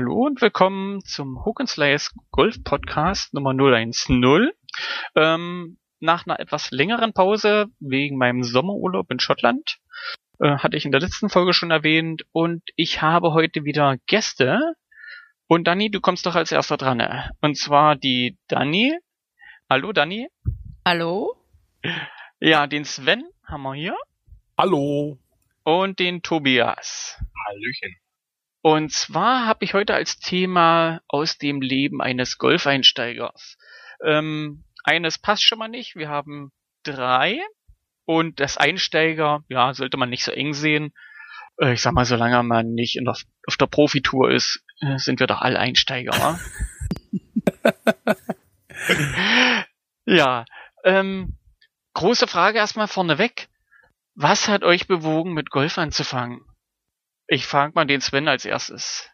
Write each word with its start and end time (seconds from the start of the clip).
Hallo 0.00 0.24
und 0.24 0.40
willkommen 0.40 1.04
zum 1.04 1.44
Hook 1.44 1.60
Slice 1.68 2.12
Golf 2.30 2.64
Podcast 2.64 3.34
Nummer 3.34 3.52
010. 3.54 4.50
Ähm, 5.14 5.76
nach 5.98 6.24
einer 6.24 6.40
etwas 6.40 6.70
längeren 6.70 7.12
Pause 7.12 7.66
wegen 7.80 8.16
meinem 8.16 8.42
Sommerurlaub 8.42 9.10
in 9.10 9.20
Schottland 9.20 9.76
äh, 10.38 10.56
hatte 10.56 10.78
ich 10.78 10.86
in 10.86 10.90
der 10.90 11.02
letzten 11.02 11.28
Folge 11.28 11.52
schon 11.52 11.70
erwähnt 11.70 12.22
und 12.32 12.62
ich 12.76 13.02
habe 13.02 13.34
heute 13.34 13.64
wieder 13.64 13.98
Gäste. 14.06 14.72
Und 15.46 15.66
Dani, 15.66 15.90
du 15.90 16.00
kommst 16.00 16.24
doch 16.24 16.34
als 16.34 16.50
erster 16.50 16.78
dran. 16.78 16.96
Ne? 16.96 17.30
Und 17.42 17.58
zwar 17.58 17.94
die 17.94 18.38
Dani. 18.48 18.96
Hallo 19.68 19.92
Dani. 19.92 20.28
Hallo. 20.82 21.36
Ja, 22.40 22.66
den 22.66 22.86
Sven 22.86 23.24
haben 23.44 23.64
wir 23.64 23.74
hier. 23.74 23.96
Hallo. 24.56 25.18
Und 25.62 25.98
den 25.98 26.22
Tobias. 26.22 27.22
Hallöchen. 27.46 27.96
Und 28.62 28.92
zwar 28.92 29.46
habe 29.46 29.64
ich 29.64 29.74
heute 29.74 29.94
als 29.94 30.18
Thema 30.18 31.00
aus 31.08 31.38
dem 31.38 31.60
Leben 31.62 32.02
eines 32.02 32.36
Golfeinsteigers. 32.38 33.56
Ähm, 34.04 34.64
eines 34.84 35.18
passt 35.18 35.44
schon 35.44 35.58
mal 35.58 35.68
nicht. 35.68 35.96
Wir 35.96 36.08
haben 36.08 36.52
drei. 36.82 37.40
Und 38.04 38.40
das 38.40 38.56
Einsteiger, 38.56 39.44
ja, 39.48 39.72
sollte 39.72 39.96
man 39.96 40.10
nicht 40.10 40.24
so 40.24 40.32
eng 40.32 40.52
sehen. 40.52 40.92
Äh, 41.60 41.74
ich 41.74 41.82
sag 41.82 41.92
mal, 41.92 42.04
solange 42.04 42.42
man 42.42 42.72
nicht 42.72 42.98
der, 43.00 43.16
auf 43.46 43.56
der 43.56 43.66
Profitour 43.66 44.30
ist, 44.30 44.64
äh, 44.80 44.98
sind 44.98 45.20
wir 45.20 45.26
doch 45.26 45.40
alle 45.40 45.58
Einsteiger. 45.58 46.38
ja, 50.06 50.44
ähm, 50.84 51.36
große 51.94 52.26
Frage 52.26 52.58
erstmal 52.58 52.88
vorneweg. 52.88 53.48
Was 54.14 54.48
hat 54.48 54.64
euch 54.64 54.86
bewogen, 54.86 55.32
mit 55.32 55.50
Golf 55.50 55.78
anzufangen? 55.78 56.44
Ich 57.32 57.46
frage 57.46 57.72
mal 57.76 57.84
den 57.86 58.00
Sven 58.00 58.26
als 58.28 58.44
erstes. 58.44 59.08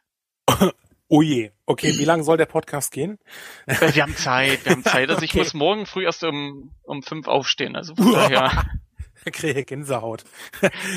Oh 1.08 1.22
je. 1.22 1.52
Okay, 1.66 1.96
wie 1.98 2.04
lange 2.04 2.24
soll 2.24 2.36
der 2.36 2.46
Podcast 2.46 2.90
gehen? 2.90 3.20
Äh, 3.66 3.94
Wir 3.94 4.02
haben 4.02 4.16
Zeit, 4.16 4.64
wir 4.64 4.72
haben 4.72 4.82
Zeit. 4.84 5.08
Also 5.08 5.22
ich 5.22 5.30
Okay. 5.30 5.38
muss 5.38 5.54
morgen 5.54 5.86
früh 5.86 6.04
erst 6.04 6.24
um, 6.24 6.72
um 6.82 7.04
fünf 7.04 7.28
aufstehen. 7.28 7.76
Also 7.76 7.94
von 7.94 8.12
daher. 8.12 8.64
Kriege 9.32 9.64
Gänsehaut. 9.64 10.24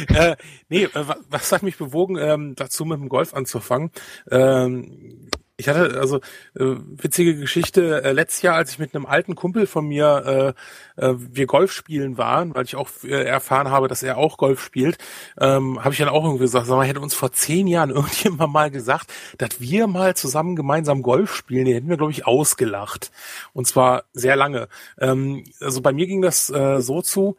äh, 0.08 0.36
nee, 0.68 0.86
äh, 0.86 0.90
wa- 0.96 1.18
was 1.30 1.52
hat 1.52 1.62
mich 1.62 1.78
bewogen, 1.78 2.18
ähm, 2.18 2.56
dazu 2.56 2.86
mit 2.86 3.00
dem 3.00 3.08
Golf 3.08 3.36
anzufangen? 3.36 3.92
Ähm, 4.32 5.30
ich 5.60 5.68
hatte 5.68 6.00
also 6.00 6.18
äh, 6.56 6.78
witzige 6.88 7.36
Geschichte 7.36 8.02
äh, 8.02 8.14
letztes 8.14 8.42
Jahr, 8.44 8.56
als 8.56 8.72
ich 8.72 8.80
mit 8.80 8.96
einem 8.96 9.06
alten 9.06 9.36
Kumpel 9.36 9.68
von 9.68 9.86
mir 9.86 10.56
äh, 10.98 11.06
äh, 11.06 11.16
wir 11.18 11.48
Golf 11.48 11.74
spielen 11.74 12.18
waren, 12.18 12.56
weil 12.56 12.64
ich 12.64 12.78
auch 12.78 12.90
äh, 13.04 13.26
erfahren 13.26 13.70
habe, 13.70 13.90
dass 13.90 14.02
er 14.02 14.18
auch 14.18 14.38
Golf 14.38 14.64
spielt, 14.64 14.98
ähm, 15.40 15.84
habe 15.84 15.94
ich 15.94 16.00
dann 16.00 16.08
auch 16.08 16.24
irgendwie 16.24 16.44
gesagt, 16.44 16.66
sag 16.66 16.78
mal, 16.78 16.88
hätte 16.88 17.02
uns 17.02 17.14
vor 17.14 17.34
zehn 17.34 17.68
Jahren 17.68 17.90
irgendjemand 17.96 18.54
mal 18.54 18.72
gesagt, 18.72 19.12
dass 19.38 19.60
wir 19.60 19.88
mal 19.88 20.16
zusammen 20.16 20.56
gemeinsam 20.56 21.02
Golf 21.02 21.36
spielen, 21.36 21.66
den 21.66 21.74
hätten 21.74 21.90
wir 21.90 21.98
glaube 21.98 22.14
ich 22.14 22.26
ausgelacht 22.26 23.12
und 23.52 23.68
zwar 23.68 24.06
sehr 24.14 24.38
lange. 24.38 24.70
Ähm, 24.98 25.44
also 25.60 25.82
bei 25.82 25.92
mir 25.92 26.08
ging 26.08 26.22
das 26.22 26.50
äh, 26.50 26.80
so 26.80 27.02
zu, 27.02 27.36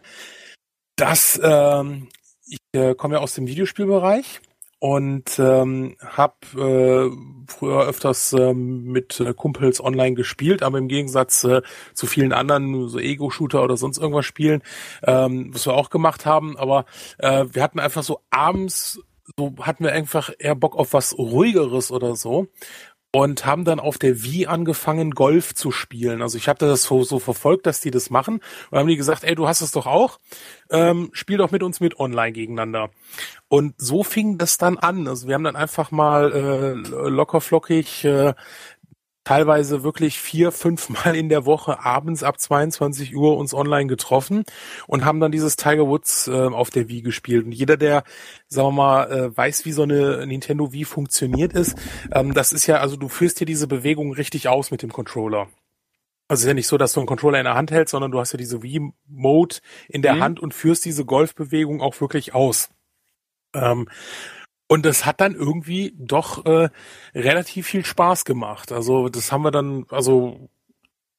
dass 0.97 1.41
ähm, 1.42 2.08
ich 2.47 2.58
äh, 2.72 2.94
komme 2.94 3.14
ja 3.14 3.20
aus 3.22 3.34
dem 3.34 3.47
Videospielbereich 3.47 4.42
und 4.80 5.38
ähm, 5.38 5.96
habe 6.04 6.34
äh, 6.56 7.46
früher 7.46 7.86
öfters 7.86 8.32
ähm, 8.32 8.84
mit 8.84 9.20
äh, 9.20 9.34
Kumpels 9.34 9.82
online 9.82 10.14
gespielt, 10.14 10.62
aber 10.62 10.78
im 10.78 10.88
Gegensatz 10.88 11.44
äh, 11.44 11.60
zu 11.92 12.06
vielen 12.06 12.32
anderen 12.32 12.88
so 12.88 12.98
Ego-Shooter 12.98 13.62
oder 13.62 13.76
sonst 13.76 13.98
irgendwas 13.98 14.24
spielen, 14.24 14.62
ähm, 15.04 15.50
was 15.52 15.66
wir 15.66 15.74
auch 15.74 15.90
gemacht 15.90 16.24
haben, 16.24 16.56
aber 16.56 16.86
äh, 17.19 17.44
wir 17.52 17.62
hatten 17.62 17.78
einfach 17.78 18.02
so 18.02 18.20
abends 18.30 19.00
so 19.36 19.54
hatten 19.60 19.84
wir 19.84 19.92
einfach 19.92 20.30
eher 20.38 20.54
Bock 20.54 20.76
auf 20.76 20.92
was 20.92 21.16
ruhigeres 21.16 21.90
oder 21.92 22.16
so 22.16 22.48
und 23.12 23.44
haben 23.44 23.65
dann 23.65 23.81
auf 23.81 23.98
der 23.98 24.22
Wii 24.22 24.47
angefangen, 24.47 25.10
Golf 25.10 25.54
zu 25.54 25.72
spielen. 25.72 26.22
Also 26.22 26.38
ich 26.38 26.48
hatte 26.48 26.66
das 26.66 26.84
so, 26.84 27.03
so 27.03 27.19
verfolgt, 27.19 27.66
dass 27.66 27.81
die 27.81 27.91
das 27.91 28.10
machen 28.10 28.41
und 28.71 28.78
haben 28.78 28.88
die 28.88 28.97
gesagt, 28.97 29.25
ey, 29.25 29.34
du 29.34 29.48
hast 29.48 29.62
es 29.62 29.72
doch 29.72 29.87
auch, 29.87 30.19
ähm, 30.71 31.10
spiel 31.12 31.38
doch 31.38 31.50
mit 31.50 31.62
uns 31.62 31.81
mit 31.81 31.99
online 31.99 32.32
gegeneinander. 32.32 32.91
Und 33.49 33.75
so 33.78 34.04
fing 34.04 34.38
das 34.38 34.59
dann 34.59 34.78
an. 34.78 35.09
Also 35.09 35.26
wir 35.26 35.34
haben 35.34 35.44
dann 35.44 35.56
einfach 35.56 35.91
mal 35.91 36.32
äh, 36.32 37.09
lockerflockig 37.09 38.04
äh, 38.04 38.34
teilweise 39.30 39.84
wirklich 39.84 40.18
vier, 40.18 40.50
fünf 40.50 40.88
Mal 40.88 41.14
in 41.14 41.28
der 41.28 41.46
Woche 41.46 41.84
abends 41.84 42.24
ab 42.24 42.41
22 42.41 43.14
Uhr 43.14 43.36
uns 43.36 43.54
online 43.54 43.86
getroffen 43.86 44.42
und 44.88 45.04
haben 45.04 45.20
dann 45.20 45.30
dieses 45.30 45.54
Tiger 45.54 45.86
Woods 45.86 46.26
äh, 46.26 46.32
auf 46.32 46.70
der 46.70 46.88
Wii 46.88 47.02
gespielt. 47.02 47.44
Und 47.46 47.52
jeder, 47.52 47.76
der, 47.76 48.02
sagen 48.48 48.69
wir 48.69 48.72
mal, 48.72 49.12
äh, 49.12 49.36
weiß, 49.36 49.64
wie 49.66 49.72
so 49.72 49.84
eine 49.84 50.26
Nintendo 50.26 50.72
Wii 50.72 50.84
funktioniert 50.84 51.52
ist, 51.52 51.76
ähm, 52.10 52.34
das 52.34 52.52
ist 52.52 52.66
ja, 52.66 52.78
also 52.78 52.96
du 52.96 53.08
führst 53.08 53.38
hier 53.38 53.46
diese 53.46 53.69
Bewegung 53.69 54.12
richtig 54.12 54.48
aus 54.48 54.72
mit 54.72 54.82
dem 54.82 54.92
Controller. 54.92 55.46
Also 56.26 56.40
es 56.40 56.40
ist 56.40 56.48
ja 56.48 56.54
nicht 56.54 56.66
so, 56.66 56.76
dass 56.76 56.92
du 56.92 56.98
einen 57.00 57.06
Controller 57.06 57.38
in 57.38 57.44
der 57.44 57.54
Hand 57.54 57.70
hältst, 57.70 57.92
sondern 57.92 58.10
du 58.10 58.19
hast 58.19 58.32
ja 58.32 58.36
diese 58.36 58.64
Wii-Mode 58.64 59.58
in 59.88 60.02
der 60.02 60.14
Mhm. 60.14 60.20
Hand 60.20 60.40
und 60.40 60.54
führst 60.54 60.84
diese 60.84 61.04
Golfbewegung 61.04 61.80
auch 61.80 62.00
wirklich 62.00 62.34
aus. 62.34 62.70
Ähm, 63.54 63.88
und 64.70 64.86
das 64.86 65.04
hat 65.04 65.20
dann 65.20 65.34
irgendwie 65.34 65.94
doch 65.98 66.47
äh, 66.47 66.69
relativ 67.12 67.66
viel 67.66 67.84
Spaß 67.84 68.25
gemacht. 68.25 68.70
Also 68.70 69.08
das 69.08 69.32
haben 69.32 69.42
wir 69.42 69.50
dann 69.50 69.84
also 69.91 70.48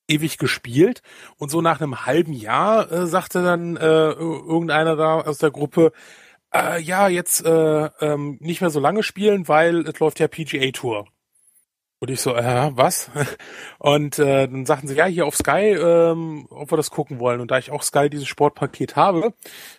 ewig 0.08 0.38
gespielt 0.38 1.02
und 1.38 1.52
so 1.52 1.62
nach 1.62 1.82
einem 1.82 2.06
halben 2.06 2.34
Jahr 2.34 2.92
äh, 2.92 3.08
sagte 3.08 3.44
dann 3.44 3.78
äh, 3.78 3.82
ir- 3.82 4.48
irgendeiner 4.48 4.96
da 4.96 5.22
aus 5.22 5.40
der 5.40 5.52
Gruppe, 5.52 5.92
äh, 6.54 6.82
ja 6.82 7.10
jetzt 7.10 7.46
äh, 7.46 7.90
ähm, 8.02 8.38
nicht 8.42 8.62
mehr 8.62 8.72
so 8.72 8.80
lange 8.80 9.04
spielen, 9.04 9.48
weil 9.50 9.88
es 9.88 10.00
läuft 10.00 10.20
ja 10.22 10.28
PGA 10.30 10.72
Tour. 10.72 11.08
Und 12.00 12.10
ich 12.10 12.20
so, 12.22 12.36
äh, 12.36 12.72
was? 12.74 13.12
Und 13.80 14.18
äh, 14.20 14.48
dann 14.48 14.66
sagten 14.66 14.88
sie, 14.88 14.96
ja, 14.96 15.06
hier 15.06 15.26
auf 15.28 15.36
Sky, 15.36 15.76
ähm, 15.78 16.48
ob 16.50 16.72
wir 16.72 16.78
das 16.78 16.90
gucken 16.90 17.20
wollen. 17.20 17.42
Und 17.42 17.52
da 17.52 17.60
ich 17.60 17.72
auch 17.72 17.84
Sky 17.84 18.10
dieses 18.10 18.28
Sportpaket 18.28 18.96
habe, 18.96 19.34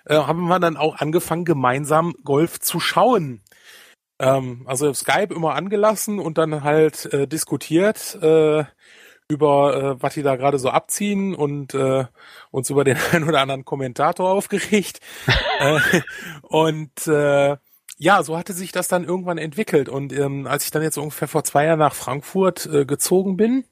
äh, 0.07 0.17
haben 0.17 0.47
wir 0.49 0.61
dann 0.61 0.77
auch 0.77 0.97
angefangen, 0.97 1.45
gemeinsam 1.45 2.15
Golf 2.25 2.61
zu 2.61 2.79
schauen. 2.79 3.43
Ähm, 4.23 4.63
also 4.67 4.95
Skype 4.95 5.35
immer 5.35 5.55
angelassen 5.57 6.21
und 6.21 6.39
dann 6.39 6.63
halt 6.63 7.13
äh, 7.13 7.27
diskutiert 7.27 8.15
äh, 8.23 8.65
über 9.29 9.97
äh, 9.99 10.03
was 10.03 10.15
die 10.15 10.23
da 10.23 10.37
gerade 10.37 10.61
so 10.61 10.71
abziehen 10.71 11.35
und 11.35 11.75
äh, 11.75 12.05
uns 12.53 12.71
über 12.71 12.85
den 12.85 12.97
einen 13.13 13.29
oder 13.29 13.41
anderen 13.41 13.65
Kommentator 13.65 14.31
aufgeregt. 14.31 15.01
äh, 15.59 15.81
und 16.43 17.07
äh, 17.09 17.57
ja, 17.99 18.23
so 18.23 18.39
hatte 18.39 18.53
sich 18.53 18.71
das 18.71 18.87
dann 18.87 19.05
irgendwann 19.05 19.39
entwickelt. 19.39 19.89
Und 19.89 20.13
ähm, 20.13 20.47
als 20.47 20.65
ich 20.65 20.71
dann 20.71 20.83
jetzt 20.83 20.99
ungefähr 20.99 21.29
vor 21.29 21.43
zwei 21.43 21.67
Jahren 21.67 21.81
nach 21.81 21.95
Frankfurt 21.95 22.67
äh, 22.67 22.85
gezogen 22.85 23.37
bin, 23.37 23.65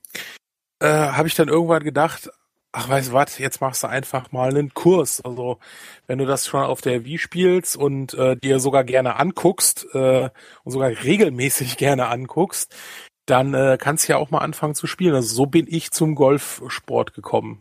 äh, 0.80 0.88
habe 0.88 1.28
ich 1.28 1.34
dann 1.36 1.48
irgendwann 1.48 1.84
gedacht, 1.84 2.30
ach 2.72 2.88
weißt 2.88 3.10
du 3.10 3.12
was, 3.12 3.38
jetzt 3.38 3.60
machst 3.60 3.82
du 3.82 3.88
einfach 3.88 4.32
mal 4.32 4.50
einen 4.50 4.74
Kurs. 4.74 5.20
Also 5.24 5.58
wenn 6.06 6.18
du 6.18 6.26
das 6.26 6.46
schon 6.46 6.62
auf 6.62 6.80
der 6.80 7.04
Wii 7.04 7.18
spielst 7.18 7.76
und 7.76 8.14
äh, 8.14 8.36
dir 8.36 8.60
sogar 8.60 8.84
gerne 8.84 9.16
anguckst 9.16 9.86
äh, 9.94 10.30
und 10.64 10.72
sogar 10.72 10.90
regelmäßig 10.90 11.76
gerne 11.78 12.08
anguckst, 12.08 12.74
dann 13.26 13.54
äh, 13.54 13.78
kannst 13.80 14.08
du 14.08 14.12
ja 14.12 14.18
auch 14.18 14.30
mal 14.30 14.38
anfangen 14.38 14.74
zu 14.74 14.86
spielen. 14.86 15.14
Also 15.14 15.34
so 15.34 15.46
bin 15.46 15.66
ich 15.68 15.90
zum 15.90 16.14
Golfsport 16.14 17.14
gekommen. 17.14 17.60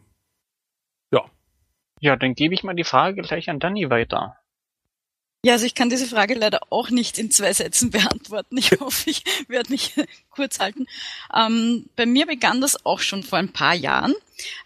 Ja, 2.02 2.16
dann 2.16 2.34
gebe 2.34 2.54
ich 2.54 2.64
mal 2.64 2.76
die 2.76 2.86
Frage 2.86 3.22
gleich 3.22 3.50
an 3.50 3.60
Dani 3.60 3.90
weiter. 3.90 4.39
Ja, 5.44 5.54
also 5.54 5.66
ich 5.66 5.74
kann 5.74 5.90
diese 5.90 6.06
Frage 6.06 6.34
leider 6.34 6.60
auch 6.70 6.90
nicht 6.90 7.18
in 7.18 7.32
zwei 7.32 7.54
Sätzen 7.54 7.92
beantworten. 7.92 8.58
Ich 8.58 8.72
hoffe, 8.80 9.10
ich 9.10 9.24
werde 9.48 9.72
mich 9.72 9.94
kurz 10.32 10.60
halten. 10.60 10.86
Ähm, 11.34 11.86
bei 11.96 12.06
mir 12.06 12.26
begann 12.26 12.60
das 12.62 12.86
auch 12.86 13.00
schon 13.00 13.24
vor 13.24 13.40
ein 13.40 13.54
paar 13.54 13.74
Jahren. 13.74 14.14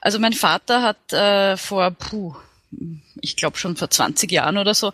Also 0.01 0.17
mein 0.19 0.33
Vater 0.33 0.81
hat 0.81 1.13
äh, 1.13 1.57
vor, 1.57 1.91
puh, 1.91 2.35
ich 3.21 3.35
glaube 3.35 3.57
schon 3.57 3.75
vor 3.75 3.89
20 3.89 4.31
Jahren 4.31 4.57
oder 4.57 4.73
so, 4.73 4.93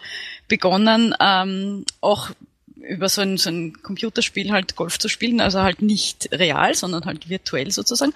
begonnen, 0.49 1.15
ähm, 1.19 1.85
auch 2.01 2.29
über 2.75 3.07
so 3.07 3.21
ein, 3.21 3.37
so 3.37 3.49
ein 3.49 3.81
Computerspiel 3.81 4.51
halt 4.51 4.75
Golf 4.75 4.99
zu 4.99 5.07
spielen, 5.07 5.39
also 5.39 5.61
halt 5.61 5.81
nicht 5.81 6.29
real, 6.31 6.75
sondern 6.75 7.05
halt 7.05 7.29
virtuell 7.29 7.71
sozusagen. 7.71 8.13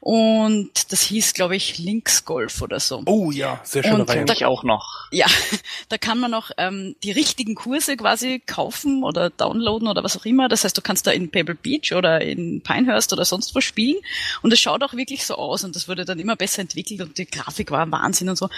Und 0.00 0.92
das 0.92 1.02
hieß, 1.02 1.34
glaube 1.34 1.56
ich, 1.56 1.78
Linksgolf 1.78 2.62
oder 2.62 2.80
so. 2.80 3.02
Oh 3.06 3.30
ja, 3.30 3.60
sehr 3.64 3.82
schöne 3.82 4.00
Und. 4.00 4.10
Kenn 4.10 4.26
ich 4.32 4.44
auch 4.44 4.62
noch. 4.64 5.08
Ja, 5.10 5.26
da 5.88 5.98
kann 5.98 6.18
man 6.18 6.34
auch 6.34 6.50
ähm, 6.56 6.96
die 7.02 7.10
richtigen 7.10 7.54
Kurse 7.54 7.96
quasi 7.96 8.40
kaufen 8.44 9.02
oder 9.02 9.30
downloaden 9.30 9.88
oder 9.88 10.04
was 10.04 10.16
auch 10.16 10.24
immer. 10.24 10.48
Das 10.48 10.64
heißt, 10.64 10.76
du 10.76 10.82
kannst 10.82 11.06
da 11.06 11.10
in 11.10 11.30
Pebble 11.30 11.54
Beach 11.54 11.92
oder 11.92 12.20
in 12.20 12.60
Pinehurst 12.62 13.12
oder 13.12 13.24
sonst 13.24 13.54
wo 13.54 13.60
spielen 13.60 13.98
und 14.42 14.52
es 14.52 14.60
schaut 14.60 14.82
auch 14.82 14.94
wirklich 14.94 15.26
so 15.26 15.34
aus 15.34 15.64
und 15.64 15.74
das 15.74 15.88
wurde 15.88 16.04
dann 16.04 16.18
immer 16.18 16.36
besser 16.36 16.62
entwickelt 16.62 17.00
und 17.00 17.18
die 17.18 17.26
Grafik 17.26 17.70
war 17.70 17.90
Wahnsinn 17.90 18.28
und 18.28 18.36
so. 18.36 18.48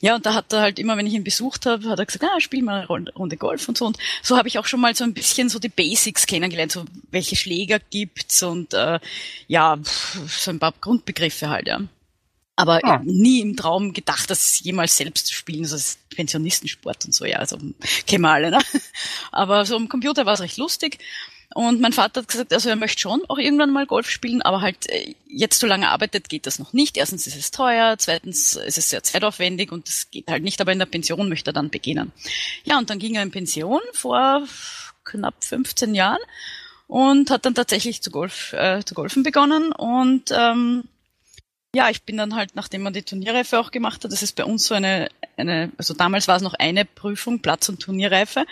Ja, 0.00 0.16
und 0.16 0.26
da 0.26 0.34
hat 0.34 0.52
er 0.52 0.60
halt 0.60 0.78
immer, 0.78 0.96
wenn 0.96 1.06
ich 1.06 1.14
ihn 1.14 1.24
besucht 1.24 1.66
habe, 1.66 1.88
hat 1.88 1.98
er 1.98 2.06
gesagt, 2.06 2.24
ah, 2.24 2.40
spiel 2.40 2.62
mal 2.62 2.80
eine 2.80 2.86
Runde- 2.86 3.36
Golf 3.36 3.68
und 3.68 3.78
so. 3.78 3.86
Und 3.86 3.98
so 4.22 4.36
habe 4.36 4.48
ich 4.48 4.58
auch 4.58 4.66
schon 4.66 4.80
mal 4.80 4.94
so 4.94 5.04
ein 5.04 5.14
bisschen 5.14 5.48
so 5.48 5.58
die 5.58 5.68
Basics 5.68 6.26
kennengelernt, 6.26 6.72
so 6.72 6.84
welche 7.10 7.34
Schläger 7.34 7.78
gibt's 7.78 8.42
und 8.42 8.74
äh, 8.74 9.00
ja, 9.48 9.78
so 10.28 10.50
ein 10.50 10.58
paar 10.58 10.72
Grundbegriffe 10.82 11.48
halt, 11.48 11.66
ja. 11.68 11.80
Aber 12.54 12.80
Ah. 12.84 13.00
nie 13.02 13.40
im 13.40 13.56
Traum 13.56 13.94
gedacht, 13.94 14.28
das 14.28 14.60
jemals 14.60 14.94
selbst 14.98 15.26
zu 15.28 15.34
spielen. 15.34 15.62
Das 15.62 15.72
ist 15.72 16.08
Pensionistensport 16.10 17.06
und 17.06 17.14
so, 17.14 17.24
ja. 17.24 17.38
Also 17.38 17.56
kennen 18.06 18.22
wir 18.22 18.30
alle, 18.30 18.50
ne? 18.50 18.58
Aber 19.32 19.64
so 19.64 19.74
am 19.76 19.88
Computer 19.88 20.26
war 20.26 20.34
es 20.34 20.40
recht 20.40 20.58
lustig. 20.58 20.98
Und 21.54 21.80
mein 21.82 21.92
Vater 21.92 22.20
hat 22.22 22.28
gesagt, 22.28 22.52
also 22.54 22.70
er 22.70 22.76
möchte 22.76 23.00
schon 23.00 23.22
auch 23.28 23.36
irgendwann 23.36 23.72
mal 23.72 23.84
Golf 23.86 24.08
spielen, 24.08 24.40
aber 24.40 24.62
halt 24.62 24.88
äh, 24.88 25.14
jetzt 25.28 25.58
so 25.60 25.66
lange 25.66 25.90
arbeitet, 25.90 26.30
geht 26.30 26.46
das 26.46 26.58
noch 26.58 26.72
nicht. 26.72 26.96
Erstens 26.96 27.26
ist 27.26 27.36
es 27.36 27.50
teuer, 27.50 27.96
zweitens 27.98 28.54
ist 28.56 28.78
es 28.78 28.88
sehr 28.88 29.02
zeitaufwendig 29.02 29.70
und 29.70 29.86
das 29.86 30.10
geht 30.10 30.28
halt 30.28 30.42
nicht, 30.44 30.60
aber 30.62 30.72
in 30.72 30.78
der 30.78 30.86
Pension 30.86 31.28
möchte 31.28 31.50
er 31.50 31.52
dann 31.52 31.68
beginnen. 31.68 32.10
Ja, 32.64 32.78
und 32.78 32.88
dann 32.88 32.98
ging 32.98 33.16
er 33.16 33.22
in 33.22 33.30
Pension 33.32 33.80
vor 33.92 34.46
knapp 35.04 35.44
15 35.44 35.94
Jahren 35.94 36.20
und 36.92 37.30
hat 37.30 37.46
dann 37.46 37.54
tatsächlich 37.54 38.02
zu, 38.02 38.10
Golf, 38.10 38.52
äh, 38.52 38.84
zu 38.84 38.92
golfen 38.92 39.22
begonnen 39.22 39.72
und 39.72 40.30
ähm, 40.30 40.84
ja, 41.74 41.88
ich 41.88 42.02
bin 42.02 42.18
dann 42.18 42.34
halt, 42.34 42.54
nachdem 42.54 42.82
man 42.82 42.92
die 42.92 43.02
Turnierreife 43.02 43.58
auch 43.58 43.70
gemacht 43.70 44.04
hat, 44.04 44.12
das 44.12 44.22
ist 44.22 44.36
bei 44.36 44.44
uns 44.44 44.66
so 44.66 44.74
eine, 44.74 45.08
eine 45.38 45.72
also 45.78 45.94
damals 45.94 46.28
war 46.28 46.36
es 46.36 46.42
noch 46.42 46.52
eine 46.52 46.84
Prüfung, 46.84 47.40
Platz- 47.40 47.70
und 47.70 47.80
Turnierreife. 47.80 48.44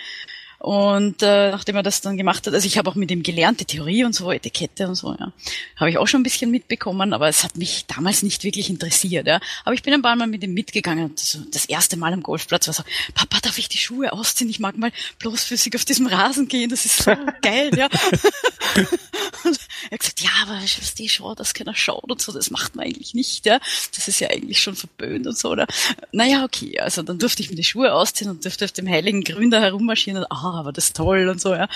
Und 0.60 1.22
äh, 1.22 1.52
nachdem 1.52 1.76
er 1.76 1.82
das 1.82 2.02
dann 2.02 2.18
gemacht 2.18 2.46
hat, 2.46 2.52
also 2.52 2.66
ich 2.66 2.76
habe 2.76 2.90
auch 2.90 2.94
mit 2.94 3.10
ihm 3.10 3.22
gelernt, 3.22 3.60
die 3.60 3.64
Theorie 3.64 4.04
und 4.04 4.14
so, 4.14 4.30
Etikette 4.30 4.88
und 4.88 4.94
so, 4.94 5.16
ja. 5.18 5.32
Habe 5.76 5.88
ich 5.88 5.96
auch 5.96 6.06
schon 6.06 6.20
ein 6.20 6.22
bisschen 6.22 6.50
mitbekommen, 6.50 7.14
aber 7.14 7.28
es 7.28 7.44
hat 7.44 7.56
mich 7.56 7.86
damals 7.86 8.22
nicht 8.22 8.44
wirklich 8.44 8.68
interessiert, 8.68 9.26
ja. 9.26 9.40
Aber 9.64 9.72
ich 9.72 9.82
bin 9.82 9.94
ein 9.94 10.02
paar 10.02 10.16
Mal 10.16 10.26
mit 10.26 10.44
ihm 10.44 10.52
mitgegangen 10.52 11.06
und 11.06 11.18
das, 11.18 11.38
das 11.50 11.64
erste 11.64 11.96
Mal 11.96 12.12
am 12.12 12.22
Golfplatz 12.22 12.66
war 12.66 12.74
so, 12.74 12.82
Papa, 13.14 13.38
darf 13.40 13.56
ich 13.56 13.70
die 13.70 13.78
Schuhe 13.78 14.12
ausziehen? 14.12 14.50
Ich 14.50 14.60
mag 14.60 14.76
mal 14.76 14.92
bloßfüßig 15.18 15.74
auf 15.76 15.86
diesem 15.86 16.06
Rasen 16.06 16.46
gehen, 16.46 16.68
das 16.68 16.84
ist 16.84 17.04
so 17.04 17.12
geil, 17.42 17.70
ja. 17.74 17.88
und 19.44 19.58
er 19.88 19.92
hat 19.92 20.00
gesagt, 20.00 20.20
ja, 20.20 20.30
aber 20.42 20.60
ich 20.62 20.78
weiß 20.78 20.92
die 20.92 21.08
schon, 21.08 21.34
dass 21.36 21.54
keiner 21.54 21.74
schaut 21.74 22.10
und 22.10 22.20
so, 22.20 22.32
das 22.32 22.50
macht 22.50 22.76
man 22.76 22.84
eigentlich 22.84 23.14
nicht, 23.14 23.46
ja. 23.46 23.60
Das 23.96 24.08
ist 24.08 24.20
ja 24.20 24.28
eigentlich 24.28 24.60
schon 24.60 24.76
verböhnt 24.76 25.26
und 25.26 25.38
so, 25.38 25.48
oder? 25.48 25.66
Naja, 26.12 26.44
okay, 26.44 26.80
also 26.80 27.00
dann 27.02 27.18
durfte 27.18 27.42
ich 27.42 27.48
mir 27.48 27.56
die 27.56 27.64
Schuhe 27.64 27.94
ausziehen 27.94 28.30
und 28.30 28.44
durfte 28.44 28.66
auf 28.66 28.72
dem 28.72 28.86
heiligen 28.86 29.24
Grün 29.24 29.50
da 29.50 29.60
herummarschieren 29.60 30.22
und, 30.22 30.30
ah, 30.30 30.49
oh, 30.50 30.58
aber 30.58 30.72
das 30.72 30.92
toll 30.92 31.28
und 31.28 31.40
so, 31.40 31.54
ja. 31.54 31.68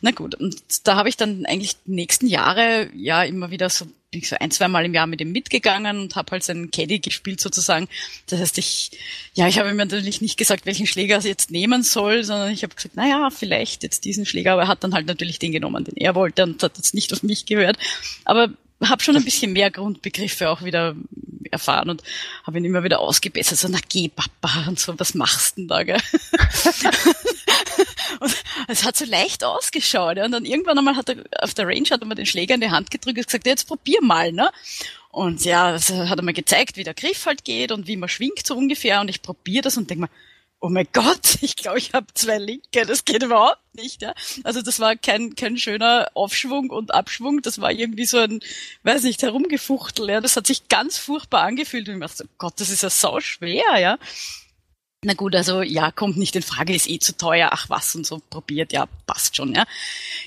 Na 0.00 0.10
gut, 0.10 0.34
und 0.34 0.56
da 0.84 0.96
habe 0.96 1.08
ich 1.08 1.16
dann 1.16 1.46
eigentlich 1.46 1.76
die 1.84 1.92
nächsten 1.92 2.26
Jahre 2.26 2.90
ja 2.94 3.22
immer 3.22 3.50
wieder 3.50 3.70
so 3.70 3.86
bin 4.12 4.20
ich 4.20 4.28
so 4.28 4.36
ein, 4.38 4.50
zwei 4.50 4.68
Mal 4.68 4.84
im 4.84 4.94
Jahr 4.94 5.06
mit 5.06 5.22
ihm 5.22 5.32
mitgegangen 5.32 5.98
und 5.98 6.16
habe 6.16 6.32
halt 6.32 6.44
seinen 6.44 6.70
Caddy 6.70 6.98
gespielt 6.98 7.40
sozusagen. 7.40 7.88
Das 8.26 8.40
heißt, 8.40 8.58
ich, 8.58 8.90
ja, 9.32 9.48
ich 9.48 9.58
habe 9.58 9.70
ihm 9.70 9.76
natürlich 9.78 10.20
nicht 10.20 10.36
gesagt, 10.36 10.66
welchen 10.66 10.86
Schläger 10.86 11.16
er 11.16 11.22
jetzt 11.22 11.50
nehmen 11.50 11.82
soll, 11.82 12.22
sondern 12.22 12.52
ich 12.52 12.62
habe 12.62 12.74
gesagt, 12.74 12.94
naja, 12.94 13.30
vielleicht 13.30 13.82
jetzt 13.82 14.04
diesen 14.04 14.26
Schläger, 14.26 14.52
aber 14.52 14.62
er 14.62 14.68
hat 14.68 14.84
dann 14.84 14.92
halt 14.92 15.06
natürlich 15.06 15.38
den 15.38 15.50
genommen, 15.50 15.84
den 15.84 15.96
er 15.96 16.14
wollte 16.14 16.42
und 16.42 16.62
hat 16.62 16.76
jetzt 16.76 16.92
nicht 16.92 17.12
auf 17.14 17.22
mich 17.22 17.46
gehört. 17.46 17.78
Aber 18.26 18.50
habe 18.84 19.02
schon 19.02 19.16
ein 19.16 19.24
bisschen 19.24 19.52
mehr 19.52 19.70
Grundbegriffe 19.70 20.50
auch 20.50 20.62
wieder 20.62 20.94
erfahren 21.50 21.90
und 21.90 22.02
habe 22.44 22.58
ihn 22.58 22.64
immer 22.64 22.84
wieder 22.84 23.00
ausgebessert. 23.00 23.58
So, 23.58 23.68
na 23.68 23.78
geh, 23.88 24.08
Papa, 24.08 24.68
und 24.68 24.78
so, 24.78 24.98
was 24.98 25.14
machst 25.14 25.56
denn 25.56 25.68
da, 25.68 25.82
gell? 25.84 26.00
und 28.20 28.34
es 28.68 28.84
hat 28.84 28.96
so 28.96 29.04
leicht 29.04 29.44
ausgeschaut. 29.44 30.18
Und 30.18 30.32
dann 30.32 30.44
irgendwann 30.44 30.78
einmal 30.78 30.96
hat 30.96 31.08
er 31.08 31.16
auf 31.40 31.54
der 31.54 31.66
Range 31.66 31.88
hat 31.90 32.00
er 32.00 32.06
mir 32.06 32.14
den 32.14 32.26
Schläger 32.26 32.54
in 32.54 32.60
die 32.60 32.70
Hand 32.70 32.90
gedrückt 32.90 33.18
und 33.18 33.26
gesagt, 33.26 33.46
jetzt 33.46 33.68
probier 33.68 34.00
mal, 34.02 34.32
ne? 34.32 34.50
Und 35.10 35.44
ja, 35.44 35.72
das 35.72 35.90
hat 35.90 36.18
er 36.18 36.24
mir 36.24 36.32
gezeigt, 36.32 36.76
wie 36.76 36.84
der 36.84 36.94
Griff 36.94 37.26
halt 37.26 37.44
geht 37.44 37.70
und 37.70 37.86
wie 37.86 37.96
man 37.96 38.08
schwingt 38.08 38.46
so 38.46 38.56
ungefähr. 38.56 39.00
Und 39.00 39.08
ich 39.08 39.20
probiere 39.20 39.62
das 39.62 39.76
und 39.76 39.90
denke 39.90 40.02
mir, 40.02 40.10
oh 40.62 40.68
mein 40.68 40.86
Gott, 40.92 41.38
ich 41.42 41.56
glaube, 41.56 41.78
ich 41.78 41.92
habe 41.92 42.06
zwei 42.14 42.38
Linke, 42.38 42.86
das 42.86 43.04
geht 43.04 43.22
überhaupt 43.22 43.74
nicht. 43.74 44.00
Ja? 44.00 44.14
Also 44.44 44.62
das 44.62 44.80
war 44.80 44.96
kein, 44.96 45.34
kein 45.34 45.58
schöner 45.58 46.08
Aufschwung 46.14 46.70
und 46.70 46.94
Abschwung, 46.94 47.42
das 47.42 47.60
war 47.60 47.72
irgendwie 47.72 48.06
so 48.06 48.18
ein, 48.18 48.40
weiß 48.84 49.02
nicht, 49.02 49.22
herumgefuchtel. 49.22 50.08
Ja? 50.08 50.20
Das 50.20 50.36
hat 50.36 50.46
sich 50.46 50.68
ganz 50.68 50.96
furchtbar 50.96 51.42
angefühlt 51.42 51.88
und 51.88 51.96
ich 51.96 52.00
dachte, 52.00 52.24
oh 52.24 52.34
Gott, 52.38 52.54
das 52.58 52.70
ist 52.70 52.82
ja 52.82 52.90
sau 52.90 53.20
schwer. 53.20 53.78
Ja? 53.78 53.98
Na 55.04 55.14
gut, 55.14 55.34
also 55.34 55.62
ja, 55.62 55.90
kommt 55.90 56.16
nicht 56.16 56.36
in 56.36 56.42
Frage, 56.42 56.74
ist 56.74 56.88
eh 56.88 57.00
zu 57.00 57.16
teuer, 57.16 57.48
ach 57.50 57.68
was 57.68 57.96
und 57.96 58.06
so 58.06 58.22
probiert, 58.30 58.72
ja, 58.72 58.86
passt 59.04 59.36
schon, 59.36 59.52
ja. 59.52 59.64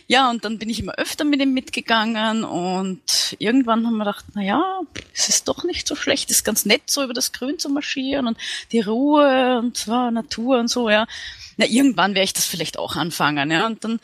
Ja, 0.08 0.30
und 0.30 0.44
dann 0.44 0.60
bin 0.60 0.70
ich 0.70 0.82
immer 0.82 0.96
öfter 0.96 1.24
mit 1.24 1.42
ihm 1.42 1.54
mitgegangen 1.54 2.44
und 2.44 3.38
irgendwann 3.40 3.86
haben 3.86 3.96
wir 3.96 4.04
gedacht, 4.04 4.26
na 4.34 4.42
ja, 4.42 4.82
es 5.14 5.30
ist 5.30 5.48
doch 5.48 5.64
nicht 5.64 5.88
so 5.88 5.96
schlecht, 5.96 6.30
es 6.30 6.38
ist 6.38 6.44
ganz 6.44 6.66
nett, 6.66 6.84
so 6.88 7.04
über 7.04 7.14
das 7.14 7.32
Grün 7.32 7.58
zu 7.58 7.70
marschieren 7.70 8.28
und 8.28 8.38
die 8.74 8.82
Ruhe 8.82 9.60
und 9.60 9.78
zwar 9.78 10.12
Natur 10.12 10.60
und 10.60 10.68
so, 10.68 10.90
ja. 10.90 11.08
Na, 11.56 11.66
irgendwann 11.66 12.14
werde 12.14 12.26
ich 12.26 12.34
das 12.34 12.46
vielleicht 12.46 12.78
auch 12.78 12.98
anfangen, 12.98 13.52
ja. 13.52 13.66
Und 13.66 13.86
dann 13.86 14.02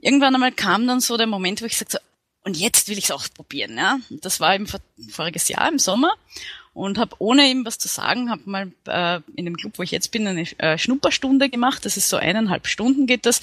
irgendwann 0.00 0.34
einmal 0.34 0.52
kam 0.52 0.86
dann 0.86 1.00
so 1.00 1.16
der 1.16 1.26
Moment, 1.26 1.60
wo 1.60 1.66
ich 1.66 1.76
sagte, 1.76 1.98
so, 1.98 1.98
und 2.44 2.56
jetzt 2.56 2.88
will 2.88 2.98
ich 2.98 3.04
es 3.04 3.10
auch 3.10 3.24
probieren, 3.34 3.76
ja. 3.76 3.98
Und 4.10 4.24
das 4.24 4.38
war 4.38 4.54
eben 4.54 4.68
voriges 5.10 5.48
Jahr 5.48 5.68
im 5.68 5.80
Sommer 5.80 6.14
und 6.74 6.98
habe 6.98 7.14
ohne 7.20 7.48
ihm 7.48 7.64
was 7.64 7.78
zu 7.78 7.86
sagen, 7.86 8.30
habe 8.30 8.42
mal 8.46 8.72
äh, 8.86 9.20
in 9.36 9.44
dem 9.44 9.56
Club, 9.56 9.74
wo 9.76 9.84
ich 9.84 9.92
jetzt 9.92 10.10
bin, 10.10 10.26
eine 10.26 10.42
äh, 10.58 10.76
Schnupperstunde 10.76 11.48
gemacht. 11.48 11.84
Das 11.84 11.96
ist 11.96 12.08
so 12.08 12.16
eineinhalb 12.16 12.66
Stunden 12.66 13.06
geht 13.06 13.26
das. 13.26 13.40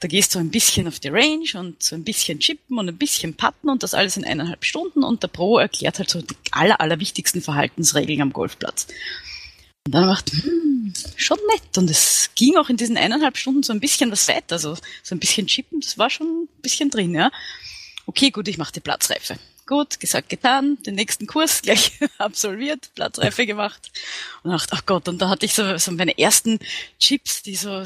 Da 0.00 0.08
gehst 0.08 0.34
du 0.34 0.38
ein 0.38 0.50
bisschen 0.50 0.86
auf 0.86 1.00
die 1.00 1.08
Range 1.08 1.48
und 1.54 1.82
so 1.82 1.96
ein 1.96 2.04
bisschen 2.04 2.40
chippen 2.40 2.78
und 2.78 2.88
ein 2.88 2.98
bisschen 2.98 3.34
patten 3.34 3.70
und 3.70 3.82
das 3.82 3.94
alles 3.94 4.18
in 4.18 4.24
eineinhalb 4.24 4.64
Stunden 4.64 5.02
und 5.02 5.22
der 5.22 5.28
Pro 5.28 5.58
erklärt 5.58 5.98
halt 5.98 6.10
so 6.10 6.20
die 6.20 6.36
aller, 6.50 6.80
aller 6.80 7.00
wichtigsten 7.00 7.40
Verhaltensregeln 7.40 8.20
am 8.20 8.32
Golfplatz. 8.32 8.86
Und 9.86 9.94
dann 9.94 10.06
macht, 10.06 10.30
hm, 10.30 10.92
schon 11.16 11.38
nett. 11.52 11.78
Und 11.78 11.90
es 11.90 12.30
ging 12.34 12.56
auch 12.56 12.68
in 12.68 12.76
diesen 12.76 12.98
eineinhalb 12.98 13.38
Stunden 13.38 13.62
so 13.62 13.72
ein 13.72 13.80
bisschen 13.80 14.10
was 14.10 14.28
weiter. 14.28 14.56
Also 14.56 14.76
so 15.02 15.14
ein 15.14 15.20
bisschen 15.20 15.46
chippen, 15.46 15.80
das 15.80 15.96
war 15.96 16.10
schon 16.10 16.26
ein 16.26 16.48
bisschen 16.60 16.90
drin, 16.90 17.14
ja. 17.14 17.30
Okay, 18.06 18.30
gut, 18.30 18.46
ich 18.48 18.58
mache 18.58 18.72
die 18.72 18.80
Platzreife. 18.80 19.38
Gut, 19.66 19.98
gesagt, 19.98 20.28
getan, 20.28 20.76
den 20.82 20.94
nächsten 20.94 21.26
Kurs 21.26 21.62
gleich 21.62 21.92
absolviert, 22.18 22.90
Platzreife 22.94 23.46
gemacht 23.46 23.90
und 24.42 24.50
dachte, 24.50 24.72
ach 24.76 24.84
Gott, 24.84 25.08
und 25.08 25.22
da 25.22 25.30
hatte 25.30 25.46
ich 25.46 25.54
so, 25.54 25.78
so 25.78 25.90
meine 25.92 26.18
ersten 26.18 26.58
Chips, 26.98 27.42
die 27.42 27.56
so, 27.56 27.84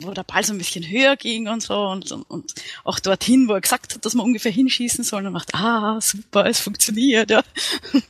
wo 0.00 0.10
der 0.10 0.24
Ball 0.24 0.42
so 0.42 0.52
ein 0.52 0.58
bisschen 0.58 0.88
höher 0.88 1.16
ging 1.16 1.46
und 1.46 1.62
so 1.62 1.74
und, 1.74 2.10
und, 2.10 2.22
und 2.28 2.54
auch 2.82 2.98
dorthin, 2.98 3.48
wo 3.48 3.52
er 3.52 3.60
gesagt 3.60 3.94
hat, 3.94 4.04
dass 4.04 4.14
man 4.14 4.26
ungefähr 4.26 4.50
hinschießen 4.50 5.04
soll 5.04 5.24
und 5.24 5.32
macht, 5.32 5.54
ah, 5.54 6.00
super, 6.00 6.46
es 6.46 6.60
funktioniert, 6.60 7.30
ja. 7.30 7.42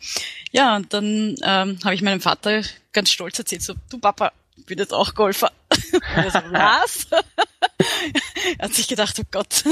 Ja, 0.51 0.77
und 0.77 0.95
dann 0.95 1.37
ähm, 1.43 1.79
habe 1.85 1.95
ich 1.95 2.01
meinem 2.01 2.23
Vater 2.23 2.62
ganz 2.95 3.11
stolz 3.11 3.39
erzählt, 3.39 3.61
so, 3.61 3.75
du 3.91 3.99
Papa, 3.99 4.33
ich 4.59 4.67
bin 4.67 4.79
jetzt 4.79 4.93
auch 4.93 5.15
Golfer. 5.15 5.53
Und 5.93 6.03
er 6.03 6.31
so, 6.31 6.38
was? 6.50 7.07
er 8.59 8.65
hat 8.65 8.75
sich 8.75 8.88
gedacht, 8.88 9.17
oh 9.21 9.27
Gott, 9.31 9.65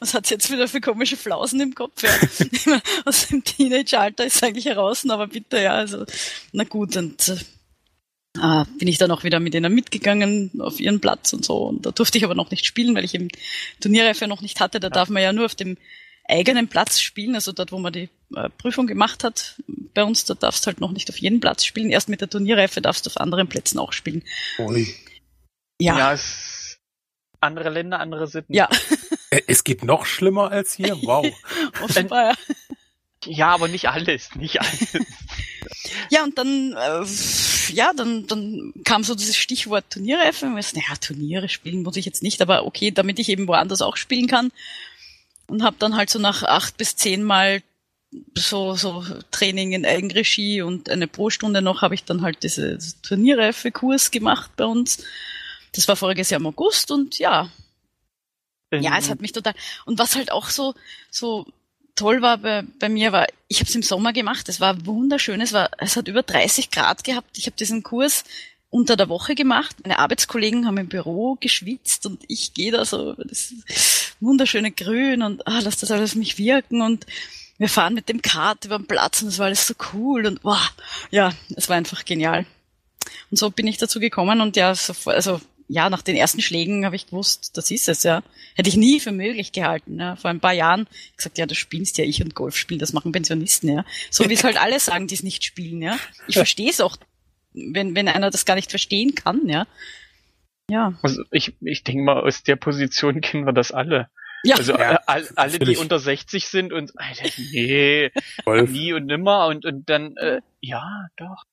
was 0.00 0.14
hat 0.14 0.30
jetzt 0.30 0.50
wieder 0.50 0.68
für 0.68 0.80
komische 0.80 1.16
Flausen 1.16 1.60
im 1.60 1.74
Kopf? 1.74 2.02
Ja. 2.02 2.80
Aus 3.04 3.28
dem 3.28 3.44
Teenage-Alter 3.44 4.26
ist 4.26 4.42
eigentlich 4.42 4.66
heraus, 4.66 5.08
aber 5.08 5.26
bitte, 5.26 5.60
ja, 5.60 5.74
also, 5.74 6.04
na 6.52 6.64
gut, 6.64 6.96
und 6.96 7.28
äh, 8.38 8.64
bin 8.78 8.88
ich 8.88 8.98
dann 8.98 9.10
auch 9.10 9.24
wieder 9.24 9.40
mit 9.40 9.54
ihnen 9.54 9.74
mitgegangen 9.74 10.52
auf 10.60 10.78
ihren 10.80 11.00
Platz 11.00 11.32
und 11.32 11.44
so. 11.44 11.56
Und 11.64 11.84
da 11.84 11.90
durfte 11.90 12.18
ich 12.18 12.24
aber 12.24 12.34
noch 12.34 12.50
nicht 12.50 12.64
spielen, 12.64 12.94
weil 12.94 13.04
ich 13.04 13.14
eben 13.14 13.28
Turnierreife 13.80 14.28
noch 14.28 14.40
nicht 14.40 14.60
hatte. 14.60 14.80
Da 14.80 14.88
darf 14.88 15.08
man 15.08 15.22
ja 15.22 15.32
nur 15.32 15.46
auf 15.46 15.54
dem 15.54 15.76
eigenen 16.30 16.68
Platz 16.68 17.00
spielen, 17.00 17.34
also 17.34 17.52
dort, 17.52 17.72
wo 17.72 17.78
man 17.78 17.92
die 17.92 18.08
äh, 18.34 18.48
Prüfung 18.50 18.86
gemacht 18.86 19.24
hat. 19.24 19.60
Bei 19.94 20.04
uns, 20.04 20.24
da 20.24 20.34
darfst 20.34 20.64
du 20.64 20.68
halt 20.68 20.80
noch 20.80 20.92
nicht 20.92 21.08
auf 21.10 21.18
jedem 21.18 21.40
Platz 21.40 21.64
spielen. 21.64 21.90
Erst 21.90 22.08
mit 22.08 22.20
der 22.20 22.30
Turnierreife 22.30 22.80
darfst 22.80 23.06
du 23.06 23.10
auf 23.10 23.16
anderen 23.16 23.48
Plätzen 23.48 23.78
auch 23.78 23.92
spielen. 23.92 24.22
Ui. 24.58 24.94
Ja. 25.80 25.98
ja 25.98 26.12
es, 26.12 26.78
andere 27.40 27.70
Länder, 27.70 28.00
andere 28.00 28.26
Sitten. 28.26 28.54
Ja. 28.54 28.68
Äh, 29.32 29.42
es 29.46 29.62
geht 29.62 29.84
noch 29.84 30.06
schlimmer 30.06 30.50
als 30.50 30.74
hier? 30.74 31.00
Wow. 31.02 31.24
Offenbar, 31.82 32.30
ja. 32.30 32.34
Ja, 33.24 33.54
aber 33.54 33.68
nicht 33.68 33.88
alles, 33.88 34.34
nicht 34.34 34.60
alles. 34.60 34.92
ja, 36.10 36.24
und 36.24 36.36
dann, 36.36 36.72
äh, 36.72 37.06
ja, 37.72 37.92
dann, 37.94 38.26
dann 38.26 38.72
kam 38.84 39.04
so 39.04 39.14
dieses 39.14 39.36
Stichwort 39.36 39.84
Turnierreife. 39.90 40.46
Und 40.46 40.58
ich 40.58 40.72
naja, 40.72 40.96
Turniere 41.00 41.48
spielen 41.48 41.84
muss 41.84 41.96
ich 41.96 42.06
jetzt 42.06 42.24
nicht, 42.24 42.42
aber 42.42 42.66
okay, 42.66 42.90
damit 42.90 43.20
ich 43.20 43.28
eben 43.28 43.46
woanders 43.46 43.82
auch 43.82 43.96
spielen 43.96 44.26
kann. 44.26 44.50
Und 45.50 45.62
habe 45.64 45.76
dann 45.78 45.96
halt 45.96 46.10
so 46.10 46.18
nach 46.18 46.44
acht 46.44 46.76
bis 46.76 46.96
zehn 46.96 47.24
Mal 47.24 47.62
so, 48.34 48.74
so 48.74 49.04
Training 49.30 49.72
in 49.72 49.86
Eigenregie 49.86 50.62
und 50.62 50.88
eine 50.88 51.06
Pro-Stunde 51.06 51.62
noch 51.62 51.82
habe 51.82 51.94
ich 51.94 52.04
dann 52.04 52.22
halt 52.22 52.42
diese 52.42 52.78
Turnierreife-Kurs 53.02 54.10
gemacht 54.10 54.52
bei 54.56 54.64
uns. 54.64 55.04
Das 55.72 55.86
war 55.88 55.96
voriges 55.96 56.30
Jahr 56.30 56.40
im 56.40 56.46
August 56.46 56.90
und 56.90 57.18
ja. 57.18 57.50
Ähm. 58.70 58.82
Ja, 58.82 58.98
es 58.98 59.10
hat 59.10 59.20
mich 59.20 59.32
total. 59.32 59.54
Und 59.84 59.98
was 59.98 60.16
halt 60.16 60.32
auch 60.32 60.50
so, 60.50 60.74
so 61.10 61.46
toll 61.94 62.22
war 62.22 62.38
bei, 62.38 62.62
bei 62.78 62.88
mir, 62.88 63.12
war, 63.12 63.26
ich 63.48 63.60
habe 63.60 63.68
es 63.68 63.74
im 63.74 63.82
Sommer 63.82 64.12
gemacht, 64.12 64.48
es 64.48 64.60
war 64.60 64.86
wunderschön, 64.86 65.40
es 65.40 65.52
war, 65.52 65.70
es 65.78 65.96
hat 65.96 66.08
über 66.08 66.22
30 66.22 66.70
Grad 66.70 67.04
gehabt. 67.04 67.38
Ich 67.38 67.46
habe 67.46 67.56
diesen 67.56 67.82
Kurs 67.82 68.24
unter 68.70 68.96
der 68.96 69.08
Woche 69.08 69.34
gemacht. 69.34 69.76
Meine 69.82 69.98
Arbeitskollegen 69.98 70.66
haben 70.66 70.78
im 70.78 70.88
Büro 70.88 71.36
geschwitzt 71.38 72.06
und 72.06 72.22
ich 72.28 72.54
gehe 72.54 72.72
da 72.72 72.84
so 72.84 73.14
das 73.14 73.52
wunderschöne 74.20 74.70
Grün 74.70 75.22
und 75.22 75.46
ah, 75.46 75.60
lass 75.62 75.78
das 75.78 75.90
alles 75.90 76.12
auf 76.12 76.16
mich 76.16 76.38
wirken 76.38 76.82
und 76.82 77.06
wir 77.58 77.68
fahren 77.68 77.94
mit 77.94 78.08
dem 78.08 78.22
Kart 78.22 78.64
über 78.64 78.78
den 78.78 78.86
Platz 78.86 79.20
und 79.22 79.28
das 79.28 79.38
war 79.38 79.46
alles 79.46 79.66
so 79.66 79.74
cool 79.92 80.26
und 80.26 80.42
wow, 80.42 80.72
ja, 81.10 81.32
es 81.56 81.68
war 81.68 81.76
einfach 81.76 82.04
genial. 82.04 82.46
Und 83.30 83.36
so 83.36 83.50
bin 83.50 83.66
ich 83.66 83.76
dazu 83.76 84.00
gekommen 84.00 84.40
und 84.40 84.56
ja, 84.56 84.74
so, 84.74 84.94
also 85.10 85.40
ja, 85.72 85.88
nach 85.88 86.02
den 86.02 86.16
ersten 86.16 86.40
Schlägen 86.40 86.84
habe 86.84 86.96
ich 86.96 87.06
gewusst, 87.06 87.56
das 87.56 87.70
ist 87.70 87.88
es, 87.88 88.02
ja. 88.02 88.24
Hätte 88.56 88.68
ich 88.68 88.76
nie 88.76 88.98
für 88.98 89.12
möglich 89.12 89.52
gehalten. 89.52 90.00
Ja. 90.00 90.16
Vor 90.16 90.28
ein 90.28 90.40
paar 90.40 90.52
Jahren 90.52 90.88
gesagt, 91.16 91.38
ja, 91.38 91.46
du 91.46 91.54
spielst 91.54 91.96
ja 91.96 92.04
ich 92.04 92.20
und 92.20 92.34
Golf 92.34 92.56
spielen, 92.56 92.80
das 92.80 92.92
machen 92.92 93.12
Pensionisten, 93.12 93.68
ja. 93.68 93.84
So 94.10 94.28
wie 94.28 94.34
es 94.34 94.42
halt 94.42 94.60
alle 94.60 94.80
sagen, 94.80 95.06
die 95.06 95.14
es 95.14 95.22
nicht 95.22 95.44
spielen, 95.44 95.80
ja. 95.80 95.96
Ich 96.26 96.34
verstehe 96.34 96.70
es 96.70 96.80
auch, 96.80 96.96
wenn, 97.52 97.94
wenn 97.94 98.08
einer 98.08 98.30
das 98.30 98.46
gar 98.46 98.56
nicht 98.56 98.70
verstehen 98.70 99.14
kann, 99.14 99.48
ja. 99.48 99.68
Ja. 100.70 100.94
Also 101.02 101.22
ich, 101.30 101.54
ich 101.60 101.84
denke 101.84 102.02
mal, 102.02 102.20
aus 102.20 102.42
der 102.42 102.56
Position 102.56 103.20
kennen 103.20 103.46
wir 103.46 103.52
das 103.52 103.72
alle. 103.72 104.08
Ja. 104.42 104.56
Also 104.56 104.72
ja, 104.72 105.00
all, 105.06 105.28
alle, 105.36 105.58
die 105.58 105.76
unter 105.76 105.98
60 105.98 106.48
sind 106.48 106.72
und 106.72 106.92
Alter, 106.98 107.28
nee, 107.52 108.10
Golf. 108.44 108.70
nie 108.70 108.92
und 108.92 109.06
nimmer 109.06 109.46
und, 109.46 109.66
und 109.66 109.88
dann, 109.90 110.16
äh, 110.16 110.40
ja, 110.60 111.08
doch. 111.16 111.44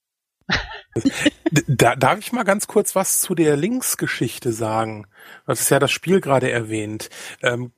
da, 1.67 1.97
darf 1.97 2.19
ich 2.19 2.31
mal 2.31 2.43
ganz 2.43 2.67
kurz 2.67 2.95
was 2.95 3.19
zu 3.19 3.35
der 3.35 3.57
Linksgeschichte 3.57 4.53
sagen? 4.53 5.07
Das 5.45 5.59
ist 5.59 5.69
ja 5.69 5.79
das 5.79 5.91
Spiel 5.91 6.21
gerade 6.21 6.49
erwähnt. 6.49 7.09
Ähm, 7.41 7.73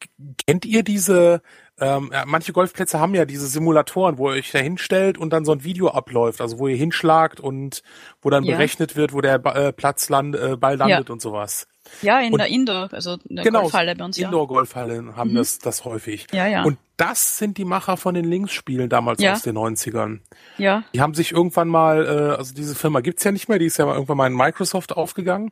kennt 0.46 0.66
ihr 0.66 0.84
diese 0.84 1.42
ähm, 1.82 2.10
ja, 2.14 2.24
manche 2.26 2.54
Golfplätze 2.54 3.00
haben 3.00 3.16
ja 3.16 3.26
diese 3.26 3.48
Simulatoren, 3.48 4.18
wo 4.18 4.30
ihr 4.30 4.40
euch 4.40 4.52
da 4.52 4.60
hinstellt 4.60 5.18
und 5.18 5.32
dann 5.32 5.46
so 5.46 5.52
ein 5.52 5.64
Video 5.64 5.90
abläuft, 5.90 6.42
also 6.42 6.60
wo 6.60 6.68
ihr 6.68 6.76
hinschlagt 6.76 7.40
und 7.40 7.84
wo 8.22 8.30
dann 8.30 8.44
ja. 8.44 8.56
berechnet 8.56 8.96
wird, 8.96 9.14
wo 9.14 9.22
der 9.22 9.44
äh, 9.46 9.74
Platz 9.74 10.10
land, 10.10 10.36
äh, 10.36 10.58
Ball 10.58 10.78
landet 10.78 11.10
ja. 11.10 11.14
und 11.14 11.22
sowas. 11.22 11.68
Ja, 12.02 12.20
in 12.20 12.34
und, 12.34 12.40
der 12.40 12.48
Indoor, 12.48 12.90
also 12.92 13.18
in 13.28 13.38
der 13.38 13.46
genau, 13.46 13.62
Golfhalle 13.62 13.96
bei 13.96 14.06
uns. 14.06 14.18
Indoor-Golfhalle 14.18 15.16
haben 15.16 15.32
mhm. 15.32 15.36
das, 15.36 15.60
das 15.60 15.86
häufig. 15.86 16.28
Ja, 16.32 16.48
ja. 16.48 16.64
Und 16.64 16.78
das 16.98 17.38
sind 17.38 17.58
die 17.58 17.66
Macher 17.66 17.98
von 17.98 18.14
den 18.14 18.26
Linksspielen 18.26 18.90
damals 18.90 19.22
ja. 19.22 19.34
aus 19.34 19.42
den 19.42 19.58
90ern. 19.58 20.20
Ja. 20.58 20.84
Die 20.94 21.02
haben 21.02 21.14
sich 21.14 21.32
irgendwann 21.32 21.68
mal, 21.68 22.06
äh, 22.06 22.38
also 22.38 22.54
diese 22.54 22.76
Firma 22.76 23.00
gibt's 23.02 23.24
ja 23.24 23.32
nicht 23.32 23.50
mehr, 23.50 23.60
die 23.60 23.66
ist 23.66 23.78
ja 23.78 23.92
irgendwann 23.92 24.18
mal 24.18 24.28
in 24.28 24.36
Microsoft 24.36 24.96
aufgegangen. 24.96 25.52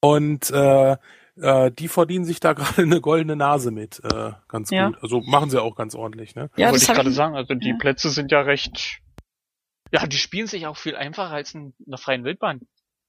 Und 0.00 0.50
äh, 0.50 0.96
äh, 1.40 1.70
die 1.70 1.88
verdienen 1.88 2.24
sich 2.24 2.40
da 2.40 2.52
gerade 2.54 2.82
eine 2.82 3.00
goldene 3.00 3.36
Nase 3.36 3.70
mit, 3.70 4.00
äh, 4.04 4.32
ganz 4.48 4.70
ja. 4.70 4.88
gut. 4.88 5.02
Also 5.02 5.20
machen 5.20 5.50
sie 5.50 5.60
auch 5.60 5.76
ganz 5.76 5.94
ordentlich, 5.94 6.34
ne? 6.34 6.50
Ja, 6.56 6.70
wollte 6.70 6.84
ich 6.84 6.88
gerade 6.88 7.10
sagen. 7.10 7.36
Also 7.36 7.54
die 7.54 7.70
ja. 7.70 7.76
Plätze 7.78 8.10
sind 8.10 8.30
ja 8.30 8.40
recht, 8.40 9.00
ja, 9.92 10.06
die 10.06 10.16
spielen 10.16 10.46
sich 10.46 10.66
auch 10.66 10.76
viel 10.76 10.96
einfacher 10.96 11.34
als 11.34 11.54
in 11.54 11.74
einer 11.86 11.98
freien 11.98 12.24
Wildbahn. 12.24 12.60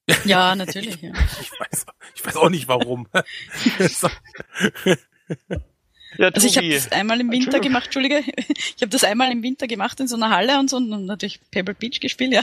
Ja, 0.25 0.55
natürlich. 0.55 1.01
Ja. 1.01 1.13
Ich, 1.41 1.51
weiß, 1.60 1.88
ich 2.13 2.24
weiß 2.24 2.38
auch 2.38 2.50
nicht 2.50 2.67
warum. 2.67 3.08
Ja, 6.17 6.29
also 6.29 6.48
ich 6.48 6.57
habe 6.57 6.69
das 6.69 6.91
einmal 6.91 7.19
im 7.19 7.31
Winter 7.31 7.60
gemacht, 7.60 7.86
Entschuldige, 7.86 8.24
ich 8.48 8.81
habe 8.81 8.89
das 8.89 9.03
einmal 9.03 9.31
im 9.31 9.43
Winter 9.43 9.67
gemacht 9.67 10.00
in 10.00 10.07
so 10.07 10.15
einer 10.15 10.29
Halle 10.29 10.60
und 10.60 10.69
so 10.69 10.77
und 10.77 11.05
natürlich 11.05 11.39
Pebble 11.51 11.75
Beach 11.75 12.00
gespielt, 12.00 12.34
ja. 12.34 12.41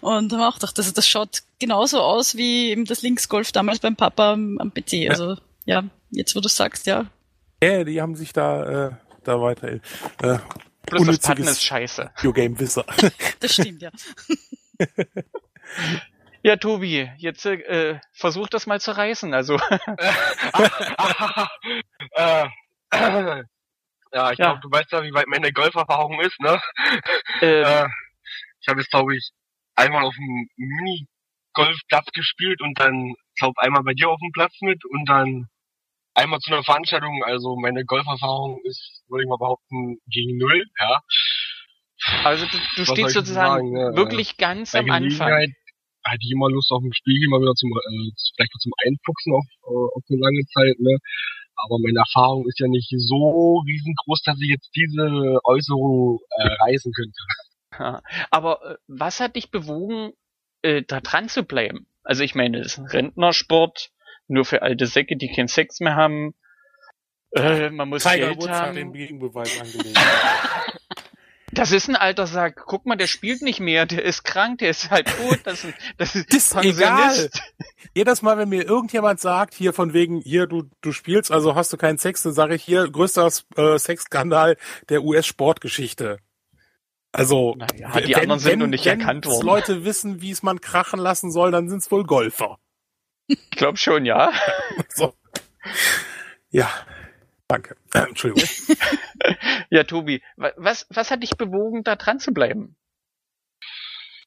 Und 0.00 0.32
habe 0.32 0.46
auch 0.48 0.54
gedacht, 0.54 0.78
also 0.78 0.92
das 0.92 1.08
schaut 1.08 1.42
genauso 1.58 2.00
aus 2.00 2.36
wie 2.36 2.70
eben 2.70 2.84
das 2.84 3.02
Linksgolf 3.02 3.52
damals 3.52 3.80
beim 3.80 3.96
Papa 3.96 4.32
am, 4.32 4.58
am 4.58 4.72
PC. 4.72 5.08
Also 5.08 5.36
ja, 5.64 5.84
jetzt 6.10 6.34
wo 6.36 6.40
du 6.40 6.48
sagst, 6.48 6.86
ja. 6.86 7.06
Ja, 7.62 7.84
die 7.84 8.00
haben 8.00 8.16
sich 8.16 8.32
da, 8.32 8.88
äh, 8.88 8.90
da 9.24 9.40
weiter. 9.40 9.68
Äh, 10.22 10.38
Plus 10.86 11.06
das 11.06 11.18
Patten 11.18 11.42
ist 11.42 11.62
scheiße. 11.62 12.10
Videogame-Wisser. 12.16 12.84
Das 13.40 13.54
stimmt, 13.54 13.82
ja. 13.82 13.90
Ja, 16.42 16.56
Tobi, 16.56 17.10
jetzt 17.18 17.44
äh, 17.44 18.00
versuch 18.12 18.48
das 18.48 18.66
mal 18.66 18.80
zu 18.80 18.96
reißen. 18.96 19.34
Also. 19.34 19.56
äh, 22.12 22.46
ja, 24.12 24.32
ich 24.32 24.38
ja. 24.38 24.46
glaube, 24.46 24.60
du 24.60 24.70
weißt 24.70 24.92
ja, 24.92 25.02
wie 25.02 25.12
weit 25.12 25.26
meine 25.28 25.52
Golferfahrung 25.52 26.20
ist, 26.20 26.38
ne? 26.40 26.60
Ähm. 27.42 27.64
Äh, 27.64 27.86
ich 28.62 28.68
habe 28.68 28.80
jetzt, 28.80 28.90
glaube 28.90 29.16
ich, 29.16 29.30
einmal 29.74 30.04
auf 30.04 30.14
dem 30.14 30.48
Mini-Golfplatz 30.56 32.06
gespielt 32.12 32.60
und 32.60 32.78
dann, 32.78 33.14
glaube 33.36 33.60
einmal 33.62 33.82
bei 33.82 33.94
dir 33.94 34.10
auf 34.10 34.20
dem 34.20 34.32
Platz 34.32 34.54
mit 34.60 34.84
und 34.84 35.08
dann 35.08 35.48
einmal 36.14 36.40
zu 36.40 36.52
einer 36.52 36.62
Veranstaltung. 36.62 37.22
Also 37.24 37.56
meine 37.56 37.84
Golferfahrung 37.84 38.60
ist, 38.64 39.02
würde 39.08 39.24
ich 39.24 39.28
mal 39.28 39.38
behaupten, 39.38 39.98
gegen 40.10 40.36
null, 40.38 40.64
ja. 40.78 41.00
Also 42.24 42.46
du, 42.46 42.58
du 42.76 42.84
stehst 42.84 43.14
sozusagen 43.14 43.74
sagen, 43.74 43.96
wirklich 43.96 44.36
ganz 44.36 44.74
am 44.74 44.90
Anfang. 44.90 45.54
Hatte 46.02 46.18
ich 46.22 46.32
immer 46.32 46.48
Lust 46.48 46.70
auf 46.72 46.82
ein 46.82 46.94
Spiel, 46.94 47.28
mal 47.28 47.42
wieder 47.42 47.52
zum, 47.54 47.70
äh, 47.70 48.10
vielleicht 48.34 48.52
zum 48.60 48.72
Einfuchsen 48.86 49.34
auf, 49.34 49.44
äh, 49.44 49.96
auf 49.96 50.02
eine 50.08 50.18
lange 50.18 50.44
Zeit, 50.46 50.80
ne? 50.80 50.96
Aber 51.64 51.78
meine 51.78 51.98
Erfahrung 51.98 52.46
ist 52.48 52.58
ja 52.58 52.68
nicht 52.68 52.92
so 52.96 53.58
riesengroß, 53.66 54.22
dass 54.24 54.40
ich 54.40 54.48
jetzt 54.48 54.70
diese 54.74 55.38
Äußerung 55.44 56.20
äh, 56.38 56.48
reißen 56.64 56.92
könnte. 56.92 58.00
Aber 58.30 58.64
äh, 58.64 58.76
was 58.88 59.20
hat 59.20 59.36
dich 59.36 59.50
bewogen, 59.50 60.12
äh, 60.62 60.82
da 60.86 61.00
dran 61.00 61.28
zu 61.28 61.44
bleiben? 61.44 61.86
Also 62.02 62.24
ich 62.24 62.34
meine, 62.34 62.58
das 62.58 62.72
ist 62.72 62.78
ein 62.78 62.86
Rentnersport, 62.86 63.90
nur 64.28 64.44
für 64.44 64.62
alte 64.62 64.86
Säcke, 64.86 65.16
die 65.16 65.28
keinen 65.28 65.48
Sex 65.48 65.80
mehr 65.80 65.96
haben. 65.96 66.34
Äh, 67.32 67.70
man 67.70 67.88
muss 67.88 68.02
Tiger 68.02 68.28
Geld 68.28 68.38
Woods 68.38 68.48
haben. 68.48 68.68
hat 68.68 68.76
den 68.76 68.92
Gegenbeweis 68.92 69.60
angelegt. 69.60 69.98
Das 71.52 71.72
ist 71.72 71.88
ein 71.88 71.96
alter 71.96 72.26
Sack. 72.26 72.62
Guck 72.66 72.86
mal, 72.86 72.96
der 72.96 73.06
spielt 73.06 73.42
nicht 73.42 73.60
mehr. 73.60 73.86
Der 73.86 74.04
ist 74.04 74.24
krank, 74.24 74.58
der 74.58 74.70
ist 74.70 74.90
halt 74.90 75.08
tot. 75.08 75.40
Das, 75.44 75.64
ist, 75.64 75.74
das 75.98 76.14
ist, 76.14 76.26
das 76.32 76.54
ist 76.54 76.78
egal. 76.78 77.30
Jedes 77.94 78.22
Mal, 78.22 78.38
wenn 78.38 78.48
mir 78.48 78.64
irgendjemand 78.64 79.20
sagt, 79.20 79.54
hier 79.54 79.72
von 79.72 79.92
wegen, 79.92 80.20
hier, 80.20 80.46
du, 80.46 80.64
du 80.80 80.92
spielst, 80.92 81.32
also 81.32 81.54
hast 81.54 81.72
du 81.72 81.76
keinen 81.76 81.98
Sex, 81.98 82.22
dann 82.22 82.32
sage 82.32 82.54
ich 82.54 82.62
hier, 82.62 82.88
größter 82.88 83.28
äh, 83.56 83.78
Sexskandal 83.78 84.56
der 84.88 85.02
US-Sportgeschichte. 85.02 86.18
Also, 87.12 87.56
naja, 87.56 88.00
die 88.00 88.14
wenn, 88.14 88.22
anderen 88.22 88.38
sind 88.38 88.52
wenn, 88.52 88.58
noch 88.60 88.66
nicht 88.68 88.86
wenn 88.86 89.00
erkannt 89.00 89.26
worden. 89.26 89.46
Leute 89.46 89.84
wissen, 89.84 90.22
wie 90.22 90.30
es 90.30 90.44
man 90.44 90.60
krachen 90.60 91.00
lassen 91.00 91.32
soll, 91.32 91.50
dann 91.50 91.68
sind 91.68 91.78
es 91.78 91.90
wohl 91.90 92.04
Golfer. 92.04 92.58
Ich 93.26 93.50
glaube 93.50 93.78
schon, 93.78 94.04
ja. 94.04 94.30
so. 94.94 95.14
Ja, 96.50 96.70
danke. 97.48 97.76
Äh, 97.94 98.08
Entschuldigung. 98.08 98.48
ja, 99.70 99.84
Tobi, 99.84 100.22
was, 100.36 100.86
was 100.90 101.10
hat 101.10 101.22
dich 101.22 101.36
bewogen, 101.36 101.82
da 101.82 101.96
dran 101.96 102.20
zu 102.20 102.32
bleiben? 102.32 102.76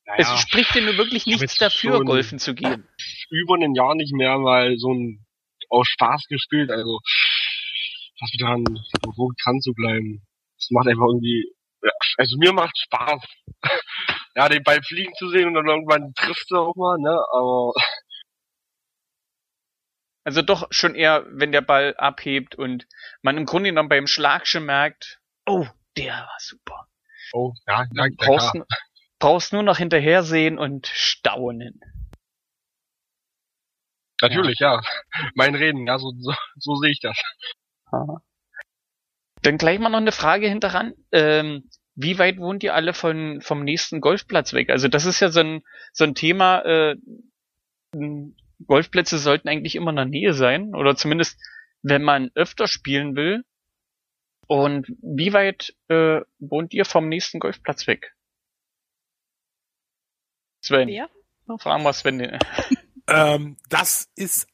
Naja, 0.06 0.34
es 0.36 0.42
spricht 0.42 0.76
dir 0.76 0.82
nur 0.82 0.98
wirklich 0.98 1.26
nichts 1.26 1.56
dafür, 1.58 2.04
golfen 2.04 2.40
zu 2.40 2.54
gehen. 2.54 2.88
Über 3.30 3.56
ein 3.56 3.74
Jahr 3.74 3.96
nicht 3.96 4.14
mehr 4.14 4.38
mal 4.38 4.76
so 4.78 4.94
ein 4.94 5.26
aus 5.70 5.88
Spaß 5.88 6.26
gespielt, 6.30 6.70
also 6.70 7.00
was 8.20 8.32
mich 8.32 8.40
daran 8.40 8.64
bewogen, 8.64 9.36
dran 9.44 9.60
zu 9.60 9.74
bleiben. 9.74 10.22
Es 10.58 10.70
macht 10.70 10.88
einfach 10.88 11.06
irgendwie, 11.08 11.46
also 12.18 12.38
mir 12.38 12.54
macht 12.54 12.78
Spaß. 12.78 13.22
ja, 14.36 14.50
den 14.50 14.64
Ball 14.64 14.82
fliegen 14.84 15.14
zu 15.16 15.30
sehen 15.30 15.48
und 15.48 15.56
dann 15.56 15.68
irgendwann 15.68 16.14
triffst 16.16 16.52
du 16.52 16.58
auch 16.58 16.76
mal, 16.76 16.98
ne, 17.00 17.10
aber 17.10 17.74
also 20.24 20.42
doch 20.42 20.68
schon 20.72 20.96
eher, 20.96 21.26
wenn 21.30 21.52
der 21.52 21.62
Ball 21.62 21.96
abhebt 21.98 22.56
und 22.56 22.88
man 23.22 23.38
im 23.38 23.46
Grunde 23.46 23.70
genommen 23.70 23.90
beim 23.90 24.08
Schlag 24.08 24.48
schon 24.48 24.66
merkt, 24.66 25.20
oh, 25.46 25.68
der 25.98 26.14
war 26.14 26.38
super. 26.40 26.88
Oh, 27.34 27.54
ja, 27.68 27.86
ja, 27.94 28.08
brauchst, 28.18 28.54
ja 28.54 28.64
brauchst 29.24 29.54
nur 29.54 29.64
noch 29.64 29.78
hinterher 29.78 30.22
sehen 30.24 30.58
und 30.58 30.88
staunen. 30.88 31.80
Natürlich, 34.22 34.60
ja. 34.60 34.82
ja. 34.82 34.82
Mein 35.34 35.56
Reden, 35.56 35.88
ja, 35.88 35.98
so, 35.98 36.12
so, 36.20 36.34
so 36.58 36.76
sehe 36.76 36.92
ich 36.92 37.00
das. 37.00 37.18
Aha. 37.86 38.22
Dann 39.42 39.58
gleich 39.58 39.80
mal 39.80 39.88
noch 39.88 40.00
eine 40.00 40.12
Frage 40.12 40.50
hinteran. 40.50 40.94
Ähm, 41.14 41.70
wie 41.96 42.20
weit 42.20 42.38
wohnt 42.38 42.64
ihr 42.64 42.74
alle 42.74 42.94
von, 42.94 43.40
vom 43.40 43.64
nächsten 43.64 44.02
Golfplatz 44.02 44.52
weg? 44.52 44.70
Also 44.70 44.90
das 44.90 45.06
ist 45.06 45.22
ja 45.22 45.30
so 45.30 45.40
ein, 45.40 45.64
so 45.94 46.04
ein 46.04 46.16
Thema, 46.16 46.60
äh, 46.66 46.96
Golfplätze 48.66 49.18
sollten 49.18 49.48
eigentlich 49.48 49.76
immer 49.76 49.92
in 49.92 49.96
der 49.98 50.06
Nähe 50.06 50.34
sein, 50.34 50.74
oder 50.76 50.96
zumindest, 50.96 51.40
wenn 51.82 52.04
man 52.04 52.32
öfter 52.36 52.68
spielen 52.68 53.16
will. 53.16 53.44
Und 54.48 54.88
wie 55.02 55.34
weit 55.34 55.76
äh, 55.88 56.22
wohnt 56.40 56.74
ihr 56.74 56.86
vom 56.86 57.08
nächsten 57.08 57.40
Golfplatz 57.40 57.88
weg? 57.88 58.14
Sven. 60.62 60.88
Wer? 60.88 61.10
Fragen 61.60 61.84
wir 61.84 61.94
Sven. 61.94 62.40
ähm, 63.08 63.58
das 63.70 64.10
ist 64.16 64.48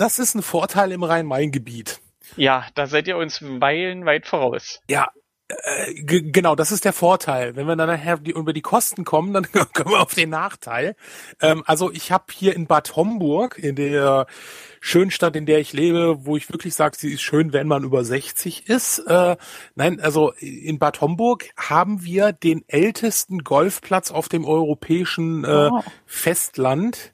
das 0.00 0.18
ist 0.18 0.34
ein 0.34 0.40
Vorteil 0.40 0.92
im 0.92 1.02
Rhein-Main-Gebiet. 1.02 2.00
Ja, 2.36 2.66
da 2.74 2.86
seid 2.86 3.06
ihr 3.06 3.18
uns 3.18 3.42
meilenweit 3.42 4.26
voraus. 4.26 4.80
Ja, 4.88 5.12
genau, 6.04 6.54
das 6.54 6.72
ist 6.72 6.84
der 6.84 6.92
Vorteil. 6.92 7.56
Wenn 7.56 7.66
wir 7.66 7.76
dann 7.76 7.88
nachher 7.88 8.18
die, 8.18 8.32
über 8.32 8.52
die 8.52 8.62
Kosten 8.62 9.04
kommen, 9.04 9.32
dann 9.32 9.46
kommen 9.74 9.90
wir 9.90 10.00
auf 10.00 10.14
den 10.14 10.30
Nachteil. 10.30 10.96
Ähm, 11.40 11.62
also 11.66 11.90
ich 11.90 12.12
habe 12.12 12.24
hier 12.32 12.54
in 12.54 12.66
Bad 12.66 12.96
Homburg, 12.96 13.58
in 13.58 13.76
der 13.76 14.26
schönen 14.80 15.10
Stadt, 15.10 15.36
in 15.36 15.46
der 15.46 15.60
ich 15.60 15.72
lebe, 15.72 16.24
wo 16.24 16.36
ich 16.36 16.50
wirklich 16.50 16.74
sage, 16.74 16.96
sie 16.98 17.12
ist 17.12 17.22
schön, 17.22 17.52
wenn 17.52 17.68
man 17.68 17.84
über 17.84 18.04
60 18.04 18.68
ist. 18.68 18.98
Äh, 19.00 19.36
nein, 19.74 20.00
also 20.00 20.32
in 20.38 20.78
Bad 20.78 21.00
Homburg 21.00 21.50
haben 21.56 22.02
wir 22.04 22.32
den 22.32 22.64
ältesten 22.66 23.44
Golfplatz 23.44 24.10
auf 24.10 24.28
dem 24.28 24.44
europäischen 24.44 25.44
äh, 25.44 25.68
oh. 25.70 25.82
Festland. 26.06 27.12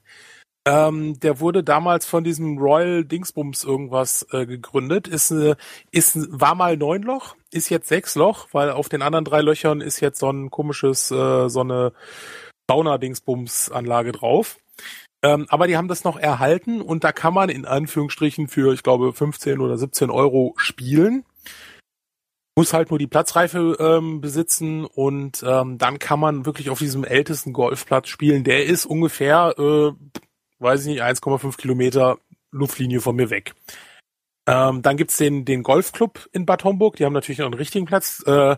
Ähm, 0.67 1.17
der 1.21 1.39
wurde 1.39 1.63
damals 1.63 2.05
von 2.05 2.25
diesem 2.25 2.57
Royal 2.57 3.05
Dingsbums 3.05 3.63
irgendwas 3.63 4.27
äh, 4.33 4.45
gegründet. 4.45 5.07
Ist, 5.07 5.31
äh, 5.31 5.55
ist 5.91 6.17
war 6.29 6.55
mal 6.55 6.75
neun 6.75 7.03
Loch, 7.03 7.37
ist 7.51 7.69
jetzt 7.69 7.87
sechs 7.87 8.15
Loch, 8.15 8.49
weil 8.51 8.71
auf 8.71 8.89
den 8.89 9.01
anderen 9.01 9.23
drei 9.23 9.39
Löchern 9.39 9.79
ist 9.79 10.01
jetzt 10.01 10.19
so 10.19 10.29
ein 10.29 10.51
komisches 10.51 11.09
äh, 11.09 11.47
so 11.47 11.61
eine 11.61 11.93
Sauna 12.69 12.97
Dingsbums 12.97 13.71
Anlage 13.71 14.11
drauf. 14.11 14.57
Ähm, 15.23 15.45
aber 15.47 15.67
die 15.67 15.77
haben 15.77 15.87
das 15.87 16.03
noch 16.03 16.17
erhalten 16.17 16.81
und 16.81 17.05
da 17.05 17.13
kann 17.13 17.33
man 17.33 17.47
in 17.47 17.65
Anführungsstrichen 17.65 18.49
für, 18.49 18.73
ich 18.73 18.83
glaube, 18.83 19.13
15 19.13 19.61
oder 19.61 19.77
17 19.77 20.09
Euro 20.09 20.53
spielen. 20.57 21.23
Muss 22.57 22.73
halt 22.73 22.89
nur 22.89 22.99
die 22.99 23.07
Platzreife 23.07 23.77
ähm, 23.79 24.19
besitzen 24.19 24.83
und 24.83 25.43
ähm, 25.47 25.77
dann 25.77 25.97
kann 25.97 26.19
man 26.19 26.45
wirklich 26.45 26.69
auf 26.69 26.79
diesem 26.79 27.05
ältesten 27.05 27.53
Golfplatz 27.53 28.09
spielen. 28.09 28.43
Der 28.43 28.65
ist 28.65 28.85
ungefähr 28.85 29.55
äh, 29.57 29.91
weiß 30.59 30.81
ich 30.81 30.87
nicht, 30.87 31.03
1,5 31.03 31.57
Kilometer 31.57 32.17
Luftlinie 32.51 33.01
von 33.01 33.15
mir 33.15 33.29
weg. 33.29 33.53
Ähm, 34.47 34.81
dann 34.81 34.95
gibt's 34.95 35.17
den, 35.17 35.43
den 35.43 35.61
Golfclub 35.61 36.29
in 36.31 36.45
Bad 36.45 36.63
Homburg. 36.63 36.95
Die 36.95 37.05
haben 37.05 37.13
natürlich 37.13 37.39
noch 37.39 37.47
einen 37.47 37.55
richtigen 37.55 37.85
Platz, 37.85 38.23
äh, 38.25 38.55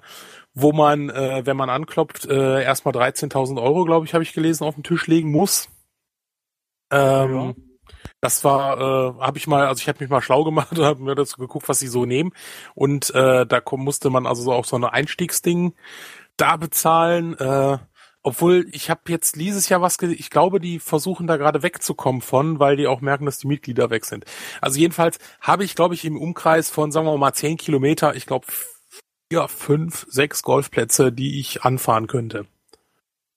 wo 0.54 0.72
man, 0.72 1.10
äh, 1.10 1.46
wenn 1.46 1.58
man 1.58 1.72
anklopft, 1.72 2.26
äh, 2.26 2.64
erstmal 2.64 2.94
13.000 2.94 3.60
Euro, 3.60 3.86
glaube 3.86 4.06
ich, 4.06 4.14
habe 4.14 4.24
ich 4.24 4.34
gelesen, 4.34 4.66
auf 4.66 4.76
den 4.76 4.84
Tisch 4.84 5.08
legen 5.08 5.32
muss. 5.32 5.70
Ähm, 6.92 7.34
ja. 7.34 7.54
Das 8.22 8.44
war, 8.44 8.78
äh, 8.78 9.20
habe 9.20 9.38
ich 9.40 9.48
mal, 9.48 9.66
also 9.66 9.82
ich 9.82 9.88
habe 9.88 10.04
mich 10.04 10.10
mal 10.10 10.22
schlau 10.22 10.44
gemacht 10.44 10.72
und 10.78 10.86
habe 10.86 11.02
mir 11.02 11.16
dazu 11.16 11.38
geguckt, 11.38 11.68
was 11.68 11.80
sie 11.80 11.88
so 11.88 12.06
nehmen. 12.06 12.34
Und 12.76 13.14
äh, 13.16 13.48
da 13.48 13.62
musste 13.72 14.12
man 14.12 14.28
also 14.28 14.44
so 14.44 14.54
auch 14.54 14.66
so 14.66 14.76
eine 14.76 14.94
Einstiegsding 14.94 15.74
da 16.38 16.58
bezahlen. 16.58 17.36
Äh, 17.38 17.80
obwohl, 18.22 18.68
ich 18.72 18.90
habe 18.90 19.02
jetzt 19.08 19.36
dieses 19.38 19.70
Jahr 19.70 19.82
was, 19.82 19.98
ich 20.02 20.30
glaube, 20.30 20.60
die 20.60 20.80
versuchen 20.80 21.28
da 21.28 21.38
gerade 21.38 21.64
wegzukommen 21.64 22.22
von, 22.22 22.60
weil 22.60 22.76
die 22.76 22.88
auch 22.88 23.02
merken, 23.02 23.26
dass 23.26 23.40
die 23.40 23.48
Mitglieder 23.48 23.90
weg 23.90 24.06
sind. 24.06 24.26
Also 24.62 24.80
jedenfalls 24.80 25.20
habe 25.42 25.64
ich, 25.64 25.76
glaube 25.76 25.94
ich, 25.94 26.04
im 26.04 26.18
Umkreis 26.18 26.70
von, 26.70 26.92
sagen 26.92 27.08
wir 27.08 27.18
mal, 27.18 27.34
zehn 27.34 27.58
Kilometer, 27.58 28.16
ich 28.16 28.26
glaube, 28.26 28.48
vier, 29.32 29.48
fünf, 29.48 30.06
sechs 30.10 30.44
Golfplätze, 30.44 31.12
die 31.12 31.40
ich 31.40 31.64
anfahren 31.64 32.08
könnte. 32.08 32.46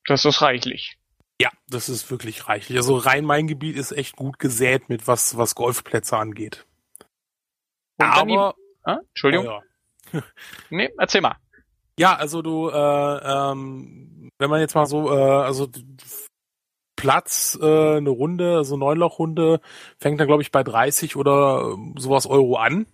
Das 0.06 0.24
ist 0.24 0.42
reichlich. 0.42 0.98
Ja, 1.40 1.50
das 1.68 1.88
ist 1.88 2.10
wirklich 2.10 2.48
reichlich. 2.48 2.76
Also 2.76 2.96
Rhein-Main-Gebiet 2.96 3.76
ist 3.76 3.92
echt 3.92 4.16
gut 4.16 4.38
gesät 4.38 4.88
mit 4.88 5.06
was, 5.06 5.36
was 5.36 5.54
Golfplätze 5.54 6.16
angeht. 6.16 6.66
Und 7.98 8.06
Aber, 8.06 8.26
die, 8.26 8.90
ah, 8.90 8.98
Entschuldigung. 9.08 9.46
Oh 9.46 9.60
ja. 10.12 10.22
nee, 10.70 10.90
erzähl 10.98 11.20
mal. 11.20 11.36
Ja, 11.98 12.16
also 12.16 12.42
du, 12.42 12.68
äh, 12.68 12.74
ähm, 12.74 14.12
wenn 14.42 14.50
man 14.50 14.61
jetzt 14.61 14.75
mal 14.75 14.87
so, 14.87 15.11
äh, 15.11 15.20
also 15.20 15.68
Platz, 16.96 17.58
äh, 17.62 17.96
eine 17.96 18.11
Runde, 18.11 18.56
also 18.56 18.76
Neunloch-Runde, 18.76 19.61
fängt 19.99 20.20
dann, 20.20 20.26
glaube 20.26 20.42
ich, 20.42 20.50
bei 20.50 20.62
30 20.64 21.16
oder 21.16 21.76
sowas 21.96 22.26
Euro 22.26 22.56
an. 22.56 22.87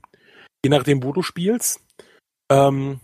Je 0.64 0.70
nachdem, 0.70 1.02
wo 1.02 1.12
du 1.12 1.22
spielst. 1.22 1.80
Ähm, 2.50 3.00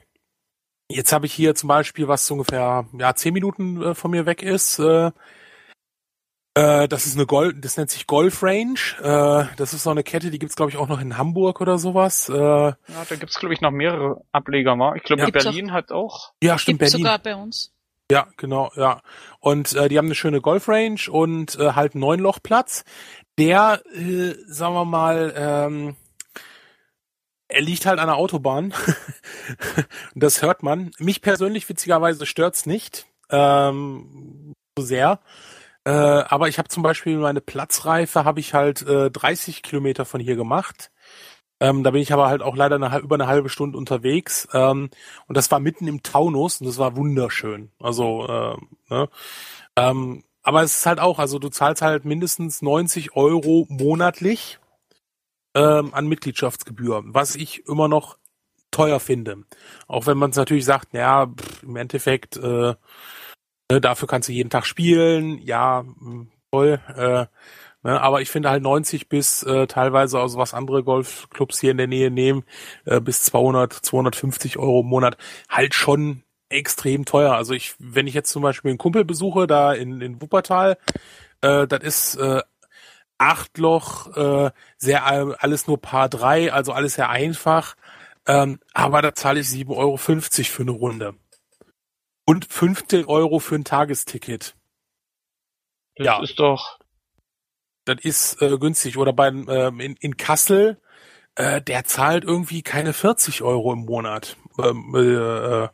jetzt 0.91 1.13
habe 1.13 1.27
ich 1.27 1.33
hier 1.33 1.55
zum 1.55 1.69
Beispiel, 1.69 2.07
was 2.07 2.27
so 2.27 2.35
ungefähr 2.35 2.87
ja, 2.99 3.15
10 3.15 3.33
Minuten 3.33 3.83
äh, 3.83 3.95
von 3.95 4.11
mir 4.11 4.27
weg 4.27 4.43
ist, 4.43 4.79
äh, 4.79 5.11
äh, 6.57 6.87
das 6.87 7.07
ist 7.07 7.17
eine 7.17 7.27
Golf, 7.27 7.53
das 7.57 7.77
nennt 7.77 7.91
sich 7.91 8.07
Golf 8.07 8.43
Range. 8.43 8.79
Äh, 9.01 9.55
das 9.57 9.75
ist 9.75 9.83
so 9.83 9.91
eine 9.91 10.05
Kette, 10.05 10.31
die 10.31 10.39
gibt's 10.39 10.55
glaube 10.55 10.71
ich 10.71 10.77
auch 10.77 10.89
noch 10.89 11.01
in 11.01 11.19
Hamburg 11.19 11.61
oder 11.61 11.79
sowas. 11.79 12.29
Äh, 12.29 12.35
ja, 12.35 12.77
da 12.87 13.17
gibt's 13.17 13.39
glaube 13.41 13.55
ich 13.55 13.61
noch 13.61 13.73
mehrere 13.73 14.23
Ableger 14.31 14.77
mal. 14.77 14.97
Ich 14.97 15.03
glaube 15.03 15.23
ja. 15.23 15.31
Berlin 15.31 15.73
hat 15.73 15.91
auch. 15.91 16.33
Ja, 16.43 16.57
stimmt 16.57 16.79
gibt's 16.79 16.93
Berlin. 16.93 17.05
sogar 17.07 17.19
bei 17.19 17.35
uns. 17.35 17.74
Ja, 18.11 18.29
genau, 18.37 18.71
ja. 18.77 19.01
Und 19.41 19.75
äh, 19.75 19.89
die 19.89 19.99
haben 19.99 20.07
eine 20.07 20.15
schöne 20.15 20.41
Golf 20.41 20.69
Range 20.69 21.01
und 21.11 21.59
äh, 21.59 21.73
halt 21.73 21.95
neun 21.95 22.21
Loch 22.21 22.39
Platz. 22.43 22.85
Der, 23.39 23.83
äh, 23.95 24.35
sagen 24.47 24.75
wir 24.75 24.85
mal, 24.85 25.33
ähm, 25.37 25.97
er 27.49 27.63
liegt 27.63 27.87
halt 27.87 27.99
an 27.99 28.09
der 28.09 28.17
Autobahn. 28.17 28.75
das 30.15 30.43
hört 30.43 30.63
man. 30.63 30.91
Mich 30.99 31.23
persönlich 31.23 31.69
witzigerweise 31.69 32.27
stört's 32.27 32.67
nicht 32.67 33.07
ähm, 33.31 34.55
so 34.77 34.85
sehr. 34.85 35.21
Äh, 35.85 35.91
aber 35.91 36.49
ich 36.49 36.59
habe 36.59 36.69
zum 36.69 36.83
Beispiel 36.83 37.17
meine 37.19 37.41
Platzreife 37.41 38.25
habe 38.25 38.41
ich 38.41 38.55
halt 38.55 38.83
äh, 38.83 39.11
30 39.11 39.63
Kilometer 39.63 40.05
von 40.05 40.21
hier 40.21 40.37
gemacht. 40.37 40.91
Ähm, 41.65 41.83
da 41.83 41.93
bin 41.93 42.03
ich 42.03 42.13
aber 42.13 42.29
halt 42.29 42.43
auch 42.43 42.57
leider 42.57 42.77
eine, 42.77 42.99
über 42.99 43.15
eine 43.15 43.27
halbe 43.27 43.49
Stunde 43.49 43.79
unterwegs. 43.79 44.47
Ähm, 44.53 44.91
und 45.27 45.37
das 45.37 45.51
war 45.51 45.61
mitten 45.61 45.89
im 45.89 46.03
Taunus 46.03 46.61
und 46.61 46.67
das 46.67 46.77
war 46.79 46.97
wunderschön. 46.97 47.71
Also, 47.81 48.27
äh, 48.27 48.57
ne? 48.95 49.09
ähm, 49.77 50.25
aber 50.43 50.63
es 50.63 50.77
ist 50.79 50.87
halt 50.87 51.01
auch, 51.01 51.19
also 51.19 51.39
du 51.39 51.49
zahlst 51.49 51.81
halt 51.83 52.05
mindestens 52.05 52.61
90 52.61 53.17
Euro 53.17 53.67
monatlich 53.71 54.59
ähm, 55.55 55.95
an 55.95 56.07
Mitgliedschaftsgebühr, 56.07 57.03
was 57.07 57.35
ich 57.35 57.67
immer 57.67 57.89
noch 57.89 58.19
teuer 58.71 59.01
finde. 59.01 59.45
Auch 59.87 60.07
wenn 60.07 60.19
man 60.19 60.31
es 60.31 60.37
natürlich 60.37 60.67
sagt, 60.67 60.93
ja, 60.93 61.27
pff, 61.29 61.63
im 61.63 61.77
Endeffekt 61.77 62.37
äh, 62.37 62.75
Ne, 63.71 63.81
dafür 63.81 64.07
kannst 64.09 64.29
du 64.29 64.33
jeden 64.33 64.51
Tag 64.51 64.67
spielen, 64.67 65.39
ja, 65.39 65.81
hm, 65.81 66.31
toll. 66.53 66.81
Äh, 66.97 67.27
ne, 67.85 68.01
aber 68.01 68.21
ich 68.21 68.31
finde 68.31 68.51
halt 68.51 68.63
90 68.63 69.09
bis 69.09 69.43
äh, 69.45 69.67
teilweise, 69.67 70.19
also 70.19 70.39
was 70.39 70.55
andere 70.55 70.83
Golfclubs 70.83 71.61
hier 71.61 71.71
in 71.71 71.77
der 71.77 71.87
Nähe 71.87 72.11
nehmen, 72.11 72.45
äh, 72.85 73.01
bis 73.01 73.23
200, 73.23 73.73
250 73.73 74.59
Euro 74.59 74.81
im 74.81 74.87
Monat, 74.87 75.17
halt 75.49 75.75
schon 75.75 76.25
extrem 76.49 77.05
teuer. 77.05 77.35
Also 77.35 77.55
ich, 77.55 77.75
wenn 77.79 78.07
ich 78.07 78.15
jetzt 78.15 78.31
zum 78.31 78.43
Beispiel 78.43 78.71
einen 78.71 78.79
Kumpel 78.79 79.05
besuche, 79.05 79.47
da 79.47 79.73
in, 79.73 80.01
in 80.01 80.21
Wuppertal, 80.21 80.79
äh, 81.41 81.67
das 81.67 81.83
ist 81.83 82.17
äh, 82.17 82.43
acht 83.19 83.59
Loch, 83.59 84.17
äh, 84.17 84.51
sehr 84.77 85.07
alles 85.07 85.67
nur 85.67 85.81
Paar 85.81 86.09
drei, 86.09 86.53
also 86.53 86.73
alles 86.73 86.95
sehr 86.95 87.11
einfach. 87.11 87.77
Ähm, 88.27 88.61
aber 88.73 89.03
da 89.03 89.15
zahle 89.15 89.41
ich 89.41 89.47
7,50 89.49 89.77
Euro 89.77 89.97
für 89.97 90.63
eine 90.63 90.71
Runde. 90.71 91.15
Und 92.25 92.47
15 92.47 93.05
Euro 93.05 93.39
für 93.39 93.55
ein 93.55 93.65
Tagesticket. 93.65 94.57
Das 95.97 96.07
ja. 96.07 96.23
ist 96.23 96.39
doch. 96.39 96.79
Das 97.85 97.99
ist 98.03 98.41
äh, 98.43 98.57
günstig. 98.59 98.97
Oder 98.99 99.13
bei 99.13 99.29
ähm, 99.29 99.81
in, 99.81 99.97
in 99.97 100.17
Kassel, 100.17 100.81
äh, 101.37 101.61
der 101.61 101.85
zahlt 101.85 102.25
irgendwie 102.25 102.63
keine 102.63 102.93
40 102.93 103.43
Euro 103.43 103.73
im 103.73 103.81
Monat. 103.81 104.37
Ähm, 104.63 104.95
äh, 104.95 105.65
äh, 105.65 105.69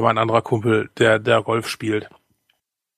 mein 0.00 0.18
anderer 0.18 0.42
Kumpel, 0.42 0.90
der 0.98 1.18
der 1.18 1.42
Golf 1.42 1.68
spielt. 1.68 2.08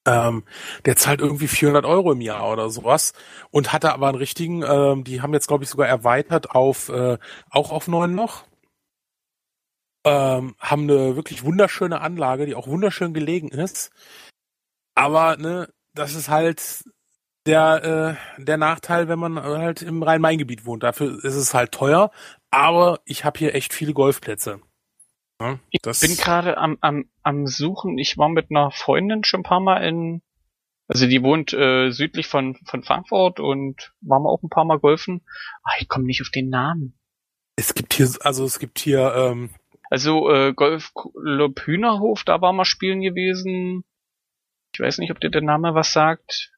Ähm, 0.06 0.44
der 0.84 0.96
zahlt 0.96 1.20
irgendwie 1.20 1.48
400 1.48 1.84
Euro 1.84 2.12
im 2.12 2.20
Jahr 2.20 2.50
oder 2.50 2.70
sowas 2.70 3.12
und 3.50 3.72
hatte 3.72 3.92
aber 3.92 4.08
einen 4.08 4.18
richtigen, 4.18 4.62
ähm, 4.62 5.02
die 5.02 5.20
haben 5.20 5.34
jetzt 5.34 5.48
glaube 5.48 5.64
ich 5.64 5.70
sogar 5.70 5.88
erweitert 5.88 6.52
auf 6.52 6.88
äh, 6.90 7.18
auch 7.50 7.72
auf 7.72 7.88
neun 7.88 8.14
noch 8.14 8.44
ähm, 10.06 10.54
haben 10.60 10.82
eine 10.84 11.16
wirklich 11.16 11.44
wunderschöne 11.44 12.00
Anlage, 12.00 12.46
die 12.46 12.54
auch 12.54 12.68
wunderschön 12.68 13.12
gelegen 13.12 13.48
ist. 13.48 13.90
Aber 14.94 15.36
ne, 15.36 15.68
das 15.94 16.14
ist 16.14 16.28
halt 16.28 16.84
der 17.46 18.18
äh, 18.38 18.42
der 18.42 18.56
Nachteil, 18.56 19.08
wenn 19.08 19.18
man 19.18 19.42
halt 19.42 19.82
im 19.82 20.02
Rhein-Main-Gebiet 20.02 20.66
wohnt. 20.66 20.82
Dafür 20.82 21.24
ist 21.24 21.34
es 21.34 21.54
halt 21.54 21.72
teuer, 21.72 22.10
aber 22.50 23.00
ich 23.04 23.24
habe 23.24 23.38
hier 23.38 23.54
echt 23.54 23.72
viele 23.72 23.94
Golfplätze. 23.94 24.60
Ja, 25.40 25.58
ich 25.70 25.80
bin 25.82 26.16
gerade 26.16 26.56
am, 26.56 26.78
am, 26.80 27.10
am 27.22 27.46
Suchen. 27.46 27.98
Ich 27.98 28.16
war 28.16 28.28
mit 28.28 28.50
einer 28.50 28.70
Freundin 28.70 29.22
schon 29.24 29.40
ein 29.40 29.44
paar 29.44 29.60
Mal 29.60 29.84
in, 29.84 30.22
also 30.88 31.06
die 31.06 31.22
wohnt 31.22 31.52
äh, 31.52 31.90
südlich 31.90 32.26
von, 32.26 32.56
von 32.64 32.82
Frankfurt 32.82 33.38
und 33.38 33.92
waren 34.00 34.22
wir 34.22 34.30
auch 34.30 34.42
ein 34.42 34.48
paar 34.48 34.64
Mal 34.64 34.78
golfen. 34.78 35.22
Ah, 35.62 35.74
ich 35.78 35.88
komme 35.88 36.06
nicht 36.06 36.22
auf 36.22 36.30
den 36.30 36.48
Namen. 36.48 36.98
Es 37.56 37.74
gibt 37.74 37.94
hier, 37.94 38.08
also 38.20 38.44
es 38.44 38.58
gibt 38.58 38.78
hier 38.78 39.14
ähm, 39.14 39.50
also 39.90 40.30
äh, 40.30 40.52
Golfclub 40.52 41.60
Hühnerhof, 41.60 42.24
da 42.24 42.40
war 42.40 42.52
mal 42.52 42.64
spielen 42.64 43.00
gewesen. 43.00 43.84
Ich 44.72 44.80
weiß 44.80 44.98
nicht, 44.98 45.10
ob 45.10 45.20
dir 45.20 45.30
der 45.30 45.42
Name 45.42 45.74
was 45.74 45.92
sagt. 45.92 46.52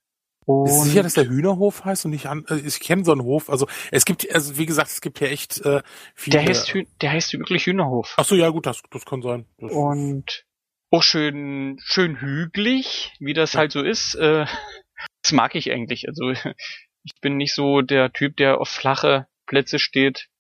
Und 0.49 0.67
ist 0.67 0.85
sicher, 0.85 1.03
dass 1.03 1.13
der 1.13 1.29
Hühnerhof 1.29 1.85
heißt 1.85 2.07
und 2.07 2.13
nicht 2.13 2.25
an. 2.25 2.47
Äh, 2.49 2.57
ich 2.57 2.81
kenne 2.81 3.05
so 3.05 3.13
einen 3.13 3.23
Hof. 3.23 3.51
Also 3.51 3.69
es 3.93 4.07
gibt, 4.07 4.33
also 4.35 4.57
wie 4.57 4.65
gesagt, 4.65 4.89
es 4.89 5.03
gibt 5.03 5.21
ja 5.21 5.27
echt 5.27 5.61
äh, 5.61 5.83
viele. 6.15 6.39
Der 6.39 6.49
heißt, 6.49 6.75
der 7.03 7.13
heißt 7.13 7.35
wirklich 7.35 7.67
Hühnerhof. 7.67 8.15
Ach 8.17 8.25
so, 8.25 8.35
ja 8.35 8.49
gut, 8.49 8.65
das, 8.65 8.83
das 8.91 9.05
kann 9.05 9.21
sein. 9.21 9.45
Das 9.59 9.71
und 9.71 10.47
auch 10.91 11.03
schön, 11.03 11.79
schön 11.85 12.19
hügelig, 12.23 13.13
wie 13.21 13.35
das 13.35 13.53
ja. 13.53 13.59
halt 13.59 13.73
so 13.73 13.83
ist. 13.83 14.15
Äh, 14.15 14.47
das 15.23 15.33
mag 15.33 15.55
ich 15.55 15.71
eigentlich. 15.71 16.09
Also 16.09 16.31
ich 16.31 17.21
bin 17.21 17.37
nicht 17.37 17.55
so 17.55 17.83
der 17.83 18.11
Typ, 18.15 18.39
der 18.39 18.59
auf 18.59 18.71
flache 18.71 19.27
Plätze 19.45 19.79
steht 19.79 20.31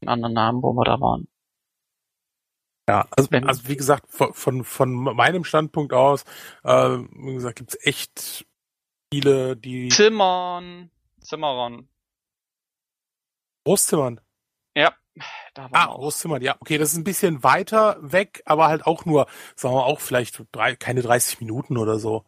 den 0.00 0.08
anderen 0.08 0.34
Namen, 0.34 0.62
wo 0.62 0.72
wir 0.72 0.84
da 0.84 1.00
waren. 1.00 1.26
Ja, 2.88 3.06
also, 3.16 3.30
Wenn, 3.30 3.46
also 3.46 3.66
wie 3.66 3.76
gesagt, 3.76 4.06
von, 4.10 4.34
von, 4.34 4.64
von 4.64 4.92
meinem 4.92 5.44
Standpunkt 5.44 5.92
aus, 5.92 6.24
äh, 6.64 6.70
wie 6.70 7.34
gesagt, 7.34 7.56
gibt's 7.56 7.78
echt 7.82 8.46
viele, 9.12 9.56
die. 9.56 9.88
Zimmern. 9.88 10.90
Zimmerern. 11.20 11.88
Großzimmern. 13.64 14.20
Ja, 14.76 14.92
da 15.54 15.70
war 15.70 15.90
Ah, 15.90 15.94
Großzimmern, 15.94 16.42
ja. 16.42 16.56
Okay, 16.60 16.76
das 16.76 16.92
ist 16.92 16.98
ein 16.98 17.04
bisschen 17.04 17.42
weiter 17.42 17.96
weg, 18.00 18.42
aber 18.44 18.68
halt 18.68 18.86
auch 18.86 19.06
nur, 19.06 19.26
sagen 19.56 19.74
wir 19.74 19.86
auch 19.86 20.00
vielleicht 20.00 20.42
drei, 20.52 20.76
keine 20.76 21.00
30 21.00 21.40
Minuten 21.40 21.78
oder 21.78 21.98
so. 21.98 22.24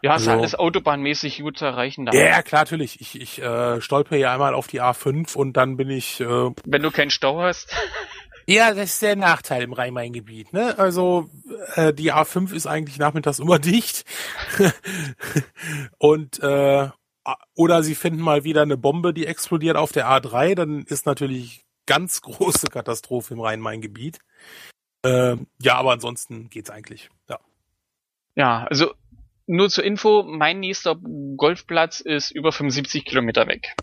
Ja, 0.00 0.12
also, 0.12 0.30
ist 0.30 0.36
alles 0.36 0.54
autobahnmäßig 0.54 1.40
gut 1.40 1.58
zu 1.58 1.64
erreichen. 1.64 2.06
Da. 2.06 2.12
Ja, 2.12 2.42
klar, 2.42 2.62
natürlich. 2.62 3.00
Ich, 3.00 3.20
ich 3.20 3.42
äh, 3.42 3.80
stolper 3.80 4.16
hier 4.16 4.30
einmal 4.30 4.54
auf 4.54 4.68
die 4.68 4.80
A5 4.80 5.36
und 5.36 5.54
dann 5.54 5.76
bin 5.76 5.90
ich. 5.90 6.20
Äh, 6.20 6.50
Wenn 6.64 6.82
du 6.82 6.90
keinen 6.92 7.10
Stau 7.10 7.40
hast. 7.40 7.74
Ja, 8.48 8.72
das 8.72 8.94
ist 8.94 9.02
der 9.02 9.14
Nachteil 9.14 9.62
im 9.62 9.74
Rhein-Main-Gebiet. 9.74 10.54
Ne? 10.54 10.78
Also 10.78 11.28
äh, 11.74 11.92
die 11.92 12.14
A5 12.14 12.54
ist 12.54 12.66
eigentlich 12.66 12.98
nachmittags 12.98 13.40
immer 13.40 13.58
dicht. 13.58 14.06
und 15.98 16.42
äh, 16.42 16.88
oder 17.54 17.82
sie 17.82 17.94
finden 17.94 18.22
mal 18.22 18.44
wieder 18.44 18.62
eine 18.62 18.78
Bombe, 18.78 19.12
die 19.12 19.26
explodiert 19.26 19.76
auf 19.76 19.92
der 19.92 20.08
A3, 20.08 20.54
dann 20.54 20.82
ist 20.84 21.04
natürlich 21.04 21.66
ganz 21.84 22.22
große 22.22 22.68
Katastrophe 22.68 23.34
im 23.34 23.40
Rhein-Main-Gebiet. 23.40 24.18
Äh, 25.04 25.36
ja, 25.60 25.74
aber 25.74 25.92
ansonsten 25.92 26.48
geht's 26.48 26.70
eigentlich. 26.70 27.10
Ja. 27.28 27.40
Ja, 28.34 28.64
also 28.64 28.94
nur 29.46 29.68
zur 29.68 29.84
Info, 29.84 30.22
mein 30.22 30.60
nächster 30.60 30.96
Golfplatz 31.36 32.00
ist 32.00 32.30
über 32.30 32.52
75 32.52 33.04
Kilometer 33.04 33.46
weg. 33.46 33.74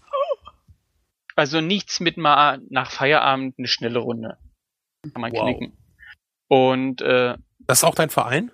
Also 1.36 1.62
nichts 1.62 1.99
mit 1.99 2.17
mal 2.17 2.62
nach 2.69 2.89
Feierabend 2.89 3.60
eine 3.60 3.67
schnelle 3.67 3.99
Runde. 3.99 4.39
Kann 5.13 5.22
man 5.22 5.32
wow. 5.32 5.44
klicken. 5.46 5.78
Und 6.48 7.02
äh, 7.02 7.36
das 7.60 7.80
ist 7.80 7.84
auch 7.84 7.96
dein 7.96 8.10
Verein? 8.10 8.52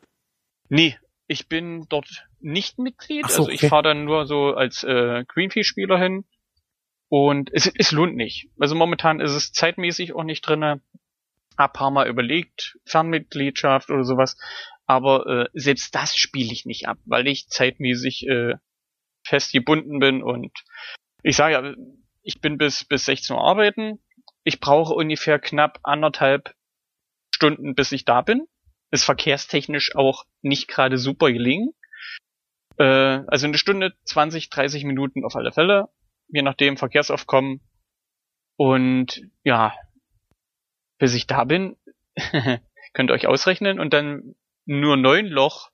Nee, 0.69 0.97
ich 1.27 1.47
bin 1.47 1.85
dort 1.89 2.27
nicht 2.39 2.79
Mitglied. 2.79 3.29
So, 3.29 3.43
also 3.43 3.49
ich 3.49 3.59
okay. 3.61 3.69
fahre 3.69 3.83
dann 3.83 4.05
nur 4.05 4.25
so 4.25 4.53
als 4.53 4.83
äh, 4.83 5.25
Greenfield-Spieler 5.27 5.97
hin. 5.97 6.25
Und 7.09 7.49
es, 7.53 7.67
es 7.77 7.91
lohnt 7.91 8.15
nicht. 8.15 8.47
Also 8.57 8.73
momentan 8.73 9.19
ist 9.19 9.31
es 9.31 9.51
zeitmäßig 9.51 10.13
auch 10.13 10.23
nicht 10.23 10.41
drinne. 10.41 10.81
Hab 11.57 11.73
paar 11.73 11.91
Mal 11.91 12.07
überlegt, 12.07 12.77
Fernmitgliedschaft 12.85 13.89
oder 13.89 14.05
sowas. 14.05 14.37
Aber 14.85 15.27
äh, 15.27 15.49
selbst 15.53 15.93
das 15.93 16.15
spiele 16.15 16.53
ich 16.53 16.65
nicht 16.65 16.87
ab, 16.87 16.97
weil 17.05 17.27
ich 17.27 17.49
zeitmäßig 17.49 18.27
äh, 18.27 18.55
fest 19.25 19.51
gebunden 19.51 19.99
bin 19.99 20.23
und 20.23 20.51
ich 21.23 21.35
sage 21.35 21.53
ja, 21.53 21.75
ich 22.23 22.41
bin 22.41 22.57
bis 22.57 22.85
bis 22.85 23.05
16 23.05 23.35
Uhr 23.35 23.43
arbeiten. 23.43 23.99
Ich 24.43 24.59
brauche 24.59 24.93
ungefähr 24.93 25.39
knapp 25.39 25.79
anderthalb 25.83 26.55
Stunden, 27.33 27.75
bis 27.75 27.91
ich 27.91 28.05
da 28.05 28.21
bin. 28.21 28.47
Ist 28.91 29.03
verkehrstechnisch 29.03 29.95
auch 29.95 30.25
nicht 30.41 30.67
gerade 30.67 30.97
super 30.97 31.31
gelingen. 31.31 31.73
Äh, 32.77 32.83
also 33.27 33.47
eine 33.47 33.57
Stunde, 33.57 33.93
20, 34.05 34.49
30 34.49 34.83
Minuten 34.83 35.23
auf 35.25 35.35
alle 35.35 35.51
Fälle, 35.51 35.89
je 36.27 36.41
nachdem 36.41 36.77
Verkehrsaufkommen. 36.77 37.61
Und 38.57 39.21
ja, 39.43 39.73
bis 40.97 41.13
ich 41.13 41.27
da 41.27 41.43
bin, 41.45 41.77
könnt 42.93 43.09
ihr 43.09 43.13
euch 43.13 43.27
ausrechnen 43.27 43.79
und 43.79 43.93
dann 43.93 44.35
nur 44.65 44.97
neun 44.97 45.27
Loch, 45.27 45.71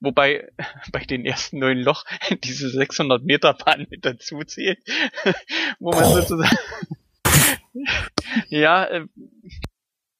wobei 0.00 0.50
bei 0.92 1.00
den 1.04 1.24
ersten 1.24 1.58
neun 1.58 1.78
Loch 1.78 2.04
diese 2.44 2.70
600 2.70 3.22
Meter 3.22 3.54
Bahn 3.54 3.86
mit 3.90 4.04
dazu 4.04 4.42
zählt, 4.44 4.78
wo 5.78 5.90
man 5.92 6.04
sozusagen 6.04 6.56
ja, 8.48 8.84
äh, 8.84 9.06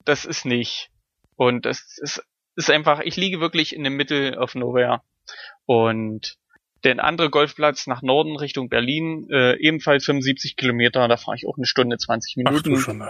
das 0.04 0.24
ist 0.24 0.44
nicht. 0.44 0.90
Und 1.36 1.66
das 1.66 1.98
ist, 1.98 2.22
ist 2.56 2.70
einfach, 2.70 3.00
ich 3.00 3.16
liege 3.16 3.40
wirklich 3.40 3.74
in 3.74 3.84
dem 3.84 3.96
Middle 3.96 4.38
of 4.38 4.54
Nowhere. 4.54 5.02
Und 5.66 6.36
der 6.84 7.02
andere 7.02 7.30
Golfplatz 7.30 7.86
nach 7.86 8.02
Norden 8.02 8.36
Richtung 8.36 8.68
Berlin, 8.68 9.28
äh, 9.30 9.56
ebenfalls 9.58 10.04
75 10.04 10.56
Kilometer, 10.56 11.06
da 11.08 11.16
fahre 11.16 11.36
ich 11.36 11.46
auch 11.46 11.56
eine 11.56 11.66
Stunde 11.66 11.96
20 11.96 12.36
Minuten. 12.36 12.74
Ach, 12.76 12.80
schon. 12.80 13.02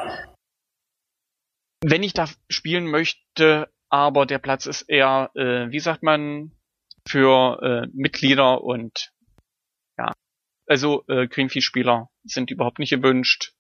Wenn 1.84 2.02
ich 2.02 2.12
da 2.12 2.28
spielen 2.48 2.86
möchte, 2.86 3.68
aber 3.88 4.26
der 4.26 4.38
Platz 4.38 4.66
ist 4.66 4.82
eher, 4.82 5.30
äh, 5.34 5.70
wie 5.70 5.80
sagt 5.80 6.02
man, 6.02 6.52
für 7.06 7.60
äh, 7.62 7.88
Mitglieder 7.92 8.62
und 8.62 9.12
ja, 9.98 10.12
also 10.66 11.04
äh, 11.08 11.26
Greenfee-Spieler 11.26 12.08
sind 12.24 12.50
überhaupt 12.50 12.78
nicht 12.78 12.90
gewünscht. 12.90 13.52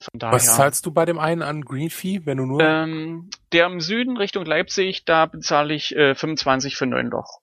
Von 0.00 0.20
daher, 0.20 0.34
Was 0.34 0.56
zahlst 0.56 0.86
du 0.86 0.92
bei 0.92 1.04
dem 1.04 1.18
einen 1.18 1.42
an 1.42 1.62
Greenfee, 1.62 2.24
wenn 2.24 2.38
du 2.38 2.46
nur? 2.46 2.60
Ähm, 2.60 3.30
der 3.52 3.66
im 3.66 3.80
Süden 3.80 4.16
Richtung 4.16 4.44
Leipzig, 4.44 5.04
da 5.04 5.26
bezahle 5.26 5.74
ich 5.74 5.94
äh, 5.96 6.14
25 6.14 6.76
für 6.76 6.86
neun 6.86 7.08
Loch. 7.08 7.40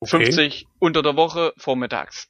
Okay. 0.00 0.26
50 0.26 0.66
unter 0.78 1.02
der 1.02 1.16
Woche 1.16 1.54
vormittags. 1.56 2.28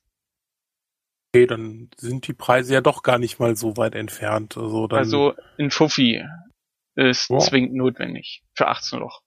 Okay, 1.35 1.49
dann 1.49 1.91
sind 1.97 2.29
die 2.29 2.33
Preise 2.33 2.75
ja 2.75 2.81
doch 2.81 3.03
gar 3.03 3.19
nicht 3.19 3.41
mal 3.41 3.57
so 3.57 3.77
weit 3.77 3.97
entfernt. 3.97 4.57
Also, 4.57 4.87
dann 4.87 5.01
also 5.01 5.35
in 5.59 5.73
Fuffi 5.73 6.25
ist 6.95 7.29
wow. 7.29 7.45
zwingend 7.45 7.75
notwendig 7.75 8.45
für 8.55 8.69
18 8.69 9.01
Loch. 9.01 9.21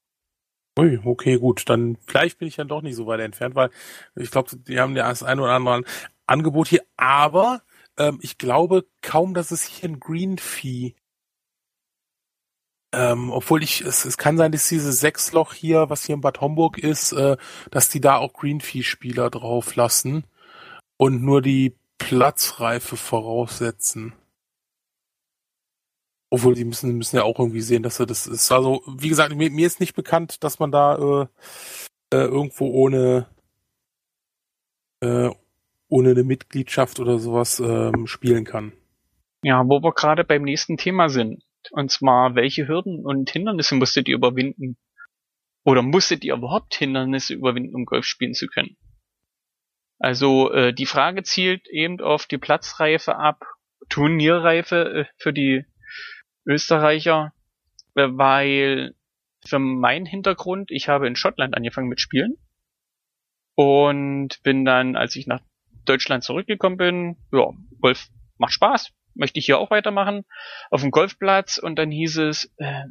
Ui, 0.80 1.02
okay, 1.04 1.38
gut. 1.38 1.68
Dann 1.68 1.98
vielleicht 2.08 2.40
bin 2.40 2.48
ich 2.48 2.56
dann 2.56 2.70
doch 2.70 2.82
nicht 2.82 2.96
so 2.96 3.08
weit 3.08 3.20
entfernt, 3.20 3.56
weil 3.56 3.72
ich 4.16 4.32
glaube, 4.32 4.56
die 4.56 4.80
haben 4.80 4.96
ja 4.96 5.10
das 5.10 5.24
ein 5.24 5.40
oder 5.42 5.52
andere 5.52 5.84
Angebot 6.28 6.70
hier, 6.70 6.84
aber 6.96 7.62
ähm, 7.98 8.20
ich 8.22 8.38
glaube 8.38 8.86
kaum, 9.02 9.34
dass 9.34 9.52
es 9.52 9.64
hier 9.64 9.90
ein 9.90 10.00
Green 10.00 10.38
Fee 10.38 10.96
ähm, 12.94 13.32
obwohl 13.32 13.64
ich, 13.64 13.82
es, 13.82 14.06
es 14.06 14.18
kann 14.18 14.38
sein, 14.38 14.52
dass 14.52 14.70
dieses 14.70 15.00
Sechsloch 15.00 15.54
hier, 15.54 15.90
was 15.90 16.06
hier 16.06 16.16
in 16.16 16.22
Bad 16.22 16.40
Homburg 16.42 16.78
ist, 16.78 17.12
äh, 17.12 17.38
dass 17.70 17.90
die 17.90 18.02
da 18.02 18.18
auch 18.18 18.34
Green 18.34 18.62
Fee 18.62 18.84
Spieler 18.84 19.30
drauf 19.30 19.76
lassen 19.76 20.26
und 20.98 21.22
nur 21.22 21.42
die 21.42 21.76
Platzreife 21.98 22.98
voraussetzen. 22.98 24.14
Obwohl, 26.30 26.56
die 26.56 26.66
müssen, 26.66 26.98
müssen 26.98 27.18
ja 27.18 27.24
auch 27.24 27.40
irgendwie 27.40 27.62
sehen, 27.62 27.84
dass 27.84 28.00
er 28.00 28.06
das 28.06 28.28
ist. 28.28 28.52
Also, 28.52 28.82
wie 28.88 29.10
gesagt, 29.10 29.36
mir, 29.36 29.50
mir 29.52 29.68
ist 29.68 29.80
nicht 29.80 29.96
bekannt, 29.96 30.44
dass 30.44 30.60
man 30.60 30.72
da 30.72 30.96
äh, 30.96 31.28
äh, 32.14 32.26
irgendwo 32.26 32.68
ohne 32.68 33.28
äh, 35.02 35.30
ohne 35.90 36.12
eine 36.12 36.24
Mitgliedschaft 36.24 37.00
oder 37.00 37.20
sowas 37.20 37.60
ähm, 37.60 38.08
spielen 38.08 38.44
kann. 38.44 38.74
Ja, 39.44 39.64
wo 39.68 39.82
wir 39.82 39.94
gerade 39.94 40.24
beim 40.24 40.44
nächsten 40.44 40.78
Thema 40.78 41.10
sind. 41.10 41.44
Und 41.72 41.92
zwar, 41.92 42.36
welche 42.36 42.68
Hürden 42.68 43.06
und 43.06 43.30
Hindernisse 43.30 43.76
musstet 43.76 44.08
ihr 44.08 44.16
überwinden? 44.16 44.78
Oder 45.64 45.82
musstet 45.82 46.24
ihr 46.24 46.34
überhaupt 46.34 46.76
Hindernisse 46.76 47.34
überwinden, 47.34 47.76
um 47.76 47.86
Golf 47.86 48.06
spielen 48.06 48.34
zu 48.34 48.48
können? 48.48 48.78
Also 50.00 50.52
äh, 50.52 50.74
die 50.74 50.86
Frage 50.86 51.24
zielt 51.24 51.68
eben 51.68 52.00
auf 52.00 52.26
die 52.26 52.38
Platzreife 52.38 53.18
ab, 53.18 53.44
Turnierreife 53.90 54.76
äh, 54.76 55.06
für 55.18 55.34
die 55.34 55.66
Österreicher, 56.46 57.34
äh, 57.96 58.08
weil 58.12 58.94
für 59.46 59.60
meinen 59.60 60.06
Hintergrund, 60.06 60.72
ich 60.72 60.88
habe 60.88 61.08
in 61.08 61.16
Schottland 61.16 61.56
angefangen 61.56 61.90
mit 61.90 62.00
Spielen 62.00 62.36
und 63.56 64.42
bin 64.44 64.66
dann, 64.66 64.96
als 64.96 65.16
ich 65.16 65.26
nach 65.26 65.42
Deutschland 65.88 66.24
zurückgekommen 66.24 66.78
bin, 66.78 67.18
ja, 67.32 67.50
Golf 67.82 68.08
macht 68.38 68.54
Spaß, 68.54 68.92
möchte 69.16 69.40
ich 69.40 69.46
hier 69.46 69.60
auch 69.60 69.72
weitermachen, 69.72 70.26
auf 70.70 70.82
dem 70.82 70.92
Golfplatz 70.92 71.58
und 71.58 71.78
dann 71.78 71.92
hieß 71.92 72.18
es, 72.18 72.54
äh, 72.58 72.84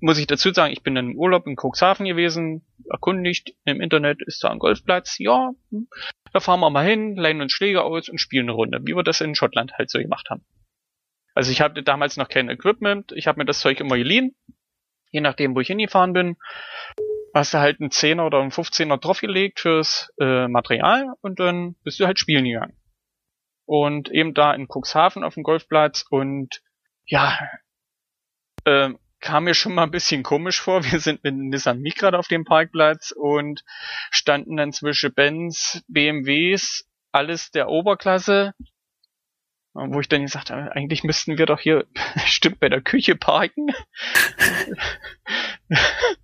muss 0.00 0.18
ich 0.18 0.26
dazu 0.26 0.52
sagen, 0.52 0.72
ich 0.72 0.82
bin 0.82 0.94
dann 0.94 1.12
im 1.12 1.16
Urlaub 1.16 1.46
in 1.46 1.56
Cuxhaven 1.56 2.06
gewesen, 2.06 2.66
erkundigt, 2.90 3.54
im 3.64 3.80
Internet 3.80 4.22
ist 4.22 4.42
da 4.44 4.50
ein 4.50 4.58
Golfplatz, 4.58 5.18
ja, 5.18 5.52
da 6.32 6.40
fahren 6.40 6.60
wir 6.60 6.70
mal 6.70 6.84
hin, 6.84 7.16
leihen 7.16 7.40
uns 7.40 7.52
Schläge 7.52 7.82
aus 7.82 8.08
und 8.08 8.18
spielen 8.18 8.46
eine 8.46 8.52
Runde, 8.52 8.80
wie 8.84 8.94
wir 8.94 9.02
das 9.02 9.20
in 9.20 9.34
Schottland 9.34 9.72
halt 9.78 9.90
so 9.90 9.98
gemacht 9.98 10.30
haben. 10.30 10.44
Also 11.34 11.50
ich 11.50 11.60
hatte 11.60 11.82
damals 11.82 12.16
noch 12.16 12.28
kein 12.28 12.48
Equipment, 12.48 13.12
ich 13.12 13.26
habe 13.26 13.38
mir 13.38 13.44
das 13.44 13.60
Zeug 13.60 13.80
immer 13.80 13.96
geliehen, 13.96 14.34
je 15.10 15.20
nachdem, 15.20 15.54
wo 15.54 15.60
ich 15.60 15.68
hingefahren 15.68 16.12
bin. 16.12 16.36
Hast 17.34 17.52
du 17.52 17.58
halt 17.58 17.80
einen 17.80 17.90
Zehner 17.90 18.26
oder 18.26 18.40
einen 18.40 18.52
15er 18.52 18.96
draufgelegt 18.96 19.60
fürs 19.60 20.12
äh, 20.20 20.46
Material 20.46 21.14
und 21.20 21.40
dann 21.40 21.74
bist 21.82 21.98
du 21.98 22.06
halt 22.06 22.18
spielen 22.18 22.44
gegangen. 22.44 22.76
Und 23.66 24.10
eben 24.10 24.34
da 24.34 24.54
in 24.54 24.68
Cuxhaven 24.68 25.24
auf 25.24 25.34
dem 25.34 25.42
Golfplatz 25.42 26.04
und 26.08 26.62
ja, 27.06 27.36
äh, 28.64 28.90
kam 29.20 29.44
mir 29.44 29.54
schon 29.54 29.74
mal 29.74 29.82
ein 29.82 29.90
bisschen 29.90 30.22
komisch 30.22 30.60
vor. 30.60 30.84
Wir 30.90 31.00
sind 31.00 31.24
mit 31.24 31.34
Nissan 31.34 31.80
Micra 31.80 32.10
auf 32.10 32.28
dem 32.28 32.44
Parkplatz 32.44 33.10
und 33.10 33.64
standen 34.10 34.56
dann 34.56 34.72
zwischen 34.72 35.12
Benz, 35.12 35.82
BMWs, 35.88 36.88
alles 37.10 37.50
der 37.50 37.68
Oberklasse 37.68 38.54
wo 39.74 40.00
ich 40.00 40.08
dann 40.08 40.22
gesagt 40.22 40.50
habe, 40.50 40.74
eigentlich 40.74 41.02
müssten 41.02 41.36
wir 41.36 41.46
doch 41.46 41.60
hier 41.60 41.86
stimmt 42.26 42.60
bei 42.60 42.68
der 42.68 42.80
Küche 42.80 43.16
parken. 43.16 43.66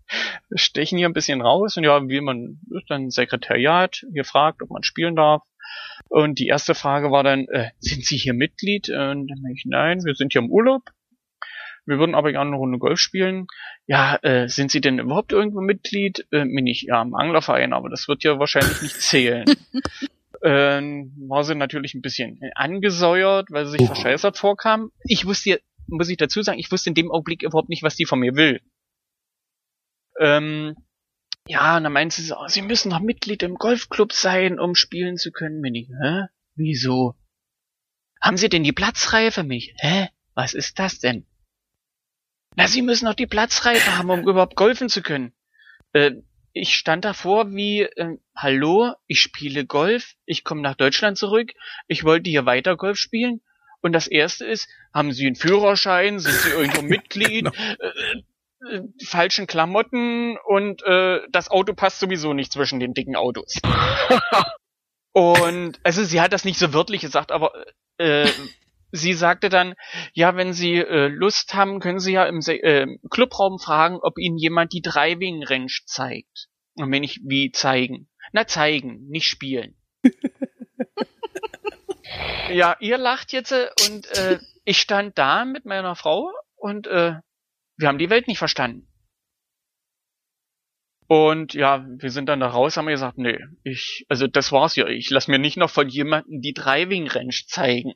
Stechen 0.54 0.98
hier 0.98 1.08
ein 1.08 1.14
bisschen 1.14 1.40
raus 1.40 1.76
und 1.76 1.84
ja, 1.84 2.08
wie 2.08 2.20
man 2.20 2.60
dann 2.88 3.10
Sekretariat 3.10 4.04
gefragt, 4.12 4.62
ob 4.62 4.70
man 4.70 4.82
spielen 4.82 5.16
darf. 5.16 5.42
Und 6.08 6.38
die 6.38 6.48
erste 6.48 6.74
Frage 6.74 7.10
war 7.10 7.22
dann, 7.22 7.46
äh, 7.48 7.70
sind 7.78 8.04
Sie 8.04 8.16
hier 8.16 8.34
Mitglied? 8.34 8.88
Und 8.88 9.28
dann 9.28 9.44
ich, 9.54 9.64
nein, 9.66 10.04
wir 10.04 10.14
sind 10.14 10.32
hier 10.32 10.42
im 10.42 10.50
Urlaub. 10.50 10.82
Wir 11.86 11.98
würden 11.98 12.14
aber 12.14 12.32
gerne 12.32 12.50
eine 12.50 12.56
Runde 12.56 12.78
Golf 12.78 12.98
spielen. 12.98 13.46
Ja, 13.86 14.16
äh, 14.22 14.48
sind 14.48 14.70
Sie 14.70 14.80
denn 14.80 14.98
überhaupt 14.98 15.32
irgendwo 15.32 15.60
Mitglied? 15.60 16.26
Äh, 16.30 16.44
bin 16.44 16.66
ich 16.66 16.82
ja 16.82 17.00
im 17.02 17.14
Anglerverein, 17.14 17.72
aber 17.72 17.88
das 17.88 18.08
wird 18.08 18.22
ja 18.22 18.38
wahrscheinlich 18.38 18.82
nicht 18.82 18.94
zählen. 19.00 19.44
ähm, 20.42 21.12
war 21.28 21.44
sie 21.44 21.54
natürlich 21.54 21.94
ein 21.94 22.02
bisschen 22.02 22.40
angesäuert, 22.54 23.50
weil 23.50 23.66
sie 23.66 23.72
sich 23.72 23.82
oh. 23.82 23.86
verscheißert 23.86 24.38
vorkam. 24.38 24.90
Ich 25.04 25.26
wusste, 25.26 25.60
muss 25.86 26.08
ich 26.08 26.16
dazu 26.16 26.42
sagen, 26.42 26.58
ich 26.58 26.70
wusste 26.70 26.90
in 26.90 26.94
dem 26.94 27.10
Augenblick 27.10 27.42
überhaupt 27.42 27.68
nicht, 27.68 27.82
was 27.82 27.96
die 27.96 28.06
von 28.06 28.20
mir 28.20 28.34
will. 28.36 28.60
Ähm, 30.20 30.76
ja, 31.48 31.76
und 31.76 31.84
dann 31.84 31.92
meint 31.92 32.12
sie 32.12 32.22
so, 32.22 32.36
oh, 32.36 32.46
sie 32.46 32.62
müssen 32.62 32.90
doch 32.90 33.00
Mitglied 33.00 33.42
im 33.42 33.56
Golfclub 33.56 34.12
sein, 34.12 34.60
um 34.60 34.76
spielen 34.76 35.16
zu 35.16 35.32
können. 35.32 35.62
Bin 35.62 35.74
ich, 35.74 35.88
hä? 35.88 36.26
Wieso? 36.54 37.16
Haben 38.20 38.36
Sie 38.36 38.50
denn 38.50 38.62
die 38.62 38.72
Platzreife 38.72 39.42
mich? 39.42 39.74
Hä? 39.78 40.08
Was 40.34 40.54
ist 40.54 40.78
das 40.78 41.00
denn? 41.00 41.26
Na, 42.54 42.68
Sie 42.68 42.82
müssen 42.82 43.06
doch 43.06 43.14
die 43.14 43.26
Platzreife 43.26 43.96
haben, 43.96 44.10
um 44.10 44.28
überhaupt 44.28 44.56
golfen 44.56 44.88
zu 44.88 45.02
können. 45.02 45.32
Äh, 45.92 46.12
ich 46.52 46.74
stand 46.74 47.04
davor 47.04 47.52
wie, 47.52 47.82
äh, 47.82 48.18
hallo, 48.36 48.92
ich 49.06 49.20
spiele 49.20 49.64
Golf, 49.64 50.14
ich 50.26 50.44
komme 50.44 50.60
nach 50.60 50.74
Deutschland 50.74 51.16
zurück, 51.16 51.52
ich 51.86 52.04
wollte 52.04 52.28
hier 52.28 52.44
weiter 52.44 52.76
Golf 52.76 52.98
spielen. 52.98 53.40
Und 53.80 53.92
das 53.92 54.06
erste 54.06 54.44
ist, 54.44 54.68
haben 54.92 55.12
Sie 55.12 55.26
einen 55.26 55.36
Führerschein, 55.36 56.18
sind 56.18 56.34
Sie 56.34 56.50
irgendwo 56.50 56.82
Mitglied, 56.82 57.46
genau. 57.46 57.74
äh, 57.78 58.22
äh, 58.68 58.82
falschen 59.04 59.46
Klamotten 59.46 60.36
und 60.44 60.82
äh, 60.82 61.20
das 61.30 61.50
Auto 61.50 61.74
passt 61.74 62.00
sowieso 62.00 62.32
nicht 62.32 62.52
zwischen 62.52 62.80
den 62.80 62.94
dicken 62.94 63.16
Autos. 63.16 63.60
und 65.12 65.78
also 65.82 66.04
sie 66.04 66.20
hat 66.20 66.32
das 66.32 66.44
nicht 66.44 66.58
so 66.58 66.72
wörtlich 66.72 67.00
gesagt, 67.00 67.32
aber 67.32 67.52
äh, 67.98 68.28
sie 68.92 69.14
sagte 69.14 69.48
dann, 69.48 69.74
ja, 70.12 70.36
wenn 70.36 70.52
Sie 70.52 70.76
äh, 70.76 71.08
Lust 71.08 71.54
haben, 71.54 71.80
können 71.80 72.00
Sie 72.00 72.12
ja 72.12 72.24
im 72.24 72.40
äh, 72.46 72.86
Clubraum 73.10 73.58
fragen, 73.58 73.98
ob 74.00 74.18
Ihnen 74.18 74.36
jemand 74.36 74.72
die 74.72 74.82
Driving 74.82 75.44
Range 75.44 75.72
zeigt. 75.86 76.48
Und 76.74 76.90
wenn 76.92 77.04
ich 77.04 77.20
wie 77.24 77.50
zeigen? 77.52 78.08
Na, 78.32 78.46
zeigen, 78.46 79.06
nicht 79.08 79.26
spielen. 79.26 79.76
ja, 82.50 82.76
ihr 82.80 82.98
lacht 82.98 83.32
jetzt 83.32 83.52
äh, 83.52 83.68
und 83.88 84.06
äh, 84.16 84.38
ich 84.64 84.78
stand 84.78 85.18
da 85.18 85.44
mit 85.44 85.64
meiner 85.64 85.96
Frau 85.96 86.30
und 86.56 86.86
äh, 86.86 87.14
wir 87.80 87.88
haben 87.88 87.98
die 87.98 88.10
Welt 88.10 88.28
nicht 88.28 88.38
verstanden. 88.38 88.86
Und 91.06 91.54
ja, 91.54 91.84
wir 91.88 92.10
sind 92.10 92.28
dann 92.28 92.40
da 92.40 92.46
raus, 92.46 92.76
haben 92.76 92.86
wir 92.86 92.92
gesagt, 92.92 93.18
nee, 93.18 93.38
ich, 93.64 94.06
also 94.08 94.28
das 94.28 94.52
war's 94.52 94.76
ja, 94.76 94.86
ich 94.86 95.10
lass 95.10 95.26
mir 95.26 95.40
nicht 95.40 95.56
noch 95.56 95.70
von 95.70 95.88
jemandem 95.88 96.40
die 96.40 96.52
Driving 96.52 97.08
Range 97.08 97.34
zeigen. 97.46 97.94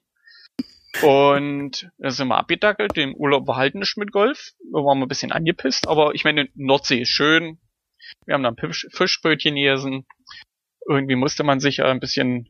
Und 1.03 1.91
da 1.99 2.11
sind 2.11 2.29
wir 2.29 2.39
abgedackelt, 2.39 2.97
den 2.97 3.15
Urlaub 3.15 3.47
war 3.47 3.57
halt 3.57 3.75
nicht 3.75 3.97
mit 3.99 4.11
Golf. 4.11 4.53
Da 4.73 4.79
waren 4.79 4.99
wir 4.99 5.07
ein 5.07 5.09
bisschen 5.09 5.33
angepisst, 5.33 5.87
aber 5.87 6.15
ich 6.15 6.25
meine, 6.25 6.49
Nordsee 6.55 7.03
ist 7.03 7.11
schön. 7.11 7.61
Wir 8.27 8.35
haben 8.35 8.43
dann 8.43 8.57
Fisch, 8.57 8.87
Fischbrötchen 8.91 9.55
gegessen. 9.55 10.07
Irgendwie 10.89 11.17
musste 11.17 11.45
man 11.45 11.61
sich 11.61 11.79
ja 11.79 11.87
ein 11.87 12.01
bisschen 12.01 12.49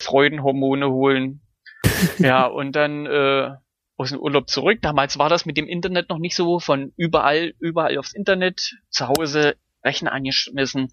Freudenhormone 0.00 0.90
holen. 0.90 1.40
ja, 2.18 2.46
und 2.46 2.76
dann 2.76 3.06
äh, 3.06 3.50
aus 3.96 4.10
dem 4.10 4.20
Urlaub 4.20 4.48
zurück. 4.48 4.78
Damals 4.82 5.18
war 5.18 5.28
das 5.28 5.46
mit 5.46 5.56
dem 5.56 5.66
Internet 5.66 6.08
noch 6.08 6.18
nicht 6.18 6.36
so 6.36 6.60
von 6.60 6.92
überall, 6.96 7.54
überall 7.58 7.98
aufs 7.98 8.14
Internet. 8.14 8.76
Zu 8.90 9.08
Hause 9.08 9.56
Rechner 9.84 10.12
angeschmissen. 10.12 10.92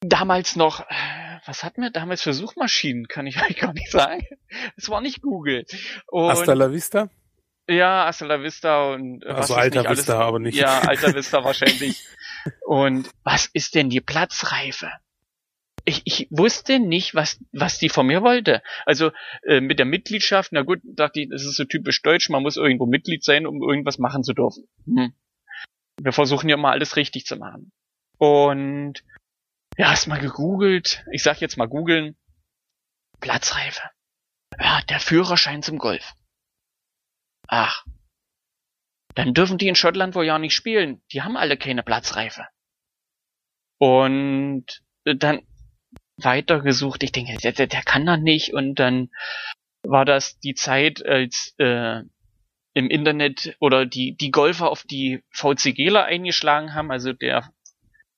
Damals 0.00 0.56
noch 0.56 0.84
was 1.46 1.64
hatten 1.64 1.82
wir 1.82 1.90
damals 1.90 2.22
für 2.22 2.32
Suchmaschinen? 2.32 3.08
Kann 3.08 3.26
ich 3.26 3.40
euch 3.42 3.56
gar 3.56 3.72
nicht 3.72 3.90
sagen. 3.90 4.26
Es 4.76 4.88
war 4.88 5.00
nicht 5.00 5.22
Google. 5.22 5.64
Und 6.06 6.28
Hasta 6.28 6.52
la 6.52 6.70
Vista? 6.70 7.08
Ja, 7.68 8.06
Hasta 8.06 8.26
la 8.26 8.42
Vista 8.42 8.92
und 8.92 9.24
also 9.26 9.54
Alter 9.54 9.88
Vista, 9.88 10.20
aber 10.20 10.38
nicht. 10.38 10.56
Ja, 10.56 10.80
Alter 10.80 11.14
Vista 11.14 11.44
wahrscheinlich. 11.44 12.04
Und 12.66 13.10
was 13.22 13.46
ist 13.46 13.74
denn 13.74 13.88
die 13.88 14.00
Platzreife? 14.00 14.90
Ich, 15.84 16.02
ich 16.04 16.28
wusste 16.30 16.78
nicht, 16.78 17.14
was, 17.14 17.40
was 17.52 17.78
die 17.78 17.88
von 17.88 18.06
mir 18.06 18.22
wollte. 18.22 18.62
Also 18.86 19.10
äh, 19.42 19.60
mit 19.60 19.78
der 19.78 19.86
Mitgliedschaft, 19.86 20.52
na 20.52 20.62
gut, 20.62 20.80
dachte 20.84 21.20
ich, 21.20 21.28
das 21.28 21.44
ist 21.44 21.56
so 21.56 21.64
typisch 21.64 22.02
deutsch, 22.02 22.28
man 22.28 22.42
muss 22.42 22.56
irgendwo 22.56 22.86
Mitglied 22.86 23.24
sein, 23.24 23.46
um 23.46 23.62
irgendwas 23.62 23.98
machen 23.98 24.22
zu 24.22 24.32
dürfen. 24.32 24.68
Hm. 24.86 25.12
Wir 26.00 26.12
versuchen 26.12 26.48
ja 26.48 26.56
mal 26.56 26.72
alles 26.72 26.96
richtig 26.96 27.26
zu 27.26 27.36
machen. 27.36 27.72
Und 28.18 29.02
ja, 29.76 29.90
hast 29.90 30.06
mal 30.06 30.20
gegoogelt. 30.20 31.04
Ich 31.10 31.22
sag 31.22 31.40
jetzt 31.40 31.56
mal 31.56 31.68
googeln. 31.68 32.16
Platzreife. 33.20 33.82
Ja, 34.58 34.80
der 34.88 35.00
Führerschein 35.00 35.62
zum 35.62 35.78
Golf. 35.78 36.14
Ach. 37.48 37.84
Dann 39.14 39.34
dürfen 39.34 39.58
die 39.58 39.68
in 39.68 39.74
Schottland 39.74 40.14
wohl 40.14 40.24
ja 40.24 40.38
nicht 40.38 40.54
spielen. 40.54 41.02
Die 41.12 41.22
haben 41.22 41.36
alle 41.36 41.56
keine 41.56 41.82
Platzreife. 41.82 42.46
Und 43.78 44.82
dann 45.04 45.42
weitergesucht. 46.24 47.02
Ich 47.02 47.12
denke, 47.12 47.36
der, 47.38 47.52
der, 47.52 47.82
kann 47.82 48.06
doch 48.06 48.16
nicht. 48.16 48.52
Und 48.52 48.76
dann 48.76 49.10
war 49.82 50.04
das 50.04 50.38
die 50.40 50.54
Zeit, 50.54 51.04
als 51.04 51.54
äh, 51.58 52.02
im 52.74 52.88
Internet 52.88 53.56
oder 53.60 53.84
die, 53.86 54.16
die 54.16 54.30
Golfer 54.30 54.70
auf 54.70 54.84
die 54.84 55.22
VCGler 55.30 56.04
eingeschlagen 56.04 56.74
haben, 56.74 56.90
also 56.90 57.12
der 57.12 57.52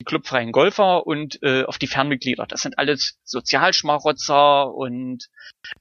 die 0.00 0.04
clubfreien 0.04 0.52
Golfer 0.52 1.06
und 1.06 1.40
äh, 1.42 1.64
auf 1.64 1.78
die 1.78 1.86
Fernmitglieder. 1.86 2.46
Das 2.46 2.62
sind 2.62 2.78
alles 2.78 3.18
Sozialschmarotzer 3.24 4.74
und 4.74 5.28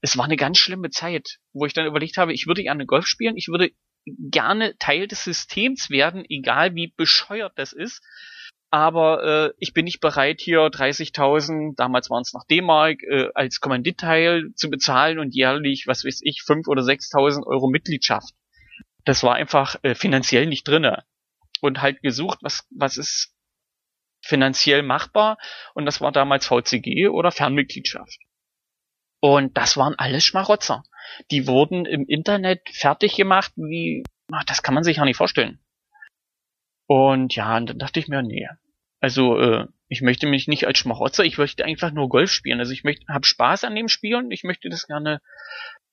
es 0.01 0.17
war 0.17 0.25
eine 0.25 0.37
ganz 0.37 0.59
schlimme 0.59 0.91
Zeit, 0.91 1.39
wo 1.51 1.65
ich 1.65 1.73
dann 1.73 1.87
überlegt 1.87 2.17
habe, 2.17 2.33
ich 2.33 2.45
würde 2.45 2.63
gerne 2.63 2.85
Golf 2.85 3.07
spielen, 3.07 3.37
ich 3.37 3.47
würde 3.47 3.71
gerne 4.05 4.77
Teil 4.77 5.07
des 5.07 5.23
Systems 5.23 5.89
werden, 5.89 6.25
egal 6.29 6.75
wie 6.75 6.93
bescheuert 6.95 7.53
das 7.55 7.73
ist. 7.73 8.03
Aber 8.73 9.23
äh, 9.23 9.53
ich 9.59 9.73
bin 9.73 9.85
nicht 9.85 9.99
bereit, 9.99 10.41
hier 10.41 10.61
30.000, 10.61 11.75
damals 11.75 12.09
waren 12.09 12.23
es 12.23 12.33
noch 12.33 12.43
D-Mark, 12.43 13.03
äh, 13.03 13.27
als 13.35 13.59
Kommanditteil 13.59 14.51
zu 14.55 14.71
bezahlen 14.71 15.19
und 15.19 15.35
jährlich, 15.35 15.85
was 15.85 16.03
weiß 16.03 16.21
ich, 16.23 16.39
5.000 16.39 16.67
oder 16.67 16.81
6.000 16.81 17.45
Euro 17.45 17.69
Mitgliedschaft. 17.69 18.33
Das 19.05 19.21
war 19.21 19.35
einfach 19.35 19.75
äh, 19.83 19.93
finanziell 19.93 20.47
nicht 20.47 20.67
drinne. 20.67 21.03
Und 21.61 21.83
halt 21.83 22.01
gesucht, 22.01 22.39
was, 22.41 22.67
was 22.71 22.97
ist 22.97 23.35
finanziell 24.25 24.81
machbar 24.81 25.37
und 25.75 25.85
das 25.85 26.01
war 26.01 26.11
damals 26.11 26.47
VCG 26.47 27.09
oder 27.09 27.31
Fernmitgliedschaft. 27.31 28.17
Und 29.19 29.55
das 29.55 29.77
waren 29.77 29.93
alles 29.99 30.25
Schmarotzer. 30.25 30.83
Die 31.29 31.45
wurden 31.45 31.85
im 31.85 32.07
Internet 32.07 32.67
fertig 32.73 33.17
gemacht, 33.17 33.51
wie, 33.55 34.01
ach, 34.31 34.45
das 34.45 34.63
kann 34.63 34.73
man 34.73 34.83
sich 34.83 34.97
ja 34.97 35.05
nicht 35.05 35.17
vorstellen. 35.17 35.59
Und 36.87 37.35
ja, 37.35 37.55
und 37.55 37.67
dann 37.67 37.77
dachte 37.77 37.99
ich 37.99 38.07
mir, 38.07 38.23
nee. 38.23 38.49
Also, 39.03 39.37
äh, 39.37 39.67
ich 39.89 40.01
möchte 40.01 40.27
mich 40.27 40.47
nicht 40.47 40.65
als 40.65 40.77
Schmarotzer, 40.77 41.25
ich 41.25 41.37
möchte 41.37 41.65
einfach 41.65 41.91
nur 41.91 42.07
Golf 42.07 42.31
spielen. 42.31 42.61
Also 42.61 42.71
ich 42.71 42.85
möchte, 42.85 43.05
habe 43.09 43.25
Spaß 43.25 43.65
an 43.65 43.75
dem 43.75 43.89
Spielen, 43.89 44.31
ich 44.31 44.45
möchte 44.45 44.69
das 44.69 44.87
gerne 44.87 45.19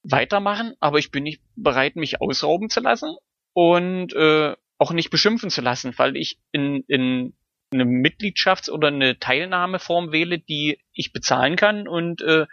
weitermachen, 0.05 0.75
aber 0.79 0.99
ich 0.99 1.11
bin 1.11 1.25
nicht 1.25 1.43
bereit, 1.57 1.97
mich 1.97 2.21
ausrauben 2.21 2.71
zu 2.71 2.79
lassen 2.79 3.17
und 3.53 4.13
äh, 4.13 4.55
auch 4.79 4.93
nicht 4.93 5.11
beschimpfen 5.11 5.51
zu 5.51 5.61
lassen, 5.61 5.93
weil 5.97 6.17
ich 6.17 6.39
in, 6.53 6.85
in 6.87 7.35
eine 7.73 7.83
Mitgliedschafts- 7.83 8.71
oder 8.71 8.87
eine 8.87 9.19
Teilnahmeform 9.19 10.13
wähle, 10.13 10.39
die 10.39 10.79
ich 10.93 11.13
bezahlen 11.13 11.57
kann 11.57 11.89
und 11.89 12.23
äh, 12.23 12.47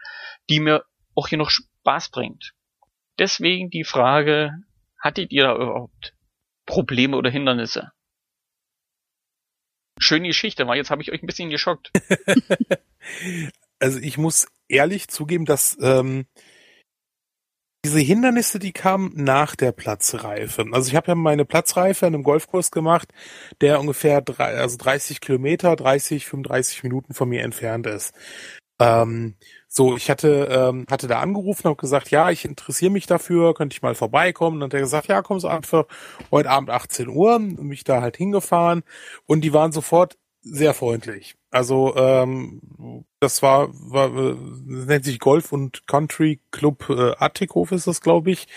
die 0.50 0.60
mir 0.60 0.86
auch 1.14 1.28
hier 1.28 1.38
noch 1.38 1.52
Spaß 1.52 2.10
bringt. 2.10 2.54
Deswegen 3.20 3.70
die 3.70 3.84
Frage, 3.84 4.54
hattet 5.00 5.32
ihr 5.32 5.44
da 5.44 5.56
überhaupt 5.56 6.16
Probleme 6.66 7.16
oder 7.16 7.30
Hindernisse? 7.30 7.92
Schöne 10.00 10.28
Geschichte, 10.28 10.68
weil 10.68 10.78
jetzt 10.78 10.92
habe 10.92 11.02
ich 11.02 11.12
euch 11.12 11.22
ein 11.22 11.28
bisschen 11.28 11.50
geschockt. 11.50 11.92
also 13.80 14.00
ich 14.00 14.18
muss 14.18 14.48
ehrlich 14.68 15.08
zugeben, 15.08 15.46
dass 15.46 15.78
ähm, 15.82 16.26
diese 17.86 18.00
Hindernisse, 18.00 18.60
die 18.60 18.74
kamen 18.74 19.12
nach 19.16 19.56
der 19.56 19.72
Platzreife. 19.72 20.66
Also 20.72 20.90
ich 20.90 20.96
habe 20.96 21.08
ja 21.08 21.16
meine 21.16 21.46
Platzreife 21.46 22.06
in 22.06 22.16
einem 22.16 22.24
Golfkurs 22.24 22.72
gemacht, 22.72 23.14
der 23.62 23.80
ungefähr 23.80 24.22
drei, 24.22 24.58
also 24.58 24.78
30 24.78 25.22
Kilometer, 25.22 25.76
30, 25.76 26.26
35 26.26 26.84
Minuten 26.84 27.14
von 27.14 27.30
mir 27.30 27.44
entfernt 27.44 27.88
ist. 27.88 28.14
Ähm, 28.80 29.36
so, 29.68 29.98
ich 29.98 30.10
hatte, 30.10 30.48
ähm, 30.50 30.86
hatte 30.90 31.08
da 31.08 31.20
angerufen, 31.20 31.66
habe 31.66 31.76
gesagt, 31.76 32.10
ja, 32.10 32.30
ich 32.32 32.46
interessiere 32.46 32.92
mich 32.92 33.06
dafür, 33.06 33.54
könnte 33.54 33.76
ich 33.76 33.82
mal 33.82 33.96
vorbeikommen. 33.96 34.56
Und 34.56 34.60
dann 34.62 34.70
hat 34.70 34.74
er 34.76 34.82
gesagt, 34.82 35.08
ja, 35.08 35.22
komm 35.22 35.40
so 35.40 35.48
einfach 35.48 35.86
heute 36.32 36.50
Abend 36.50 36.70
18 36.70 37.10
Uhr, 37.10 37.40
mich 37.40 37.84
da 37.84 38.02
halt 38.02 38.18
hingefahren. 38.18 38.84
Und 39.26 39.42
die 39.42 39.54
waren 39.54 39.72
sofort 39.72 40.18
sehr 40.42 40.74
freundlich. 40.74 41.36
Also 41.52 41.96
ähm, 41.96 42.62
das 43.20 43.42
war, 43.42 43.70
war 43.72 44.16
äh, 44.16 44.36
nennt 44.66 45.06
sich 45.06 45.20
Golf 45.20 45.52
und 45.52 45.88
Country 45.88 46.40
Club 46.52 46.90
äh, 46.90 47.14
Attikhof 47.18 47.72
ist 47.72 47.88
das, 47.88 48.02
glaube 48.02 48.32
ich. 48.32 48.48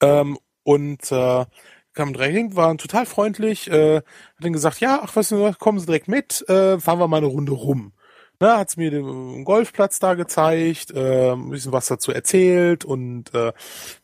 Ähm, 0.00 0.38
und 0.64 1.10
äh, 1.12 1.46
kam 1.94 2.12
direkt 2.12 2.34
hin, 2.34 2.56
waren 2.56 2.78
total 2.78 3.06
freundlich, 3.06 3.70
äh, 3.70 3.96
hat 3.96 4.04
dann 4.40 4.52
gesagt, 4.52 4.80
ja, 4.80 5.00
ach 5.02 5.16
was, 5.16 5.34
kommen 5.58 5.78
Sie 5.78 5.86
direkt 5.86 6.08
mit, 6.08 6.48
äh, 6.48 6.78
fahren 6.78 7.00
wir 7.00 7.08
mal 7.08 7.16
eine 7.18 7.26
Runde 7.26 7.52
rum. 7.52 7.92
Na, 8.40 8.58
hat's 8.58 8.76
mir 8.76 8.92
den 8.92 9.44
Golfplatz 9.44 9.98
da 9.98 10.14
gezeigt, 10.14 10.92
äh, 10.92 11.32
ein 11.32 11.50
bisschen 11.50 11.72
was 11.72 11.86
dazu 11.86 12.12
erzählt 12.12 12.84
und 12.84 13.34
äh, 13.34 13.52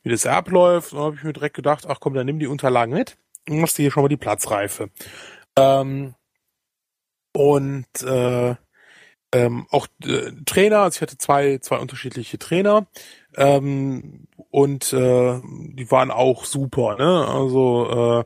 wie 0.03 0.09
das 0.09 0.27
abläuft. 0.27 0.93
Und 0.93 0.99
dann 0.99 1.07
habe 1.07 1.17
ich 1.17 1.23
mir 1.23 1.33
direkt 1.33 1.55
gedacht, 1.55 1.87
ach 1.89 2.01
komm, 2.01 2.15
dann 2.15 2.27
nimm 2.27 2.41
die 2.41 2.49
Unterlagen 2.49 2.93
mit 2.93 3.17
und 3.49 3.61
machst 3.61 3.79
dir 3.79 3.83
hier 3.83 3.93
schon 3.93 4.03
mal 4.03 4.09
die 4.09 4.17
Platzreife. 4.17 4.91
Ähm, 5.57 6.15
und 7.33 7.87
äh, 8.03 8.57
ähm, 9.33 9.67
auch 9.71 9.87
äh, 10.05 10.33
Trainer, 10.47 10.81
also 10.81 10.97
ich 10.97 11.03
hatte 11.03 11.19
zwei, 11.19 11.59
zwei 11.59 11.79
unterschiedliche 11.79 12.39
Trainer 12.39 12.87
ähm, 13.37 14.27
und 14.51 14.93
äh, 14.93 15.41
die 15.43 15.91
waren 15.91 16.11
auch 16.11 16.45
super, 16.45 16.97
ne? 16.97 17.27
Also 17.29 18.21
äh, 18.21 18.25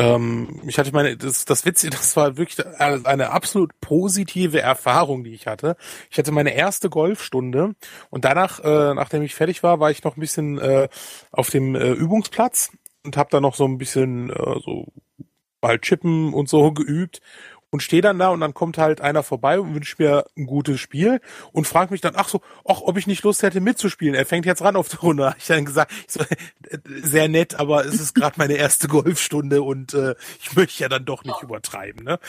ähm, 0.00 0.60
ich 0.66 0.78
hatte 0.78 0.92
meine, 0.92 1.14
das, 1.16 1.44
das 1.44 1.66
Witzige, 1.66 1.90
das 1.96 2.16
war 2.16 2.38
wirklich 2.38 2.66
eine 2.78 3.30
absolut 3.30 3.78
positive 3.80 4.60
Erfahrung, 4.60 5.24
die 5.24 5.34
ich 5.34 5.46
hatte. 5.46 5.76
Ich 6.10 6.18
hatte 6.18 6.32
meine 6.32 6.54
erste 6.54 6.88
Golfstunde 6.88 7.74
und 8.08 8.24
danach, 8.24 8.60
äh, 8.60 8.94
nachdem 8.94 9.22
ich 9.22 9.34
fertig 9.34 9.62
war, 9.62 9.78
war 9.78 9.90
ich 9.90 10.02
noch 10.02 10.16
ein 10.16 10.20
bisschen 10.20 10.58
äh, 10.58 10.88
auf 11.32 11.50
dem 11.50 11.74
äh, 11.74 11.90
Übungsplatz 11.90 12.72
und 13.04 13.18
habe 13.18 13.30
da 13.30 13.40
noch 13.40 13.54
so 13.54 13.66
ein 13.66 13.76
bisschen 13.76 14.30
äh, 14.30 14.60
so 14.64 14.86
bald 15.60 15.82
chippen 15.82 16.32
und 16.32 16.48
so 16.48 16.72
geübt 16.72 17.20
und 17.70 17.82
stehe 17.82 18.02
dann 18.02 18.18
da 18.18 18.28
und 18.28 18.40
dann 18.40 18.54
kommt 18.54 18.78
halt 18.78 19.00
einer 19.00 19.22
vorbei 19.22 19.60
und 19.60 19.74
wünscht 19.74 19.98
mir 19.98 20.24
ein 20.36 20.46
gutes 20.46 20.80
Spiel 20.80 21.20
und 21.52 21.66
fragt 21.66 21.90
mich 21.90 22.00
dann, 22.00 22.14
ach 22.16 22.28
so, 22.28 22.40
ach, 22.64 22.80
ob 22.80 22.96
ich 22.96 23.06
nicht 23.06 23.22
Lust 23.22 23.42
hätte 23.42 23.60
mitzuspielen. 23.60 24.14
Er 24.14 24.26
fängt 24.26 24.46
jetzt 24.46 24.62
ran 24.62 24.76
auf 24.76 24.88
die 24.88 24.96
Runde. 24.96 25.34
Ich 25.40 25.46
dann 25.46 25.64
gesagt, 25.64 25.90
ich 25.92 26.12
so, 26.12 26.20
sehr 27.02 27.28
nett, 27.28 27.58
aber 27.58 27.84
es 27.84 27.94
ist 27.94 28.14
gerade 28.14 28.34
meine 28.36 28.54
erste 28.54 28.88
Golfstunde 28.88 29.62
und 29.62 29.94
äh, 29.94 30.14
ich 30.40 30.54
möchte 30.54 30.82
ja 30.82 30.88
dann 30.88 31.04
doch 31.04 31.24
nicht 31.24 31.42
übertreiben, 31.42 32.04
ne? 32.04 32.20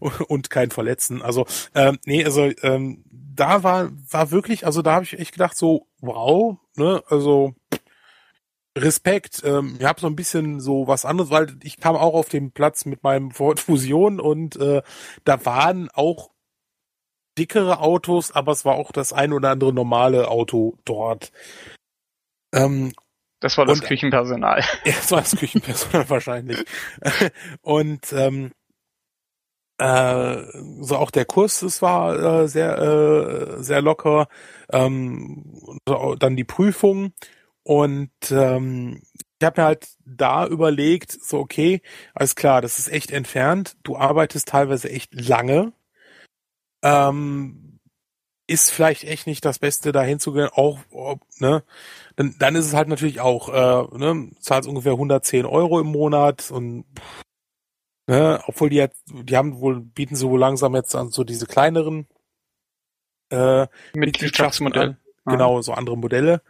und 0.28 0.50
kein 0.50 0.70
Verletzen. 0.70 1.22
Also, 1.22 1.46
ähm, 1.74 1.98
nee, 2.06 2.24
also 2.24 2.50
ähm, 2.62 3.04
da 3.10 3.62
war, 3.62 3.90
war 4.10 4.30
wirklich, 4.30 4.66
also 4.66 4.82
da 4.82 4.94
habe 4.94 5.04
ich 5.04 5.18
echt 5.18 5.32
gedacht, 5.32 5.56
so, 5.56 5.86
wow, 6.00 6.58
ne, 6.76 7.02
also 7.08 7.54
Respekt. 8.82 9.42
Ähm, 9.44 9.76
ich 9.78 9.84
habe 9.84 10.00
so 10.00 10.06
ein 10.06 10.16
bisschen 10.16 10.60
so 10.60 10.86
was 10.86 11.04
anderes, 11.04 11.30
weil 11.30 11.56
ich 11.62 11.78
kam 11.78 11.96
auch 11.96 12.14
auf 12.14 12.28
den 12.28 12.52
Platz 12.52 12.84
mit 12.84 13.02
meinem 13.02 13.30
Ford 13.30 13.60
Fusion 13.60 14.20
und 14.20 14.56
äh, 14.56 14.82
da 15.24 15.44
waren 15.44 15.88
auch 15.90 16.30
dickere 17.38 17.80
Autos, 17.80 18.32
aber 18.32 18.52
es 18.52 18.64
war 18.64 18.74
auch 18.74 18.92
das 18.92 19.12
ein 19.12 19.32
oder 19.32 19.50
andere 19.50 19.72
normale 19.72 20.28
Auto 20.28 20.76
dort. 20.84 21.32
Ähm, 22.52 22.92
das 23.40 23.56
war 23.56 23.64
das 23.64 23.80
und, 23.80 23.86
Küchenpersonal. 23.86 24.62
Ja, 24.84 24.92
das 24.92 25.10
war 25.10 25.20
das 25.20 25.36
Küchenpersonal 25.36 26.08
wahrscheinlich. 26.10 26.62
Und 27.62 28.12
ähm, 28.12 28.52
äh, 29.78 30.36
so 30.80 30.96
auch 30.96 31.10
der 31.10 31.24
Kurs, 31.24 31.62
es 31.62 31.80
war 31.80 32.42
äh, 32.42 32.48
sehr 32.48 32.78
äh, 32.78 33.62
sehr 33.62 33.80
locker. 33.80 34.28
Ähm, 34.70 35.78
dann 36.18 36.36
die 36.36 36.44
Prüfung 36.44 37.14
und 37.62 38.10
ähm, 38.30 39.02
ich 39.40 39.46
habe 39.46 39.60
mir 39.60 39.66
halt 39.66 39.88
da 40.04 40.46
überlegt, 40.46 41.12
so 41.12 41.38
okay, 41.38 41.80
alles 42.14 42.34
klar, 42.34 42.60
das 42.60 42.78
ist 42.78 42.88
echt 42.88 43.10
entfernt. 43.10 43.76
Du 43.82 43.96
arbeitest 43.96 44.48
teilweise 44.48 44.90
echt 44.90 45.14
lange. 45.14 45.72
Ähm, 46.82 47.80
ist 48.46 48.70
vielleicht 48.70 49.04
echt 49.04 49.26
nicht 49.26 49.44
das 49.44 49.60
Beste, 49.60 49.92
da 49.92 50.02
hinzugehen, 50.02 50.48
auch, 50.52 50.80
ne, 51.38 51.62
dann, 52.16 52.34
dann 52.38 52.56
ist 52.56 52.66
es 52.66 52.74
halt 52.74 52.88
natürlich 52.88 53.20
auch, 53.20 53.48
äh, 53.48 53.96
ne, 53.96 54.32
zahlst 54.40 54.68
ungefähr 54.68 54.92
110 54.92 55.46
Euro 55.46 55.78
im 55.78 55.86
Monat 55.86 56.50
und, 56.50 56.84
ne, 58.08 58.42
obwohl 58.46 58.68
die 58.68 58.76
jetzt, 58.76 59.04
die 59.06 59.36
haben 59.36 59.60
wohl, 59.60 59.80
bieten 59.80 60.16
sie 60.16 60.28
wohl 60.28 60.40
langsam 60.40 60.74
jetzt 60.74 60.96
an 60.96 61.10
so 61.10 61.22
diese 61.22 61.46
kleineren, 61.46 62.08
äh, 63.30 63.68
Mitgliedschaftsmodelle. 63.94 64.98
Genau, 65.26 65.62
so 65.62 65.72
andere 65.72 65.96
Modelle. 65.96 66.42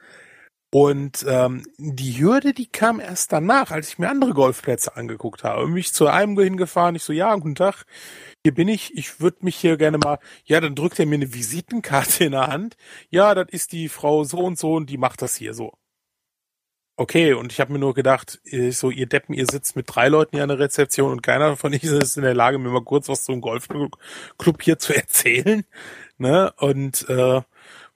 Und 0.72 1.26
ähm, 1.28 1.64
die 1.78 2.20
Hürde, 2.20 2.54
die 2.54 2.66
kam 2.66 3.00
erst 3.00 3.32
danach, 3.32 3.72
als 3.72 3.88
ich 3.88 3.98
mir 3.98 4.08
andere 4.08 4.32
Golfplätze 4.32 4.96
angeguckt 4.96 5.42
habe. 5.42 5.66
Mich 5.66 5.92
zu 5.92 6.06
einem 6.06 6.38
hingefahren, 6.38 6.94
ich 6.94 7.02
so, 7.02 7.12
ja, 7.12 7.34
guten 7.34 7.56
Tag, 7.56 7.84
hier 8.44 8.54
bin 8.54 8.68
ich, 8.68 8.96
ich 8.96 9.20
würde 9.20 9.38
mich 9.40 9.56
hier 9.56 9.76
gerne 9.76 9.98
mal, 9.98 10.20
ja, 10.44 10.60
dann 10.60 10.76
drückt 10.76 11.00
er 11.00 11.06
mir 11.06 11.16
eine 11.16 11.34
Visitenkarte 11.34 12.24
in 12.24 12.32
der 12.32 12.46
Hand. 12.46 12.76
Ja, 13.10 13.34
das 13.34 13.48
ist 13.50 13.72
die 13.72 13.88
Frau 13.88 14.22
so 14.22 14.38
und 14.38 14.58
so 14.58 14.74
und 14.74 14.88
die 14.90 14.98
macht 14.98 15.22
das 15.22 15.34
hier 15.34 15.54
so. 15.54 15.72
Okay, 16.96 17.32
und 17.32 17.50
ich 17.50 17.60
habe 17.60 17.72
mir 17.72 17.78
nur 17.78 17.94
gedacht, 17.94 18.40
so 18.70 18.90
ihr 18.90 19.06
Deppen, 19.06 19.34
ihr 19.34 19.46
sitzt 19.46 19.74
mit 19.74 19.86
drei 19.88 20.08
Leuten 20.08 20.36
hier 20.36 20.42
an 20.42 20.50
der 20.50 20.58
Rezeption 20.58 21.10
und 21.10 21.22
keiner 21.22 21.56
von 21.56 21.72
ihnen 21.72 22.00
ist 22.00 22.16
in 22.16 22.22
der 22.22 22.34
Lage, 22.34 22.58
mir 22.58 22.68
mal 22.68 22.84
kurz 22.84 23.08
was 23.08 23.24
zum 23.24 23.40
Golfclub 23.40 24.62
hier 24.62 24.78
zu 24.78 24.94
erzählen. 24.94 25.64
Ne? 26.18 26.52
Und 26.58 27.08
äh, 27.08 27.40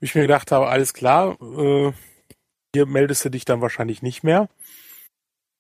ich 0.00 0.14
mir 0.14 0.22
gedacht 0.22 0.52
habe, 0.52 0.68
alles 0.68 0.94
klar, 0.94 1.36
äh, 1.40 1.92
hier 2.74 2.86
meldest 2.86 3.24
du 3.24 3.30
dich 3.30 3.44
dann 3.44 3.60
wahrscheinlich 3.60 4.02
nicht 4.02 4.22
mehr. 4.22 4.48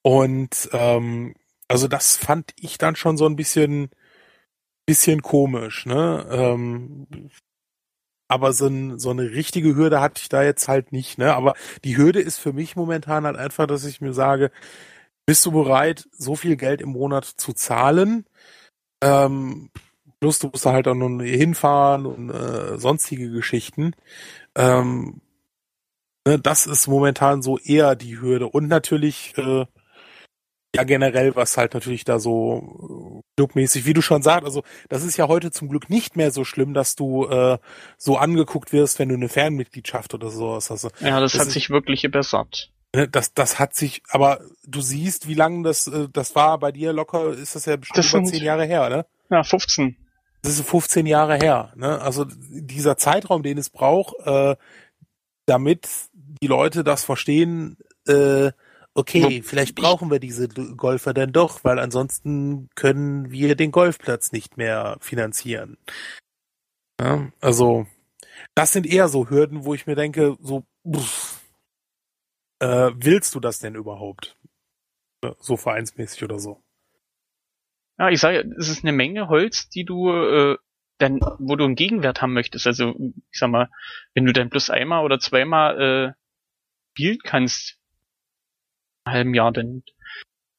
Und 0.02 0.68
ähm, 0.72 1.34
also 1.68 1.88
das 1.88 2.16
fand 2.16 2.52
ich 2.60 2.78
dann 2.78 2.96
schon 2.96 3.16
so 3.16 3.26
ein 3.26 3.36
bisschen 3.36 3.90
bisschen 4.86 5.22
komisch, 5.22 5.86
ne? 5.86 6.26
Ähm, 6.30 7.06
aber 8.28 8.52
so, 8.52 8.66
ein, 8.66 8.98
so 8.98 9.10
eine 9.10 9.30
richtige 9.30 9.76
Hürde 9.76 10.00
hatte 10.00 10.20
ich 10.22 10.28
da 10.28 10.42
jetzt 10.42 10.68
halt 10.68 10.92
nicht, 10.92 11.18
ne? 11.18 11.34
Aber 11.34 11.54
die 11.84 11.96
Hürde 11.96 12.20
ist 12.20 12.38
für 12.38 12.52
mich 12.52 12.76
momentan 12.76 13.24
halt 13.24 13.36
einfach, 13.36 13.66
dass 13.66 13.84
ich 13.84 14.00
mir 14.00 14.12
sage, 14.12 14.50
bist 15.26 15.44
du 15.46 15.52
bereit, 15.52 16.08
so 16.12 16.36
viel 16.36 16.56
Geld 16.56 16.80
im 16.82 16.90
Monat 16.90 17.24
zu 17.24 17.52
zahlen? 17.52 18.26
Ähm, 19.02 19.70
plus 20.20 20.38
du 20.38 20.48
musst 20.48 20.66
da 20.66 20.72
halt 20.72 20.88
auch 20.88 20.94
noch 20.94 21.22
hinfahren 21.22 22.06
und 22.06 22.30
äh, 22.30 22.78
sonstige 22.78 23.30
Geschichten. 23.30 23.94
Ähm, 24.54 25.20
ne, 26.26 26.38
das 26.38 26.66
ist 26.66 26.86
momentan 26.86 27.42
so 27.42 27.58
eher 27.58 27.96
die 27.96 28.20
Hürde. 28.20 28.48
Und 28.48 28.68
natürlich 28.68 29.34
äh, 29.36 29.66
ja, 30.74 30.82
generell, 30.82 31.36
was 31.36 31.56
halt 31.56 31.74
natürlich 31.74 32.04
da 32.04 32.18
so 32.18 33.20
äh, 33.20 33.22
clubmäßig, 33.36 33.86
wie 33.86 33.92
du 33.92 34.02
schon 34.02 34.22
sagst, 34.22 34.44
also 34.44 34.64
das 34.88 35.04
ist 35.04 35.16
ja 35.16 35.28
heute 35.28 35.52
zum 35.52 35.68
Glück 35.68 35.88
nicht 35.88 36.16
mehr 36.16 36.32
so 36.32 36.44
schlimm, 36.44 36.74
dass 36.74 36.96
du 36.96 37.26
äh, 37.26 37.58
so 37.96 38.16
angeguckt 38.16 38.72
wirst, 38.72 38.98
wenn 38.98 39.08
du 39.08 39.14
eine 39.14 39.28
Fernmitgliedschaft 39.28 40.14
oder 40.14 40.30
sowas 40.30 40.70
hast. 40.70 40.90
Ja, 41.00 41.20
das, 41.20 41.32
das 41.32 41.40
hat 41.40 41.48
ist, 41.48 41.54
sich 41.54 41.70
wirklich 41.70 42.02
gebessert. 42.02 42.72
Ne, 42.94 43.08
das, 43.08 43.34
das 43.34 43.60
hat 43.60 43.74
sich, 43.74 44.02
aber 44.10 44.40
du 44.66 44.80
siehst, 44.80 45.28
wie 45.28 45.34
lange 45.34 45.62
das, 45.62 45.86
äh, 45.86 46.08
das 46.12 46.34
war 46.34 46.58
bei 46.58 46.72
dir 46.72 46.92
locker, 46.92 47.32
ist 47.32 47.54
das 47.54 47.66
ja 47.66 47.76
bestimmt 47.76 47.98
das 47.98 48.12
über 48.12 48.24
zehn 48.24 48.42
Jahre 48.42 48.64
her, 48.64 48.88
ne? 48.88 49.06
Ja, 49.30 49.44
15. 49.44 49.96
Das 50.42 50.58
ist 50.58 50.68
15 50.68 51.06
Jahre 51.06 51.36
her, 51.36 51.72
ne? 51.76 52.00
Also 52.00 52.26
dieser 52.26 52.96
Zeitraum, 52.96 53.44
den 53.44 53.58
es 53.58 53.70
braucht, 53.70 54.14
äh, 54.26 54.56
damit 55.46 55.88
die 56.44 56.48
Leute 56.48 56.84
das 56.84 57.06
verstehen, 57.06 57.78
äh, 58.06 58.52
okay, 58.92 59.42
vielleicht 59.42 59.74
brauchen 59.74 60.10
wir 60.10 60.18
diese 60.18 60.46
Golfer 60.48 61.14
denn 61.14 61.32
doch, 61.32 61.64
weil 61.64 61.78
ansonsten 61.78 62.68
können 62.74 63.30
wir 63.30 63.56
den 63.56 63.72
Golfplatz 63.72 64.30
nicht 64.30 64.58
mehr 64.58 64.98
finanzieren. 65.00 65.78
Ja, 67.00 67.32
also, 67.40 67.86
das 68.54 68.74
sind 68.74 68.86
eher 68.86 69.08
so 69.08 69.30
Hürden, 69.30 69.64
wo 69.64 69.72
ich 69.72 69.86
mir 69.86 69.94
denke, 69.94 70.36
so, 70.42 70.64
pff, 70.86 71.40
äh, 72.60 72.90
willst 72.94 73.34
du 73.34 73.40
das 73.40 73.58
denn 73.58 73.74
überhaupt? 73.74 74.36
So 75.38 75.56
vereinsmäßig 75.56 76.24
oder 76.24 76.38
so. 76.38 76.62
Ja, 77.98 78.10
ich 78.10 78.20
sage, 78.20 78.44
es 78.58 78.68
ist 78.68 78.84
eine 78.84 78.92
Menge 78.92 79.28
Holz, 79.28 79.70
die 79.70 79.86
du 79.86 80.12
äh, 80.12 80.58
dann, 80.98 81.20
wo 81.38 81.56
du 81.56 81.64
einen 81.64 81.74
Gegenwert 81.74 82.20
haben 82.20 82.34
möchtest. 82.34 82.66
Also, 82.66 82.94
ich 83.30 83.38
sag 83.38 83.48
mal, 83.48 83.70
wenn 84.12 84.26
du 84.26 84.34
dann 84.34 84.50
plus 84.50 84.68
einmal 84.68 85.06
oder 85.06 85.18
zweimal 85.18 85.80
äh, 85.80 86.23
spielen 86.94 87.18
kannst, 87.24 87.76
halben 89.06 89.34
Jahr, 89.34 89.52
dann 89.52 89.82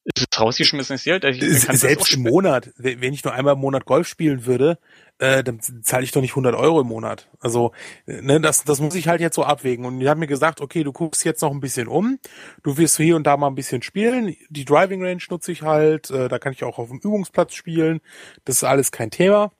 ist 0.04 0.28
es 0.30 0.40
rausgeschmissenes 0.40 1.02
Geld. 1.02 1.24
Also 1.24 1.40
Selbst 1.76 2.14
im 2.14 2.22
Monat, 2.22 2.70
wenn 2.76 3.12
ich 3.12 3.24
nur 3.24 3.34
einmal 3.34 3.54
im 3.54 3.60
Monat 3.60 3.86
Golf 3.86 4.06
spielen 4.06 4.46
würde, 4.46 4.78
äh, 5.18 5.42
dann 5.42 5.60
zahle 5.60 6.04
ich 6.04 6.12
doch 6.12 6.20
nicht 6.20 6.32
100 6.32 6.54
Euro 6.54 6.82
im 6.82 6.86
Monat. 6.86 7.28
Also 7.40 7.72
ne, 8.06 8.40
das, 8.40 8.62
das 8.62 8.80
muss 8.80 8.94
ich 8.94 9.08
halt 9.08 9.20
jetzt 9.20 9.34
so 9.34 9.42
abwägen. 9.42 9.84
Und 9.84 10.00
ich 10.00 10.06
habe 10.06 10.20
mir 10.20 10.28
gesagt, 10.28 10.60
okay, 10.60 10.84
du 10.84 10.92
guckst 10.92 11.24
jetzt 11.24 11.42
noch 11.42 11.50
ein 11.50 11.58
bisschen 11.58 11.88
um, 11.88 12.20
du 12.62 12.76
wirst 12.76 12.98
hier 12.98 13.16
und 13.16 13.26
da 13.26 13.36
mal 13.36 13.48
ein 13.48 13.56
bisschen 13.56 13.82
spielen. 13.82 14.36
Die 14.48 14.64
Driving 14.64 15.02
Range 15.02 15.22
nutze 15.28 15.50
ich 15.50 15.62
halt, 15.62 16.10
äh, 16.10 16.28
da 16.28 16.38
kann 16.38 16.52
ich 16.52 16.62
auch 16.62 16.78
auf 16.78 16.90
dem 16.90 16.98
Übungsplatz 16.98 17.54
spielen. 17.54 18.00
Das 18.44 18.56
ist 18.56 18.64
alles 18.64 18.92
kein 18.92 19.10
Thema. 19.10 19.50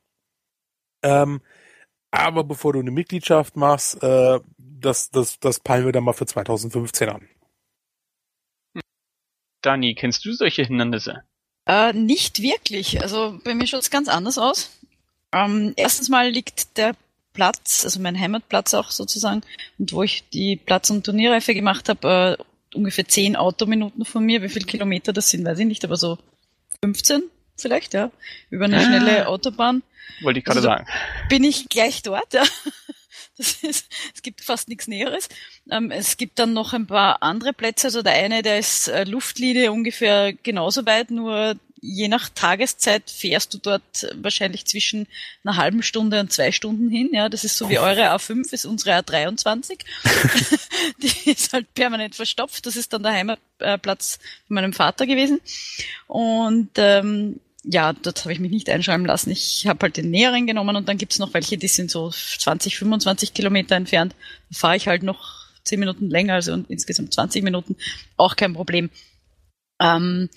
Ähm, 1.03 1.41
aber 2.13 2.45
bevor 2.45 2.73
du 2.73 2.81
eine 2.81 2.93
Mitgliedschaft 2.93 3.57
machst, 3.57 4.03
äh, 4.03 4.39
das, 4.87 5.11
das, 5.11 5.39
das 5.41 5.61
peilen 5.61 5.85
wir 5.85 5.93
dann 5.93 6.05
mal 6.05 6.13
für 6.13 6.27
2015 6.27 7.09
an. 7.09 7.29
Dani, 9.63 9.95
kennst 9.95 10.25
du 10.25 10.33
solche 10.33 10.63
Hindernisse? 10.63 11.25
Äh, 11.67 11.93
nicht 11.93 12.41
wirklich. 12.41 13.03
Also 13.03 13.41
bei 13.43 13.55
mir 13.55 13.67
schaut 13.67 13.81
es 13.81 13.91
ganz 13.91 14.09
anders 14.09 14.39
aus. 14.39 14.71
Ähm, 15.33 15.75
erstens 15.77 16.09
mal 16.09 16.31
liegt 16.31 16.77
der 16.79 16.95
Platz, 17.33 17.85
also 17.85 18.01
mein 18.01 18.19
Heimatplatz 18.19 18.73
auch 18.75 18.91
sozusagen, 18.91 19.43
und 19.79 19.93
wo 19.93 20.05
ich 20.05 20.29
die 20.31 20.57
Platz- 20.57 20.91
und 20.91 21.05
Turnierreife 21.05 21.53
gemacht 21.53 21.89
habe, 21.89 22.39
äh, 22.39 22.77
ungefähr 22.77 23.09
zehn 23.09 23.35
Autominuten 23.35 24.05
von 24.05 24.25
mir. 24.25 24.41
Wie 24.43 24.49
viele 24.49 24.67
Kilometer 24.67 25.13
das 25.13 25.31
sind, 25.31 25.45
weiß 25.45 25.59
ich 25.59 25.67
nicht, 25.67 25.85
aber 25.85 25.97
so 25.97 26.19
15 26.83 27.25
vielleicht, 27.57 27.95
ja, 27.95 28.11
über 28.51 28.67
eine 28.67 28.79
ah. 28.79 28.83
schnelle 28.83 29.29
Autobahn. 29.29 29.83
Wollte 30.23 30.39
ich 30.39 30.45
gerade 30.45 30.59
also, 30.59 30.69
sagen. 30.69 30.87
Bin 31.29 31.43
ich 31.43 31.69
gleich 31.69 32.03
dort, 32.03 32.33
ja. 32.33 32.45
Das 33.39 33.63
ist, 33.63 33.87
es 34.15 34.23
gibt 34.23 34.41
fast 34.41 34.69
nichts 34.69 34.89
Näheres. 34.89 35.29
Ähm, 35.71 35.91
es 35.91 36.17
gibt 36.17 36.39
dann 36.39 36.55
noch 36.55 36.73
ein 36.73 36.87
paar 36.87 37.23
andere 37.23 37.53
Plätze. 37.53 37.89
Also 37.89 38.03
der 38.03 38.15
eine, 38.15 38.43
der 38.43 38.59
ist 38.59 38.89
äh, 38.89 39.05
Luftlinie 39.05 39.73
ungefähr 39.73 40.33
genauso 40.33 40.87
weit, 40.87 41.11
nur 41.11 41.57
je 41.81 42.09
nach 42.09 42.29
Tageszeit 42.31 43.11
fährst 43.11 43.55
du 43.55 43.59
dort 43.59 44.09
wahrscheinlich 44.15 44.65
zwischen 44.65 45.07
einer 45.45 45.57
halben 45.57 45.83
Stunde 45.83 46.21
und 46.21 46.33
zwei 46.33 46.53
Stunden 46.53 46.89
hin. 46.89 47.11
Ja, 47.13 47.29
das 47.29 47.45
ist 47.45 47.57
so 47.57 47.69
wie 47.69 47.79
eure 47.79 48.13
A5 48.15 48.53
ist 48.53 48.67
unsere 48.67 48.99
A23. 48.99 49.79
Die 51.03 51.31
ist 51.31 51.53
halt 51.53 51.73
permanent 51.75 52.15
verstopft. 52.15 52.67
Das 52.67 52.77
ist 52.77 52.93
dann 52.93 53.03
der 53.03 53.13
Heimatplatz 53.13 54.19
von 54.47 54.55
meinem 54.55 54.73
Vater 54.73 55.07
gewesen. 55.07 55.41
Und 56.07 56.71
ähm, 56.77 57.41
ja, 57.69 57.93
dort 57.93 58.21
habe 58.21 58.33
ich 58.33 58.39
mich 58.39 58.51
nicht 58.51 58.71
einschreiben 58.71 59.07
lassen. 59.07 59.31
Ich 59.31 59.67
habe 59.67 59.81
halt 59.83 59.97
den 59.97 60.11
näheren 60.11 60.47
genommen 60.47 60.77
und 60.77 60.89
dann 60.89 60.99
gibt's 60.99 61.19
noch 61.19 61.35
welche, 61.35 61.59
die 61.59 61.69
sind 61.69 61.91
so 61.91 62.11
20, 62.11 62.79
25 62.79 63.35
Kilometer 63.35 63.75
entfernt. 63.75 64.15
Da 64.51 64.59
fahre 64.59 64.77
ich 64.77 64.87
halt 64.87 65.03
noch 65.03 65.47
10 65.65 65.81
Minuten 65.81 66.09
länger, 66.09 66.35
also 66.35 66.57
insgesamt 66.69 67.13
20 67.13 67.43
Minuten, 67.43 67.77
auch 68.17 68.37
kein 68.37 68.55
Problem. 68.55 68.89
Ähm, 69.81 70.31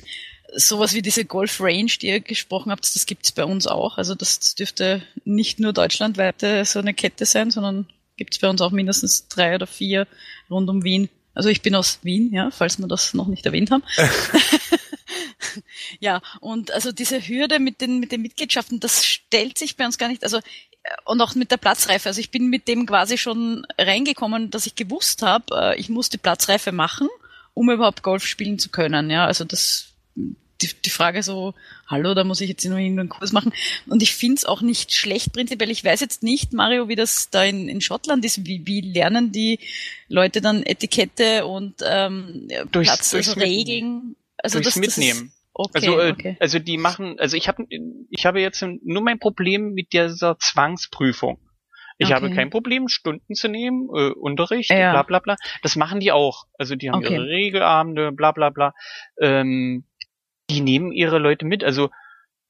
sowas 0.55 0.95
wie 0.95 1.03
diese 1.03 1.23
Golf 1.23 1.61
Range, 1.61 1.91
die 2.01 2.07
ihr 2.07 2.19
gesprochen 2.19 2.71
habt, 2.71 2.83
das 2.83 3.05
gibt's 3.05 3.31
bei 3.31 3.45
uns 3.45 3.67
auch. 3.67 3.99
Also 3.99 4.15
das 4.15 4.55
dürfte 4.55 5.03
nicht 5.23 5.59
nur 5.59 5.71
deutschlandweite 5.71 6.65
so 6.65 6.79
eine 6.79 6.95
Kette 6.95 7.27
sein, 7.27 7.51
sondern 7.51 7.85
gibt's 8.17 8.39
bei 8.39 8.49
uns 8.49 8.59
auch 8.61 8.71
mindestens 8.71 9.27
drei 9.27 9.53
oder 9.53 9.67
vier 9.67 10.07
rund 10.49 10.67
um 10.67 10.83
Wien. 10.83 11.09
Also 11.35 11.49
ich 11.49 11.61
bin 11.61 11.75
aus 11.75 11.99
Wien, 12.01 12.33
ja, 12.33 12.49
falls 12.49 12.79
wir 12.79 12.87
das 12.87 13.13
noch 13.13 13.27
nicht 13.27 13.45
erwähnt 13.45 13.69
haben. 13.69 13.83
ja, 15.99 16.21
und 16.39 16.71
also 16.71 16.91
diese 16.91 17.19
Hürde 17.27 17.59
mit 17.59 17.81
den, 17.81 17.99
mit 17.99 18.11
den 18.11 18.21
Mitgliedschaften, 18.21 18.79
das 18.79 19.05
stellt 19.05 19.57
sich 19.57 19.77
bei 19.77 19.85
uns 19.85 19.97
gar 19.97 20.07
nicht. 20.07 20.23
Also 20.23 20.39
und 21.05 21.21
auch 21.21 21.35
mit 21.35 21.51
der 21.51 21.57
Platzreife. 21.57 22.09
Also 22.09 22.21
ich 22.21 22.31
bin 22.31 22.49
mit 22.49 22.67
dem 22.67 22.85
quasi 22.85 23.17
schon 23.17 23.65
reingekommen, 23.77 24.49
dass 24.49 24.65
ich 24.65 24.75
gewusst 24.75 25.21
habe, 25.21 25.45
äh, 25.55 25.79
ich 25.79 25.89
muss 25.89 26.09
die 26.09 26.17
Platzreife 26.17 26.71
machen, 26.71 27.09
um 27.53 27.69
überhaupt 27.69 28.01
Golf 28.01 28.25
spielen 28.25 28.59
zu 28.59 28.69
können. 28.69 29.09
Ja, 29.09 29.25
also 29.25 29.43
das 29.43 29.93
die, 30.61 30.69
die 30.85 30.89
Frage 30.89 31.23
so, 31.23 31.53
hallo, 31.87 32.13
da 32.13 32.23
muss 32.23 32.41
ich 32.41 32.49
jetzt 32.49 32.65
nur 32.65 32.77
irgendeinen 32.77 33.09
Kurs 33.09 33.31
machen. 33.31 33.53
Und 33.87 34.01
ich 34.01 34.13
finde 34.13 34.35
es 34.35 34.45
auch 34.45 34.61
nicht 34.61 34.93
schlecht 34.93 35.31
prinzipiell. 35.31 35.71
Ich 35.71 35.83
weiß 35.83 36.01
jetzt 36.01 36.21
nicht, 36.21 36.53
Mario, 36.53 36.87
wie 36.87 36.95
das 36.95 37.29
da 37.29 37.43
in, 37.43 37.69
in 37.69 37.81
Schottland 37.81 38.25
ist. 38.25 38.45
Wie, 38.45 38.65
wie 38.65 38.81
lernen 38.81 39.31
die 39.31 39.59
Leute 40.09 40.41
dann 40.41 40.63
Etikette 40.63 41.45
und 41.45 41.75
ähm, 41.85 42.49
Platz, 42.71 43.13
also 43.13 43.33
Regeln? 43.33 44.15
Also 44.43 44.59
durchs 44.59 44.75
das, 44.75 44.97
Mitnehmen. 44.97 45.29
Das 45.29 45.39
Okay, 45.61 45.71
also, 45.75 45.99
äh, 45.99 46.11
okay. 46.11 46.37
also 46.39 46.59
die 46.59 46.77
machen, 46.77 47.19
also 47.19 47.35
ich 47.35 47.49
habe 47.49 47.65
ich 48.09 48.25
habe 48.25 48.39
jetzt 48.39 48.63
nur 48.63 49.01
mein 49.01 49.19
Problem 49.19 49.73
mit 49.73 49.91
dieser 49.91 50.37
Zwangsprüfung. 50.37 51.37
Ich 51.97 52.07
okay. 52.07 52.13
habe 52.13 52.33
kein 52.33 52.49
Problem, 52.49 52.87
Stunden 52.87 53.35
zu 53.35 53.49
nehmen, 53.49 53.89
äh, 53.93 54.11
Unterricht, 54.11 54.69
ja. 54.69 54.91
bla 54.91 55.03
bla 55.03 55.19
bla. 55.19 55.35
Das 55.61 55.75
machen 55.75 55.99
die 55.99 56.13
auch. 56.13 56.45
Also 56.57 56.75
die 56.75 56.89
haben 56.89 57.03
okay. 57.03 57.15
ihre 57.15 57.25
Regelabende, 57.25 58.13
bla 58.13 58.31
bla 58.31 58.51
bla. 58.51 58.73
Ähm, 59.19 59.83
die 60.49 60.61
nehmen 60.61 60.93
ihre 60.93 61.19
Leute 61.19 61.45
mit. 61.45 61.61
Also 61.65 61.89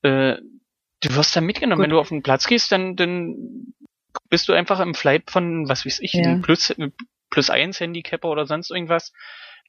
äh, 0.03 0.35
du 1.01 1.15
wirst 1.15 1.35
da 1.35 1.41
mitgenommen. 1.41 1.79
Gut. 1.79 1.85
Wenn 1.85 1.95
du 1.95 1.99
auf 1.99 2.09
den 2.09 2.21
Platz 2.21 2.45
gehst, 2.45 2.71
dann, 2.71 2.95
dann 2.95 3.73
bist 4.29 4.47
du 4.49 4.53
einfach 4.53 4.79
im 4.81 4.93
Flight 4.93 5.31
von, 5.31 5.67
was 5.67 5.83
weiß 5.83 5.99
ich, 6.01 6.13
ja. 6.13 6.37
plus, 6.43 6.75
plus 7.31 7.49
eins 7.49 7.79
Handicapper 7.79 8.29
oder 8.29 8.45
sonst 8.45 8.69
irgendwas. 8.69 9.13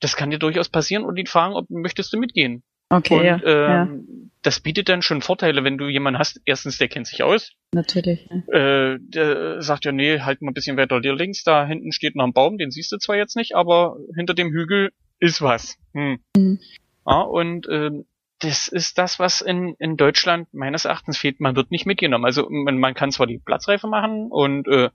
Das 0.00 0.16
kann 0.16 0.30
dir 0.30 0.38
durchaus 0.38 0.68
passieren 0.68 1.04
und 1.04 1.16
die 1.16 1.26
fragen, 1.26 1.54
ob 1.54 1.68
möchtest 1.70 2.12
du 2.12 2.18
mitgehen. 2.18 2.62
Okay, 2.88 3.18
und, 3.18 3.24
ja, 3.24 3.40
ähm, 3.44 4.06
ja. 4.08 4.24
Das 4.42 4.60
bietet 4.60 4.88
dann 4.88 5.02
schon 5.02 5.22
Vorteile, 5.22 5.62
wenn 5.64 5.78
du 5.78 5.86
jemanden 5.86 6.18
hast. 6.18 6.40
Erstens, 6.44 6.78
der 6.78 6.88
kennt 6.88 7.06
sich 7.06 7.22
aus. 7.22 7.52
Natürlich. 7.72 8.28
Ja. 8.30 8.92
Äh, 8.94 8.98
der 9.00 9.62
sagt 9.62 9.84
ja, 9.84 9.92
nee, 9.92 10.20
halt 10.20 10.42
mal 10.42 10.50
ein 10.50 10.54
bisschen 10.54 10.76
weiter 10.76 11.00
dir 11.00 11.14
links. 11.14 11.44
Da 11.44 11.66
hinten 11.66 11.92
steht 11.92 12.16
noch 12.16 12.24
ein 12.24 12.32
Baum, 12.32 12.58
den 12.58 12.70
siehst 12.70 12.90
du 12.90 12.96
zwar 12.96 13.16
jetzt 13.16 13.36
nicht, 13.36 13.54
aber 13.54 13.96
hinter 14.16 14.34
dem 14.34 14.50
Hügel 14.50 14.90
ist 15.20 15.40
was. 15.42 15.76
Hm. 15.92 16.20
Mhm. 16.36 16.58
Ja, 17.06 17.20
und 17.20 17.68
äh, 17.68 17.90
das 18.40 18.68
ist 18.68 18.98
das, 18.98 19.18
was 19.18 19.40
in, 19.42 19.74
in 19.78 19.96
Deutschland 19.96 20.52
meines 20.52 20.86
Erachtens 20.86 21.18
fehlt. 21.18 21.40
Man 21.40 21.56
wird 21.56 21.70
nicht 21.70 21.86
mitgenommen. 21.86 22.24
Also 22.24 22.48
man, 22.50 22.78
man 22.78 22.94
kann 22.94 23.12
zwar 23.12 23.26
die 23.26 23.38
Platzreife 23.38 23.86
machen 23.86 24.28
und 24.30 24.66
äh, 24.66 24.88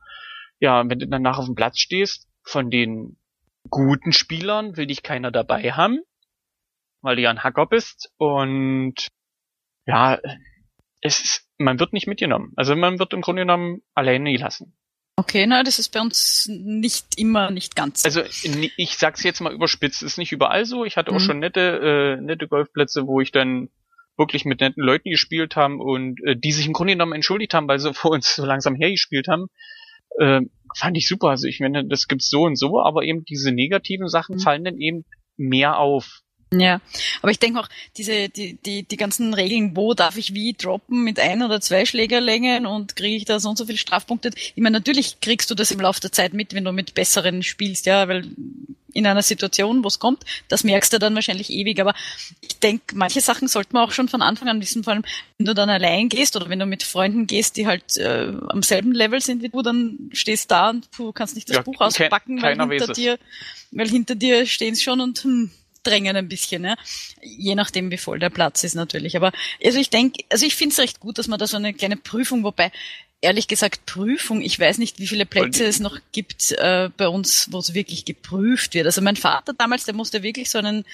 ja, 0.60 0.88
wenn 0.90 1.00
du 1.00 1.08
danach 1.08 1.38
auf 1.38 1.46
dem 1.46 1.56
Platz 1.56 1.80
stehst, 1.80 2.28
von 2.44 2.70
den 2.70 3.18
guten 3.70 4.12
Spielern 4.12 4.78
will 4.78 4.88
dich 4.88 5.04
keiner 5.04 5.32
dabei 5.32 5.72
haben 5.72 6.00
weil 7.06 7.16
du 7.16 7.22
ja 7.22 7.30
ein 7.30 7.44
Hacker 7.44 7.68
bist 7.68 8.12
und 8.18 8.96
ja, 9.86 10.20
es 11.02 11.20
ist, 11.20 11.48
man 11.60 11.80
wird 11.80 11.94
nicht 11.94 12.08
mitgenommen. 12.08 12.52
Also 12.56 12.76
man 12.76 12.98
wird 13.00 13.14
im 13.14 13.22
Grunde 13.22 13.44
genommen 13.44 13.84
alleine 13.94 14.32
gelassen. 14.32 14.76
Okay, 15.18 15.46
na, 15.48 15.64
das 15.64 15.80
ist 15.80 15.90
bei 15.90 16.02
uns 16.02 16.50
nicht 16.50 17.18
immer, 17.18 17.52
nicht 17.52 17.76
ganz. 17.76 18.04
Also 18.04 18.22
ich 18.24 18.98
sag's 18.98 19.24
jetzt 19.24 19.40
mal 19.40 19.54
überspitzt, 19.54 20.04
ist 20.04 20.18
nicht 20.18 20.34
überall 20.34 20.66
so. 20.66 20.84
Ich 20.84 20.98
hatte 20.98 21.12
mhm. 21.12 21.18
auch 21.18 21.22
schon 21.22 21.40
nette, 21.40 22.18
äh, 22.18 22.22
nette 22.22 22.48
Golfplätze, 22.48 23.06
wo 23.06 23.22
ich 23.22 23.32
dann 23.32 23.70
wirklich 24.18 24.44
mit 24.44 24.60
netten 24.60 24.84
Leuten 24.84 25.12
gespielt 25.12 25.56
haben 25.56 25.80
und 25.80 26.20
äh, 26.26 26.36
die 26.36 26.52
sich 26.52 26.66
im 26.66 26.74
Grunde 26.74 26.94
genommen 26.94 27.14
entschuldigt 27.14 27.54
haben, 27.54 27.68
weil 27.68 27.80
sie 27.80 27.94
vor 27.94 28.12
uns 28.12 28.36
so 28.36 28.46
langsam 28.46 28.76
hergespielt 28.76 29.28
haben. 29.28 29.48
Äh, 30.20 30.42
fand 30.76 30.98
ich 30.98 31.08
super. 31.08 31.30
Also 31.30 31.48
ich 31.48 31.60
meine, 31.60 31.86
das 31.86 32.08
gibt's 32.08 32.30
so 32.30 32.44
und 32.44 32.58
so, 32.58 32.82
aber 32.82 33.04
eben 33.04 33.24
diese 33.26 33.52
negativen 33.52 34.08
Sachen 34.08 34.36
mhm. 34.36 34.40
fallen 34.40 34.64
dann 34.64 34.78
eben 34.78 35.06
mehr 35.38 35.78
auf. 35.78 36.22
Ja, 36.60 36.82
aber 37.22 37.32
ich 37.32 37.40
denke 37.40 37.60
auch, 37.60 37.70
diese, 37.98 38.30
die, 38.30 38.58
die, 38.66 38.84
die 38.84 38.98
ganzen 38.98 39.34
Regeln, 39.34 39.76
wo 39.76 39.94
darf 39.94 40.18
ich 40.18 40.34
wie 40.34 40.54
droppen 40.54 41.04
mit 41.04 41.20
ein 41.20 41.44
oder 41.44 41.62
zwei 41.62 41.86
Schlägerlängen 41.86 42.66
und 42.66 42.96
kriege 42.96 43.16
ich 43.16 43.26
da 43.26 43.40
so 43.40 43.50
und 43.50 43.58
so 43.58 43.66
viele 43.66 43.78
Strafpunkte. 43.78 44.32
Ich 44.36 44.62
meine, 44.62 44.78
natürlich 44.78 45.20
kriegst 45.20 45.50
du 45.50 45.56
das 45.56 45.72
im 45.72 45.82
Laufe 45.82 46.02
der 46.02 46.12
Zeit 46.12 46.34
mit, 46.34 46.54
wenn 46.54 46.66
du 46.66 46.72
mit 46.72 46.94
besseren 46.94 47.44
spielst, 47.44 47.86
ja, 47.86 48.08
weil 48.08 48.30
in 48.96 49.06
einer 49.06 49.22
Situation, 49.22 49.84
wo 49.84 49.90
es 49.90 50.00
kommt, 50.00 50.24
das 50.48 50.64
merkst 50.64 50.94
du 50.94 51.00
dann 51.00 51.14
wahrscheinlich 51.16 51.50
ewig. 51.52 51.80
Aber 51.82 51.94
ich 52.40 52.58
denke, 52.60 52.96
manche 52.96 53.20
Sachen 53.20 53.50
sollte 53.50 53.74
man 53.74 53.84
auch 53.84 53.92
schon 53.92 54.08
von 54.08 54.22
Anfang 54.22 54.48
an 54.48 54.62
wissen, 54.62 54.86
vor 54.86 54.94
allem 54.94 55.04
wenn 55.38 55.46
du 55.46 55.54
dann 55.54 55.70
allein 55.70 56.08
gehst 56.08 56.36
oder 56.38 56.48
wenn 56.48 56.60
du 56.60 56.66
mit 56.66 56.82
Freunden 56.82 57.28
gehst, 57.28 57.58
die 57.58 57.68
halt 57.68 57.98
äh, 57.98 58.32
am 58.48 58.64
selben 58.64 58.94
Level 58.94 59.20
sind 59.20 59.44
wie 59.44 59.50
du, 59.50 59.62
dann 59.62 60.10
stehst 60.14 60.50
da 60.50 60.70
und 60.70 60.88
du 60.98 61.12
kannst 61.12 61.36
nicht 61.36 61.50
das 61.50 61.58
ja, 61.58 61.62
Buch 61.62 61.82
auspacken, 61.82 62.42
weil 62.42 62.58
hinter 62.58 62.94
dir, 62.94 63.20
weil 63.72 63.90
hinter 63.90 64.16
dir 64.16 64.46
stehen 64.46 64.78
schon 64.78 65.02
und 65.02 65.20
hm, 65.26 65.52
drängen 65.86 66.16
ein 66.16 66.28
bisschen, 66.28 66.64
ja? 66.64 66.76
je 67.22 67.56
nachdem, 67.56 67.92
wie 67.92 67.98
voll 67.98 68.20
der 68.20 68.30
Platz 68.30 68.64
ist 68.64 68.76
natürlich. 68.76 69.16
Aber 69.16 69.32
also 69.64 69.80
ich 69.80 69.90
denke, 69.90 70.24
also 70.30 70.46
ich 70.46 70.56
finde 70.56 70.74
es 70.74 70.80
recht 70.80 71.00
gut, 71.00 71.18
dass 71.18 71.28
man 71.28 71.40
da 71.40 71.48
so 71.48 71.58
eine 71.58 71.74
kleine 71.74 71.98
Prüfung, 71.98 72.44
wobei 72.44 72.72
ehrlich 73.22 73.48
gesagt 73.48 73.86
Prüfung, 73.86 74.42
ich 74.42 74.60
weiß 74.60 74.78
nicht, 74.78 75.00
wie 75.00 75.08
viele 75.08 75.26
Plätze 75.26 75.66
es 75.66 75.80
noch 75.80 75.98
gibt 76.12 76.52
äh, 76.52 76.90
bei 76.96 77.08
uns, 77.08 77.52
wo 77.52 77.58
es 77.58 77.74
wirklich 77.74 78.06
geprüft 78.06 78.74
wird. 78.74 78.86
Also 78.86 79.02
mein 79.02 79.16
Vater 79.16 79.54
damals, 79.54 79.86
der 79.86 79.96
musste 79.96 80.22
wirklich 80.22 80.52
so 80.52 80.60
einen 80.60 80.86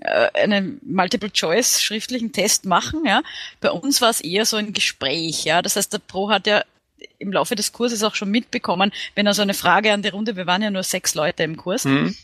äh, 0.00 0.28
einen 0.34 0.80
Multiple-Choice 0.84 1.82
schriftlichen 1.82 2.32
Test 2.32 2.64
machen. 2.64 3.04
Ja, 3.04 3.22
bei 3.60 3.70
uns 3.70 4.00
war 4.00 4.10
es 4.10 4.20
eher 4.20 4.46
so 4.46 4.56
ein 4.56 4.72
Gespräch. 4.72 5.44
Ja, 5.44 5.62
das 5.62 5.76
heißt, 5.76 5.92
der 5.92 5.98
Pro 5.98 6.30
hat 6.30 6.46
ja 6.46 6.64
im 7.18 7.32
Laufe 7.32 7.54
des 7.54 7.72
Kurses 7.72 8.02
auch 8.02 8.14
schon 8.14 8.30
mitbekommen, 8.30 8.92
wenn 9.14 9.26
er 9.26 9.34
so 9.34 9.42
eine 9.42 9.54
Frage 9.54 9.92
an 9.92 10.02
die 10.02 10.08
Runde, 10.08 10.36
wir 10.36 10.46
waren 10.46 10.62
ja 10.62 10.70
nur 10.70 10.82
sechs 10.82 11.14
Leute 11.14 11.42
im 11.42 11.56
Kurs, 11.56 11.84
mhm 11.84 12.14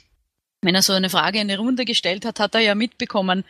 wenn 0.66 0.74
er 0.74 0.82
so 0.82 0.92
eine 0.92 1.08
Frage 1.08 1.40
in 1.40 1.48
die 1.48 1.54
Runde 1.54 1.84
gestellt 1.84 2.24
hat, 2.24 2.40
hat 2.40 2.54
er 2.54 2.60
ja 2.60 2.74
mitbekommen, 2.74 3.44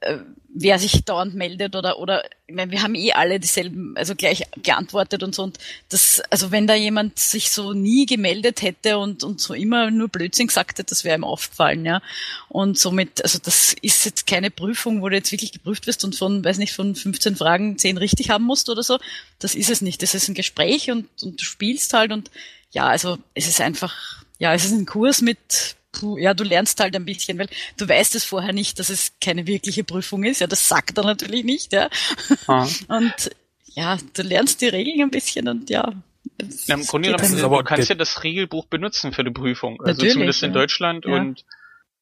äh, 0.00 0.18
wer 0.56 0.78
sich 0.78 1.04
dauernd 1.04 1.34
meldet 1.34 1.74
oder 1.74 1.98
oder 1.98 2.22
ich 2.46 2.54
meine, 2.54 2.70
wir 2.70 2.82
haben 2.82 2.94
eh 2.94 3.12
alle 3.12 3.40
dieselben, 3.40 3.96
also 3.96 4.14
gleich 4.14 4.44
geantwortet 4.62 5.24
und 5.24 5.34
so 5.34 5.42
und 5.42 5.58
das, 5.88 6.22
also 6.30 6.52
wenn 6.52 6.68
da 6.68 6.76
jemand 6.76 7.18
sich 7.18 7.50
so 7.50 7.72
nie 7.72 8.06
gemeldet 8.06 8.62
hätte 8.62 8.98
und 8.98 9.24
und 9.24 9.40
so 9.40 9.52
immer 9.52 9.90
nur 9.90 10.08
Blödsinn 10.08 10.46
gesagt 10.46 10.78
hätte, 10.78 10.90
das 10.90 11.02
wäre 11.02 11.18
ihm 11.18 11.24
aufgefallen, 11.24 11.84
ja. 11.84 12.00
Und 12.48 12.78
somit, 12.78 13.20
also 13.24 13.40
das 13.42 13.74
ist 13.82 14.04
jetzt 14.04 14.28
keine 14.28 14.52
Prüfung, 14.52 15.02
wo 15.02 15.08
du 15.08 15.16
jetzt 15.16 15.32
wirklich 15.32 15.50
geprüft 15.50 15.88
wirst 15.88 16.04
und 16.04 16.14
von, 16.14 16.44
weiß 16.44 16.58
nicht, 16.58 16.72
von 16.72 16.94
15 16.94 17.34
Fragen 17.34 17.76
10 17.76 17.98
richtig 17.98 18.30
haben 18.30 18.44
musst 18.44 18.70
oder 18.70 18.84
so. 18.84 19.00
Das 19.40 19.56
ist 19.56 19.70
es 19.70 19.80
nicht. 19.80 20.02
Das 20.02 20.14
ist 20.14 20.28
ein 20.28 20.34
Gespräch 20.34 20.92
und 20.92 21.08
und 21.20 21.40
du 21.40 21.44
spielst 21.44 21.92
halt 21.94 22.12
und 22.12 22.30
ja, 22.70 22.86
also 22.86 23.18
es 23.34 23.48
ist 23.48 23.60
einfach, 23.60 24.22
ja, 24.38 24.54
es 24.54 24.64
ist 24.64 24.72
ein 24.72 24.86
Kurs 24.86 25.20
mit 25.20 25.76
puh, 25.98 26.18
ja, 26.18 26.34
du 26.34 26.44
lernst 26.44 26.80
halt 26.80 26.94
ein 26.96 27.04
bisschen, 27.04 27.38
weil 27.38 27.48
du 27.76 27.88
weißt 27.88 28.14
es 28.14 28.24
vorher 28.24 28.52
nicht, 28.52 28.78
dass 28.78 28.90
es 28.90 29.12
keine 29.20 29.46
wirkliche 29.46 29.84
Prüfung 29.84 30.24
ist. 30.24 30.40
Ja, 30.40 30.46
das 30.46 30.68
sagt 30.68 30.98
er 30.98 31.04
natürlich 31.04 31.44
nicht, 31.44 31.72
ja. 31.72 31.88
Ah. 32.46 32.68
Und 32.88 33.30
ja, 33.66 33.98
du 34.14 34.22
lernst 34.22 34.60
die 34.60 34.68
Regeln 34.68 35.00
ein 35.02 35.10
bisschen 35.10 35.48
und 35.48 35.70
ja. 35.70 35.92
ja 36.66 36.74
Im 36.74 36.86
Grunde 36.86 37.12
genommen, 37.12 37.44
aber 37.44 37.58
du 37.58 37.64
kannst 37.64 37.88
ja 37.88 37.94
das 37.94 38.22
Regelbuch 38.22 38.66
benutzen 38.66 39.12
für 39.12 39.24
die 39.24 39.30
Prüfung. 39.30 39.80
Also 39.80 39.92
natürlich, 39.92 40.12
zumindest 40.12 40.42
in 40.42 40.52
Deutschland 40.52 41.04
ja. 41.04 41.14
und 41.14 41.44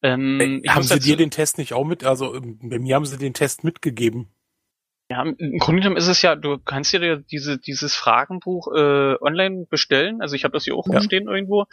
ähm, 0.03 0.63
haben 0.67 0.83
sie 0.83 0.99
dir 0.99 1.17
den 1.17 1.31
Test 1.31 1.59
nicht 1.59 1.75
auch 1.75 1.85
mit, 1.85 2.05
also 2.05 2.39
bei 2.41 2.79
mir 2.79 2.97
haben 2.97 3.07
sie 3.07 3.19
den 3.19 3.35
Test 3.35 3.63
mitgegeben. 3.63 4.29
Ja, 5.13 5.25
im 5.25 5.59
Grunde 5.59 5.83
genommen 5.83 5.99
ist 5.99 6.07
es 6.07 6.23
ja, 6.23 6.35
du 6.37 6.57
kannst 6.57 6.95
dir 6.95 7.19
diese, 7.19 7.59
dieses 7.59 7.95
Fragenbuch 7.95 8.69
äh, 8.75 9.17
online 9.21 9.67
bestellen. 9.69 10.23
Also 10.23 10.35
ich 10.35 10.45
habe 10.45 10.53
das 10.53 10.65
hier 10.65 10.75
auch 10.75 10.87
ja. 10.87 10.95
rumstehen 10.95 11.29
irgendwo 11.29 11.67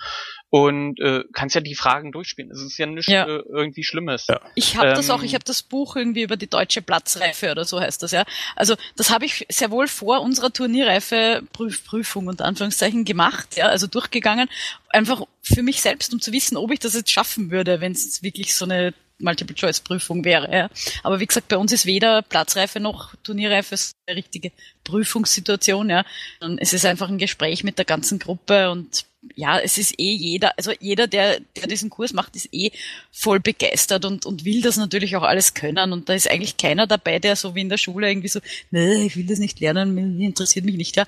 und 0.50 1.00
äh, 1.00 1.24
kannst 1.32 1.56
ja 1.56 1.62
die 1.62 1.76
Fragen 1.76 2.12
durchspielen. 2.12 2.52
Es 2.52 2.62
ist 2.62 2.78
ja 2.78 2.86
nicht 2.86 3.08
ja. 3.08 3.26
Äh, 3.26 3.42
irgendwie 3.48 3.86
Schlimmes. 3.86 4.28
Ja. 4.28 4.42
Ich 4.56 4.76
habe 4.76 4.90
ähm, 4.90 4.96
das 4.96 5.10
auch, 5.10 5.24
ich 5.24 5.36
habe 5.36 5.46
das 5.46 5.64
Buch 5.64 5.96
irgendwie 5.96 6.24
über 6.24 6.36
die 6.36 6.50
deutsche 6.50 6.82
Platzreife 6.82 7.52
oder 7.52 7.64
so 7.64 7.80
heißt 7.80 8.04
das 8.04 8.12
ja. 8.12 8.26
Also 8.58 8.76
das 8.98 9.10
habe 9.10 9.24
ich 9.24 9.46
sehr 9.48 9.72
wohl 9.72 9.88
vor 9.88 10.20
unserer 10.20 10.52
Turnierreife 10.52 11.42
Prüf 11.54 11.86
Prüfung 11.86 12.28
unter 12.28 12.44
Anführungszeichen 12.44 13.06
gemacht, 13.06 13.56
ja, 13.56 13.68
also 13.68 13.88
durchgegangen, 13.88 14.50
einfach 14.90 15.22
für 15.42 15.64
mich 15.64 15.82
selbst, 15.82 16.14
um 16.14 16.20
zu 16.20 16.34
wissen, 16.34 16.58
ob 16.58 16.72
ich 16.72 16.80
das 16.80 16.94
jetzt 16.94 17.10
schaffen 17.10 17.52
würde, 17.52 17.80
wenn 17.80 17.94
es 17.94 18.22
wirklich 18.22 18.54
so 18.54 18.66
eine 18.66 18.94
Multiple-Choice-Prüfung 19.20 20.24
wäre. 20.26 20.52
Ja. 20.52 20.70
Aber 21.04 21.20
wie 21.20 21.26
gesagt, 21.26 21.48
bei 21.48 21.58
uns 21.58 21.72
ist 21.72 21.86
weder 21.86 22.22
Platzreife 22.22 22.80
noch 22.80 23.16
Turnierreife 23.24 23.76
eine 24.08 24.18
richtige 24.18 24.52
Prüfungssituation. 24.84 25.90
Ja. 25.90 26.06
Und 26.40 26.60
es 26.60 26.74
ist 26.74 26.86
einfach 26.86 27.10
ein 27.10 27.18
Gespräch 27.18 27.64
mit 27.64 27.78
der 27.78 27.86
ganzen 27.86 28.20
Gruppe 28.20 28.72
und 28.72 29.06
ja, 29.36 29.60
es 29.60 29.78
ist 29.78 30.00
eh 30.00 30.14
jeder, 30.14 30.54
also 30.58 30.72
jeder, 30.80 31.08
der, 31.08 31.40
der 31.56 31.68
diesen 31.68 31.90
Kurs 31.90 32.14
macht, 32.14 32.36
ist 32.36 32.50
eh 32.54 32.72
voll 33.12 33.40
begeistert 33.40 34.06
und, 34.06 34.26
und 34.26 34.46
will 34.46 34.62
das 34.62 34.78
natürlich 34.78 35.16
auch 35.16 35.24
alles 35.24 35.54
können. 35.54 35.92
Und 35.92 36.08
da 36.10 36.14
ist 36.14 36.30
eigentlich 36.30 36.58
keiner 36.58 36.88
dabei, 36.88 37.20
der 37.20 37.36
so 37.36 37.54
wie 37.56 37.62
in 37.62 37.70
der 37.70 37.78
Schule 37.78 38.10
irgendwie 38.10 38.30
so, 38.30 38.40
nee, 38.72 39.06
ich 39.06 39.18
will 39.18 39.26
das 39.26 39.40
nicht 39.40 39.60
lernen, 39.60 40.22
interessiert 40.22 40.66
mich 40.66 40.78
nicht, 40.78 40.96
ja. 40.96 41.06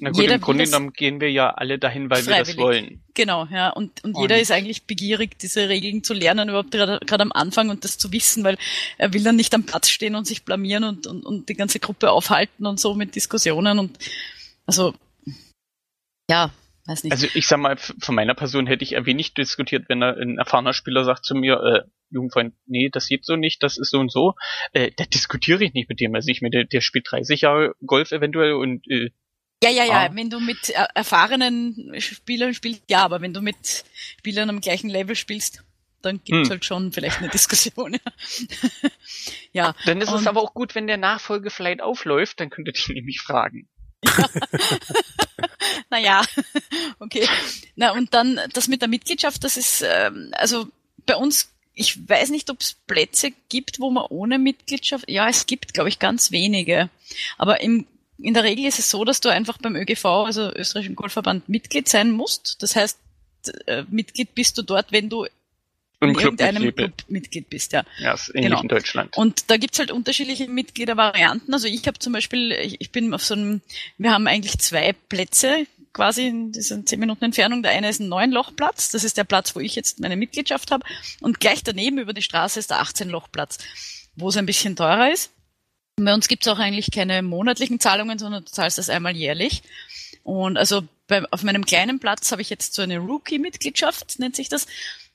Na 0.00 0.10
gut, 0.10 0.22
jeder 0.22 0.36
im 0.36 0.40
Grunde 0.40 0.64
genommen 0.64 0.92
gehen 0.92 1.20
wir 1.20 1.30
ja 1.30 1.50
alle 1.50 1.78
dahin, 1.78 2.08
weil 2.08 2.24
wir 2.24 2.38
das 2.38 2.56
wollen. 2.56 3.02
Genau, 3.14 3.46
ja. 3.50 3.70
Und, 3.70 4.04
und, 4.04 4.14
und 4.14 4.22
jeder 4.22 4.38
ist 4.38 4.52
eigentlich 4.52 4.84
begierig, 4.84 5.38
diese 5.38 5.68
Regeln 5.68 6.04
zu 6.04 6.14
lernen, 6.14 6.48
überhaupt 6.48 6.70
gerade 6.70 7.22
am 7.22 7.32
Anfang 7.32 7.68
und 7.68 7.82
das 7.82 7.98
zu 7.98 8.12
wissen, 8.12 8.44
weil 8.44 8.58
er 8.96 9.12
will 9.12 9.24
dann 9.24 9.34
nicht 9.34 9.54
am 9.54 9.64
Platz 9.64 9.88
stehen 9.90 10.14
und 10.14 10.26
sich 10.26 10.44
blamieren 10.44 10.84
und, 10.84 11.06
und, 11.08 11.26
und 11.26 11.48
die 11.48 11.54
ganze 11.54 11.80
Gruppe 11.80 12.12
aufhalten 12.12 12.64
und 12.66 12.78
so 12.78 12.94
mit 12.94 13.16
Diskussionen 13.16 13.78
und 13.80 13.98
also 14.66 14.94
ja, 16.30 16.52
weiß 16.86 17.04
nicht. 17.04 17.12
Also 17.12 17.26
ich 17.34 17.48
sag 17.48 17.58
mal, 17.58 17.76
von 17.76 18.14
meiner 18.14 18.34
Person 18.34 18.66
hätte 18.66 18.84
ich 18.84 18.96
ein 18.96 19.06
wenig 19.06 19.34
diskutiert, 19.34 19.88
wenn 19.88 20.02
ein 20.02 20.38
erfahrener 20.38 20.74
Spieler 20.74 21.04
sagt 21.04 21.24
zu 21.24 21.34
mir, 21.34 21.60
äh, 21.60 21.88
Jugendfreund, 22.10 22.54
nee, 22.66 22.88
das 22.90 23.08
geht 23.08 23.24
so 23.24 23.36
nicht, 23.36 23.62
das 23.62 23.78
ist 23.78 23.90
so 23.90 23.98
und 23.98 24.12
so, 24.12 24.34
äh, 24.72 24.90
da 24.96 25.04
diskutiere 25.04 25.64
ich 25.64 25.74
nicht 25.74 25.88
mit 25.88 26.00
dem. 26.00 26.14
Also 26.14 26.30
ich 26.30 26.40
mir, 26.40 26.50
der, 26.50 26.64
der 26.64 26.80
spielt 26.80 27.10
30 27.10 27.42
Jahre 27.42 27.74
Golf 27.84 28.12
eventuell 28.12 28.52
und 28.52 28.86
äh, 28.90 29.10
Ja, 29.62 29.70
ja, 29.70 29.84
ja. 29.84 30.06
Ah. 30.06 30.10
Wenn 30.12 30.30
du 30.30 30.40
mit 30.40 30.70
erfahrenen 30.70 31.94
Spielern 31.98 32.54
spielst, 32.54 32.82
ja, 32.88 33.04
aber 33.04 33.20
wenn 33.20 33.34
du 33.34 33.40
mit 33.40 33.84
Spielern 34.18 34.50
am 34.50 34.60
gleichen 34.60 34.88
Level 34.88 35.16
spielst, 35.16 35.64
dann 36.02 36.20
gibt's 36.22 36.48
hm. 36.48 36.50
halt 36.50 36.64
schon 36.64 36.92
vielleicht 36.92 37.18
eine 37.18 37.28
Diskussion. 37.28 37.98
Ja. 39.52 39.68
ja. 39.68 39.74
Dann 39.86 40.00
ist 40.00 40.12
und, 40.12 40.20
es 40.20 40.26
aber 40.26 40.42
auch 40.42 40.54
gut, 40.54 40.74
wenn 40.74 40.86
der 40.86 40.98
Nachfolge 40.98 41.50
vielleicht 41.50 41.80
aufläuft, 41.80 42.38
dann 42.38 42.50
könntet 42.50 42.88
ihr 42.88 42.94
nämlich 42.94 43.20
fragen. 43.20 43.66
Ja. 44.04 44.28
naja, 45.90 46.22
okay. 46.98 47.26
Na 47.74 47.92
und 47.92 48.14
dann 48.14 48.38
das 48.52 48.68
mit 48.68 48.82
der 48.82 48.88
Mitgliedschaft, 48.88 49.42
das 49.42 49.56
ist 49.56 49.82
ähm, 49.82 50.30
also 50.32 50.68
bei 51.06 51.16
uns 51.16 51.50
ich 51.74 52.08
weiß 52.08 52.30
nicht, 52.30 52.50
ob 52.50 52.60
es 52.60 52.74
Plätze 52.74 53.30
gibt, 53.48 53.78
wo 53.78 53.90
man 53.90 54.06
ohne 54.08 54.38
Mitgliedschaft, 54.38 55.08
ja, 55.08 55.28
es 55.28 55.46
gibt, 55.46 55.74
glaube 55.74 55.88
ich, 55.88 56.00
ganz 56.00 56.32
wenige. 56.32 56.90
Aber 57.38 57.60
im, 57.60 57.86
in 58.18 58.34
der 58.34 58.44
Regel 58.44 58.66
ist 58.66 58.78
es 58.78 58.90
so, 58.90 59.04
dass 59.04 59.20
du 59.20 59.28
einfach 59.28 59.58
beim 59.58 59.76
ÖGV, 59.76 60.04
also 60.04 60.52
Österreichischen 60.52 60.96
Golfverband, 60.96 61.48
Mitglied 61.48 61.88
sein 61.88 62.10
musst. 62.10 62.62
Das 62.62 62.74
heißt, 62.76 62.98
äh, 63.66 63.84
Mitglied 63.88 64.34
bist 64.34 64.58
du 64.58 64.62
dort, 64.62 64.92
wenn 64.92 65.08
du 65.08 65.26
in 66.00 66.12
Club 66.12 66.24
irgendeinem 66.24 66.62
Mitglied. 66.62 66.96
Club 66.96 67.10
Mitglied 67.10 67.50
bist, 67.50 67.72
ja. 67.72 67.84
Ja, 67.98 68.14
ist 68.14 68.28
ähnlich 68.34 68.50
genau. 68.50 68.62
in 68.62 68.68
Deutschland. 68.68 69.16
Und 69.16 69.50
da 69.50 69.56
gibt's 69.56 69.78
halt 69.78 69.90
unterschiedliche 69.90 70.46
Mitgliedervarianten. 70.48 71.52
Also 71.52 71.66
ich 71.66 71.86
habe 71.86 71.98
zum 71.98 72.12
Beispiel, 72.12 72.52
ich 72.52 72.92
bin 72.92 73.12
auf 73.14 73.24
so 73.24 73.34
einem, 73.34 73.62
wir 73.98 74.12
haben 74.12 74.26
eigentlich 74.26 74.58
zwei 74.58 74.92
Plätze 74.92 75.66
quasi 75.92 76.28
in 76.28 76.52
diesen 76.52 76.86
zehn 76.86 77.00
Minuten 77.00 77.24
Entfernung. 77.24 77.62
Der 77.62 77.72
eine 77.72 77.88
ist 77.88 78.00
ein 78.00 78.08
neun 78.08 78.30
Lochplatz, 78.30 78.90
das 78.90 79.02
ist 79.02 79.16
der 79.16 79.24
Platz, 79.24 79.56
wo 79.56 79.60
ich 79.60 79.74
jetzt 79.74 79.98
meine 79.98 80.16
Mitgliedschaft 80.16 80.70
habe. 80.70 80.86
Und 81.20 81.40
gleich 81.40 81.64
daneben 81.64 81.98
über 81.98 82.12
die 82.12 82.22
Straße 82.22 82.60
ist 82.60 82.70
der 82.70 82.80
18 82.80 83.08
Lochplatz, 83.08 83.58
wo 84.14 84.28
es 84.28 84.36
ein 84.36 84.46
bisschen 84.46 84.76
teurer 84.76 85.12
ist. 85.12 85.32
Bei 86.04 86.14
uns 86.14 86.28
gibt's 86.28 86.48
auch 86.48 86.58
eigentlich 86.58 86.90
keine 86.90 87.22
monatlichen 87.22 87.80
Zahlungen, 87.80 88.18
sondern 88.18 88.44
du 88.44 88.50
zahlst 88.50 88.78
das 88.78 88.90
einmal 88.90 89.16
jährlich. 89.16 89.62
Und 90.22 90.58
also 90.58 90.82
bei, 91.06 91.22
auf 91.30 91.42
meinem 91.42 91.64
kleinen 91.64 91.98
Platz 92.00 92.30
habe 92.32 92.42
ich 92.42 92.50
jetzt 92.50 92.74
so 92.74 92.82
eine 92.82 92.98
Rookie-Mitgliedschaft, 92.98 94.18
nennt 94.18 94.36
sich 94.36 94.48
das. 94.48 94.66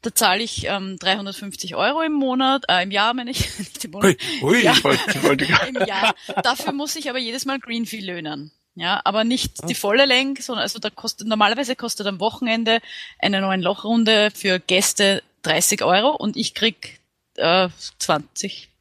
Da 0.02 0.14
zahle 0.14 0.44
ich 0.44 0.66
ähm, 0.66 0.98
350 1.00 1.76
Euro 1.76 2.02
im 2.02 2.14
Monat, 2.14 2.66
äh, 2.68 2.84
im 2.84 2.92
Jahr 2.92 3.14
meine 3.14 3.32
ich, 3.32 3.48
nicht 3.60 3.86
im 3.86 3.92
Monat. 3.92 4.18
Ui, 4.42 4.62
ja, 4.62 4.74
im 5.68 5.86
Jahr. 5.86 6.16
Dafür 6.44 6.74
muss 6.74 6.96
ich 6.96 7.10
aber 7.10 7.20
jedes 7.20 7.46
Mal 7.46 7.60
Greenfee 7.60 8.02
löhnen. 8.02 8.52
Ja, 8.76 9.02
aber 9.04 9.24
nicht 9.24 9.70
die 9.70 9.76
volle 9.76 10.06
Länge, 10.06 10.42
sondern 10.42 10.64
also 10.64 10.80
da 10.80 10.90
kostet 10.90 11.28
normalerweise 11.28 11.76
kostet 11.76 12.08
am 12.08 12.20
Wochenende 12.20 12.80
eine 13.20 13.40
neuen 13.40 13.62
Lochrunde 13.62 14.32
für 14.34 14.60
Gäste 14.60 15.22
30 15.44 15.84
Euro 15.84 16.10
und 16.16 16.36
ich 16.36 16.56
krieg 16.56 17.00
äh, 17.36 17.70
20 18.00 18.70
nein, 18.70 18.73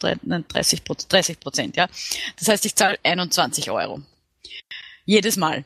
30 0.00 0.82
30 0.82 1.40
Prozent, 1.40 1.76
ja. 1.76 1.88
Das 2.38 2.48
heißt, 2.48 2.66
ich 2.66 2.74
zahle 2.74 2.98
21 3.02 3.70
Euro 3.70 4.00
jedes 5.04 5.36
Mal 5.36 5.64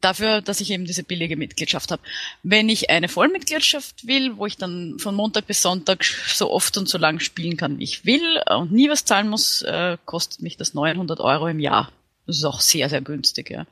dafür, 0.00 0.40
dass 0.40 0.60
ich 0.60 0.70
eben 0.70 0.84
diese 0.84 1.02
billige 1.02 1.36
Mitgliedschaft 1.36 1.90
habe. 1.90 2.02
Wenn 2.42 2.68
ich 2.68 2.90
eine 2.90 3.08
Vollmitgliedschaft 3.08 4.06
will, 4.06 4.36
wo 4.36 4.46
ich 4.46 4.56
dann 4.56 4.98
von 4.98 5.14
Montag 5.14 5.46
bis 5.46 5.62
Sonntag 5.62 6.04
so 6.04 6.50
oft 6.50 6.76
und 6.78 6.88
so 6.88 6.98
lang 6.98 7.20
spielen 7.20 7.56
kann, 7.56 7.78
wie 7.78 7.84
ich 7.84 8.04
will 8.04 8.40
und 8.48 8.72
nie 8.72 8.88
was 8.88 9.04
zahlen 9.04 9.28
muss, 9.28 9.62
äh, 9.62 9.96
kostet 10.04 10.42
mich 10.42 10.56
das 10.56 10.74
900 10.74 11.20
Euro 11.20 11.48
im 11.48 11.60
Jahr. 11.60 11.90
Das 12.26 12.36
ist 12.36 12.44
auch 12.44 12.60
sehr, 12.60 12.88
sehr 12.88 13.00
günstig, 13.00 13.50
ja. 13.50 13.66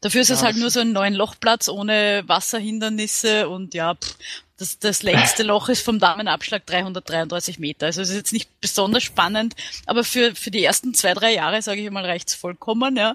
Dafür 0.00 0.20
ist 0.20 0.28
ja, 0.28 0.34
es 0.34 0.42
halt 0.42 0.56
nur 0.56 0.70
so 0.70 0.80
ein 0.80 0.92
neuen 0.92 1.14
Lochplatz 1.14 1.68
ohne 1.68 2.22
Wasserhindernisse 2.26 3.48
und 3.48 3.74
ja, 3.74 3.94
pff, 3.94 4.16
das, 4.58 4.78
das 4.78 5.02
längste 5.02 5.42
Loch 5.44 5.68
ist 5.68 5.82
vom 5.82 5.98
Damenabschlag 5.98 6.64
333 6.66 7.58
Meter. 7.58 7.86
Also 7.86 8.02
es 8.02 8.10
ist 8.10 8.16
jetzt 8.16 8.32
nicht 8.32 8.60
besonders 8.60 9.02
spannend, 9.02 9.54
aber 9.86 10.04
für, 10.04 10.34
für 10.34 10.50
die 10.50 10.64
ersten 10.64 10.94
zwei, 10.94 11.14
drei 11.14 11.34
Jahre, 11.34 11.62
sage 11.62 11.82
ich 11.82 11.90
mal, 11.90 12.04
reicht's 12.04 12.34
vollkommen. 12.34 12.96
Ja. 12.96 13.14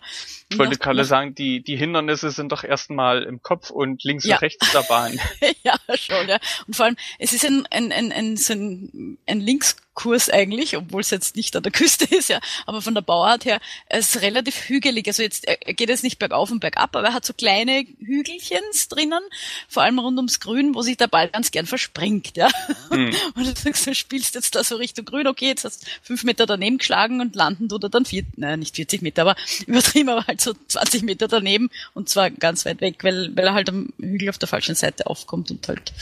Ich 0.52 0.60
wollte 0.60 0.78
gerade 0.78 1.06
sagen, 1.06 1.34
die, 1.36 1.64
die 1.64 1.78
Hindernisse 1.78 2.30
sind 2.32 2.52
doch 2.52 2.64
erstmal 2.64 3.24
im 3.24 3.42
Kopf 3.42 3.70
und 3.70 4.04
links 4.04 4.26
ja. 4.26 4.36
und 4.36 4.42
rechts 4.42 4.72
der 4.72 4.84
Bahn. 4.84 5.20
ja, 5.64 5.76
schon, 5.96 6.28
ja. 6.28 6.38
Und 6.68 6.76
vor 6.76 6.86
allem, 6.86 6.98
es 7.20 7.34
ist 7.34 7.46
ein, 7.46 7.66
ein, 7.72 7.92
ein, 7.92 8.12
ein, 8.12 8.38
so 8.38 8.54
ein, 8.54 9.18
ein 9.28 9.40
Links 9.40 9.78
Kurs 9.94 10.30
eigentlich, 10.30 10.78
obwohl 10.78 11.02
es 11.02 11.10
jetzt 11.10 11.36
nicht 11.36 11.56
an 11.56 11.64
der 11.64 11.72
Küste 11.72 12.06
ist, 12.16 12.30
ja, 12.30 12.40
aber 12.66 12.82
von 12.82 12.96
der 12.96 13.02
Bauart 13.02 13.44
her, 13.44 13.60
es 13.88 14.16
ist 14.16 14.22
relativ 14.22 14.70
hügelig. 14.70 15.06
Also 15.08 15.22
jetzt 15.22 15.46
er 15.46 15.58
geht 15.74 15.90
es 15.90 16.02
nicht 16.02 16.18
bergauf 16.18 16.50
und 16.50 16.62
bergab, 16.62 16.96
aber 16.96 17.10
er 17.10 17.14
hat 17.14 17.26
so 17.26 17.34
kleine 17.34 17.86
Hügelchens 18.00 18.88
drinnen, 18.88 19.22
vor 19.68 19.84
allem 19.84 20.00
rund 20.00 20.18
ums 20.18 20.40
Grün, 20.40 20.76
wo 20.76 20.82
sich 20.82 20.96
der 20.96 21.08
Ball 21.08 21.28
ganz 21.28 21.52
gern 21.52 21.66
verspringt, 21.66 22.38
ja. 22.38 22.50
Mhm. 22.90 23.14
Und 23.36 23.46
du 23.46 23.54
sagst, 23.54 23.86
du 23.86 23.94
spielst 23.94 24.36
jetzt 24.36 24.56
da 24.56 24.64
so 24.64 24.76
Richtung 24.76 25.06
Grün, 25.06 25.28
okay, 25.28 25.48
jetzt 25.48 25.66
hast 25.66 25.84
du 25.84 25.88
fünf 26.02 26.24
Meter 26.24 26.46
daneben 26.46 26.78
geschlagen 26.78 27.22
und 27.22 27.36
landen 27.36 27.70
tut 27.70 27.84
er 27.84 27.90
dann 27.90 28.06
vier, 28.06 28.24
nein, 28.36 28.60
nicht 28.60 28.76
40 28.76 29.02
Meter, 29.02 29.24
aber 29.24 29.36
übertrieben, 29.68 30.10
aber 30.10 30.26
halt 30.26 30.41
so 30.42 30.54
20 30.68 31.04
Meter 31.04 31.28
daneben 31.28 31.70
und 31.94 32.10
zwar 32.10 32.30
ganz 32.30 32.66
weit 32.66 32.82
weg, 32.82 33.04
weil, 33.04 33.36
weil 33.36 33.46
er 33.46 33.54
halt 33.54 33.70
am 33.70 33.94
Hügel 34.00 34.30
auf 34.30 34.38
der 34.38 34.48
falschen 34.48 34.76
Seite 34.76 35.08
aufkommt 35.08 35.52
und 35.52 35.68
halt 35.68 35.94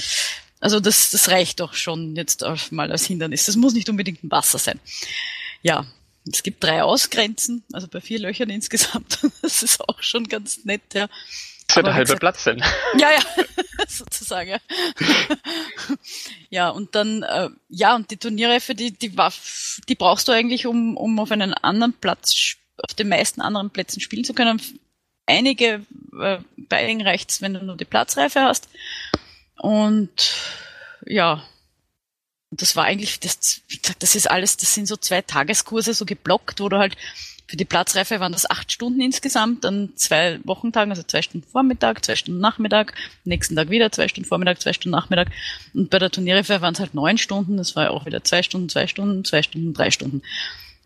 also 0.61 0.79
das, 0.79 1.11
das 1.11 1.29
reicht 1.29 1.61
doch 1.61 1.73
schon 1.73 2.15
jetzt 2.15 2.43
mal 2.71 2.91
als 2.91 3.05
Hindernis. 3.05 3.45
Das 3.45 3.55
muss 3.55 3.73
nicht 3.73 3.89
unbedingt 3.89 4.23
ein 4.23 4.31
Wasser 4.31 4.57
sein. 4.57 4.79
Ja, 5.61 5.85
es 6.29 6.43
gibt 6.43 6.63
drei 6.63 6.83
Ausgrenzen, 6.83 7.63
also 7.71 7.87
bei 7.87 8.01
vier 8.01 8.19
Löchern 8.19 8.49
insgesamt. 8.49 9.19
Das 9.41 9.63
ist 9.63 9.79
auch 9.87 10.01
schon 10.01 10.25
ganz 10.25 10.65
nett, 10.65 10.81
ja. 10.93 11.07
Das 11.67 11.77
ist 11.77 11.85
der 11.85 11.93
halbe 11.93 12.15
Platz 12.17 12.43
denn. 12.43 12.59
Ja, 12.97 13.11
ja, 13.11 13.43
sozusagen, 13.87 14.49
ja. 14.49 14.59
ja, 16.49 16.69
und 16.69 16.95
dann, 16.95 17.23
äh, 17.23 17.49
ja, 17.69 17.95
und 17.95 18.09
die 18.11 18.17
Turniere 18.17 18.59
für 18.59 18.75
die, 18.75 18.91
die 18.91 19.17
Waff, 19.17 19.79
die 19.87 19.95
brauchst 19.95 20.27
du 20.27 20.31
eigentlich, 20.31 20.65
um, 20.65 20.97
um 20.97 21.19
auf 21.19 21.31
einen 21.31 21.53
anderen 21.53 21.93
Platz, 21.93 22.55
auf 22.83 22.93
den 22.93 23.09
meisten 23.09 23.41
anderen 23.41 23.69
Plätzen 23.69 23.99
spielen 23.99 24.23
zu 24.23 24.33
können. 24.33 24.61
Einige, 25.25 25.85
äh, 26.19 26.39
bei 26.57 26.77
einigen 26.77 27.01
reicht's, 27.01 27.41
wenn 27.41 27.53
du 27.53 27.63
nur 27.63 27.77
die 27.77 27.85
Platzreife 27.85 28.41
hast. 28.41 28.69
Und 29.57 30.35
ja, 31.05 31.43
das 32.51 32.75
war 32.75 32.85
eigentlich, 32.85 33.19
das, 33.19 33.61
wie 33.67 33.77
gesagt, 33.77 34.01
das 34.01 34.15
ist 34.15 34.29
alles, 34.29 34.57
das 34.57 34.73
sind 34.73 34.87
so 34.87 34.97
zwei 34.97 35.21
Tageskurse 35.21 35.93
so 35.93 36.05
geblockt, 36.05 36.59
wo 36.59 36.69
du 36.69 36.77
halt 36.77 36.97
für 37.49 37.57
die 37.57 37.65
Platzreife 37.65 38.19
waren 38.19 38.31
das 38.31 38.47
acht 38.47 38.71
Stunden 38.71 39.01
insgesamt, 39.01 39.63
dann 39.63 39.93
zwei 39.95 40.39
Wochentagen, 40.43 40.91
also 40.91 41.01
zwei 41.01 41.23
Stunden 41.23 41.47
Vormittag, 41.47 42.05
zwei 42.05 42.15
Stunden 42.15 42.39
Nachmittag, 42.39 42.93
nächsten 43.23 43.55
Tag 43.55 43.71
wieder 43.71 43.91
zwei 43.91 44.07
Stunden 44.07 44.27
Vormittag, 44.27 44.61
zwei 44.61 44.71
Stunden 44.71 44.95
Nachmittag. 44.95 45.29
Und 45.73 45.89
bei 45.89 45.97
der 45.97 46.11
Turnierreife 46.11 46.61
waren 46.61 46.75
es 46.75 46.79
halt 46.79 46.93
neun 46.93 47.17
Stunden, 47.17 47.57
das 47.57 47.75
war 47.75 47.85
ja 47.85 47.89
auch 47.89 48.05
wieder 48.05 48.23
zwei 48.23 48.43
Stunden, 48.43 48.69
zwei 48.69 48.85
Stunden, 48.85 49.25
zwei 49.25 49.41
Stunden, 49.41 49.73
drei 49.73 49.89
Stunden. 49.89 50.21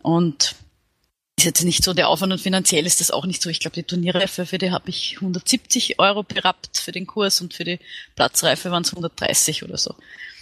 Und 0.00 0.54
ist 1.36 1.44
jetzt 1.44 1.64
nicht 1.64 1.84
so 1.84 1.94
der 1.94 2.08
Aufwand 2.08 2.32
und 2.32 2.40
finanziell 2.40 2.86
ist 2.86 3.00
das 3.00 3.10
auch 3.10 3.26
nicht 3.26 3.42
so. 3.42 3.50
Ich 3.50 3.60
glaube, 3.60 3.74
die 3.74 3.82
Turnierreife, 3.82 4.46
für 4.46 4.58
die 4.58 4.70
habe 4.70 4.88
ich 4.88 5.16
170 5.16 5.98
Euro 5.98 6.22
berappt 6.22 6.78
für 6.78 6.92
den 6.92 7.06
Kurs 7.06 7.40
und 7.40 7.54
für 7.54 7.64
die 7.64 7.80
Platzreife 8.14 8.70
waren 8.70 8.82
es 8.82 8.92
130 8.92 9.64
oder 9.64 9.76
so. 9.76 9.94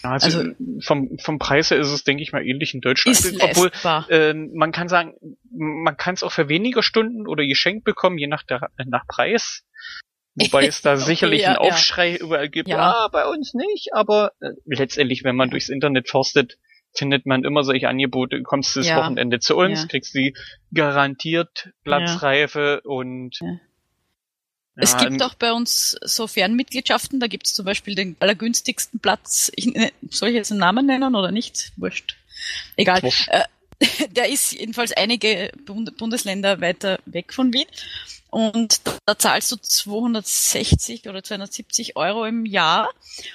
Also, 0.02 0.38
also 0.38 0.50
vom, 0.80 1.16
vom 1.18 1.38
Preis 1.38 1.70
her 1.70 1.78
ist 1.78 1.88
es, 1.88 2.04
denke 2.04 2.22
ich 2.22 2.32
mal, 2.32 2.44
ähnlich 2.44 2.74
in 2.74 2.80
Deutschland. 2.80 3.18
Ist 3.18 3.40
Obwohl 3.40 3.70
äh, 4.10 4.34
man 4.34 4.72
kann 4.72 4.88
sagen, 4.88 5.14
man 5.50 5.96
kann 5.96 6.14
es 6.14 6.22
auch 6.22 6.32
für 6.32 6.48
weniger 6.48 6.82
Stunden 6.82 7.26
oder 7.26 7.46
geschenkt 7.46 7.84
bekommen, 7.84 8.18
je 8.18 8.26
nach, 8.26 8.42
der, 8.42 8.68
nach 8.86 9.06
Preis. 9.06 9.64
Wobei 10.34 10.66
es 10.66 10.82
da 10.82 10.94
okay, 10.94 11.02
sicherlich 11.02 11.42
ja, 11.42 11.48
einen 11.50 11.58
Aufschrei 11.58 12.12
ja. 12.12 12.18
überall 12.18 12.48
gibt. 12.48 12.68
Ja. 12.68 12.78
Ah, 12.78 13.08
bei 13.08 13.26
uns 13.26 13.54
nicht, 13.54 13.94
aber 13.94 14.32
äh, 14.40 14.50
letztendlich, 14.66 15.24
wenn 15.24 15.36
man 15.36 15.50
durchs 15.50 15.68
Internet 15.68 16.08
forstet, 16.08 16.58
findet 16.94 17.26
man 17.26 17.44
immer 17.44 17.64
solche 17.64 17.88
Angebote. 17.88 18.38
Du 18.38 18.42
kommst 18.42 18.76
das 18.76 18.86
ja. 18.86 18.96
Wochenende 18.98 19.40
zu 19.40 19.56
uns, 19.56 19.82
ja. 19.82 19.88
kriegst 19.88 20.14
die 20.14 20.34
garantiert 20.72 21.70
Platzreife 21.84 22.82
ja. 22.84 22.90
und 22.90 23.38
es 24.74 24.96
gibt 24.96 25.22
auch 25.22 25.34
bei 25.34 25.52
uns 25.52 25.98
so 26.02 26.26
Fernmitgliedschaften, 26.26 27.20
da 27.20 27.26
gibt 27.26 27.46
es 27.46 27.54
zum 27.54 27.66
Beispiel 27.66 27.94
den 27.94 28.16
allergünstigsten 28.20 29.00
Platz. 29.00 29.52
Ich, 29.54 29.70
soll 30.10 30.30
ich 30.30 30.34
jetzt 30.34 30.50
einen 30.50 30.60
Namen 30.60 30.86
nennen 30.86 31.14
oder 31.14 31.30
nicht? 31.30 31.72
Wurscht. 31.76 32.16
Egal. 32.76 33.00
Äh, 33.02 33.42
der 34.10 34.28
ist 34.28 34.52
jedenfalls 34.52 34.92
einige 34.92 35.52
Bundesländer 35.64 36.60
weiter 36.60 36.98
weg 37.06 37.32
von 37.32 37.52
Wien. 37.52 37.66
Und 38.30 38.80
da 39.04 39.18
zahlst 39.18 39.52
du 39.52 39.56
260 39.56 41.06
oder 41.06 41.22
270 41.22 41.96
Euro 41.96 42.24
im 42.24 42.46
Jahr 42.46 42.88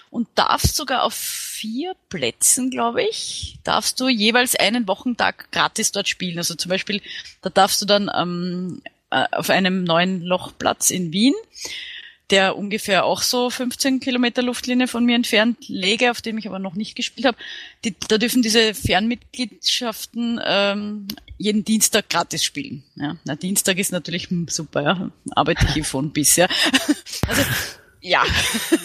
und 0.09 0.27
darfst 0.33 0.75
sogar 0.75 1.03
auf 1.03 1.13
vier 1.13 1.93
Plätzen, 2.09 2.71
glaube 2.71 3.03
ich, 3.03 3.59
darfst 3.63 3.99
du 3.99 4.07
jeweils 4.07 4.55
einen 4.55 4.87
Wochentag 4.87 5.51
gratis 5.51 5.91
dort 5.91 6.07
spielen. 6.07 6.39
Also 6.39 6.55
zum 6.55 6.69
Beispiel, 6.69 7.03
da 7.43 7.51
darfst 7.51 7.79
du 7.79 7.85
dann 7.85 8.09
ähm, 8.15 8.81
äh, 9.11 9.25
auf 9.33 9.51
einem 9.51 9.83
neuen 9.83 10.23
Lochplatz 10.23 10.89
in 10.89 11.13
Wien 11.13 11.35
der 12.29 12.57
ungefähr 12.57 13.05
auch 13.05 13.21
so 13.21 13.49
15 13.49 13.99
Kilometer 13.99 14.41
Luftlinie 14.41 14.87
von 14.87 15.05
mir 15.05 15.15
entfernt 15.15 15.57
lege, 15.69 16.11
auf 16.11 16.21
dem 16.21 16.37
ich 16.37 16.47
aber 16.47 16.59
noch 16.59 16.75
nicht 16.75 16.95
gespielt 16.95 17.25
habe. 17.25 17.37
Die, 17.85 17.95
da 18.07 18.17
dürfen 18.17 18.41
diese 18.41 18.73
Fernmitgliedschaften 18.73 20.39
ähm, 20.43 21.07
jeden 21.37 21.63
Dienstag 21.63 22.09
gratis 22.09 22.43
spielen. 22.43 22.83
Ja, 22.95 23.17
na, 23.23 23.35
Dienstag 23.35 23.77
ist 23.77 23.91
natürlich 23.91 24.27
super, 24.49 24.81
ja. 24.81 25.11
Arbeite 25.31 25.65
ich 25.65 25.73
hier 25.73 25.85
von 25.85 26.11
bis, 26.11 26.35
ja. 26.35 26.47
Also, 27.27 27.43
ja. 28.01 28.23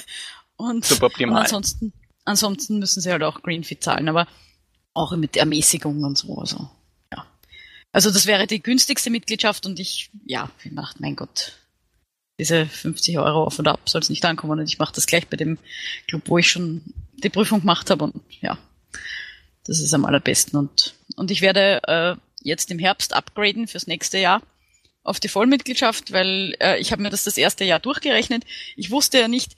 Und, 0.56 0.84
super 0.84 1.06
optimal. 1.06 1.38
und 1.38 1.42
ansonsten, 1.42 1.92
ansonsten 2.24 2.78
müssen 2.78 3.00
sie 3.00 3.10
halt 3.10 3.24
auch 3.24 3.42
Greenfeed 3.42 3.82
zahlen, 3.82 4.08
aber 4.08 4.28
auch 4.94 5.16
mit 5.16 5.36
Ermäßigung 5.36 6.04
und 6.04 6.16
so, 6.16 6.38
also, 6.38 6.70
ja. 7.10 7.26
Also 7.90 8.12
das 8.12 8.26
wäre 8.26 8.46
die 8.46 8.62
günstigste 8.62 9.10
Mitgliedschaft 9.10 9.66
und 9.66 9.80
ich, 9.80 10.10
ja, 10.24 10.50
wie 10.62 10.70
macht, 10.70 11.00
mein 11.00 11.16
Gott, 11.16 11.54
diese 12.42 12.66
50 12.66 13.18
Euro 13.18 13.44
auf 13.44 13.58
und 13.58 13.68
ab 13.68 13.88
soll 13.88 14.00
es 14.00 14.10
nicht 14.10 14.24
ankommen 14.24 14.58
und 14.58 14.66
ich 14.66 14.78
mache 14.78 14.94
das 14.94 15.06
gleich 15.06 15.28
bei 15.28 15.36
dem 15.36 15.58
Club, 16.08 16.22
wo 16.26 16.38
ich 16.38 16.50
schon 16.50 16.82
die 17.22 17.30
Prüfung 17.30 17.60
gemacht 17.60 17.88
habe 17.88 18.04
und 18.04 18.14
ja, 18.40 18.58
das 19.64 19.78
ist 19.78 19.94
am 19.94 20.04
allerbesten 20.04 20.58
und, 20.58 20.94
und 21.16 21.30
ich 21.30 21.40
werde 21.40 21.80
äh, 21.86 22.16
jetzt 22.42 22.70
im 22.72 22.80
Herbst 22.80 23.14
upgraden 23.14 23.68
fürs 23.68 23.86
nächste 23.86 24.18
Jahr 24.18 24.42
auf 25.04 25.20
die 25.20 25.28
Vollmitgliedschaft, 25.28 26.12
weil 26.12 26.56
äh, 26.60 26.80
ich 26.80 26.90
habe 26.90 27.02
mir 27.02 27.10
das 27.10 27.24
das 27.24 27.36
erste 27.36 27.64
Jahr 27.64 27.78
durchgerechnet. 27.78 28.44
Ich 28.76 28.90
wusste 28.90 29.20
ja 29.20 29.28
nicht, 29.28 29.56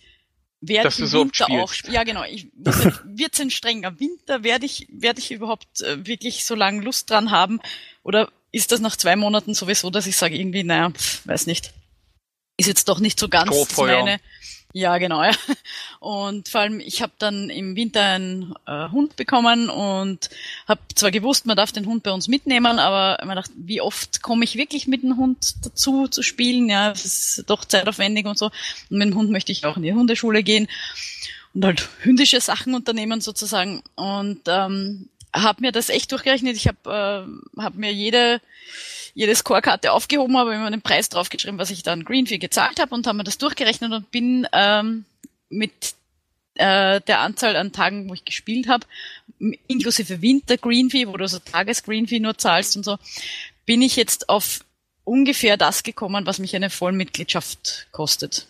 werde 0.61 0.89
ich 0.89 0.99
im 0.99 1.07
so 1.07 1.21
Winter 1.21 1.51
auch 1.51 1.73
spielen. 1.73 1.95
Ja, 1.95 2.05
genau. 2.05 2.25
Ich 2.25 2.49
wusste, 2.55 3.01
wird's 3.05 3.41
ein 3.41 3.51
strenger 3.51 3.99
Winter? 4.01 4.43
Werde 4.43 4.67
ich, 4.67 4.87
werde 4.91 5.21
ich 5.21 5.31
überhaupt 5.31 5.83
äh, 5.83 6.07
wirklich 6.07 6.45
so 6.45 6.55
lange 6.55 6.83
Lust 6.83 7.11
dran 7.11 7.31
haben? 7.31 7.61
Oder 8.03 8.31
ist 8.53 8.73
das 8.73 8.81
nach 8.81 8.97
zwei 8.97 9.17
Monaten 9.17 9.55
sowieso, 9.55 9.91
dass 9.91 10.07
ich 10.07 10.17
sage 10.17 10.37
irgendwie, 10.37 10.65
naja, 10.65 10.91
pf, 10.91 11.27
weiß 11.27 11.47
nicht. 11.47 11.73
Ist 12.57 12.67
jetzt 12.67 12.89
doch 12.89 13.01
nicht 13.01 13.19
so 13.19 13.29
ganz 13.29 13.77
meine, 13.77 14.21
ja, 14.77 14.99
genau. 14.99 15.23
Ja. 15.23 15.31
Und 16.01 16.49
vor 16.49 16.63
allem, 16.63 16.81
ich 16.81 17.01
habe 17.01 17.13
dann 17.19 17.49
im 17.49 17.77
Winter 17.77 18.03
einen 18.03 18.55
äh, 18.67 18.89
Hund 18.91 19.15
bekommen 19.15 19.71
und 19.71 20.31
habe 20.67 20.81
zwar 20.97 21.13
gewusst, 21.13 21.47
man 21.47 21.57
darf 21.57 21.71
den 21.71 21.87
Hund 21.87 22.03
bei 22.03 22.11
uns 22.11 22.27
mitnehmen, 22.27 22.81
aber 22.81 23.25
man 23.25 23.37
dachte, 23.37 23.53
wie 23.57 23.81
oft 23.81 24.21
komme 24.21 24.43
ich 24.43 24.57
wirklich 24.57 24.89
mit 24.89 25.05
dem 25.05 25.17
Hund 25.17 25.65
dazu 25.65 26.09
zu 26.09 26.23
spielen? 26.23 26.69
Ja, 26.69 26.91
es 26.91 27.05
ist 27.05 27.45
doch 27.47 27.65
zeitaufwendig 27.65 28.27
und 28.27 28.37
so. 28.37 28.47
Und 28.91 28.99
mit 28.99 29.09
dem 29.09 29.15
Hund 29.15 29.31
möchte 29.31 29.53
ich 29.53 29.65
auch 29.65 29.77
in 29.77 29.85
die 29.85 29.95
Hundeschule 29.95 30.43
gehen 30.43 30.67
und 31.55 31.65
halt 31.65 31.89
hündische 32.01 32.41
Sachen 32.41 32.75
unternehmen 32.75 33.21
sozusagen. 33.21 33.81
Und 33.95 34.41
ähm, 34.49 35.09
habe 35.35 35.63
mir 35.63 35.73
das 35.73 35.89
echt 35.89 36.13
durchgerechnet. 36.13 36.57
Ich 36.57 36.69
habe 36.69 37.27
äh, 37.59 37.61
hab 37.63 37.75
mir 37.75 37.93
jede 37.93 38.41
jede 39.15 39.35
Scorekarte 39.35 39.93
aufgehoben 39.93 40.37
habe, 40.37 40.55
immer 40.55 40.71
den 40.71 40.83
Preis 40.83 41.09
draufgeschrieben, 41.09 41.59
was 41.59 41.71
ich 41.71 41.85
dann 41.85 42.05
Greenfee 42.05 42.39
gezahlt 42.39 42.81
habe 42.81 42.95
und 42.95 43.07
habe 43.07 43.19
mir 43.19 43.25
das 43.25 43.39
durchgerechnet 43.39 43.93
und 43.93 44.11
bin 44.11 44.47
ähm, 44.53 45.05
mit 45.49 45.95
äh, 46.57 47.01
der 47.01 47.21
Anzahl 47.21 47.55
an 47.57 47.73
Tagen, 47.73 48.09
wo 48.09 48.15
ich 48.15 48.25
gespielt 48.25 48.67
habe, 48.69 48.87
inklusive 49.69 50.21
Winter 50.21 50.57
Greenfee, 50.57 51.07
wo 51.07 51.17
du 51.17 51.29
so 51.29 51.39
Tages 51.39 51.85
Greenfee 51.85 52.19
nur 52.19 52.37
zahlst 52.37 52.77
und 52.77 52.85
so, 52.85 52.99
bin 53.67 53.83
ich 53.83 53.97
jetzt 53.97 54.29
auf 54.29 54.65
ungefähr 55.05 55.57
das 55.57 55.83
gekommen, 55.83 56.27
was 56.27 56.39
mich 56.39 56.57
eine 56.57 56.71
Vollmitgliedschaft 56.71 57.87
kostet 57.93 58.47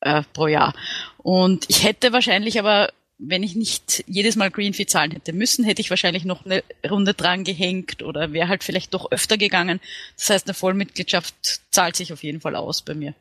äh, 0.00 0.22
pro 0.32 0.46
Jahr. 0.46 0.74
Und 1.18 1.66
ich 1.68 1.84
hätte 1.84 2.12
wahrscheinlich 2.12 2.58
aber 2.58 2.92
wenn 3.22 3.42
ich 3.42 3.54
nicht 3.54 4.04
jedes 4.06 4.36
Mal 4.36 4.50
Green 4.50 4.72
Fee 4.72 4.86
zahlen 4.86 5.10
hätte 5.10 5.32
müssen, 5.32 5.64
hätte 5.64 5.80
ich 5.80 5.90
wahrscheinlich 5.90 6.24
noch 6.24 6.46
eine 6.46 6.64
Runde 6.88 7.14
dran 7.14 7.44
gehängt 7.44 8.02
oder 8.02 8.32
wäre 8.32 8.48
halt 8.48 8.64
vielleicht 8.64 8.94
doch 8.94 9.12
öfter 9.12 9.36
gegangen. 9.36 9.80
Das 10.16 10.30
heißt, 10.30 10.46
eine 10.46 10.54
Vollmitgliedschaft 10.54 11.34
zahlt 11.70 11.96
sich 11.96 12.12
auf 12.12 12.22
jeden 12.22 12.40
Fall 12.40 12.56
aus 12.56 12.82
bei 12.82 12.94
mir. 12.94 13.14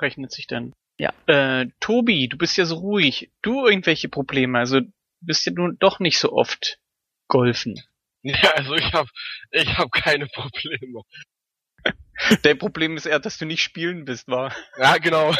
Rechnet 0.00 0.32
sich 0.32 0.46
denn? 0.46 0.72
Ja. 0.98 1.12
Äh, 1.26 1.66
Tobi, 1.80 2.28
du 2.28 2.36
bist 2.36 2.56
ja 2.56 2.66
so 2.66 2.76
ruhig. 2.76 3.30
Du 3.42 3.66
irgendwelche 3.66 4.08
Probleme? 4.08 4.58
Also 4.58 4.80
bist 5.20 5.46
ja 5.46 5.52
nun 5.52 5.78
doch 5.78 5.98
nicht 5.98 6.18
so 6.18 6.32
oft 6.32 6.78
golfen. 7.28 7.80
Ja, 8.22 8.50
also 8.56 8.74
ich 8.74 8.92
habe 8.92 9.08
ich 9.52 9.78
hab 9.78 9.92
keine 9.92 10.26
Probleme. 10.26 11.02
Dein 12.42 12.58
Problem 12.58 12.96
ist 12.96 13.06
eher, 13.06 13.20
dass 13.20 13.38
du 13.38 13.46
nicht 13.46 13.62
spielen 13.62 14.04
bist, 14.04 14.26
war. 14.26 14.52
Ja, 14.78 14.98
genau. 14.98 15.32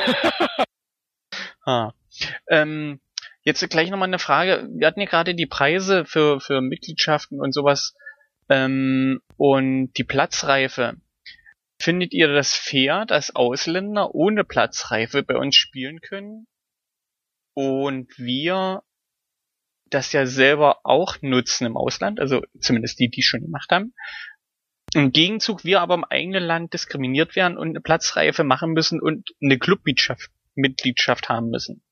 ah. 1.67 1.91
Ähm, 2.49 3.01
Jetzt 3.47 3.71
gleich 3.71 3.91
nochmal 3.91 4.09
eine 4.09 4.19
Frage. 4.19 4.69
Wir 4.73 4.89
hatten 4.89 4.99
ja 4.99 5.07
gerade 5.07 5.37
die 5.37 5.47
Preise 5.47 6.05
für, 6.05 6.41
für 6.41 6.61
Mitgliedschaften 6.61 7.39
und 7.41 7.53
sowas 7.53 7.95
ähm, 8.49 9.21
und 9.37 9.93
die 9.93 10.03
Platzreife. 10.03 10.97
Findet 11.81 12.13
ihr 12.13 12.27
das 12.27 12.55
fair, 12.55 13.07
dass 13.07 13.37
Ausländer 13.37 14.13
ohne 14.17 14.43
Platzreife 14.43 15.23
bei 15.23 15.37
uns 15.37 15.55
spielen 15.55 16.01
können? 16.01 16.49
Und 17.55 18.19
wir 18.19 18.83
das 19.91 20.13
ja 20.13 20.27
selber 20.27 20.81
auch 20.83 21.19
nutzen 21.23 21.67
im 21.67 21.77
Ausland, 21.77 22.19
also 22.19 22.43
zumindest 22.59 22.99
die, 22.99 23.11
die 23.11 23.23
schon 23.23 23.43
gemacht 23.43 23.71
haben. 23.71 23.95
Im 24.93 25.13
Gegenzug 25.13 25.63
wir 25.63 25.83
aber 25.83 25.95
im 25.95 26.05
eigenen 26.05 26.43
Land 26.43 26.75
diskriminiert 26.75 27.37
werden 27.37 27.57
und 27.57 27.69
eine 27.69 27.81
Platzreife 27.81 28.43
machen 28.43 28.73
müssen 28.73 29.01
und 29.01 29.31
eine 29.41 29.57
Clubmitgliedschaft 29.57 30.33
Mitgliedschaft 30.57 31.29
haben 31.29 31.51
müssen 31.51 31.86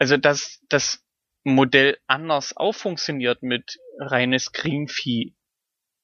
also 0.00 0.16
dass 0.16 0.60
das 0.68 1.04
Modell 1.44 1.98
anders 2.06 2.56
auch 2.56 2.74
funktioniert 2.74 3.42
mit 3.42 3.78
reines 3.98 4.52
Greenvieh, 4.52 5.36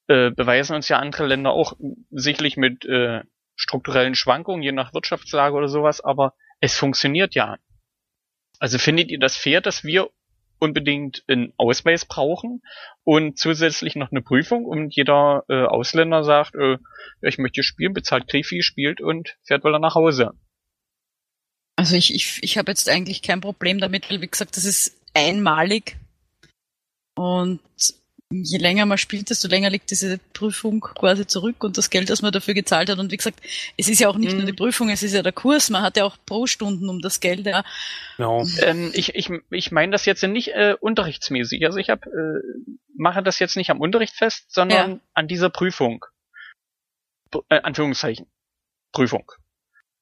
äh, 0.06 0.30
beweisen 0.30 0.76
uns 0.76 0.88
ja 0.88 0.98
andere 0.98 1.26
Länder 1.26 1.50
auch 1.50 1.72
sicherlich 2.10 2.56
mit 2.56 2.84
äh, 2.84 3.22
strukturellen 3.56 4.14
Schwankungen, 4.14 4.62
je 4.62 4.72
nach 4.72 4.92
Wirtschaftslage 4.92 5.56
oder 5.56 5.68
sowas, 5.68 6.02
aber 6.02 6.34
es 6.60 6.76
funktioniert 6.76 7.34
ja. 7.34 7.56
Also 8.58 8.78
findet 8.78 9.10
ihr 9.10 9.18
das 9.18 9.36
fair, 9.36 9.60
dass 9.60 9.82
wir 9.82 10.10
unbedingt 10.58 11.24
einen 11.26 11.52
Ausweis 11.56 12.04
brauchen 12.04 12.62
und 13.02 13.38
zusätzlich 13.38 13.96
noch 13.96 14.10
eine 14.10 14.22
Prüfung 14.22 14.66
und 14.66 14.94
jeder 14.94 15.44
äh, 15.48 15.64
Ausländer 15.64 16.22
sagt, 16.22 16.54
äh, 16.54 16.78
ich 17.22 17.38
möchte 17.38 17.62
spielen, 17.62 17.94
bezahlt 17.94 18.28
Griefi, 18.28 18.62
spielt 18.62 19.00
und 19.00 19.36
fährt 19.42 19.64
wieder 19.64 19.78
nach 19.78 19.94
Hause. 19.94 20.32
Also 21.76 21.94
ich, 21.94 22.14
ich, 22.14 22.42
ich 22.42 22.58
habe 22.58 22.70
jetzt 22.70 22.88
eigentlich 22.88 23.22
kein 23.22 23.40
Problem 23.40 23.78
damit, 23.78 24.10
weil 24.10 24.22
wie 24.22 24.28
gesagt, 24.28 24.56
das 24.56 24.64
ist 24.64 24.96
einmalig. 25.14 25.96
Und 27.14 27.60
je 28.30 28.58
länger 28.58 28.86
man 28.86 28.98
spielt, 28.98 29.30
desto 29.30 29.46
länger 29.48 29.70
liegt 29.70 29.90
diese 29.90 30.18
Prüfung 30.32 30.80
quasi 30.80 31.26
zurück 31.26 31.62
und 31.62 31.78
das 31.78 31.90
Geld, 31.90 32.10
das 32.10 32.22
man 32.22 32.32
dafür 32.32 32.54
gezahlt 32.54 32.90
hat. 32.90 32.98
Und 32.98 33.12
wie 33.12 33.16
gesagt, 33.16 33.40
es 33.76 33.88
ist 33.88 34.00
ja 34.00 34.08
auch 34.08 34.16
nicht 34.16 34.32
mhm. 34.32 34.38
nur 34.38 34.46
die 34.46 34.52
Prüfung, 34.52 34.90
es 34.90 35.02
ist 35.02 35.12
ja 35.12 35.22
der 35.22 35.32
Kurs. 35.32 35.70
Man 35.70 35.82
hat 35.82 35.96
ja 35.96 36.04
auch 36.04 36.16
pro 36.26 36.46
Stunden 36.46 36.88
um 36.88 37.00
das 37.00 37.20
Geld. 37.20 37.46
Ja. 37.46 37.64
No. 38.18 38.44
Ähm, 38.62 38.90
ich 38.94 39.14
ich, 39.14 39.30
ich 39.50 39.70
meine 39.70 39.92
das 39.92 40.06
jetzt 40.06 40.22
nicht 40.24 40.48
äh, 40.48 40.74
unterrichtsmäßig. 40.80 41.64
Also 41.66 41.78
ich 41.78 41.90
hab, 41.90 42.06
äh, 42.06 42.40
mache 42.96 43.22
das 43.22 43.38
jetzt 43.38 43.56
nicht 43.56 43.70
am 43.70 43.80
Unterricht 43.80 44.14
fest, 44.14 44.46
sondern 44.48 44.92
ja. 44.92 45.00
an 45.14 45.28
dieser 45.28 45.50
Prüfung. 45.50 46.04
Äh, 47.48 47.60
Anführungszeichen. 47.60 48.26
Prüfung. 48.92 49.30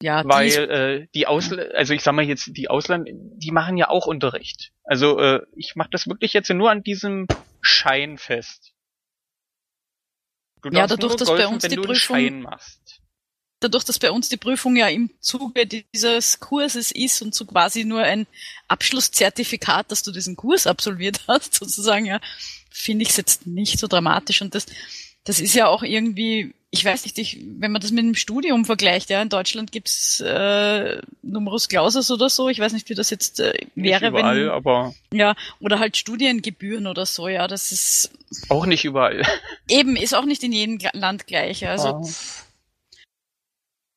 Ja, 0.01 0.23
weil 0.25 0.49
die, 0.49 0.55
äh, 0.55 1.07
die 1.15 1.27
Ausl 1.27 1.71
also 1.73 1.93
ich 1.93 2.03
sag 2.03 2.13
mal 2.13 2.25
jetzt 2.25 2.49
die 2.57 2.69
Ausland, 2.69 3.09
die 3.11 3.51
machen 3.51 3.77
ja 3.77 3.89
auch 3.89 4.07
Unterricht. 4.07 4.71
Also 4.83 5.19
äh, 5.19 5.41
ich 5.55 5.75
mache 5.75 5.89
das 5.91 6.07
wirklich 6.07 6.33
jetzt 6.33 6.49
nur 6.49 6.69
an 6.69 6.83
diesem 6.83 7.27
Schein 7.61 8.17
fest. 8.17 8.73
Du 10.61 10.69
ja, 10.69 10.87
dadurch, 10.87 11.15
dass 11.15 11.27
golfen, 11.27 11.45
bei 11.45 11.53
uns 11.53 11.63
die 11.67 11.75
Prüfung 11.77 12.47
dadurch, 13.61 13.83
dass 13.85 13.99
bei 13.99 14.11
uns 14.11 14.29
die 14.29 14.37
Prüfung 14.37 14.75
ja 14.75 14.87
im 14.89 15.09
Zuge 15.21 15.65
dieses 15.65 16.39
Kurses 16.39 16.91
ist 16.91 17.21
und 17.21 17.33
so 17.33 17.45
quasi 17.45 17.85
nur 17.85 18.01
ein 18.01 18.27
Abschlusszertifikat, 18.67 19.91
dass 19.91 20.03
du 20.03 20.11
diesen 20.11 20.35
Kurs 20.35 20.67
absolviert 20.67 21.21
hast, 21.27 21.53
sozusagen, 21.53 22.05
ja, 22.05 22.19
finde 22.69 23.03
ich 23.03 23.09
es 23.09 23.17
jetzt 23.17 23.47
nicht 23.47 23.79
so 23.79 23.87
dramatisch 23.87 24.41
und 24.41 24.53
das 24.53 24.65
das 25.25 25.39
ist 25.39 25.55
ja 25.55 25.67
auch 25.67 25.83
irgendwie, 25.83 26.53
ich 26.77 26.85
weiß 26.85 27.05
nicht, 27.05 27.17
ich, 27.17 27.39
wenn 27.57 27.71
man 27.71 27.81
das 27.81 27.91
mit 27.91 28.03
dem 28.03 28.15
Studium 28.15 28.65
vergleicht, 28.65 29.09
ja, 29.09 29.21
in 29.21 29.29
Deutschland 29.29 29.71
gibt's 29.71 30.19
äh, 30.19 31.01
Numerus 31.21 31.69
Clausus 31.69 32.11
oder 32.11 32.29
so, 32.29 32.49
ich 32.49 32.59
weiß 32.59 32.73
nicht, 32.73 32.89
wie 32.89 32.95
das 32.95 33.09
jetzt 33.09 33.39
äh, 33.39 33.53
wäre, 33.75 34.01
nicht 34.01 34.09
überall, 34.09 34.45
wenn. 34.45 34.49
aber. 34.49 34.93
Ja, 35.13 35.35
oder 35.59 35.79
halt 35.79 35.95
Studiengebühren 35.95 36.87
oder 36.87 37.05
so, 37.05 37.27
ja, 37.27 37.47
das 37.47 37.71
ist. 37.71 38.11
Auch 38.49 38.65
nicht 38.65 38.83
überall. 38.83 39.21
Eben, 39.69 39.95
ist 39.95 40.13
auch 40.13 40.25
nicht 40.25 40.43
in 40.43 40.51
jedem 40.51 40.79
Land 40.93 41.27
gleich. 41.27 41.67
Also 41.67 41.87
ah. 41.87 42.03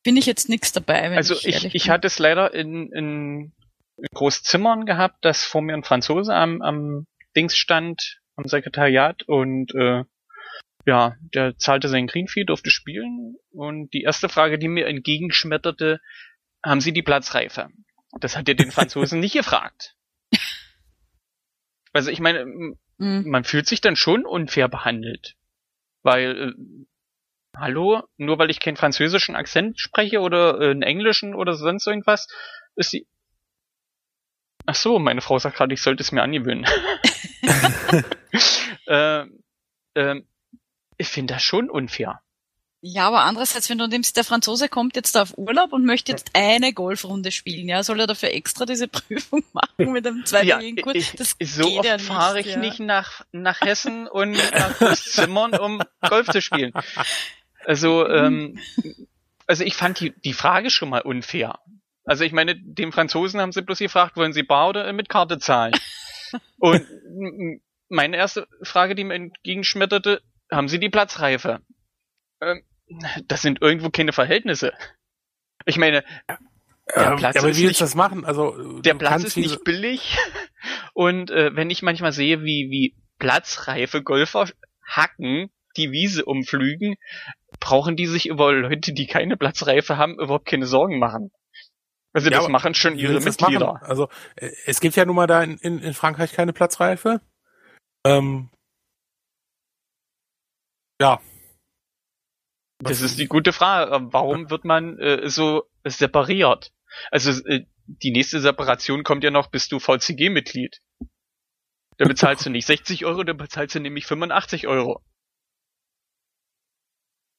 bin 0.05 0.17
ich 0.17 0.27
jetzt 0.27 0.49
nichts 0.49 0.73
dabei. 0.73 1.17
also 1.17 1.35
ich, 1.35 1.47
ich, 1.47 1.75
ich 1.75 1.91
hatte 1.91 2.07
es 2.07 2.19
leider 2.19 2.55
in, 2.55 2.93
in 2.93 3.53
Großzimmern 4.15 4.87
gehabt, 4.87 5.25
dass 5.25 5.43
vor 5.45 5.63
mir 5.63 5.75
ein 5.75 5.85
Franzose 5.85 6.33
am, 6.33 6.63
am 6.63 7.07
Dings 7.37 7.57
stand, 7.57 8.21
am 8.37 8.45
Sekretariat 8.47 9.25
und 9.25 9.75
äh, 9.75 10.05
ja, 10.89 11.17
der 11.35 11.59
zahlte 11.59 11.89
sein 11.89 12.07
Green 12.07 12.29
Fee, 12.29 12.45
durfte 12.45 12.71
spielen 12.71 13.37
und 13.51 13.93
die 13.93 14.01
erste 14.01 14.31
Frage, 14.31 14.59
die 14.59 14.69
mir 14.69 14.87
entgegenschmetterte, 14.87 16.01
haben 16.65 16.81
Sie 16.81 16.95
die 16.95 17.03
Platzreife? 17.03 17.69
Das 18.21 18.39
hat 18.39 18.49
er 18.49 18.55
den 18.55 18.71
Franzosen 18.71 19.21
nicht 19.21 19.35
gefragt. 19.35 19.95
Also 21.93 22.11
ich 22.11 22.21
meine, 22.21 22.47
mhm. 22.47 22.75
man 22.97 23.45
fühlt 23.45 23.67
sich 23.67 23.83
dann 23.83 23.97
schon 23.97 24.25
unfair 24.25 24.69
behandelt. 24.69 25.37
Weil, 26.03 26.55
äh, 26.57 26.87
hallo, 27.55 28.03
nur 28.17 28.39
weil 28.39 28.49
ich 28.49 28.61
keinen 28.61 28.77
französischen 28.77 29.37
Akzent 29.37 29.79
spreche 29.79 30.21
oder 30.21 30.59
äh, 30.59 30.71
einen 30.71 30.81
englischen 30.81 31.35
oder 31.35 31.53
sonst 31.53 31.87
irgendwas, 31.87 32.29
ist 32.77 32.93
sie. 32.93 33.07
Ach 34.65 34.75
so, 34.75 34.99
meine 34.99 35.21
Frau 35.21 35.39
sagt 35.39 35.57
gerade, 35.57 35.75
ich 35.75 35.83
sollte 35.83 36.03
es 36.03 36.13
mir 36.13 36.23
angewöhnen. 36.23 36.65
äh, 38.87 39.27
äh, 39.95 40.23
ich 40.99 41.09
finde 41.09 41.35
das 41.35 41.43
schon 41.43 41.71
unfair. 41.71 42.21
Ja, 42.81 43.09
aber 43.09 43.23
andererseits, 43.23 43.69
wenn 43.71 43.79
du 43.79 43.89
nimmst, 43.89 44.17
der 44.17 44.23
Franzose 44.23 44.69
kommt 44.69 44.95
jetzt 44.95 45.17
da 45.17 45.23
auf 45.23 45.37
Urlaub 45.37 45.73
und 45.73 45.85
möchte 45.85 46.13
jetzt 46.13 46.31
eine 46.35 46.73
Golfrunde 46.73 47.33
spielen, 47.33 47.69
ja, 47.69 47.83
soll 47.83 47.99
er 47.99 48.07
dafür 48.07 48.33
extra 48.33 48.67
diese 48.67 48.87
Prüfung 48.89 49.43
machen 49.53 49.93
mit 49.93 50.07
einem 50.07 50.25
zweitägigen 50.25 50.77
ja, 50.77 50.83
Kurs? 50.83 51.13
Das 51.17 51.35
ich, 51.39 51.53
so 51.53 51.79
oft 51.79 51.85
ja 51.85 51.99
fahre 51.99 52.39
ich 52.39 52.47
ja. 52.47 52.59
nicht 52.59 52.79
nach, 52.79 53.25
nach 53.33 53.61
Hessen 53.63 54.07
und 54.07 54.33
nach 54.53 54.95
Zimmern, 54.95 55.59
um 55.59 55.83
Golf 56.09 56.29
zu 56.29 56.41
spielen. 56.41 56.73
Also, 57.65 58.07
ähm, 58.09 58.61
also 59.49 59.65
ich 59.65 59.75
fand 59.75 59.99
die, 59.99 60.13
die 60.25 60.33
Frage 60.33 60.71
schon 60.71 60.89
mal 60.89 61.03
unfair. 61.03 61.59
Also 62.05 62.23
ich 62.23 62.33
meine, 62.33 62.55
dem 62.57 62.93
Franzosen 62.93 63.41
haben 63.41 63.53
sie 63.53 63.63
bloß 63.63 63.81
gefragt, 63.81 64.17
wollen 64.17 64.33
sie 64.33 64.45
bar 64.45 64.69
oder 64.69 64.93
mit 64.93 65.09
Karte 65.09 65.39
zahlen? 65.39 65.75
und 66.59 66.87
meine 67.89 68.17
erste 68.17 68.47
Frage, 68.63 68.95
die 68.95 69.05
mir 69.05 69.15
entgegenschmetterte, 69.15 70.23
haben 70.51 70.69
sie 70.69 70.79
die 70.79 70.91
Platzreife? 70.91 71.61
Ähm, 72.41 72.63
das 73.27 73.43
sind 73.43 73.61
irgendwo 73.61 73.91
keine 73.91 74.13
Verhältnisse. 74.13 74.73
Ich 75.67 75.77
meine, 75.77 76.05
der 76.97 77.17
Platz 77.17 77.35
ja, 77.35 77.43
aber 77.43 77.57
wie 77.57 77.65
willst 77.65 77.81
du 77.81 77.85
das 77.85 77.95
machen? 77.95 78.25
Also 78.25 78.81
der 78.81 78.95
Platz 78.95 79.25
ist 79.25 79.37
nicht 79.37 79.65
billig 79.65 80.17
und 80.95 81.31
äh, 81.31 81.55
wenn 81.55 81.71
ich 81.71 81.83
manchmal 81.83 82.13
sehe, 82.13 82.43
wie 82.43 82.71
wie 82.71 82.97
platzreife 83.19 84.03
Golfer 84.03 84.49
hacken, 84.87 85.51
die 85.77 85.91
Wiese 85.91 86.25
umflügen, 86.25 86.97
brauchen 87.61 87.97
die 87.97 88.07
sich 88.07 88.27
über 88.27 88.53
Leute, 88.53 88.93
die 88.93 89.07
keine 89.07 89.37
Platzreife 89.37 89.99
haben, 89.99 90.15
überhaupt 90.15 90.47
keine 90.47 90.67
Sorgen 90.67 90.99
machen. 90.99 91.31
Also 92.15 92.31
ja, 92.31 92.39
das 92.39 92.49
machen 92.49 92.75
schon 92.75 92.97
ihre 92.97 93.21
Mitglieder. 93.21 93.83
Also 93.83 94.09
äh, 94.37 94.51
es 94.65 94.81
gibt 94.81 94.97
ja 94.97 95.05
nun 95.05 95.17
mal 95.17 95.27
da 95.27 95.43
in, 95.43 95.59
in, 95.59 95.79
in 95.81 95.95
Frankreich 95.95 96.33
keine 96.33 96.53
Platzreife. 96.53 97.21
Ähm, 98.05 98.51
ja, 101.01 101.21
das 102.79 103.01
ist 103.01 103.19
die 103.19 103.27
gute 103.27 103.53
Frage. 103.53 104.13
Warum 104.13 104.51
wird 104.51 104.65
man 104.65 104.99
äh, 104.99 105.29
so 105.29 105.65
separiert? 105.85 106.73
Also 107.11 107.31
äh, 107.47 107.67
die 107.87 108.13
nächste 108.13 108.41
Separation 108.41 109.03
kommt 109.03 109.25
ja 109.25 109.31
noch, 109.31 109.51
bist 109.51 109.73
du 109.73 109.81
VCG-Mitglied. 109.81 110.81
Da 111.97 112.07
bezahlst 112.07 112.47
du 112.47 112.51
nicht 112.51 112.67
60 112.67 113.05
Euro, 113.05 113.25
da 113.25 113.33
bezahlst 113.33 113.75
du 113.75 113.81
nämlich 113.81 114.07
85 114.07 114.69
Euro. 114.69 115.03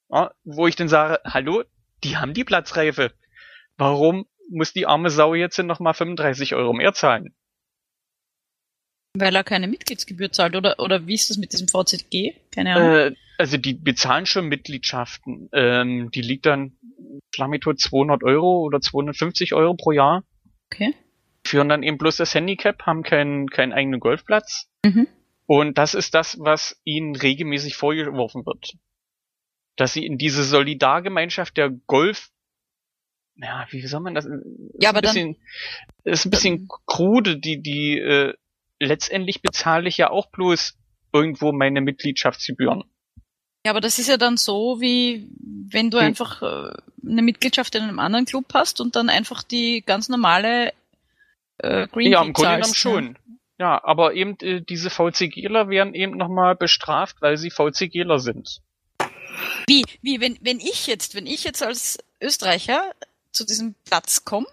Ja, 0.10 0.32
wo 0.44 0.68
ich 0.68 0.76
dann 0.76 0.90
sage, 0.90 1.22
hallo, 1.24 1.64
die 2.04 2.18
haben 2.18 2.34
die 2.34 2.44
Platzreife. 2.44 3.14
Warum 3.78 4.28
muss 4.50 4.74
die 4.74 4.88
arme 4.88 5.10
Sau 5.10 5.36
jetzt 5.36 5.58
nochmal 5.60 5.94
35 5.94 6.56
Euro 6.56 6.74
mehr 6.74 6.94
zahlen? 6.94 7.34
Weil 9.14 9.36
er 9.36 9.44
keine 9.44 9.68
Mitgliedsgebühr 9.68 10.32
zahlt, 10.32 10.56
oder, 10.56 10.80
oder 10.80 11.08
wie 11.08 11.16
ist 11.16 11.30
das 11.30 11.38
mit 11.38 11.52
diesem 11.54 11.68
VZG? 11.68 12.36
Keine 12.52 12.76
Ahnung. 12.76 12.96
Äh, 12.96 13.16
also 13.38 13.58
die 13.58 13.74
bezahlen 13.74 14.26
schon 14.26 14.48
Mitgliedschaften. 14.48 15.50
Ähm, 15.54 16.12
die 16.12 16.22
liegt 16.22 16.46
dann, 16.46 16.78
Flamito 17.34 17.74
200 17.74 18.24
Euro 18.24 18.60
oder 18.60 18.82
250 18.82 19.54
Euro 19.54 19.76
pro 19.76 19.92
Jahr. 19.92 20.24
Okay. 20.72 20.94
Führen 21.46 21.70
dann 21.70 21.84
eben 21.84 21.98
bloß 21.98 22.18
das 22.18 22.36
Handicap, 22.36 22.86
haben 22.86 23.02
keinen, 23.02 23.50
keinen 23.50 23.74
eigenen 23.74 24.00
Golfplatz. 24.00 24.70
Mhm. 24.86 25.08
Und 25.48 25.78
das 25.78 25.96
ist 25.96 26.14
das, 26.14 26.38
was 26.40 26.80
ihnen 26.84 27.16
regelmäßig 27.16 27.76
vorgeworfen 27.76 28.46
wird. 28.46 28.74
Dass 29.78 29.94
sie 29.94 30.06
in 30.06 30.18
diese 30.18 30.44
Solidargemeinschaft 30.44 31.58
der 31.58 31.72
Golf 31.88 32.30
ja, 33.42 33.66
wie 33.70 33.88
soll 33.88 34.02
man 34.02 34.16
das? 34.16 34.28
Ja, 34.80 34.90
aber 34.90 35.00
bisschen, 35.00 35.38
dann, 36.04 36.14
ist 36.14 36.26
ein 36.26 36.30
bisschen 36.30 36.68
krude, 36.86 37.38
die, 37.40 37.62
die, 37.62 37.98
äh, 37.98 38.34
letztendlich 38.80 39.42
bezahle 39.42 39.90
ich 39.90 39.98
ja 39.98 40.10
auch 40.10 40.28
bloß 40.28 40.78
irgendwo 41.14 41.52
meine 41.52 41.82
Mitgliedschaftsgebühren. 41.82 42.84
Ja, 43.66 43.72
aber 43.72 43.82
das 43.82 44.00
ist 44.00 44.08
ja 44.08 44.18
dann 44.18 44.38
so, 44.38 44.80
wie 44.80 45.30
wenn 45.70 45.92
du 45.92 46.00
hm. 46.00 46.06
einfach 46.06 46.42
äh, 46.42 46.72
eine 47.06 47.22
Mitgliedschaft 47.22 47.76
in 47.76 47.84
einem 47.84 48.00
anderen 48.00 48.26
Club 48.26 48.46
hast 48.54 48.80
und 48.80 48.96
dann 48.96 49.10
einfach 49.10 49.44
die 49.44 49.84
ganz 49.86 50.08
normale 50.10 50.74
äh, 51.58 51.88
Green 51.88 52.12
Ja, 52.12 52.24
im 52.24 52.34
Grunde 52.34 52.56
genommen 52.56 52.72
ne? 52.72 52.76
schon. 52.76 53.18
Ja, 53.60 53.84
aber 53.84 54.14
eben 54.14 54.38
äh, 54.40 54.62
diese 54.62 54.90
VCGler 54.90 55.70
werden 55.70 55.94
eben 55.94 56.16
nochmal 56.16 56.56
bestraft, 56.56 57.18
weil 57.22 57.36
sie 57.36 57.52
VCGler 57.52 58.20
sind. 58.20 58.62
Wie, 59.68 59.84
wie, 60.02 60.22
wenn, 60.22 60.38
wenn 60.42 60.60
ich 60.60 60.88
jetzt, 60.88 61.14
wenn 61.14 61.28
ich 61.28 61.44
jetzt 61.44 61.62
als 61.62 62.00
Österreicher 62.22 62.82
zu 63.32 63.46
diesem 63.46 63.76
Platz 63.84 64.24
komme, 64.24 64.48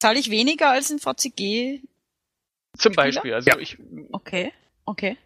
zahle 0.00 0.18
ich 0.18 0.30
weniger 0.30 0.70
als 0.70 0.90
ein 0.90 0.98
VCG 0.98 1.82
zum 2.76 2.92
Beispiel. 2.94 3.34
Also 3.34 3.50
ja. 3.50 3.58
ich. 3.58 3.78
Okay, 4.12 4.52
okay. 4.84 5.16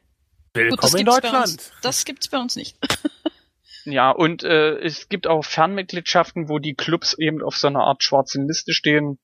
Willkommen 0.55 0.93
Gut, 0.93 1.01
in 1.01 1.07
Deutschland. 1.07 1.49
Uns, 1.49 1.73
das 1.83 2.05
gibt's 2.05 2.29
bei 2.29 2.39
uns 2.39 2.55
nicht. 2.57 2.79
ja, 3.85 4.11
und 4.11 4.43
äh, 4.43 4.79
es 4.79 5.09
gibt 5.09 5.27
auch 5.27 5.45
Fernmitgliedschaften, 5.45 6.49
wo 6.49 6.59
die 6.59 6.75
Clubs 6.75 7.15
eben 7.19 7.43
auf 7.43 7.57
so 7.57 7.67
einer 7.67 7.81
Art 7.81 8.03
schwarzen 8.03 8.49
Liste 8.49 8.73
stehen. 8.73 9.19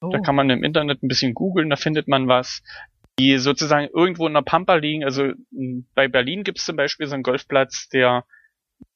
Oh. 0.00 0.10
Da 0.10 0.18
kann 0.18 0.34
man 0.34 0.50
im 0.50 0.64
Internet 0.64 1.02
ein 1.02 1.08
bisschen 1.08 1.34
googeln, 1.34 1.70
da 1.70 1.76
findet 1.76 2.08
man 2.08 2.28
was. 2.28 2.62
Die 3.18 3.38
sozusagen 3.38 3.88
irgendwo 3.94 4.26
in 4.26 4.34
der 4.34 4.42
Pampa 4.42 4.74
liegen. 4.74 5.04
Also 5.04 5.32
bei 5.94 6.06
Berlin 6.08 6.44
gibt's 6.44 6.66
zum 6.66 6.76
Beispiel 6.76 7.06
so 7.06 7.14
einen 7.14 7.22
Golfplatz, 7.22 7.88
der, 7.88 8.26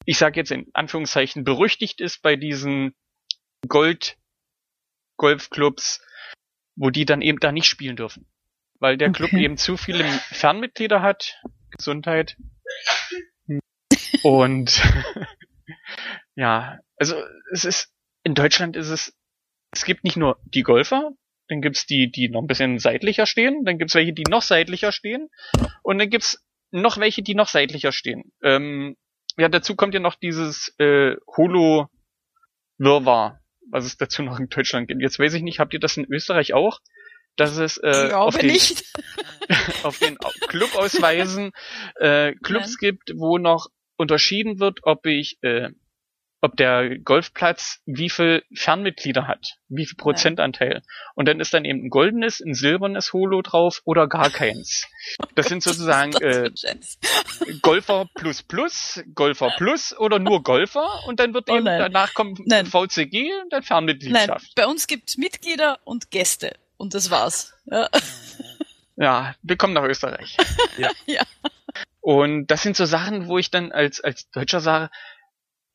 ich 0.05 0.19
sage 0.19 0.39
jetzt 0.39 0.51
in 0.51 0.67
Anführungszeichen, 0.73 1.43
berüchtigt 1.43 2.01
ist 2.01 2.21
bei 2.21 2.35
diesen 2.35 2.93
Gold-Golfclubs, 3.67 6.01
wo 6.75 6.91
die 6.91 7.05
dann 7.05 7.23
eben 7.23 7.39
da 7.39 7.51
nicht 7.51 7.65
spielen 7.65 7.95
dürfen 7.95 8.27
weil 8.81 8.97
der 8.97 9.11
Club 9.11 9.31
eben 9.33 9.57
zu 9.57 9.77
viele 9.77 10.03
Fernmitglieder 10.03 11.01
hat. 11.01 11.39
Gesundheit. 11.69 12.35
Und 14.23 14.81
ja, 16.35 16.79
also 16.97 17.15
es 17.53 17.63
ist 17.63 17.93
in 18.23 18.35
Deutschland 18.35 18.75
ist 18.75 18.89
es 18.89 19.15
es 19.71 19.85
gibt 19.85 20.03
nicht 20.03 20.17
nur 20.17 20.37
die 20.43 20.63
Golfer, 20.63 21.11
dann 21.47 21.61
gibt's 21.61 21.85
die, 21.85 22.11
die 22.11 22.27
noch 22.27 22.41
ein 22.41 22.47
bisschen 22.47 22.77
seitlicher 22.79 23.25
stehen, 23.25 23.63
dann 23.63 23.77
gibt's 23.77 23.95
welche, 23.95 24.13
die 24.13 24.23
noch 24.29 24.41
seitlicher 24.41 24.91
stehen 24.91 25.29
und 25.81 25.97
dann 25.97 26.09
gibt's 26.09 26.43
noch 26.71 26.97
welche, 26.97 27.21
die 27.23 27.35
noch 27.35 27.47
seitlicher 27.47 27.91
stehen. 27.91 28.33
Ähm, 28.43 28.97
ja, 29.37 29.47
dazu 29.47 29.75
kommt 29.75 29.93
ja 29.93 29.99
noch 29.99 30.15
dieses 30.15 30.73
äh, 30.77 31.15
Holo 31.37 31.87
Wirrwarr, 32.77 33.39
was 33.69 33.85
es 33.85 33.95
dazu 33.95 34.23
noch 34.23 34.39
in 34.39 34.49
Deutschland 34.49 34.87
gibt. 34.87 35.01
Jetzt 35.01 35.19
weiß 35.19 35.33
ich 35.35 35.41
nicht, 35.41 35.59
habt 35.59 35.73
ihr 35.73 35.79
das 35.79 35.97
in 35.97 36.05
Österreich 36.05 36.53
auch? 36.53 36.79
Dass 37.35 37.57
es 37.57 37.77
äh, 37.77 38.11
auf, 38.13 38.37
den, 38.37 38.51
auf 39.83 39.99
den 39.99 40.17
Clubausweisen 40.47 41.51
äh, 41.95 42.33
Clubs 42.43 42.77
Nein. 42.81 42.91
gibt, 42.91 43.13
wo 43.15 43.37
noch 43.37 43.67
unterschieden 43.97 44.59
wird, 44.59 44.79
ob 44.83 45.05
ich 45.05 45.37
äh, 45.41 45.69
ob 46.41 46.57
der 46.57 46.97
Golfplatz 46.97 47.81
wie 47.85 48.09
viel 48.09 48.43
Fernmitglieder 48.53 49.27
hat, 49.27 49.57
wie 49.69 49.85
viel 49.85 49.95
Prozentanteil. 49.95 50.81
Und 51.15 51.27
dann 51.27 51.39
ist 51.39 51.53
dann 51.53 51.65
eben 51.65 51.85
ein 51.85 51.89
goldenes, 51.89 52.41
ein 52.41 52.55
silbernes 52.55 53.13
Holo 53.13 53.41
drauf 53.43 53.81
oder 53.85 54.07
gar 54.07 54.29
keins. 54.31 54.87
Das 55.35 55.47
sind 55.47 55.61
sozusagen 55.61 56.13
äh, 56.21 56.49
Golfer 57.61 58.07
plus 58.15 58.41
plus, 58.41 59.03
Golfer 59.13 59.53
plus 59.57 59.97
oder 59.97 60.17
nur 60.17 60.41
Golfer 60.41 61.05
und 61.05 61.19
dann 61.19 61.33
wird 61.33 61.49
oh 61.49 61.55
eben 61.55 61.65
danach 61.65 62.13
kommt 62.15 62.39
nein. 62.45 62.65
VCG 62.65 63.29
und 63.43 63.53
dann 63.53 63.61
Fernmitgliedschaft. 63.61 64.27
Nein, 64.29 64.53
bei 64.55 64.65
uns 64.65 64.87
gibt's 64.87 65.17
Mitglieder 65.17 65.79
und 65.83 66.09
Gäste. 66.09 66.55
Und 66.81 66.95
das 66.95 67.11
war's. 67.11 67.53
Ja, 67.65 67.89
ja 68.95 69.35
wir 69.43 69.55
kommen 69.55 69.73
nach 69.73 69.83
Österreich. 69.83 70.35
ja. 70.79 70.89
ja. 71.05 71.21
Und 71.99 72.47
das 72.47 72.63
sind 72.63 72.75
so 72.75 72.85
Sachen, 72.85 73.27
wo 73.27 73.37
ich 73.37 73.51
dann 73.51 73.71
als, 73.71 74.01
als 74.01 74.31
Deutscher 74.31 74.61
sage, 74.61 74.89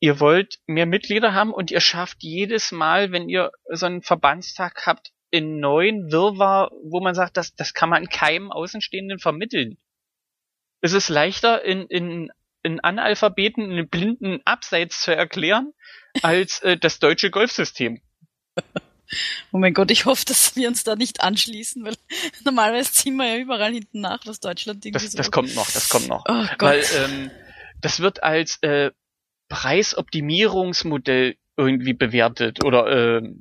ihr 0.01 0.19
wollt 0.19 0.59
mehr 0.67 0.85
Mitglieder 0.85 1.33
haben 1.33 1.53
und 1.53 1.71
ihr 1.71 1.79
schafft 1.79 2.23
jedes 2.23 2.73
Mal, 2.73 3.13
wenn 3.13 3.29
ihr 3.29 3.51
so 3.71 3.85
einen 3.85 4.01
Verbandstag 4.01 4.85
habt, 4.85 5.13
in 5.29 5.61
neuen 5.61 6.11
Wirrwarr, 6.11 6.71
wo 6.83 6.99
man 6.99 7.15
sagt, 7.15 7.37
das, 7.37 7.55
das 7.55 7.73
kann 7.73 7.89
man 7.89 8.07
keinem 8.09 8.51
Außenstehenden 8.51 9.19
vermitteln. 9.19 9.77
Es 10.81 10.91
ist 10.91 11.07
leichter, 11.07 11.63
in, 11.63 11.87
in, 11.87 12.31
in 12.63 12.81
Analphabeten 12.81 13.63
einen 13.63 13.87
blinden 13.87 14.41
Abseits 14.43 15.01
zu 15.01 15.15
erklären, 15.15 15.71
als 16.21 16.59
äh, 16.63 16.75
das 16.75 16.99
deutsche 16.99 17.31
Golfsystem. 17.31 18.01
Oh 19.51 19.57
mein 19.57 19.73
Gott, 19.73 19.91
ich 19.91 20.05
hoffe, 20.05 20.25
dass 20.25 20.55
wir 20.55 20.67
uns 20.67 20.83
da 20.83 20.95
nicht 20.95 21.21
anschließen, 21.21 21.83
weil 21.83 21.95
normalerweise 22.43 22.91
ziehen 22.91 23.15
wir 23.15 23.27
ja 23.27 23.37
überall 23.37 23.73
hinten 23.73 24.01
nach, 24.01 24.25
was 24.25 24.39
Deutschland 24.39 24.85
irgendwie 24.85 25.03
das, 25.03 25.11
so. 25.11 25.17
Das 25.17 25.31
kommt 25.31 25.55
noch, 25.55 25.69
das 25.71 25.89
kommt 25.89 26.07
noch. 26.07 26.23
Oh 26.27 26.45
Gott. 26.57 26.61
Weil 26.61 26.83
ähm, 26.95 27.31
das 27.81 27.99
wird 27.99 28.23
als 28.23 28.57
äh, 28.61 28.91
Preisoptimierungsmodell 29.49 31.37
irgendwie 31.55 31.93
bewertet 31.93 32.63
oder 32.63 32.87
äh, 32.87 33.33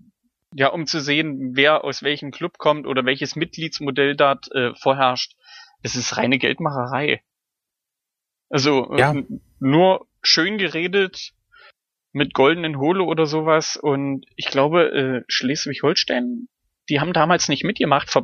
ja, 0.54 0.68
um 0.68 0.86
zu 0.86 1.00
sehen, 1.00 1.54
wer 1.54 1.84
aus 1.84 2.02
welchem 2.02 2.30
Club 2.30 2.58
kommt 2.58 2.86
oder 2.86 3.04
welches 3.04 3.36
Mitgliedsmodell 3.36 4.16
dort 4.16 4.50
äh, 4.52 4.74
vorherrscht. 4.74 5.36
Es 5.82 5.96
ist 5.96 6.16
reine 6.16 6.38
Geldmacherei. 6.38 7.22
Also 8.48 8.96
ja. 8.96 9.14
äh, 9.14 9.24
nur 9.58 10.06
schön 10.22 10.56
geredet, 10.56 11.32
mit 12.12 12.34
goldenen 12.34 12.78
Holo 12.78 13.04
oder 13.04 13.26
sowas. 13.26 13.76
Und 13.76 14.24
ich 14.36 14.46
glaube, 14.46 14.90
äh, 14.90 15.24
Schleswig-Holstein, 15.28 16.48
die 16.88 17.00
haben 17.00 17.12
damals 17.12 17.48
nicht 17.48 17.64
mitgemacht, 17.64 18.16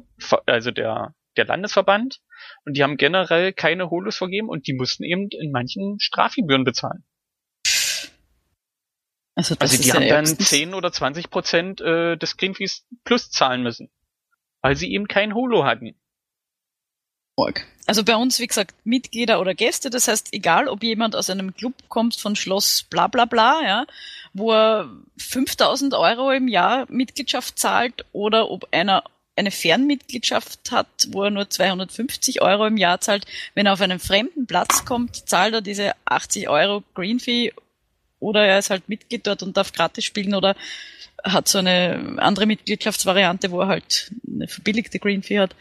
also 0.46 0.70
der, 0.70 1.14
der 1.36 1.44
Landesverband. 1.44 2.20
Und 2.64 2.76
die 2.76 2.82
haben 2.82 2.96
generell 2.96 3.52
keine 3.52 3.90
Holos 3.90 4.16
vergeben 4.16 4.48
und 4.48 4.66
die 4.66 4.74
mussten 4.74 5.04
eben 5.04 5.28
in 5.30 5.52
manchen 5.52 5.98
Strafgebühren 6.00 6.64
bezahlen. 6.64 7.04
Also, 9.34 9.56
also 9.58 9.82
die 9.82 9.92
haben 9.92 10.08
dann 10.08 10.26
10 10.26 10.74
oder 10.74 10.92
20 10.92 11.30
Prozent 11.30 11.80
äh, 11.80 12.16
des 12.16 12.36
Greenfees 12.36 12.86
plus 13.04 13.30
zahlen 13.30 13.62
müssen. 13.62 13.90
Weil 14.60 14.76
sie 14.76 14.92
eben 14.92 15.08
kein 15.08 15.34
Holo 15.34 15.64
hatten. 15.64 15.98
Also 17.86 18.04
bei 18.04 18.14
uns, 18.14 18.38
wie 18.38 18.46
gesagt, 18.46 18.74
Mitglieder 18.84 19.40
oder 19.40 19.54
Gäste, 19.54 19.90
das 19.90 20.06
heißt, 20.06 20.32
egal 20.32 20.68
ob 20.68 20.82
jemand 20.82 21.16
aus 21.16 21.30
einem 21.30 21.54
Club 21.54 21.74
kommt 21.88 22.14
von 22.16 22.36
Schloss 22.36 22.84
bla 22.84 23.08
bla 23.08 23.24
bla, 23.24 23.62
ja, 23.62 23.86
wo 24.32 24.52
er 24.52 24.88
5000 25.16 25.94
Euro 25.94 26.30
im 26.30 26.46
Jahr 26.46 26.86
Mitgliedschaft 26.88 27.58
zahlt 27.58 28.04
oder 28.12 28.50
ob 28.50 28.68
einer 28.70 29.04
eine 29.34 29.50
Fernmitgliedschaft 29.50 30.70
hat, 30.70 30.86
wo 31.08 31.24
er 31.24 31.30
nur 31.30 31.48
250 31.48 32.42
Euro 32.42 32.66
im 32.66 32.76
Jahr 32.76 33.00
zahlt. 33.00 33.24
Wenn 33.54 33.66
er 33.66 33.72
auf 33.72 33.80
einen 33.80 33.98
fremden 33.98 34.46
Platz 34.46 34.84
kommt, 34.84 35.28
zahlt 35.28 35.54
er 35.54 35.62
diese 35.62 35.92
80 36.04 36.48
Euro 36.48 36.82
Green 36.94 37.18
Fee 37.18 37.52
oder 38.20 38.44
er 38.44 38.58
ist 38.58 38.70
halt 38.70 38.88
Mitglied 38.88 39.26
dort 39.26 39.42
und 39.42 39.56
darf 39.56 39.72
gratis 39.72 40.04
spielen 40.04 40.34
oder 40.34 40.54
hat 41.24 41.48
so 41.48 41.58
eine 41.58 42.16
andere 42.18 42.46
Mitgliedschaftsvariante, 42.46 43.50
wo 43.50 43.62
er 43.62 43.68
halt 43.68 44.12
eine 44.26 44.48
verbilligte 44.48 44.98
Green 44.98 45.22
Fee 45.22 45.40
hat. 45.40 45.54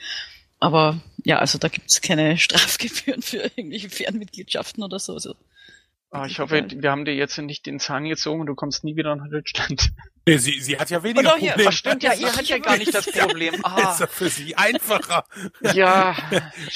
Aber 0.62 1.02
ja, 1.26 1.40
also 1.40 1.58
da 1.58 1.68
gibt's 1.68 2.02
keine 2.02 2.38
Strafgebühren 2.38 3.22
für 3.22 3.38
irgendwelche 3.38 3.90
Fernmitgliedschaften 3.90 4.84
oder 4.84 5.00
so. 5.00 5.20
so. 5.20 5.36
Ah, 6.14 6.26
ich 6.26 6.40
hoffe, 6.40 6.66
wir 6.70 6.92
haben 6.92 7.06
dir 7.06 7.16
jetzt 7.16 7.38
nicht 7.38 7.66
den 7.66 7.80
Zahn 7.80 8.04
gezogen 8.04 8.42
und 8.42 8.48
du 8.48 8.54
kommst 8.54 8.84
nie 8.84 8.96
wieder 8.96 9.16
nach 9.16 9.30
Deutschland. 9.30 9.92
Nee, 10.24 10.38
sie, 10.38 10.60
sie 10.60 10.78
hat 10.78 10.92
ja 10.92 11.02
weniger 11.02 11.32
Probleme. 11.32 11.56
Hier, 11.56 11.72
stimmt, 11.72 12.04
ja, 12.04 12.14
ihr 12.14 12.32
hat 12.32 12.46
ja 12.46 12.60
gar 12.60 12.78
nicht 12.78 12.94
das 12.94 13.12
Problem. 13.12 13.56
Ah. 13.64 13.90
Ist 13.92 14.02
ja 14.02 14.06
für 14.06 14.30
sie 14.30 14.56
einfacher. 14.56 15.24
Ja, 15.74 16.16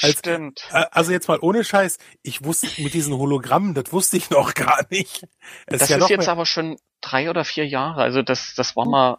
Als, 0.02 0.18
stimmt. 0.18 0.66
Äh, 0.72 0.86
also 0.90 1.12
jetzt 1.12 1.28
mal 1.28 1.38
ohne 1.40 1.62
Scheiß, 1.62 1.98
ich 2.22 2.42
wusste 2.42 2.66
mit 2.82 2.92
diesen 2.92 3.16
Hologrammen, 3.16 3.72
das 3.72 3.92
wusste 3.92 4.16
ich 4.16 4.30
noch 4.30 4.54
gar 4.54 4.84
nicht. 4.90 5.28
Es 5.66 5.78
das 5.78 5.82
ist, 5.82 5.88
ja 5.90 5.98
ist 5.98 6.10
jetzt 6.10 6.22
mehr... 6.22 6.32
aber 6.32 6.44
schon 6.44 6.76
drei 7.00 7.30
oder 7.30 7.44
vier 7.44 7.68
Jahre. 7.68 8.02
Also 8.02 8.22
das, 8.22 8.54
das 8.56 8.74
war 8.74 8.84
mal. 8.84 9.16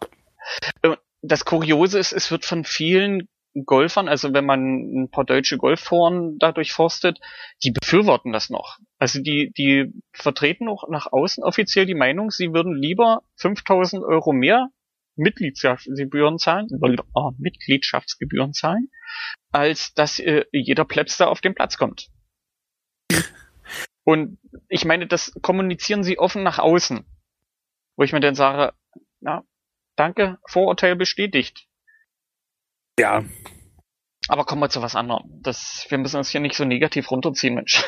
Äh, 0.82 0.96
das 1.22 1.46
Kuriose 1.46 1.98
ist, 1.98 2.12
es 2.12 2.30
wird 2.30 2.44
von 2.44 2.66
vielen 2.66 3.28
Golfern, 3.64 4.08
also 4.08 4.32
wenn 4.32 4.44
man 4.46 5.02
ein 5.02 5.10
paar 5.10 5.24
deutsche 5.24 5.58
Golfforen 5.58 6.38
dadurch 6.38 6.72
forstet, 6.72 7.18
die 7.62 7.70
befürworten 7.70 8.32
das 8.32 8.50
noch. 8.50 8.78
Also 8.98 9.20
die, 9.20 9.52
die 9.56 9.92
vertreten 10.12 10.68
auch 10.68 10.88
nach 10.88 11.06
außen 11.10 11.42
offiziell 11.44 11.86
die 11.86 11.94
Meinung, 11.94 12.30
sie 12.30 12.52
würden 12.52 12.74
lieber 12.74 13.22
5000 13.36 14.04
Euro 14.04 14.32
mehr 14.32 14.68
Mitgliedschaftsgebühren 15.16 16.38
zahlen, 16.38 16.68
oh, 17.14 17.32
Mitgliedschaftsgebühren 17.38 18.52
zahlen, 18.52 18.88
als 19.50 19.92
dass 19.94 20.18
äh, 20.18 20.44
jeder 20.52 20.84
Plebs 20.84 21.16
da 21.16 21.26
auf 21.26 21.40
den 21.40 21.54
Platz 21.54 21.76
kommt. 21.76 22.08
Und 24.04 24.38
ich 24.68 24.86
meine, 24.86 25.06
das 25.06 25.34
kommunizieren 25.42 26.02
sie 26.02 26.18
offen 26.18 26.42
nach 26.42 26.58
außen. 26.58 27.04
Wo 27.96 28.04
ich 28.04 28.12
mir 28.12 28.20
dann 28.20 28.34
sage, 28.34 28.72
na, 29.20 29.44
danke, 29.96 30.38
Vorurteil 30.46 30.96
bestätigt. 30.96 31.67
Ja. 32.98 33.24
Aber 34.28 34.44
kommen 34.44 34.60
wir 34.60 34.68
zu 34.68 34.82
was 34.82 34.94
anderem. 34.94 35.22
Das, 35.42 35.86
wir 35.88 35.98
müssen 35.98 36.18
uns 36.18 36.28
hier 36.28 36.40
nicht 36.40 36.54
so 36.54 36.64
negativ 36.64 37.10
runterziehen, 37.10 37.54
Mensch. 37.54 37.82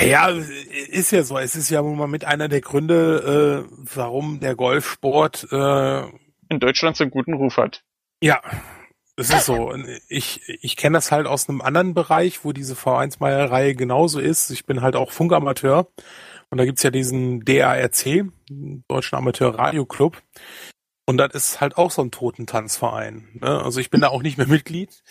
Ja, 0.00 0.28
ist 0.28 1.12
ja 1.12 1.22
so. 1.22 1.38
Es 1.38 1.56
ist 1.56 1.70
ja 1.70 1.82
wohl 1.82 1.96
mal 1.96 2.06
mit 2.06 2.24
einer 2.24 2.48
der 2.48 2.60
Gründe, 2.60 3.66
äh, 3.66 3.76
warum 3.94 4.40
der 4.40 4.54
Golfsport 4.54 5.48
äh, 5.50 6.02
in 6.48 6.60
Deutschland 6.60 6.96
so 6.96 7.04
einen 7.04 7.10
guten 7.10 7.34
Ruf 7.34 7.56
hat. 7.56 7.82
Ja, 8.20 8.40
es 9.16 9.30
ist 9.30 9.46
so. 9.46 9.74
Ich, 10.08 10.42
ich 10.46 10.76
kenne 10.76 10.98
das 10.98 11.10
halt 11.10 11.26
aus 11.26 11.48
einem 11.48 11.62
anderen 11.62 11.94
Bereich, 11.94 12.44
wo 12.44 12.52
diese 12.52 12.76
Vereinsmeierei 12.76 13.72
genauso 13.72 14.20
ist. 14.20 14.50
Ich 14.50 14.66
bin 14.66 14.82
halt 14.82 14.96
auch 14.96 15.10
Funkamateur. 15.10 15.88
Und 16.50 16.58
da 16.58 16.64
gibt's 16.64 16.82
ja 16.82 16.90
diesen 16.90 17.44
DARC, 17.44 18.26
Deutschen 18.88 19.16
Amateur 19.16 19.58
Radio 19.58 19.86
Club. 19.86 20.22
Und 21.06 21.18
das 21.18 21.32
ist 21.34 21.60
halt 21.60 21.76
auch 21.76 21.90
so 21.90 22.02
ein 22.02 22.10
Totentanzverein. 22.10 23.28
Ne? 23.34 23.62
Also 23.62 23.80
ich 23.80 23.90
bin 23.90 24.00
da 24.00 24.08
auch 24.08 24.22
nicht 24.22 24.38
mehr 24.38 24.48
Mitglied, 24.48 25.02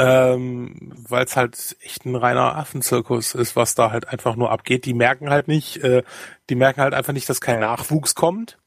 ähm, 0.00 0.92
weil 1.08 1.24
es 1.24 1.36
halt 1.36 1.76
echt 1.80 2.04
ein 2.04 2.16
reiner 2.16 2.56
Affenzirkus 2.56 3.34
ist, 3.34 3.54
was 3.56 3.74
da 3.74 3.90
halt 3.92 4.08
einfach 4.08 4.36
nur 4.36 4.50
abgeht. 4.50 4.84
Die 4.84 4.94
merken 4.94 5.30
halt 5.30 5.48
nicht, 5.48 5.78
äh, 5.78 6.02
die 6.50 6.56
merken 6.56 6.80
halt 6.80 6.94
einfach 6.94 7.12
nicht, 7.12 7.28
dass 7.28 7.40
kein 7.40 7.60
Nachwuchs 7.60 8.14
kommt. 8.14 8.58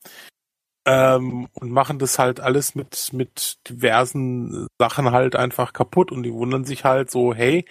Ähm, 0.84 1.48
und 1.54 1.70
machen 1.72 2.00
das 2.00 2.18
halt 2.18 2.40
alles 2.40 2.74
mit, 2.74 3.14
mit 3.14 3.60
diversen 3.70 4.66
Sachen 4.80 5.12
halt 5.12 5.36
einfach 5.36 5.74
kaputt 5.74 6.12
und 6.12 6.24
die 6.24 6.34
wundern 6.34 6.66
sich 6.66 6.86
halt 6.86 7.12
so, 7.12 7.36
hey, 7.36 7.66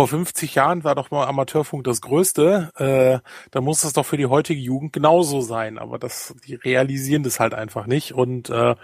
vor 0.00 0.08
50 0.08 0.54
Jahren 0.54 0.82
war 0.82 0.94
doch 0.94 1.10
mal 1.10 1.26
Amateurfunk 1.26 1.84
das 1.84 2.00
Größte. 2.00 2.70
Äh, 2.76 3.28
da 3.50 3.60
muss 3.60 3.82
das 3.82 3.92
doch 3.92 4.06
für 4.06 4.16
die 4.16 4.24
heutige 4.24 4.58
Jugend 4.58 4.94
genauso 4.94 5.42
sein. 5.42 5.76
Aber 5.76 5.98
das, 5.98 6.34
die 6.46 6.54
realisieren 6.54 7.22
das 7.22 7.38
halt 7.38 7.52
einfach 7.52 7.86
nicht. 7.86 8.14
Und 8.14 8.48
äh, 8.48 8.76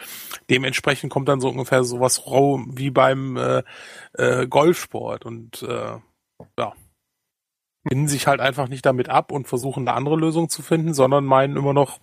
dementsprechend 0.50 1.10
kommt 1.10 1.30
dann 1.30 1.40
so 1.40 1.48
ungefähr 1.48 1.84
sowas 1.84 2.26
rau 2.26 2.60
wie 2.68 2.90
beim 2.90 3.38
äh, 3.38 3.62
äh, 4.12 4.46
Golfsport. 4.46 5.24
Und 5.24 5.62
äh, 5.62 5.96
ja, 6.58 6.74
binden 7.82 8.08
sich 8.08 8.26
halt 8.26 8.40
einfach 8.40 8.68
nicht 8.68 8.84
damit 8.84 9.08
ab 9.08 9.32
und 9.32 9.48
versuchen 9.48 9.88
eine 9.88 9.96
andere 9.96 10.16
Lösung 10.16 10.50
zu 10.50 10.60
finden, 10.60 10.92
sondern 10.92 11.24
meinen 11.24 11.56
immer 11.56 11.72
noch, 11.72 11.98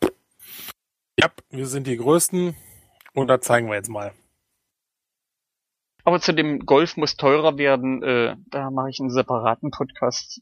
ja, 1.20 1.30
wir 1.52 1.68
sind 1.68 1.86
die 1.86 1.98
Größten 1.98 2.56
und 3.14 3.28
da 3.28 3.40
zeigen 3.40 3.68
wir 3.68 3.76
jetzt 3.76 3.90
mal. 3.90 4.12
Aber 6.04 6.20
zu 6.20 6.34
dem 6.34 6.66
Golf 6.66 6.98
muss 6.98 7.16
teurer 7.16 7.58
werden, 7.58 8.04
äh, 8.04 8.36
da 8.48 8.72
mache 8.72 8.90
ich 8.90 9.00
einen 9.00 9.10
separaten 9.10 9.72
Podcast. 9.72 10.42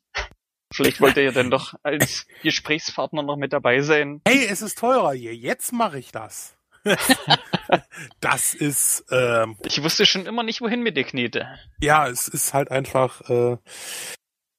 Vielleicht 0.73 1.01
wollt 1.01 1.17
ihr 1.17 1.23
ja 1.23 1.31
dann 1.31 1.51
doch 1.51 1.73
als 1.83 2.25
Gesprächspartner 2.43 3.23
noch 3.23 3.35
mit 3.35 3.53
dabei 3.53 3.81
sein. 3.81 4.21
Hey, 4.27 4.47
es 4.49 4.61
ist 4.61 4.79
teurer 4.79 5.11
hier. 5.11 5.35
Jetzt 5.35 5.73
mache 5.73 5.99
ich 5.99 6.11
das. 6.11 6.55
das 8.19 8.53
ist. 8.53 9.05
Ähm, 9.11 9.57
ich 9.63 9.83
wusste 9.83 10.05
schon 10.05 10.25
immer 10.25 10.43
nicht, 10.43 10.61
wohin 10.61 10.81
mit 10.81 10.97
der 10.97 11.03
Knete. 11.03 11.47
Ja, 11.79 12.07
es 12.07 12.27
ist 12.27 12.53
halt 12.53 12.71
einfach. 12.71 13.29
Äh, 13.29 13.57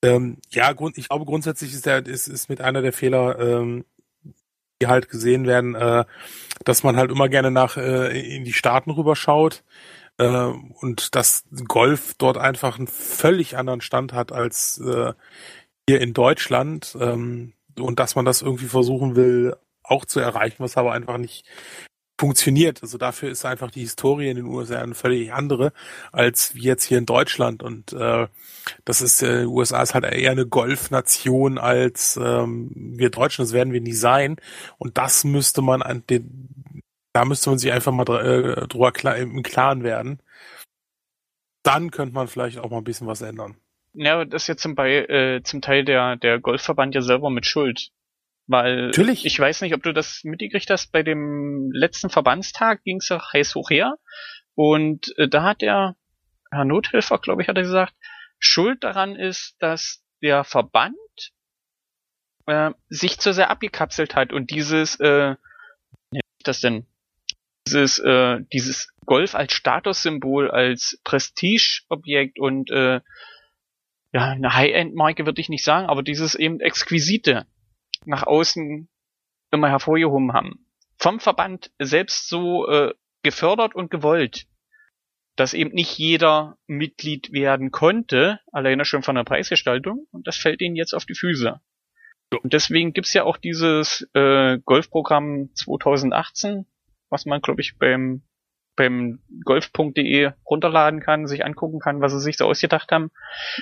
ähm, 0.04 0.38
ja, 0.50 0.72
Grund, 0.72 0.98
ich 0.98 1.08
glaube 1.08 1.24
grundsätzlich 1.24 1.72
ist 1.72 1.86
der 1.86 2.06
ist, 2.06 2.26
ist 2.28 2.48
mit 2.48 2.60
einer 2.60 2.82
der 2.82 2.92
Fehler, 2.92 3.38
ähm, 3.38 3.84
die 4.80 4.88
halt 4.88 5.08
gesehen 5.08 5.46
werden, 5.46 5.74
äh, 5.74 6.04
dass 6.64 6.82
man 6.82 6.96
halt 6.96 7.10
immer 7.10 7.28
gerne 7.28 7.50
nach 7.50 7.76
äh, 7.76 8.36
in 8.36 8.44
die 8.44 8.52
Staaten 8.52 8.90
rüberschaut 8.90 9.62
äh, 10.18 10.52
und 10.80 11.14
dass 11.14 11.44
Golf 11.66 12.14
dort 12.18 12.38
einfach 12.38 12.78
einen 12.78 12.86
völlig 12.86 13.56
anderen 13.56 13.80
Stand 13.80 14.12
hat 14.12 14.32
als 14.32 14.78
äh, 14.78 15.12
hier 15.88 16.00
in 16.00 16.14
Deutschland 16.14 16.96
ähm, 17.00 17.54
und 17.78 17.98
dass 17.98 18.14
man 18.14 18.24
das 18.24 18.42
irgendwie 18.42 18.66
versuchen 18.66 19.16
will 19.16 19.56
auch 19.82 20.04
zu 20.04 20.20
erreichen, 20.20 20.56
was 20.58 20.76
aber 20.76 20.92
einfach 20.92 21.18
nicht 21.18 21.44
funktioniert. 22.18 22.82
Also 22.82 22.98
dafür 22.98 23.30
ist 23.30 23.44
einfach 23.44 23.70
die 23.70 23.80
Historie 23.80 24.28
in 24.28 24.36
den 24.36 24.46
USA 24.46 24.80
eine 24.80 24.94
völlig 24.94 25.32
andere 25.32 25.72
als 26.12 26.52
jetzt 26.54 26.84
hier 26.84 26.98
in 26.98 27.06
Deutschland 27.06 27.64
und 27.64 27.92
äh, 27.94 28.28
das 28.84 29.00
ist 29.00 29.22
äh, 29.22 29.44
USA 29.44 29.82
ist 29.82 29.94
halt 29.94 30.04
eher 30.04 30.30
eine 30.30 30.46
Golfnation 30.46 31.58
als 31.58 32.16
ähm, 32.22 32.70
wir 32.74 33.10
Deutschen. 33.10 33.44
Das 33.44 33.52
werden 33.52 33.72
wir 33.72 33.80
nie 33.80 33.92
sein 33.92 34.36
und 34.78 34.98
das 34.98 35.24
müsste 35.24 35.62
man 35.62 35.82
an 35.82 36.04
den 36.08 36.61
da 37.12 37.24
müsste 37.24 37.50
man 37.50 37.58
sich 37.58 37.72
einfach 37.72 37.92
mal 37.92 38.04
äh, 38.08 38.66
drüber 38.66 38.92
klar, 38.92 39.16
im 39.16 39.42
Klaren 39.42 39.82
werden. 39.82 40.22
Dann 41.62 41.90
könnte 41.90 42.14
man 42.14 42.28
vielleicht 42.28 42.58
auch 42.58 42.70
mal 42.70 42.78
ein 42.78 42.84
bisschen 42.84 43.06
was 43.06 43.22
ändern. 43.22 43.56
Ja, 43.94 44.24
das 44.24 44.44
ist 44.44 44.48
ja 44.48 44.56
zum, 44.56 44.74
Be 44.74 45.08
äh, 45.08 45.42
zum 45.42 45.60
Teil 45.60 45.84
der, 45.84 46.16
der 46.16 46.40
Golfverband 46.40 46.94
ja 46.94 47.02
selber 47.02 47.30
mit 47.30 47.46
Schuld. 47.46 47.90
Weil 48.46 48.86
Natürlich. 48.86 49.24
ich 49.24 49.38
weiß 49.38 49.60
nicht, 49.60 49.74
ob 49.74 49.82
du 49.82 49.92
das 49.92 50.22
mitgekriegt 50.24 50.70
hast, 50.70 50.90
bei 50.92 51.02
dem 51.02 51.70
letzten 51.72 52.10
Verbandstag 52.10 52.82
ging 52.82 52.96
es 52.96 53.08
ja 53.08 53.22
heiß 53.32 53.54
hoch 53.54 53.70
her. 53.70 53.96
Und 54.54 55.16
äh, 55.18 55.28
da 55.28 55.42
hat 55.42 55.62
der 55.62 55.96
Herr 56.50 56.64
Nothilfer, 56.64 57.18
glaube 57.18 57.42
ich, 57.42 57.48
hat 57.48 57.56
er 57.56 57.62
gesagt, 57.62 57.94
Schuld 58.38 58.82
daran 58.82 59.14
ist, 59.14 59.56
dass 59.60 60.02
der 60.22 60.44
Verband 60.44 60.96
äh, 62.46 62.72
sich 62.88 63.18
zu 63.18 63.32
sehr 63.32 63.50
abgekapselt 63.50 64.14
hat 64.14 64.32
und 64.32 64.50
dieses, 64.50 64.98
äh, 65.00 65.36
wie 66.10 66.20
das 66.42 66.60
denn, 66.60 66.86
dieses, 67.66 67.98
äh, 67.98 68.40
dieses 68.52 68.92
Golf 69.06 69.34
als 69.34 69.52
Statussymbol, 69.52 70.50
als 70.50 71.00
Prestigeobjekt 71.04 72.38
und 72.38 72.70
äh, 72.70 73.00
ja, 74.12 74.26
eine 74.26 74.54
High-End-Marke 74.54 75.24
würde 75.26 75.40
ich 75.40 75.48
nicht 75.48 75.64
sagen, 75.64 75.88
aber 75.88 76.02
dieses 76.02 76.34
eben 76.34 76.60
Exquisite 76.60 77.46
nach 78.04 78.24
außen 78.24 78.88
immer 79.50 79.68
hervorgehoben 79.68 80.32
haben. 80.32 80.66
Vom 80.98 81.20
Verband 81.20 81.70
selbst 81.78 82.28
so 82.28 82.68
äh, 82.68 82.92
gefördert 83.22 83.74
und 83.74 83.90
gewollt, 83.90 84.46
dass 85.36 85.54
eben 85.54 85.70
nicht 85.70 85.98
jeder 85.98 86.58
Mitglied 86.66 87.32
werden 87.32 87.70
konnte, 87.70 88.40
alleine 88.52 88.84
schon 88.84 89.02
von 89.02 89.14
der 89.14 89.24
Preisgestaltung, 89.24 90.06
und 90.10 90.26
das 90.26 90.36
fällt 90.36 90.60
ihnen 90.60 90.76
jetzt 90.76 90.92
auf 90.94 91.06
die 91.06 91.14
Füße. 91.14 91.60
Und 92.42 92.52
deswegen 92.52 92.92
gibt's 92.92 93.12
ja 93.12 93.24
auch 93.24 93.36
dieses 93.36 94.08
äh, 94.14 94.58
Golfprogramm 94.64 95.50
2018, 95.54 96.66
was 97.12 97.26
man, 97.26 97.40
glaube 97.40 97.60
ich, 97.60 97.78
beim 97.78 98.22
beim 98.74 99.20
golf.de 99.44 100.32
runterladen 100.48 101.00
kann, 101.00 101.26
sich 101.26 101.44
angucken 101.44 101.78
kann, 101.78 102.00
was 102.00 102.12
sie 102.12 102.20
sich 102.20 102.38
so 102.38 102.46
ausgedacht 102.46 102.90
haben. 102.90 103.10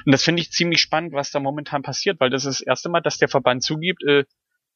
Und 0.07 0.12
das 0.12 0.22
finde 0.22 0.40
ich 0.40 0.53
ziemlich 0.53 0.80
spannend, 0.80 1.12
was 1.12 1.32
da 1.32 1.40
momentan 1.40 1.82
passiert, 1.82 2.20
weil 2.20 2.30
das 2.30 2.44
ist 2.44 2.61
das 2.61 2.66
erste 2.66 2.88
Mal, 2.88 3.01
dass 3.01 3.18
der 3.18 3.28
Verband 3.28 3.64
zugibt, 3.64 4.05
äh, 4.05 4.24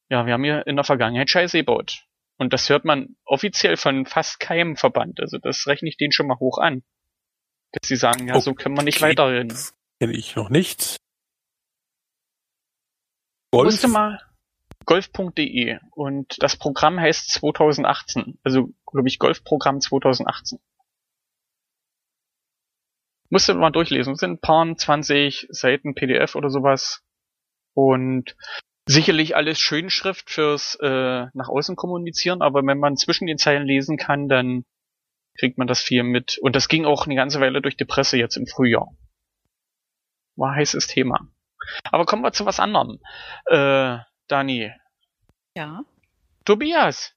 ja, 0.09 0.25
wir 0.25 0.33
haben 0.33 0.43
hier 0.43 0.67
in 0.67 0.75
der 0.75 0.83
Vergangenheit 0.83 1.29
Scheiße 1.29 1.57
gebaut. 1.57 2.05
Und 2.37 2.51
das 2.51 2.69
hört 2.69 2.83
man 2.83 3.15
offiziell 3.23 3.77
von 3.77 4.05
fast 4.05 4.39
keinem 4.39 4.75
Verband. 4.75 5.21
Also 5.21 5.37
das 5.37 5.67
rechne 5.67 5.87
ich 5.87 5.95
denen 5.95 6.11
schon 6.11 6.27
mal 6.27 6.37
hoch 6.39 6.57
an. 6.57 6.83
Dass 7.71 7.87
sie 7.87 7.95
sagen, 7.95 8.27
ja, 8.27 8.35
okay. 8.35 8.43
so 8.43 8.53
können 8.53 8.75
wir 8.75 8.83
nicht 8.83 9.01
weiterreden. 9.01 9.49
Das 9.49 9.73
kenne 9.99 10.13
ich 10.13 10.35
noch 10.35 10.49
nicht. 10.49 10.97
Golf? 13.51 13.71
Musste 13.71 13.87
mal 13.87 14.19
golf.de 14.85 15.79
und 15.91 16.41
das 16.41 16.55
Programm 16.55 16.99
heißt 16.99 17.29
2018. 17.31 18.39
Also, 18.43 18.69
glaube 18.85 19.07
ich, 19.07 19.19
Golfprogramm 19.19 19.81
2018. 19.81 20.59
Musste 23.29 23.53
mal 23.55 23.71
durchlesen. 23.71 24.13
Es 24.13 24.19
sind 24.19 24.31
ein 24.31 24.39
paar 24.39 24.75
20 24.75 25.47
Seiten 25.49 25.95
PDF 25.95 26.35
oder 26.35 26.49
sowas. 26.49 27.03
Und 27.73 28.35
sicherlich 28.85 29.35
alles 29.35 29.59
Schönschrift 29.59 30.29
fürs 30.29 30.77
äh, 30.81 31.25
nach 31.33 31.49
außen 31.49 31.75
kommunizieren, 31.75 32.41
aber 32.41 32.65
wenn 32.65 32.79
man 32.79 32.97
zwischen 32.97 33.27
den 33.27 33.37
Zeilen 33.37 33.65
lesen 33.65 33.97
kann, 33.97 34.29
dann 34.29 34.63
kriegt 35.37 35.57
man 35.57 35.67
das 35.67 35.81
viel 35.81 36.03
mit. 36.03 36.37
Und 36.37 36.55
das 36.55 36.69
ging 36.69 36.85
auch 36.85 37.05
eine 37.05 37.15
ganze 37.15 37.41
Weile 37.41 37.61
durch 37.61 37.75
die 37.75 37.85
Presse 37.85 38.17
jetzt 38.17 38.37
im 38.37 38.47
Frühjahr. 38.47 38.95
War 40.35 40.55
heißes 40.55 40.87
Thema. 40.87 41.27
Aber 41.91 42.05
kommen 42.05 42.23
wir 42.23 42.31
zu 42.31 42.45
was 42.45 42.59
anderem. 42.59 42.99
Äh, 43.47 43.99
Dani. 44.27 44.71
Ja. 45.55 45.83
Tobias. 46.45 47.13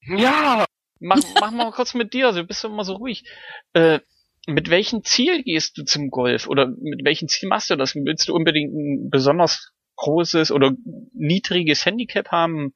Ja. 0.00 0.64
Mach, 1.00 1.20
mach 1.40 1.50
mal 1.52 1.70
kurz 1.70 1.94
mit 1.94 2.12
dir, 2.12 2.26
also 2.26 2.40
du 2.40 2.46
bist 2.46 2.64
immer 2.64 2.84
so 2.84 2.94
ruhig. 2.94 3.24
Äh, 3.72 4.00
mit 4.46 4.70
welchem 4.70 5.04
Ziel 5.04 5.42
gehst 5.42 5.76
du 5.78 5.84
zum 5.84 6.10
Golf? 6.10 6.46
Oder 6.46 6.66
mit 6.66 7.04
welchem 7.04 7.28
Ziel 7.28 7.48
machst 7.48 7.70
du 7.70 7.76
das? 7.76 7.94
Willst 7.94 8.28
du 8.28 8.34
unbedingt 8.34 8.72
ein 8.72 9.10
besonders 9.10 9.72
großes 9.96 10.50
oder 10.50 10.72
niedriges 11.12 11.84
Handicap 11.84 12.28
haben? 12.30 12.72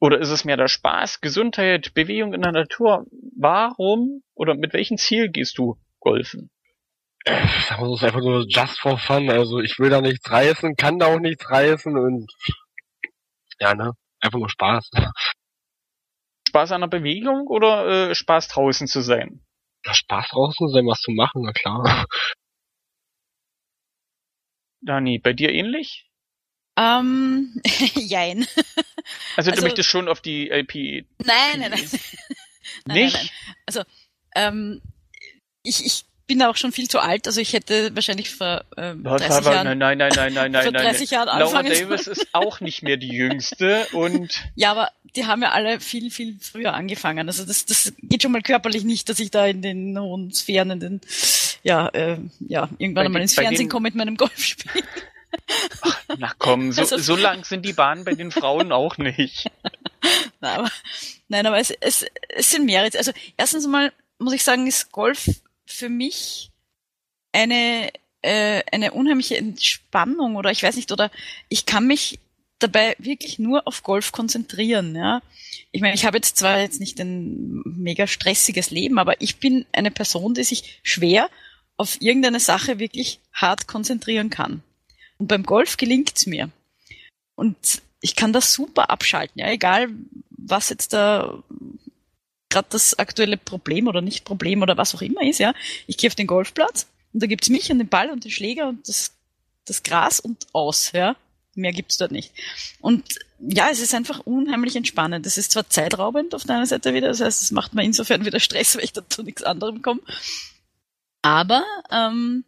Oder 0.00 0.18
ist 0.18 0.30
es 0.30 0.44
mehr 0.44 0.56
der 0.56 0.68
Spaß, 0.68 1.20
Gesundheit, 1.20 1.92
Bewegung 1.94 2.32
in 2.32 2.42
der 2.42 2.52
Natur? 2.52 3.06
Warum 3.36 4.22
oder 4.34 4.54
mit 4.54 4.72
welchem 4.72 4.96
Ziel 4.98 5.30
gehst 5.30 5.58
du 5.58 5.76
golfen? 5.98 6.50
Ich 7.24 7.66
sag 7.68 7.80
mal, 7.80 7.90
es 7.92 7.96
ist 7.96 8.04
einfach 8.04 8.20
nur 8.20 8.44
just 8.46 8.78
for 8.78 8.96
fun. 8.98 9.28
Also 9.28 9.60
ich 9.60 9.78
will 9.78 9.90
da 9.90 10.00
nichts 10.00 10.30
reißen, 10.30 10.76
kann 10.76 10.98
da 10.98 11.06
auch 11.06 11.18
nichts 11.18 11.50
reißen 11.50 11.96
und 11.96 12.30
ja, 13.60 13.74
ne? 13.74 13.92
Einfach 14.20 14.38
nur 14.38 14.50
Spaß. 14.50 14.90
Spaß 16.48 16.72
an 16.72 16.80
der 16.80 16.88
Bewegung 16.88 17.46
oder 17.46 18.10
äh, 18.10 18.14
Spaß 18.14 18.48
draußen 18.48 18.86
zu 18.86 19.00
sein? 19.02 19.44
Ja, 19.84 19.94
Spaß 19.94 20.28
draußen 20.28 20.68
zu 20.68 20.72
sein, 20.72 20.86
was 20.86 21.00
zu 21.00 21.12
machen, 21.12 21.42
na 21.42 21.52
klar. 21.52 22.06
Dani, 24.80 25.18
bei 25.18 25.32
dir 25.32 25.50
ähnlich? 25.50 26.08
Ähm, 26.76 27.60
jein. 27.94 28.46
Also, 29.36 29.50
also 29.50 29.52
du 29.52 29.62
möchtest 29.62 29.88
schon 29.88 30.08
auf 30.08 30.20
die 30.20 30.48
LP. 30.50 31.06
Nein, 31.24 31.58
nein, 31.58 31.70
nein. 31.70 31.70
Nicht? 31.80 32.00
Nein, 32.86 33.10
nein, 33.12 33.30
Also, 33.66 33.82
ähm, 34.34 34.82
ich, 35.62 35.84
ich 35.84 36.07
bin 36.28 36.42
auch 36.42 36.56
schon 36.56 36.70
viel 36.70 36.88
zu 36.88 37.00
alt, 37.00 37.26
also 37.26 37.40
ich 37.40 37.52
hätte 37.54 37.90
wahrscheinlich 37.94 38.30
vor 38.30 38.62
ähm, 38.76 39.02
30 39.02 39.30
aber, 39.30 39.52
Jahren... 39.54 39.78
Nein, 39.78 39.98
nein, 39.98 40.12
nein, 40.14 40.34
nein, 40.34 40.52
nein, 40.52 40.62
vor 40.62 40.72
30 40.72 41.10
Jahren 41.10 41.38
Laura 41.38 41.62
Davis 41.62 42.06
ist 42.06 42.28
auch 42.32 42.60
nicht 42.60 42.82
mehr 42.82 42.96
die 42.96 43.08
Jüngste 43.08 43.86
und... 43.92 44.44
Ja, 44.54 44.72
aber 44.72 44.90
die 45.16 45.26
haben 45.26 45.42
ja 45.42 45.50
alle 45.50 45.80
viel, 45.80 46.10
viel 46.10 46.36
früher 46.40 46.74
angefangen. 46.74 47.28
Also 47.28 47.44
das, 47.44 47.64
das 47.64 47.92
geht 48.02 48.22
schon 48.22 48.32
mal 48.32 48.42
körperlich 48.42 48.84
nicht, 48.84 49.08
dass 49.08 49.18
ich 49.18 49.30
da 49.30 49.46
in 49.46 49.62
den 49.62 49.98
hohen 49.98 50.32
Sphären, 50.32 50.70
in 50.70 50.80
den, 50.80 51.00
ja, 51.62 51.88
äh, 51.88 52.18
ja, 52.40 52.68
irgendwann 52.78 53.06
einmal 53.06 53.22
ins 53.22 53.34
Fernsehen 53.34 53.68
komme 53.68 53.84
mit 53.84 53.94
meinem 53.94 54.16
Golfspiel. 54.16 54.82
Ach, 55.80 56.00
na 56.18 56.32
komm, 56.38 56.72
so, 56.72 56.82
also, 56.82 56.98
so 56.98 57.16
lang 57.16 57.44
sind 57.44 57.64
die 57.64 57.72
Bahnen 57.72 58.04
bei 58.04 58.14
den 58.14 58.30
Frauen 58.30 58.72
auch 58.72 58.98
nicht. 58.98 59.50
Nein, 60.40 60.58
aber, 60.58 60.70
nein, 61.26 61.46
aber 61.46 61.58
es, 61.58 61.70
es, 61.70 62.06
es 62.28 62.50
sind 62.52 62.64
mehrere. 62.64 62.96
Also 62.96 63.10
erstens 63.36 63.66
mal 63.66 63.92
muss 64.18 64.32
ich 64.32 64.44
sagen, 64.44 64.66
ist 64.66 64.92
Golf 64.92 65.28
für 65.68 65.88
mich 65.88 66.50
eine, 67.32 67.90
äh, 68.22 68.62
eine 68.72 68.92
unheimliche 68.92 69.36
Entspannung 69.36 70.36
oder 70.36 70.50
ich 70.50 70.62
weiß 70.62 70.76
nicht, 70.76 70.90
oder 70.90 71.10
ich 71.48 71.66
kann 71.66 71.86
mich 71.86 72.18
dabei 72.58 72.96
wirklich 72.98 73.38
nur 73.38 73.68
auf 73.68 73.82
Golf 73.82 74.10
konzentrieren. 74.10 74.96
Ja, 74.96 75.22
ich 75.70 75.80
meine, 75.80 75.94
ich 75.94 76.04
habe 76.04 76.16
jetzt 76.16 76.36
zwar 76.38 76.58
jetzt 76.58 76.80
nicht 76.80 76.98
ein 77.00 77.62
mega 77.64 78.06
stressiges 78.06 78.70
Leben, 78.70 78.98
aber 78.98 79.20
ich 79.20 79.36
bin 79.36 79.66
eine 79.72 79.90
Person, 79.90 80.34
die 80.34 80.44
sich 80.44 80.80
schwer 80.82 81.28
auf 81.76 82.00
irgendeine 82.00 82.40
Sache 82.40 82.80
wirklich 82.80 83.20
hart 83.32 83.68
konzentrieren 83.68 84.30
kann. 84.30 84.62
Und 85.18 85.28
beim 85.28 85.44
Golf 85.44 85.76
gelingt's 85.76 86.26
mir. 86.26 86.50
Und 87.36 87.82
ich 88.00 88.16
kann 88.16 88.32
das 88.32 88.52
super 88.52 88.90
abschalten, 88.90 89.40
ja, 89.40 89.50
egal 89.50 89.88
was 90.30 90.70
jetzt 90.70 90.92
da 90.92 91.42
gerade 92.48 92.68
das 92.70 92.98
aktuelle 92.98 93.36
Problem 93.36 93.88
oder 93.88 94.00
nicht 94.00 94.24
Problem 94.24 94.62
oder 94.62 94.76
was 94.76 94.94
auch 94.94 95.02
immer 95.02 95.22
ist, 95.22 95.38
ja. 95.38 95.54
Ich 95.86 95.96
gehe 95.96 96.08
auf 96.08 96.14
den 96.14 96.26
Golfplatz 96.26 96.86
und 97.12 97.22
da 97.22 97.26
gibt's 97.26 97.48
mich 97.48 97.70
und 97.70 97.78
den 97.78 97.88
Ball 97.88 98.10
und 98.10 98.24
den 98.24 98.30
Schläger 98.30 98.68
und 98.68 98.88
das, 98.88 99.12
das 99.64 99.82
Gras 99.82 100.20
und 100.20 100.46
aus, 100.52 100.92
ja. 100.92 101.16
Mehr 101.54 101.72
gibt's 101.72 101.98
dort 101.98 102.12
nicht. 102.12 102.32
Und 102.80 103.18
ja, 103.40 103.68
es 103.70 103.80
ist 103.80 103.94
einfach 103.94 104.20
unheimlich 104.20 104.76
entspannend. 104.76 105.26
Es 105.26 105.38
ist 105.38 105.52
zwar 105.52 105.68
zeitraubend 105.68 106.34
auf 106.34 106.44
deiner 106.44 106.66
Seite 106.66 106.94
wieder, 106.94 107.08
das 107.08 107.20
heißt, 107.20 107.42
es 107.42 107.50
macht 107.50 107.74
mir 107.74 107.84
insofern 107.84 108.24
wieder 108.24 108.40
Stress, 108.40 108.76
weil 108.76 108.84
ich 108.84 108.92
da 108.92 109.08
zu 109.08 109.22
nichts 109.22 109.42
anderem 109.42 109.82
komme. 109.82 110.00
Aber 111.22 111.64
ähm, 111.90 112.44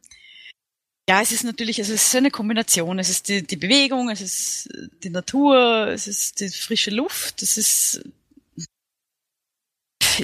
ja, 1.09 1.21
es 1.21 1.33
ist 1.33 1.43
natürlich, 1.43 1.81
es 1.81 1.89
ist 1.89 2.15
eine 2.15 2.31
Kombination. 2.31 3.01
Es 3.01 3.09
ist 3.09 3.29
die, 3.29 3.45
die 3.45 3.57
Bewegung, 3.57 4.11
es 4.11 4.21
ist 4.21 4.69
die 5.03 5.11
Natur, 5.11 5.89
es 5.89 6.07
ist 6.07 6.39
die 6.39 6.49
frische 6.51 6.93
Luft, 6.93 7.43
es 7.43 7.59
ist 7.59 8.05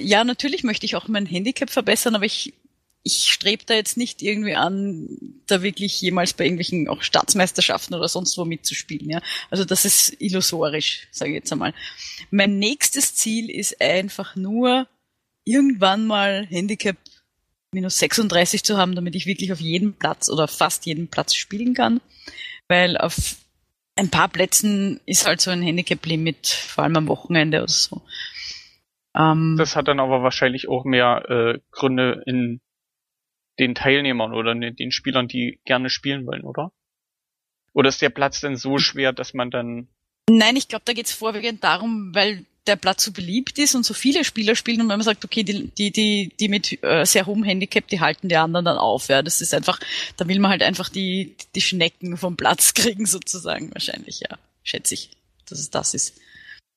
ja, 0.00 0.24
natürlich 0.24 0.64
möchte 0.64 0.86
ich 0.86 0.96
auch 0.96 1.08
mein 1.08 1.26
Handicap 1.26 1.70
verbessern, 1.70 2.14
aber 2.14 2.24
ich, 2.24 2.54
ich 3.02 3.28
strebe 3.30 3.64
da 3.66 3.74
jetzt 3.74 3.96
nicht 3.96 4.22
irgendwie 4.22 4.54
an, 4.54 5.08
da 5.46 5.62
wirklich 5.62 6.00
jemals 6.00 6.32
bei 6.32 6.44
irgendwelchen 6.44 6.88
auch 6.88 7.02
Staatsmeisterschaften 7.02 7.94
oder 7.94 8.08
sonst 8.08 8.36
wo 8.36 8.44
mitzuspielen. 8.44 9.08
Ja? 9.10 9.20
Also 9.50 9.64
das 9.64 9.84
ist 9.84 10.20
illusorisch, 10.20 11.08
sage 11.10 11.30
ich 11.30 11.36
jetzt 11.36 11.52
einmal. 11.52 11.74
Mein 12.30 12.58
nächstes 12.58 13.14
Ziel 13.14 13.50
ist 13.50 13.80
einfach 13.80 14.36
nur, 14.36 14.88
irgendwann 15.46 16.06
mal 16.06 16.46
Handicap 16.50 16.96
minus 17.72 17.98
36 17.98 18.62
zu 18.64 18.76
haben, 18.76 18.94
damit 18.94 19.14
ich 19.14 19.26
wirklich 19.26 19.52
auf 19.52 19.60
jedem 19.60 19.94
Platz 19.94 20.28
oder 20.28 20.48
fast 20.48 20.86
jedem 20.86 21.08
Platz 21.08 21.34
spielen 21.34 21.74
kann. 21.74 22.00
Weil 22.68 22.98
auf 22.98 23.36
ein 23.94 24.10
paar 24.10 24.28
Plätzen 24.28 25.00
ist 25.06 25.26
halt 25.26 25.40
so 25.40 25.50
ein 25.50 25.62
Handicap-Limit, 25.62 26.48
vor 26.48 26.84
allem 26.84 26.96
am 26.96 27.08
Wochenende 27.08 27.62
oder 27.62 27.72
so. 27.72 28.02
Ähm, 29.16 29.56
das 29.58 29.76
hat 29.76 29.88
dann 29.88 30.00
aber 30.00 30.22
wahrscheinlich 30.22 30.68
auch 30.68 30.84
mehr 30.84 31.24
äh, 31.28 31.58
Gründe 31.70 32.22
in 32.26 32.60
den 33.58 33.74
Teilnehmern 33.74 34.34
oder 34.34 34.52
in 34.52 34.76
den 34.76 34.90
Spielern, 34.90 35.28
die 35.28 35.60
gerne 35.64 35.88
spielen 35.88 36.26
wollen, 36.26 36.44
oder? 36.44 36.72
Oder 37.72 37.88
ist 37.88 38.02
der 38.02 38.10
Platz 38.10 38.40
denn 38.40 38.56
so 38.56 38.78
schwer, 38.78 39.12
dass 39.12 39.34
man 39.34 39.50
dann. 39.50 39.88
Nein, 40.28 40.56
ich 40.56 40.68
glaube, 40.68 40.82
da 40.84 40.92
geht 40.92 41.06
es 41.06 41.12
vorwiegend 41.12 41.64
darum, 41.64 42.14
weil 42.14 42.44
der 42.66 42.76
Platz 42.76 43.04
so 43.04 43.12
beliebt 43.12 43.58
ist 43.58 43.74
und 43.74 43.84
so 43.84 43.94
viele 43.94 44.24
Spieler 44.24 44.56
spielen 44.56 44.80
und 44.80 44.88
wenn 44.88 44.98
man 44.98 45.04
sagt, 45.04 45.24
okay, 45.24 45.44
die, 45.44 45.68
die, 45.68 45.92
die, 45.92 46.32
die 46.38 46.48
mit 46.48 46.82
äh, 46.82 47.04
sehr 47.04 47.26
hohem 47.26 47.44
Handicap, 47.44 47.86
die 47.86 48.00
halten 48.00 48.28
die 48.28 48.36
anderen 48.36 48.64
dann 48.64 48.78
auf. 48.78 49.08
Ja, 49.08 49.22
das 49.22 49.40
ist 49.40 49.54
einfach, 49.54 49.78
da 50.16 50.26
will 50.26 50.40
man 50.40 50.50
halt 50.50 50.62
einfach 50.62 50.88
die, 50.88 51.36
die 51.54 51.60
Schnecken 51.60 52.16
vom 52.16 52.36
Platz 52.36 52.74
kriegen, 52.74 53.06
sozusagen, 53.06 53.72
wahrscheinlich, 53.72 54.20
ja. 54.20 54.36
Schätze 54.64 54.94
ich, 54.94 55.10
dass 55.48 55.60
es 55.60 55.70
das 55.70 55.94
ist. 55.94 56.20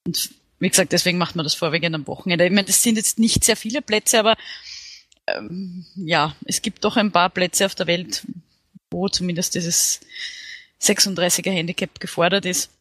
Und 0.06 0.30
wie 0.60 0.70
gesagt, 0.70 0.92
deswegen 0.92 1.18
macht 1.18 1.36
man 1.36 1.44
das 1.44 1.56
vorwiegend 1.56 1.96
am 1.96 2.08
Wochenende. 2.08 2.46
Ich 2.46 2.52
meine, 2.52 2.68
das 2.68 2.84
sind 2.84 2.98
jetzt 2.98 3.20
nicht 3.20 3.44
sehr 3.44 3.56
viele 3.56 3.82
Plätze, 3.82 4.20
aber 4.20 4.36
ähm, 5.28 5.86
ja, 5.96 6.36
es 6.46 6.62
gibt 6.62 6.84
doch 6.84 6.98
ein 6.98 7.12
paar 7.12 7.30
Plätze 7.30 7.66
auf 7.66 7.76
der 7.76 7.88
Welt, 7.88 8.24
wo 8.92 9.08
zumindest 9.08 9.56
dieses 9.56 10.02
36er 10.82 11.52
Handicap 11.52 12.00
gefordert 12.00 12.46
ist. 12.46 12.72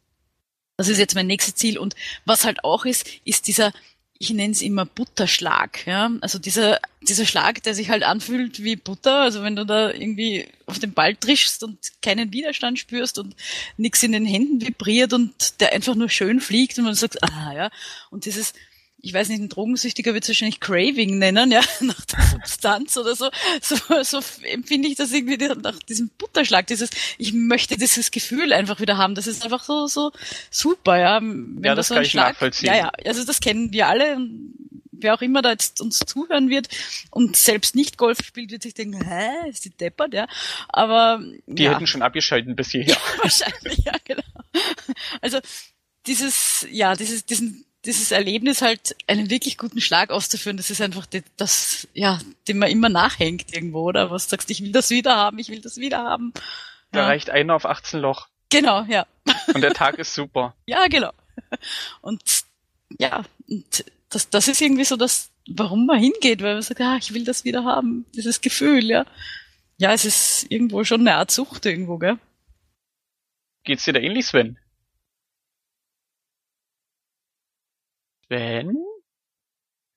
Das 0.77 0.87
ist 0.87 0.97
jetzt 0.97 1.15
mein 1.15 1.27
nächstes 1.27 1.55
Ziel. 1.55 1.77
Und 1.77 1.95
was 2.25 2.45
halt 2.45 2.63
auch 2.63 2.85
ist, 2.85 3.07
ist 3.25 3.47
dieser, 3.47 3.73
ich 4.21 4.31
nenne 4.31 4.51
es 4.51 4.61
immer 4.61 4.85
Butterschlag. 4.85 5.87
Ja? 5.87 6.11
Also 6.19 6.39
dieser, 6.39 6.79
dieser 7.01 7.25
Schlag, 7.25 7.63
der 7.63 7.73
sich 7.73 7.89
halt 7.89 8.03
anfühlt 8.03 8.61
wie 8.61 8.75
Butter. 8.75 9.21
Also 9.21 9.43
wenn 9.43 9.55
du 9.55 9.65
da 9.65 9.91
irgendwie 9.91 10.45
auf 10.65 10.77
den 10.77 10.91
Ball 10.91 11.15
trischst 11.15 11.63
und 11.63 11.77
keinen 12.01 12.33
Widerstand 12.33 12.77
spürst 12.77 13.17
und 13.17 13.33
nichts 13.77 14.03
in 14.03 14.11
den 14.11 14.25
Händen 14.25 14.59
vibriert 14.59 15.13
und 15.13 15.61
der 15.61 15.71
einfach 15.71 15.95
nur 15.95 16.09
schön 16.09 16.41
fliegt 16.41 16.77
und 16.77 16.83
man 16.83 16.95
sagt, 16.95 17.23
ah 17.23 17.53
ja. 17.53 17.69
Und 18.09 18.25
dieses, 18.25 18.53
ich 19.01 19.13
weiß 19.13 19.29
nicht, 19.29 19.41
ein 19.41 19.49
Drogensüchtiger 19.49 20.13
wird 20.13 20.23
es 20.23 20.29
wahrscheinlich 20.29 20.59
Craving 20.59 21.17
nennen, 21.17 21.51
ja, 21.51 21.61
nach 21.81 22.05
der 22.05 22.21
Substanz 22.31 22.97
oder 22.97 23.15
so. 23.15 23.29
So, 23.61 23.75
so 24.03 24.19
empfinde 24.43 24.87
ich 24.87 24.95
das 24.95 25.11
irgendwie 25.11 25.37
nach 25.37 25.79
diesem 25.79 26.09
Butterschlag, 26.17 26.67
dieses, 26.67 26.89
ich 27.17 27.33
möchte 27.33 27.77
dieses 27.77 28.11
Gefühl 28.11 28.53
einfach 28.53 28.79
wieder 28.79 28.97
haben. 28.97 29.15
Das 29.15 29.27
ist 29.27 29.43
einfach 29.43 29.63
so, 29.63 29.87
so 29.87 30.11
super, 30.49 30.97
ja. 30.97 31.21
Wenn 31.21 31.63
ja, 31.63 31.75
das, 31.75 31.87
so 31.87 31.95
kann 31.95 32.03
ich 32.03 32.11
Schlag, 32.11 32.33
nachvollziehen. 32.33 32.67
Ja, 32.67 32.75
ja, 32.75 32.91
also 33.05 33.23
das 33.25 33.39
kennen 33.39 33.71
wir 33.71 33.87
alle. 33.87 34.17
Wer 34.91 35.13
auch 35.13 35.21
immer 35.21 35.41
da 35.41 35.51
jetzt 35.51 35.79
uns 35.79 35.99
zuhören 35.99 36.49
wird 36.49 36.67
und 37.09 37.37
selbst 37.37 37.73
nicht 37.73 37.97
Golf 37.97 38.19
spielt, 38.21 38.51
wird 38.51 38.63
sich 38.63 38.73
denken, 38.73 39.01
hä, 39.01 39.49
ist 39.49 39.63
die 39.63 39.69
deppert, 39.69 40.13
ja. 40.13 40.27
Aber 40.67 41.23
die 41.47 41.63
ja. 41.63 41.73
hätten 41.73 41.87
schon 41.87 42.01
abgeschalten 42.01 42.55
bis 42.55 42.71
hierher. 42.71 42.97
Ja, 43.17 43.23
wahrscheinlich, 43.23 43.77
ja, 43.85 43.93
genau. 44.03 44.21
Also 45.21 45.39
dieses, 46.05 46.67
ja, 46.69 46.95
dieses, 46.95 47.25
diesen, 47.25 47.63
dieses 47.85 48.11
Erlebnis 48.11 48.61
halt 48.61 48.95
einen 49.07 49.29
wirklich 49.29 49.57
guten 49.57 49.79
Schlag 49.79 50.09
auszuführen, 50.09 50.57
das 50.57 50.69
ist 50.69 50.81
einfach 50.81 51.05
das, 51.37 51.87
ja, 51.93 52.19
dem 52.47 52.59
man 52.59 52.69
immer 52.69 52.89
nachhängt 52.89 53.53
irgendwo, 53.53 53.83
oder? 53.83 54.11
Was 54.11 54.29
sagst 54.29 54.49
du, 54.49 54.51
ich 54.51 54.61
will 54.61 54.71
das 54.71 54.89
wieder 54.89 55.15
haben, 55.15 55.39
ich 55.39 55.49
will 55.49 55.61
das 55.61 55.77
wieder 55.77 55.99
haben. 55.99 56.33
Da 56.91 57.01
ja. 57.01 57.05
reicht 57.07 57.29
einer 57.29 57.55
auf 57.55 57.65
18 57.65 57.99
Loch. 57.99 58.27
Genau, 58.49 58.83
ja. 58.83 59.05
Und 59.53 59.61
der 59.61 59.73
Tag 59.73 59.97
ist 59.99 60.13
super. 60.13 60.55
ja, 60.65 60.87
genau. 60.87 61.11
Und 62.01 62.21
ja, 62.97 63.23
und 63.47 63.85
das, 64.09 64.29
das 64.29 64.47
ist 64.47 64.61
irgendwie 64.61 64.85
so 64.85 64.97
das, 64.97 65.29
warum 65.47 65.85
man 65.85 65.99
hingeht, 65.99 66.41
weil 66.41 66.55
man 66.55 66.61
sagt, 66.63 66.81
ah, 66.81 66.97
ich 66.99 67.13
will 67.13 67.23
das 67.23 67.45
wieder 67.45 67.63
haben, 67.63 68.05
dieses 68.15 68.41
Gefühl, 68.41 68.85
ja. 68.85 69.05
Ja, 69.77 69.93
es 69.93 70.03
ist 70.03 70.47
irgendwo 70.49 70.83
schon 70.83 71.01
eine 71.01 71.15
Art 71.15 71.31
Sucht 71.31 71.65
irgendwo, 71.65 71.97
gell? 71.97 72.17
Geht's 73.63 73.85
dir 73.85 73.93
da 73.93 73.99
ähnlich, 73.99 74.25
Sven? 74.25 74.57
Sven? 78.29 78.77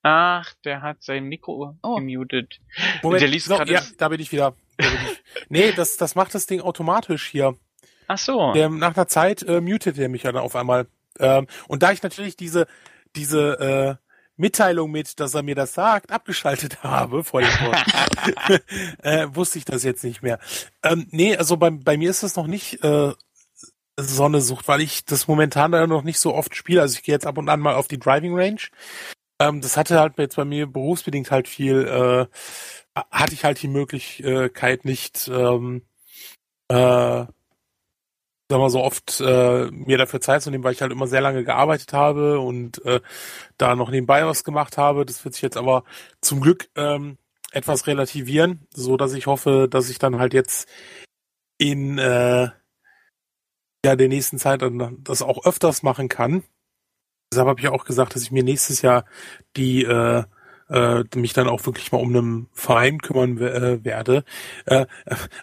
Ach, 0.02 0.52
der 0.64 0.82
hat 0.82 1.02
sein 1.02 1.24
Mikro 1.24 1.76
oh. 1.82 1.96
gemutet. 1.96 2.60
Moment, 3.02 3.20
der 3.20 3.28
liest 3.28 3.46
so, 3.46 3.62
ja, 3.62 3.82
da 3.98 4.08
bin 4.08 4.20
ich 4.20 4.32
wieder. 4.32 4.56
Da 4.78 4.88
bin 4.88 4.98
ich. 5.04 5.22
nee, 5.48 5.72
das, 5.72 5.96
das 5.96 6.14
macht 6.14 6.34
das 6.34 6.46
Ding 6.46 6.60
automatisch 6.60 7.28
hier. 7.28 7.56
Ach 8.08 8.18
so. 8.18 8.52
Der, 8.52 8.68
nach 8.68 8.96
einer 8.96 9.06
Zeit 9.06 9.42
äh, 9.42 9.60
mutet 9.60 9.98
er 9.98 10.08
mich 10.08 10.24
ja 10.24 10.32
dann 10.32 10.42
auf 10.42 10.56
einmal. 10.56 10.86
Ähm, 11.20 11.46
und 11.68 11.82
da 11.82 11.92
ich 11.92 12.02
natürlich 12.02 12.36
diese, 12.36 12.66
diese 13.14 13.98
äh, 14.00 14.02
Mitteilung 14.36 14.90
mit, 14.90 15.20
dass 15.20 15.34
er 15.34 15.42
mir 15.42 15.54
das 15.54 15.74
sagt, 15.74 16.10
abgeschaltet 16.10 16.78
habe 16.82 17.22
vor 17.22 17.42
dem 17.42 17.50
äh, 19.02 19.28
wusste 19.30 19.58
ich 19.58 19.66
das 19.66 19.84
jetzt 19.84 20.02
nicht 20.02 20.22
mehr. 20.22 20.40
Ähm, 20.82 21.06
nee, 21.10 21.36
also 21.36 21.56
bei, 21.58 21.70
bei 21.70 21.96
mir 21.96 22.10
ist 22.10 22.22
das 22.22 22.34
noch 22.34 22.46
nicht 22.46 22.82
äh, 22.82 23.12
Sonne 23.98 24.40
sucht, 24.40 24.68
weil 24.68 24.80
ich 24.80 25.04
das 25.04 25.28
momentan 25.28 25.72
da 25.72 25.86
noch 25.86 26.02
nicht 26.02 26.18
so 26.18 26.34
oft 26.34 26.56
spiele. 26.56 26.80
Also 26.80 26.96
ich 26.96 27.02
gehe 27.02 27.14
jetzt 27.14 27.26
ab 27.26 27.38
und 27.38 27.48
an 27.48 27.60
mal 27.60 27.74
auf 27.74 27.88
die 27.88 27.98
Driving 27.98 28.34
Range. 28.34 28.60
Ähm, 29.40 29.60
das 29.60 29.76
hatte 29.76 29.98
halt 30.00 30.18
jetzt 30.18 30.36
bei 30.36 30.44
mir 30.44 30.66
berufsbedingt 30.66 31.30
halt 31.30 31.48
viel, 31.48 31.86
äh, 31.86 32.26
hatte 33.10 33.34
ich 33.34 33.44
halt 33.44 33.62
die 33.62 33.68
Möglichkeit 33.68 34.84
nicht, 34.84 35.28
ähm, 35.28 35.82
äh, 36.68 37.26
sag 38.48 38.58
mal 38.58 38.70
so 38.70 38.82
oft 38.82 39.20
äh, 39.20 39.70
mir 39.70 39.98
dafür 39.98 40.20
Zeit 40.20 40.42
zu 40.42 40.50
nehmen, 40.50 40.64
weil 40.64 40.74
ich 40.74 40.82
halt 40.82 40.92
immer 40.92 41.06
sehr 41.06 41.22
lange 41.22 41.44
gearbeitet 41.44 41.92
habe 41.92 42.38
und 42.40 42.84
äh, 42.84 43.00
da 43.58 43.74
noch 43.74 43.90
nebenbei 43.90 44.26
was 44.26 44.44
gemacht 44.44 44.76
habe. 44.78 45.06
Das 45.06 45.24
wird 45.24 45.34
sich 45.34 45.42
jetzt 45.42 45.56
aber 45.56 45.84
zum 46.20 46.40
Glück 46.40 46.68
ähm, 46.76 47.18
etwas 47.52 47.86
relativieren, 47.86 48.66
so 48.74 48.96
dass 48.96 49.14
ich 49.14 49.26
hoffe, 49.26 49.68
dass 49.70 49.90
ich 49.90 49.98
dann 49.98 50.18
halt 50.18 50.34
jetzt 50.34 50.68
in 51.58 51.98
äh, 51.98 52.50
ja 53.84 53.96
der 53.96 54.08
nächsten 54.08 54.38
Zeit 54.38 54.62
das 55.04 55.22
auch 55.22 55.44
öfters 55.44 55.82
machen 55.82 56.08
kann. 56.08 56.44
Deshalb 57.32 57.48
habe 57.48 57.60
ich 57.60 57.68
auch 57.68 57.84
gesagt, 57.84 58.14
dass 58.14 58.22
ich 58.22 58.30
mir 58.30 58.42
nächstes 58.42 58.82
Jahr 58.82 59.04
die 59.56 59.84
äh, 59.84 60.24
äh, 60.72 61.04
mich 61.14 61.32
dann 61.32 61.48
auch 61.48 61.64
wirklich 61.66 61.92
mal 61.92 61.98
um 61.98 62.16
einen 62.16 62.48
Verein 62.52 63.00
kümmern 63.00 63.38
äh, 63.38 63.84
werde. 63.84 64.24
Äh, 64.66 64.86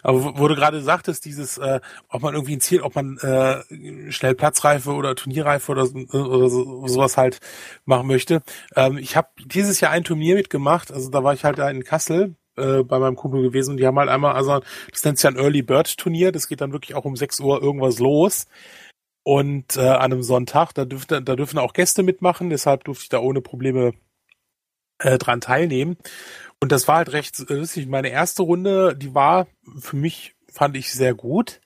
aber 0.02 0.38
du 0.48 0.54
gerade 0.54 0.82
sagtest, 0.82 1.24
dieses, 1.24 1.58
äh, 1.58 1.80
ob 2.08 2.22
man 2.22 2.34
irgendwie 2.34 2.56
ein 2.56 2.60
Ziel, 2.60 2.82
ob 2.82 2.94
man 2.96 3.16
äh, 3.18 4.10
schnell 4.10 4.34
Platzreife 4.34 4.92
oder 4.92 5.14
Turnierreife 5.14 5.72
oder, 5.72 5.82
oder 6.12 6.48
so, 6.48 6.86
sowas 6.86 7.16
halt 7.16 7.38
machen 7.84 8.08
möchte. 8.08 8.42
Ähm, 8.76 8.98
ich 8.98 9.16
habe 9.16 9.28
dieses 9.44 9.80
Jahr 9.80 9.92
ein 9.92 10.04
Turnier 10.04 10.34
mitgemacht, 10.34 10.92
also 10.92 11.10
da 11.10 11.22
war 11.24 11.34
ich 11.34 11.44
halt 11.44 11.58
da 11.58 11.70
in 11.70 11.84
Kassel 11.84 12.34
äh, 12.60 12.84
bei 12.84 12.98
meinem 12.98 13.16
Kumpel 13.16 13.42
gewesen 13.42 13.72
und 13.72 13.76
die 13.78 13.86
haben 13.86 13.98
halt 13.98 14.08
einmal, 14.08 14.34
also 14.34 14.60
das 14.90 15.04
nennt 15.04 15.18
sich 15.18 15.26
ein 15.26 15.36
Early 15.36 15.62
Bird 15.62 15.96
Turnier, 15.96 16.32
das 16.32 16.48
geht 16.48 16.60
dann 16.60 16.72
wirklich 16.72 16.94
auch 16.94 17.04
um 17.04 17.16
6 17.16 17.40
Uhr 17.40 17.62
irgendwas 17.62 17.98
los. 17.98 18.46
Und 19.22 19.76
äh, 19.76 19.80
an 19.80 20.12
einem 20.12 20.22
Sonntag, 20.22 20.72
da 20.72 20.84
dürfte, 20.84 21.22
da 21.22 21.36
dürfen 21.36 21.58
auch 21.58 21.74
Gäste 21.74 22.02
mitmachen, 22.02 22.50
deshalb 22.50 22.84
durfte 22.84 23.02
ich 23.02 23.08
da 23.10 23.20
ohne 23.20 23.42
Probleme 23.42 23.92
äh, 24.98 25.18
dran 25.18 25.40
teilnehmen. 25.40 25.96
Und 26.60 26.72
das 26.72 26.88
war 26.88 26.96
halt 26.96 27.12
recht 27.12 27.38
lustig. 27.48 27.86
Meine 27.86 28.08
erste 28.08 28.42
Runde, 28.42 28.96
die 28.96 29.14
war 29.14 29.46
für 29.78 29.96
mich, 29.96 30.34
fand 30.50 30.76
ich 30.76 30.92
sehr 30.92 31.14
gut. 31.14 31.60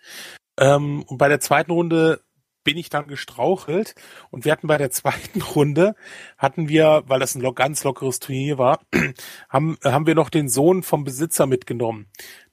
Ähm, 0.58 1.04
und 1.04 1.18
bei 1.18 1.28
der 1.28 1.40
zweiten 1.40 1.72
Runde 1.72 2.20
bin 2.64 2.76
ich 2.76 2.88
dann 2.88 3.06
gestrauchelt 3.06 3.94
und 4.30 4.44
wir 4.44 4.52
hatten 4.52 4.66
bei 4.66 4.78
der 4.78 4.90
zweiten 4.90 5.42
Runde, 5.42 5.94
hatten 6.38 6.68
wir, 6.68 7.04
weil 7.06 7.20
das 7.20 7.34
ein 7.34 7.54
ganz 7.54 7.84
lockeres 7.84 8.18
Turnier 8.18 8.58
war, 8.58 8.80
haben, 9.48 9.78
haben 9.84 10.06
wir 10.06 10.14
noch 10.14 10.30
den 10.30 10.48
Sohn 10.48 10.82
vom 10.82 11.04
Besitzer 11.04 11.46
mitgenommen, 11.46 12.06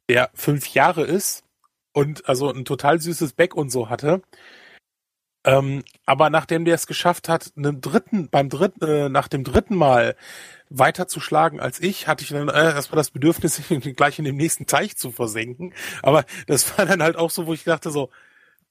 der 0.09 0.29
fünf 0.33 0.73
Jahre 0.73 1.03
ist 1.03 1.43
und 1.93 2.27
also 2.29 2.51
ein 2.51 2.65
total 2.65 3.01
süßes 3.01 3.33
Beck 3.33 3.55
und 3.55 3.71
so 3.71 3.89
hatte. 3.89 4.21
Ähm, 5.43 5.83
aber 6.05 6.29
nachdem 6.29 6.65
der 6.65 6.75
es 6.75 6.85
geschafft 6.85 7.27
hat, 7.27 7.51
einen 7.57 7.81
dritten, 7.81 8.29
beim 8.29 8.49
dritten, 8.49 8.85
äh, 8.85 9.09
nach 9.09 9.27
dem 9.27 9.43
dritten 9.43 9.75
Mal 9.75 10.15
weiter 10.69 11.07
zu 11.07 11.19
schlagen 11.19 11.59
als 11.59 11.79
ich, 11.79 12.07
hatte 12.07 12.23
ich 12.23 12.29
dann 12.29 12.47
äh, 12.47 12.73
erstmal 12.73 12.97
das 12.97 13.09
Bedürfnis, 13.09 13.55
sich 13.55 13.67
gleich 13.95 14.19
in 14.19 14.25
dem 14.25 14.37
nächsten 14.37 14.67
Teich 14.67 14.97
zu 14.97 15.11
versenken. 15.11 15.73
Aber 16.03 16.25
das 16.45 16.77
war 16.77 16.85
dann 16.85 17.01
halt 17.01 17.15
auch 17.15 17.31
so, 17.31 17.47
wo 17.47 17.53
ich 17.53 17.63
dachte 17.63 17.89
so, 17.89 18.11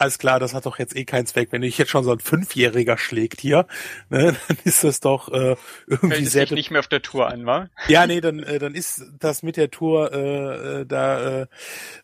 alles 0.01 0.18
klar, 0.18 0.40
das 0.40 0.55
hat 0.55 0.66
doch 0.66 0.78
jetzt 0.78 0.96
eh 0.96 1.05
keinen 1.05 1.26
Zweck. 1.26 1.53
Wenn 1.53 1.62
dich 1.62 1.76
jetzt 1.76 1.90
schon 1.90 2.05
so 2.05 2.12
ein 2.12 2.20
Fünfjähriger 2.20 2.96
schlägt 2.96 3.40
hier, 3.40 3.66
ne, 4.09 4.34
dann 4.48 4.57
ist 4.64 4.82
das 4.82 5.01
doch 5.01 5.28
äh, 5.28 5.57
irgendwie 5.86 6.16
Fällt 6.16 6.30
sehr... 6.30 6.53
nicht 6.53 6.70
mehr 6.70 6.80
auf 6.80 6.88
der 6.88 7.03
Tour 7.03 7.28
an, 7.28 7.44
wa? 7.44 7.68
Ja, 7.88 8.07
nee, 8.07 8.20
dann, 8.20 8.40
äh, 8.40 8.59
dann 8.59 8.74
ist 8.74 9.05
das 9.18 9.42
mit 9.42 9.57
der 9.57 9.70
Tour 9.70 10.12
äh, 10.12 10.80
äh 10.80 10.86
da... 10.86 11.42
Äh, 11.42 11.46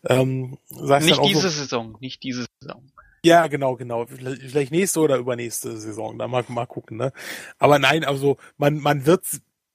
ähm, 0.07 0.57
nicht 0.69 1.23
diese 1.23 1.41
so, 1.41 1.49
Saison, 1.49 1.97
nicht 1.99 2.21
diese 2.23 2.45
Saison. 2.61 2.91
Ja, 3.23 3.47
genau, 3.47 3.75
genau. 3.75 4.05
Vielleicht 4.05 4.71
nächste 4.71 4.99
oder 4.99 5.17
übernächste 5.17 5.75
Saison. 5.77 6.17
Da 6.17 6.27
mal, 6.27 6.45
mal 6.47 6.65
gucken, 6.65 6.97
ne? 6.97 7.11
Aber 7.57 7.79
nein, 7.79 8.05
also 8.05 8.37
man, 8.57 8.79
man 8.79 9.05
wird 9.05 9.23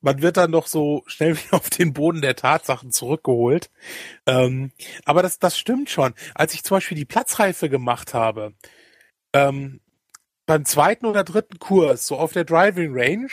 man 0.03 0.20
wird 0.20 0.36
dann 0.36 0.53
doch 0.53 0.66
so 0.66 1.03
schnell 1.07 1.36
wieder 1.36 1.55
auf 1.55 1.70
den 1.70 1.92
Boden 1.92 2.20
der 2.20 2.36
Tatsachen 2.36 2.90
zurückgeholt. 2.90 3.70
Ähm, 4.26 4.72
aber 5.05 5.22
das, 5.22 5.38
das 5.38 5.59
stimmt 5.59 5.91
schon. 5.91 6.14
Als 6.34 6.54
ich 6.54 6.64
zum 6.64 6.76
Beispiel 6.76 6.99
die 6.99 7.04
Platzreife 7.04 7.70
gemacht 7.70 8.14
habe, 8.14 8.54
ähm, 9.33 9.80
beim 10.46 10.64
zweiten 10.64 11.07
oder 11.07 11.24
dritten 11.24 11.58
Kurs, 11.58 12.07
so 12.07 12.18
auf 12.18 12.33
der 12.33 12.45
Driving 12.45 12.92
Range, 12.92 13.30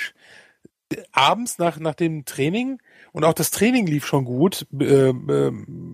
abends 1.12 1.58
nach, 1.58 1.80
nach 1.80 1.96
dem 1.96 2.26
Training, 2.26 2.82
und 3.12 3.26
auch 3.26 3.34
das 3.34 3.52
Training 3.52 3.88
lief 3.88 4.06
schon 4.06 4.26
gut 4.26 4.68
äh, 4.80 5.10
äh, 5.10 5.52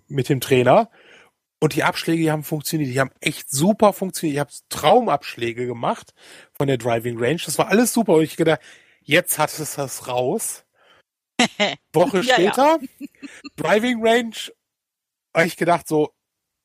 mit 0.08 0.30
dem 0.30 0.42
Trainer, 0.42 0.90
und 1.60 1.74
die 1.74 1.84
Abschläge, 1.84 2.22
die 2.22 2.32
haben 2.32 2.44
funktioniert. 2.44 2.92
Die 2.92 3.00
haben 3.00 3.12
echt 3.22 3.50
super 3.50 3.94
funktioniert. 3.94 4.36
Ich 4.36 4.40
habe 4.40 4.52
Traumabschläge 4.70 5.66
gemacht 5.66 6.14
von 6.54 6.68
der 6.68 6.78
Driving 6.78 7.18
Range. 7.18 7.40
Das 7.44 7.58
war 7.58 7.70
alles 7.70 7.94
super. 7.94 8.14
Und 8.14 8.24
ich 8.24 8.36
gedacht, 8.36 8.60
jetzt 9.02 9.40
hat 9.40 9.58
es 9.58 9.76
das 9.76 10.08
raus. 10.08 10.65
Woche 11.94 12.18
ja, 12.22 12.34
später, 12.34 12.80
ja. 12.80 13.08
Driving 13.56 14.06
Range, 14.06 14.36
habe 15.34 15.48
ich 15.48 15.58
gedacht 15.58 15.88
so, 15.88 16.12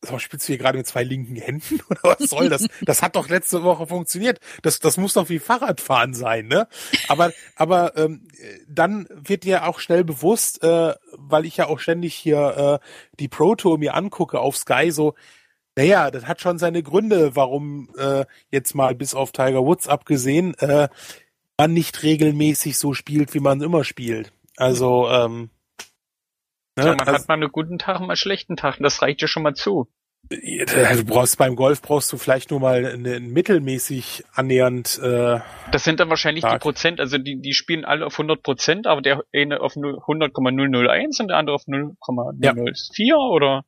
so, 0.02 0.18
spielst 0.18 0.48
du 0.48 0.52
hier 0.52 0.58
gerade 0.58 0.78
mit 0.78 0.86
zwei 0.86 1.04
linken 1.04 1.36
Händen 1.36 1.80
oder 1.90 2.00
was 2.02 2.30
soll 2.30 2.48
das? 2.48 2.66
Das 2.82 3.02
hat 3.02 3.16
doch 3.16 3.28
letzte 3.28 3.62
Woche 3.62 3.86
funktioniert. 3.86 4.40
Das, 4.62 4.78
das 4.78 4.96
muss 4.96 5.12
doch 5.12 5.28
wie 5.28 5.38
Fahrradfahren 5.38 6.14
sein, 6.14 6.46
ne? 6.46 6.68
Aber, 7.08 7.32
aber 7.54 7.96
ähm, 7.96 8.26
dann 8.66 9.06
wird 9.10 9.44
dir 9.44 9.66
auch 9.66 9.78
schnell 9.78 10.04
bewusst, 10.04 10.62
äh, 10.62 10.94
weil 11.12 11.44
ich 11.44 11.58
ja 11.58 11.66
auch 11.66 11.80
ständig 11.80 12.14
hier 12.14 12.80
äh, 12.82 12.86
die 13.18 13.28
Pro 13.28 13.54
Tour 13.56 13.78
mir 13.78 13.94
angucke 13.94 14.40
auf 14.40 14.56
Sky, 14.56 14.90
so, 14.90 15.14
naja, 15.76 16.10
das 16.10 16.26
hat 16.26 16.40
schon 16.40 16.58
seine 16.58 16.82
Gründe, 16.82 17.36
warum 17.36 17.90
äh, 17.96 18.24
jetzt 18.50 18.74
mal 18.74 18.94
bis 18.94 19.14
auf 19.14 19.32
Tiger 19.32 19.64
Woods 19.64 19.86
abgesehen, 19.86 20.54
äh, 20.58 20.88
man 21.58 21.74
nicht 21.74 22.02
regelmäßig 22.02 22.78
so 22.78 22.94
spielt, 22.94 23.34
wie 23.34 23.40
man 23.40 23.60
immer 23.60 23.84
spielt. 23.84 24.32
Also, 24.60 25.08
ähm, 25.08 25.50
ne, 26.76 26.84
ja, 26.84 26.90
man 26.90 27.00
also, 27.00 27.12
hat 27.12 27.28
mal 27.28 27.34
einen 27.34 27.50
guten 27.50 27.78
Tag 27.78 27.96
und 27.96 28.06
mal 28.06 28.12
einen 28.12 28.16
schlechten 28.16 28.56
Tag. 28.56 28.76
Das 28.78 29.00
reicht 29.00 29.22
ja 29.22 29.28
schon 29.28 29.42
mal 29.42 29.54
zu. 29.54 29.88
Du 30.28 31.04
brauchst 31.06 31.38
beim 31.38 31.56
Golf 31.56 31.80
brauchst 31.80 32.12
du 32.12 32.18
vielleicht 32.18 32.50
nur 32.50 32.60
mal 32.60 32.84
einen 32.84 33.32
mittelmäßig 33.32 34.22
annähernd. 34.34 34.98
Äh, 35.02 35.40
das 35.72 35.84
sind 35.84 35.98
dann 35.98 36.10
wahrscheinlich 36.10 36.42
Tag. 36.42 36.60
die 36.60 36.62
Prozent. 36.62 37.00
Also 37.00 37.16
die 37.16 37.40
die 37.40 37.54
spielen 37.54 37.86
alle 37.86 38.04
auf 38.04 38.12
100 38.12 38.42
Prozent, 38.42 38.86
aber 38.86 39.00
der 39.00 39.24
eine 39.34 39.60
auf 39.60 39.76
100,001 39.76 41.20
und 41.20 41.28
der 41.28 41.36
andere 41.38 41.56
auf 41.56 41.66
0,004 41.66 43.06
ja. 43.06 43.16
oder. 43.16 43.64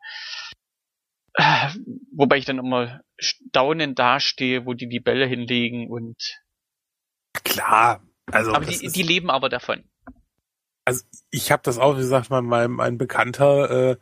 Äh, 1.34 1.68
wobei 2.14 2.36
ich 2.36 2.44
dann 2.44 2.58
immer 2.58 3.00
staunend 3.18 3.98
dastehe, 3.98 4.66
wo 4.66 4.74
die 4.74 4.88
die 4.88 5.00
Bälle 5.00 5.26
hinlegen 5.26 5.88
und. 5.90 6.38
Klar. 7.44 8.02
Also. 8.30 8.52
Aber 8.52 8.66
die, 8.66 8.88
die 8.88 9.02
leben 9.02 9.30
aber 9.30 9.48
davon 9.48 9.84
also 10.84 11.04
ich 11.30 11.52
habe 11.52 11.62
das 11.64 11.78
auch, 11.78 11.96
wie 11.96 12.00
gesagt, 12.00 12.30
mein, 12.30 12.44
mein, 12.44 12.70
mein 12.70 12.98
Bekannter, 12.98 13.92
äh, 13.92 13.96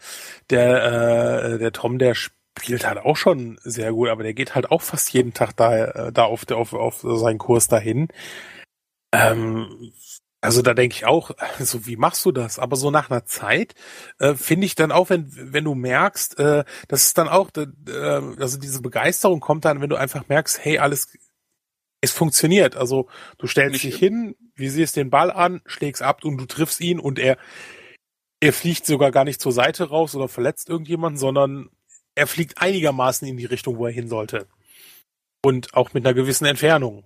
der, 0.51 1.53
äh, 1.55 1.59
der 1.59 1.73
Tom, 1.73 1.99
der 1.99 2.15
spielt 2.15 2.87
halt 2.87 2.99
auch 2.99 3.17
schon 3.17 3.59
sehr 3.65 3.93
gut, 3.93 4.09
aber 4.09 4.23
der 4.23 4.35
geht 4.35 4.55
halt 4.55 4.71
auch 4.71 4.83
fast 4.83 5.13
jeden 5.13 5.35
Tag 5.35 5.57
da, 5.57 5.85
äh, 5.87 6.13
da 6.13 6.25
auf, 6.25 6.51
auf, 6.51 6.73
auf 6.75 7.01
seinen 7.03 7.39
Kurs 7.39 7.69
dahin. 7.69 8.09
Ähm, 9.13 9.93
also 10.43 10.63
da 10.63 10.75
denke 10.75 10.95
ich 10.97 11.05
auch, 11.07 11.33
also 11.59 11.87
wie 11.87 11.97
machst 11.97 12.25
du 12.25 12.33
das? 12.33 12.59
Aber 12.59 12.77
so 12.77 12.91
nach 12.91 13.11
einer 13.11 13.27
Zeit 13.27 13.75
äh, 14.19 14.35
finde 14.35 14.67
ich 14.67 14.75
dann 14.75 14.93
auch, 14.93 15.11
wenn 15.11 15.27
wenn 15.53 15.65
du 15.65 15.75
merkst, 15.75 16.39
äh, 16.39 16.65
das 16.89 17.07
ist 17.07 17.19
dann 17.19 17.29
auch, 17.29 17.51
äh, 17.57 17.97
also 18.39 18.59
diese 18.59 18.81
Begeisterung 18.83 19.41
kommt 19.41 19.65
dann, 19.65 19.81
wenn 19.81 19.91
du 19.91 19.97
einfach 19.97 20.29
merkst, 20.29 20.65
hey, 20.65 20.79
alles 20.79 21.09
es 22.01 22.13
funktioniert. 22.13 22.77
Also 22.77 23.09
du 23.39 23.47
stellst 23.47 23.83
dich 23.83 23.97
hin, 23.97 24.37
visierst 24.55 24.97
den 24.97 25.11
Ball 25.11 25.31
an, 25.31 25.61
schlägst 25.67 26.03
ab 26.03 26.25
und 26.25 26.39
du 26.39 26.47
triffst 26.47 26.81
ihn 26.81 26.99
und 26.99 27.19
er, 27.19 27.37
er 28.41 28.53
fliegt 28.53 28.87
sogar 28.87 29.11
gar 29.11 29.25
nicht 29.25 29.41
zur 29.41 29.53
Seite 29.53 29.89
raus 29.89 30.15
oder 30.15 30.29
verletzt 30.29 30.69
irgendjemanden, 30.69 31.19
sondern 31.19 31.71
er 32.15 32.27
fliegt 32.27 32.61
einigermaßen 32.61 33.27
in 33.29 33.37
die 33.37 33.47
Richtung, 33.47 33.79
wo 33.79 33.87
er 33.87 33.93
hin 33.93 34.09
sollte. 34.09 34.47
Und 35.43 35.75
auch 35.75 35.93
mit 35.95 36.05
einer 36.05 36.15
gewissen 36.15 36.45
Entfernung 36.45 37.05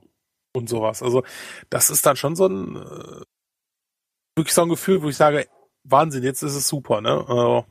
und 0.52 0.68
sowas. 0.68 1.02
Also 1.02 1.24
das 1.70 1.90
ist 1.90 2.06
dann 2.06 2.16
schon 2.16 2.36
so 2.36 2.46
ein 2.46 2.76
äh, 2.76 3.22
wirklich 4.36 4.54
so 4.54 4.62
ein 4.62 4.68
Gefühl, 4.68 5.02
wo 5.02 5.08
ich 5.08 5.16
sage, 5.16 5.46
Wahnsinn, 5.84 6.22
jetzt 6.22 6.42
ist 6.42 6.54
es 6.54 6.66
super, 6.66 7.00
ne? 7.00 7.24
Also. 7.28 7.66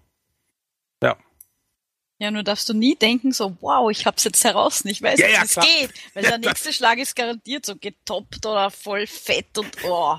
Ja, 2.24 2.32
nur 2.32 2.44
darfst 2.44 2.70
du 2.70 2.74
nie 2.74 2.96
denken, 2.96 3.34
so, 3.34 3.58
wow, 3.60 3.92
ich 3.92 4.06
hab's 4.06 4.24
jetzt 4.24 4.46
heraus, 4.46 4.86
ich 4.86 5.02
weiß, 5.02 5.20
Ja, 5.20 5.28
wie 5.28 5.34
ja, 5.34 5.42
es 5.44 5.52
klar. 5.52 5.66
geht. 5.66 5.94
Weil 6.14 6.24
der 6.24 6.38
nächste 6.38 6.72
Schlag 6.72 6.98
ist 6.98 7.18
garantiert 7.18 7.66
so 7.66 7.76
getoppt 7.76 8.46
oder 8.46 8.72
voll 8.72 9.08
fett 9.08 9.58
und 9.58 9.68
oh. 9.84 10.16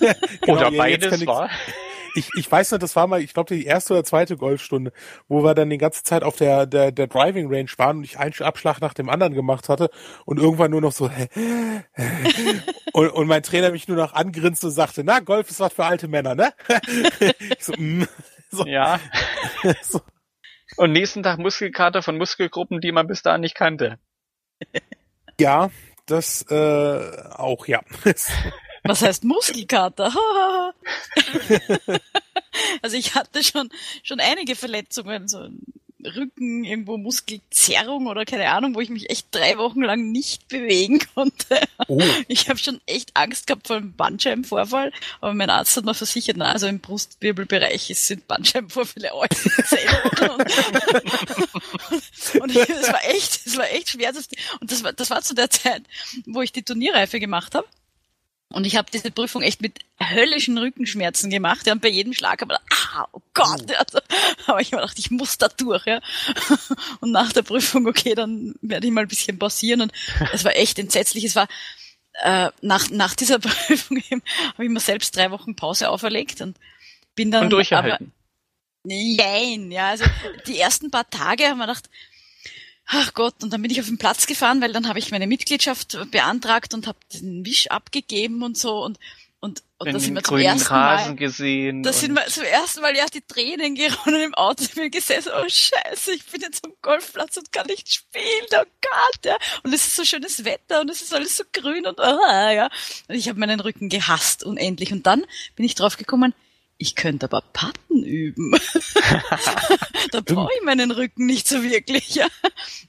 Genau, 0.40 0.58
Oder 0.58 0.70
ja, 0.72 0.76
beides 0.76 1.24
war. 1.24 1.48
Ich, 2.14 2.28
ich 2.36 2.50
weiß 2.52 2.72
nicht, 2.72 2.82
das 2.82 2.94
war 2.94 3.06
mal, 3.06 3.22
ich 3.22 3.32
glaube, 3.32 3.54
die 3.54 3.64
erste 3.64 3.94
oder 3.94 4.04
zweite 4.04 4.36
Golfstunde, 4.36 4.92
wo 5.28 5.42
wir 5.42 5.54
dann 5.54 5.70
die 5.70 5.78
ganze 5.78 6.02
Zeit 6.02 6.24
auf 6.24 6.36
der, 6.36 6.66
der, 6.66 6.92
der 6.92 7.06
Driving 7.06 7.46
Range 7.50 7.70
waren 7.78 7.98
und 7.98 8.04
ich 8.04 8.18
einen 8.18 8.34
Abschlag 8.40 8.82
nach 8.82 8.92
dem 8.92 9.08
anderen 9.08 9.32
gemacht 9.32 9.70
hatte 9.70 9.88
und 10.26 10.38
irgendwann 10.38 10.72
nur 10.72 10.82
noch 10.82 10.92
so 10.92 11.08
und, 12.92 13.08
und 13.08 13.26
mein 13.28 13.42
Trainer 13.42 13.70
mich 13.70 13.88
nur 13.88 13.96
noch 13.96 14.12
angrinste 14.12 14.66
und 14.66 14.72
sagte, 14.74 15.04
na, 15.04 15.20
Golf 15.20 15.50
ist 15.50 15.60
was 15.60 15.72
für 15.72 15.86
alte 15.86 16.06
Männer, 16.06 16.34
ne? 16.34 16.52
ich 17.56 17.64
so, 17.64 17.72
mm, 17.78 18.06
so, 18.50 18.66
Ja. 18.66 19.00
so, 19.82 20.02
Und 20.76 20.92
nächsten 20.92 21.22
Tag 21.22 21.38
Muskelkater 21.38 22.02
von 22.02 22.18
Muskelgruppen, 22.18 22.80
die 22.80 22.92
man 22.92 23.06
bis 23.06 23.22
dahin 23.22 23.42
nicht 23.42 23.54
kannte. 23.54 23.98
ja, 25.40 25.70
das 26.06 26.42
äh, 26.50 27.22
auch, 27.30 27.66
ja. 27.66 27.80
Was 28.84 29.02
heißt 29.02 29.24
Muskelkater? 29.24 30.12
also 32.82 32.96
ich 32.96 33.14
hatte 33.14 33.44
schon, 33.44 33.70
schon 34.02 34.18
einige 34.18 34.56
Verletzungen, 34.56 35.28
so 35.28 35.48
Rücken, 36.04 36.64
irgendwo 36.64 36.96
Muskelzerrung 36.98 38.06
oder 38.06 38.24
keine 38.24 38.50
Ahnung, 38.50 38.74
wo 38.74 38.80
ich 38.80 38.90
mich 38.90 39.10
echt 39.10 39.28
drei 39.30 39.56
Wochen 39.58 39.82
lang 39.82 40.10
nicht 40.12 40.48
bewegen 40.48 41.00
konnte. 41.14 41.60
Oh, 41.88 42.00
Ich 42.28 42.48
habe 42.48 42.58
schon 42.58 42.80
echt 42.86 43.10
Angst 43.14 43.46
gehabt 43.46 43.68
vor 43.68 43.76
einem 43.76 43.94
Bandscheibenvorfall, 43.94 44.92
aber 45.20 45.34
mein 45.34 45.50
Arzt 45.50 45.76
hat 45.76 45.84
mir 45.84 45.94
versichert, 45.94 46.36
na, 46.36 46.52
also 46.52 46.66
im 46.66 46.80
Brustwirbelbereich 46.80 47.90
ist- 47.90 48.06
sind 48.06 48.26
Bandscheibenvorfälle 48.28 49.14
äußerst 49.14 49.68
selten. 49.68 50.30
Und, 50.30 50.42
und 52.42 52.50
ich, 52.50 52.68
es 52.68 52.88
war 52.92 53.04
echt, 53.08 53.46
es 53.46 53.56
war 53.56 53.70
echt 53.70 53.90
schwer. 53.90 54.12
Und 54.60 54.70
das 54.70 54.84
war, 54.84 54.92
das 54.92 55.10
war 55.10 55.22
zu 55.22 55.34
der 55.34 55.50
Zeit, 55.50 55.82
wo 56.26 56.42
ich 56.42 56.52
die 56.52 56.62
Turnierreife 56.62 57.18
gemacht 57.20 57.54
habe. 57.54 57.66
Und 58.52 58.66
ich 58.66 58.76
habe 58.76 58.90
diese 58.92 59.10
Prüfung 59.10 59.42
echt 59.42 59.60
mit 59.62 59.80
höllischen 60.00 60.58
Rückenschmerzen 60.58 61.30
gemacht. 61.30 61.66
Ja, 61.66 61.72
und 61.72 61.82
bei 61.82 61.88
jedem 61.88 62.12
Schlag 62.12 62.40
habe 62.40 62.54
ich 62.54 62.58
gedacht, 62.58 62.94
ah, 62.96 63.06
oh 63.12 63.22
Gott. 63.34 63.70
Ja, 63.70 63.78
also, 63.78 63.98
aber 64.46 64.60
ich 64.60 64.72
habe 64.72 64.82
gedacht, 64.82 64.98
ich 64.98 65.10
muss 65.10 65.38
da 65.38 65.48
durch. 65.48 65.86
Ja. 65.86 66.00
Und 67.00 67.12
nach 67.12 67.32
der 67.32 67.42
Prüfung, 67.42 67.86
okay, 67.86 68.14
dann 68.14 68.54
werde 68.60 68.86
ich 68.86 68.92
mal 68.92 69.02
ein 69.02 69.08
bisschen 69.08 69.38
pausieren. 69.38 69.80
Und 69.80 69.92
es 70.32 70.44
war 70.44 70.54
echt 70.54 70.78
entsetzlich. 70.78 71.24
Es 71.24 71.36
war 71.36 71.48
äh, 72.22 72.50
nach, 72.60 72.90
nach 72.90 73.14
dieser 73.14 73.38
Prüfung 73.40 74.02
habe 74.10 74.64
ich 74.64 74.70
mir 74.70 74.80
selbst 74.80 75.16
drei 75.16 75.30
Wochen 75.30 75.56
Pause 75.56 75.88
auferlegt 75.88 76.40
und 76.40 76.58
bin 77.14 77.30
dann 77.30 77.44
Und 77.44 77.50
durchgehalten. 77.50 78.12
Aber, 78.84 78.94
nein, 78.94 79.70
ja, 79.70 79.90
also 79.90 80.04
die 80.46 80.58
ersten 80.58 80.90
paar 80.90 81.08
Tage 81.08 81.44
haben 81.44 81.58
wir 81.58 81.66
gedacht, 81.66 81.88
ach 82.86 83.14
Gott, 83.14 83.34
und 83.42 83.52
dann 83.52 83.62
bin 83.62 83.70
ich 83.70 83.80
auf 83.80 83.86
den 83.86 83.98
Platz 83.98 84.26
gefahren, 84.26 84.60
weil 84.60 84.72
dann 84.72 84.88
habe 84.88 84.98
ich 84.98 85.10
meine 85.10 85.26
Mitgliedschaft 85.26 85.98
beantragt 86.10 86.74
und 86.74 86.86
habe 86.86 86.98
den 87.14 87.44
Wisch 87.44 87.68
abgegeben 87.68 88.42
und 88.42 88.58
so 88.58 88.82
und 88.84 88.98
und, 89.44 89.64
und 89.78 89.92
da 89.92 89.98
sind 89.98 90.14
wir 90.14 90.22
zum 90.22 90.38
ersten 90.38 90.68
Rasen 90.68 91.08
Mal, 91.08 91.16
gesehen. 91.16 91.82
da 91.82 91.92
sind 91.92 92.14
wir 92.14 92.24
zum 92.28 92.44
ersten 92.44 92.80
Mal 92.80 92.94
ja 92.96 93.06
die 93.12 93.22
Tränen 93.22 93.74
geronnen 93.74 94.22
im 94.22 94.34
Auto. 94.34 94.62
Ich 94.62 94.72
bin 94.72 94.88
gesessen, 94.88 95.32
oh 95.36 95.48
Scheiße, 95.48 96.12
ich 96.12 96.24
bin 96.26 96.42
jetzt 96.42 96.64
am 96.64 96.72
Golfplatz 96.80 97.38
und 97.38 97.50
kann 97.50 97.66
nicht 97.66 97.92
spielen, 97.92 98.46
oh 98.52 98.64
Gott, 98.80 99.24
ja. 99.24 99.36
Und 99.64 99.74
es 99.74 99.84
ist 99.84 99.96
so 99.96 100.04
schönes 100.04 100.44
Wetter 100.44 100.80
und 100.80 100.90
es 100.90 101.02
ist 101.02 101.12
alles 101.12 101.36
so 101.36 101.42
grün 101.52 101.86
und 101.86 101.98
ah, 101.98 102.52
ja. 102.52 102.70
Und 103.08 103.16
ich 103.16 103.28
habe 103.28 103.40
meinen 103.40 103.58
Rücken 103.58 103.88
gehasst 103.88 104.44
unendlich. 104.44 104.92
Und 104.92 105.08
dann 105.08 105.24
bin 105.56 105.66
ich 105.66 105.74
drauf 105.74 105.96
gekommen, 105.96 106.34
ich 106.82 106.94
könnte 106.96 107.26
aber 107.26 107.42
Patten 107.52 108.02
üben. 108.04 108.52
da 110.10 110.20
brauche 110.20 110.50
ich 110.58 110.62
meinen 110.64 110.90
Rücken 110.90 111.26
nicht 111.26 111.48
so 111.48 111.62
wirklich. 111.62 112.14
Ja. 112.16 112.26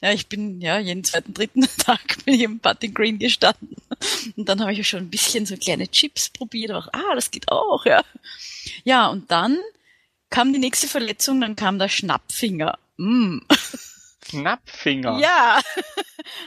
ja, 0.01 0.11
ich 0.11 0.27
bin 0.27 0.59
ja 0.61 0.79
jeden 0.79 1.03
zweiten, 1.03 1.33
dritten 1.33 1.61
Tag 1.77 2.25
bin 2.25 2.33
ich 2.33 2.41
im 2.41 2.59
Putting 2.59 2.93
Green 2.93 3.19
gestanden. 3.19 3.75
Und 4.35 4.49
dann 4.49 4.59
habe 4.61 4.73
ich 4.73 4.87
schon 4.87 4.99
ein 5.01 5.09
bisschen 5.09 5.45
so 5.45 5.55
kleine 5.55 5.87
Chips 5.89 6.29
probiert. 6.29 6.71
Aber 6.71 6.89
ah, 6.93 7.15
das 7.15 7.31
geht 7.31 7.49
auch, 7.51 7.85
ja. 7.85 8.03
Ja, 8.83 9.07
und 9.07 9.29
dann 9.31 9.59
kam 10.29 10.51
die 10.51 10.59
nächste 10.59 10.87
Verletzung, 10.87 11.39
dann 11.39 11.55
kam 11.55 11.77
der 11.79 11.89
Schnappfinger. 11.89 12.77
Mm. 12.97 13.39
Schnappfinger. 14.27 15.19
Ja, 15.19 15.59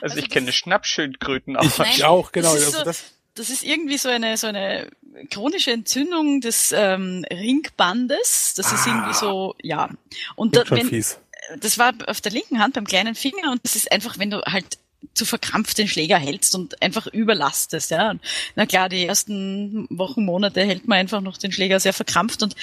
Also, 0.00 0.14
also 0.14 0.16
ich 0.18 0.30
kenne 0.30 0.52
Schnappschildkröten 0.52 1.56
auch. 1.56 1.78
Nein, 1.78 1.88
ich 1.94 2.04
auch, 2.04 2.32
genau. 2.32 2.52
das 2.52 2.60
ist 2.62 2.66
Also 2.66 2.78
so- 2.78 2.84
das, 2.84 3.04
das 3.36 3.50
ist 3.50 3.62
irgendwie 3.62 3.98
so 3.98 4.08
eine 4.08 4.36
so 4.36 4.48
eine 4.48 4.88
chronische 5.30 5.70
Entzündung 5.70 6.40
des 6.40 6.72
ähm, 6.76 7.24
Ringbandes. 7.30 8.54
Das 8.56 8.72
ist 8.72 8.86
Ah. 8.86 8.90
irgendwie 8.90 9.14
so, 9.14 9.54
ja. 9.62 9.88
Und 10.34 10.56
da, 10.56 10.62
wenn, 10.70 10.88
fies. 10.88 11.18
das 11.60 11.78
war 11.78 11.92
auf 12.06 12.20
der 12.20 12.32
linken 12.32 12.58
Hand 12.58 12.74
beim 12.74 12.86
kleinen 12.86 13.14
Finger 13.14 13.52
und 13.52 13.60
das 13.64 13.76
ist 13.76 13.90
einfach, 13.92 14.18
wenn 14.18 14.30
du 14.30 14.42
halt 14.42 14.78
zu 15.14 15.24
verkrampft 15.24 15.78
den 15.78 15.88
Schläger 15.88 16.18
hältst 16.18 16.54
und 16.54 16.82
einfach 16.82 17.06
überlastest, 17.06 17.90
ja. 17.90 18.10
Und 18.10 18.20
na 18.56 18.66
klar, 18.66 18.88
die 18.88 19.06
ersten 19.06 19.86
Wochen, 19.90 20.24
Monate 20.24 20.62
hält 20.62 20.88
man 20.88 20.98
einfach 20.98 21.20
noch 21.20 21.38
den 21.38 21.52
Schläger 21.52 21.78
sehr 21.80 21.92
verkrampft 21.92 22.42
und 22.42 22.56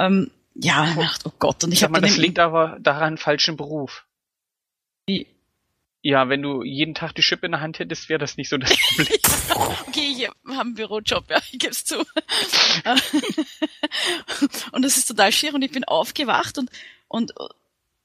ähm, 0.00 0.30
ja, 0.54 0.84
man 0.84 1.06
dachte, 1.06 1.28
oh 1.28 1.32
Gott, 1.38 1.64
und 1.64 1.72
ich 1.72 1.80
Sag 1.80 1.88
habe 1.90 2.00
dann 2.00 2.08
das 2.08 2.18
liegt 2.18 2.38
aber 2.38 2.76
daran 2.80 3.18
falschen 3.18 3.56
Beruf. 3.56 4.04
Ja, 6.02 6.28
wenn 6.28 6.42
du 6.42 6.64
jeden 6.64 6.94
Tag 6.94 7.14
die 7.14 7.22
Schippe 7.22 7.46
in 7.46 7.52
der 7.52 7.60
Hand 7.60 7.78
hättest, 7.78 8.08
wäre 8.08 8.18
das 8.18 8.36
nicht 8.36 8.48
so 8.48 8.58
das 8.58 8.76
Problem. 8.76 9.06
Okay, 9.86 10.14
ich 10.16 10.26
habe 10.26 10.60
einen 10.60 10.74
Bürojob, 10.74 11.30
ja, 11.30 11.38
ich 11.52 11.58
gebe 11.58 11.70
es 11.70 11.84
zu. 11.84 11.98
und 14.72 14.82
das 14.82 14.96
ist 14.96 15.06
total 15.06 15.30
schier 15.30 15.54
und 15.54 15.62
ich 15.62 15.70
bin 15.70 15.84
aufgewacht 15.84 16.58
und 16.58 16.70
und 17.08 17.32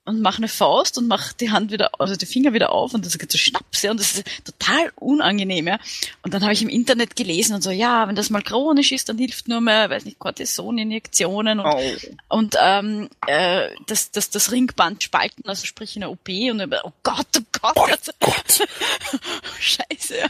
und 0.07 0.21
mache 0.21 0.37
eine 0.37 0.47
Faust 0.47 0.97
und 0.97 1.07
mache 1.07 1.33
die 1.39 1.51
Hand 1.51 1.71
wieder, 1.71 1.91
also 1.99 2.15
die 2.15 2.25
Finger 2.25 2.53
wieder 2.53 2.71
auf 2.71 2.93
und 2.93 3.05
das 3.05 3.17
geht 3.17 3.31
so 3.31 3.37
schnaps, 3.37 3.81
ja, 3.81 3.91
und 3.91 3.99
das 3.99 4.15
ist 4.15 4.23
total 4.45 4.91
unangenehm, 4.95 5.67
ja. 5.67 5.79
Und 6.23 6.33
dann 6.33 6.41
habe 6.43 6.53
ich 6.53 6.61
im 6.61 6.69
Internet 6.69 7.15
gelesen 7.15 7.53
und 7.55 7.61
so, 7.61 7.69
ja, 7.71 8.07
wenn 8.07 8.15
das 8.15 8.29
mal 8.29 8.41
chronisch 8.41 8.91
ist, 8.91 9.09
dann 9.09 9.17
hilft 9.17 9.47
nur 9.47 9.61
mehr, 9.61 9.89
weiß 9.89 10.05
nicht, 10.05 10.17
Cortisoninjektionen 10.19 11.59
und 11.59 11.67
Oh. 11.67 11.81
und 12.29 12.55
ähm, 12.61 13.09
äh, 13.27 13.69
das, 13.87 14.11
das, 14.11 14.29
das 14.29 14.51
Ringband 14.51 15.03
spalten, 15.03 15.43
also 15.47 15.65
sprich 15.65 15.95
in 15.95 16.01
der 16.01 16.09
OP 16.11 16.29
und 16.29 16.57
dann, 16.59 16.73
oh 16.83 16.93
Gott, 17.03 17.27
oh 17.37 17.41
Gott, 17.61 17.77
also, 17.77 18.11
Scheiße. 19.59 20.17
ja. 20.17 20.27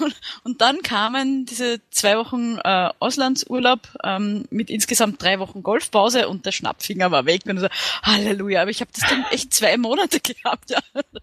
Und, 0.00 0.14
und 0.42 0.60
dann 0.60 0.82
kamen 0.82 1.46
diese 1.46 1.80
zwei 1.90 2.16
Wochen 2.18 2.58
äh, 2.64 2.90
Auslandsurlaub 2.98 3.80
ähm, 4.02 4.44
mit 4.50 4.70
insgesamt 4.70 5.22
drei 5.22 5.38
Wochen 5.38 5.62
Golfpause 5.62 6.28
und 6.28 6.44
der 6.46 6.52
Schnappfinger 6.52 7.10
war 7.12 7.26
weg 7.26 7.42
und 7.46 7.58
so, 7.60 7.68
Halleluja, 8.02 8.62
aber 8.62 8.70
ich 8.70 8.80
habe 8.80 8.90
das 8.98 9.08
Ding 9.08 9.24
echt 9.30 9.54
zwei 9.54 9.76
Monate 9.76 10.20
gehabt, 10.20 10.70
ja. 10.70 10.80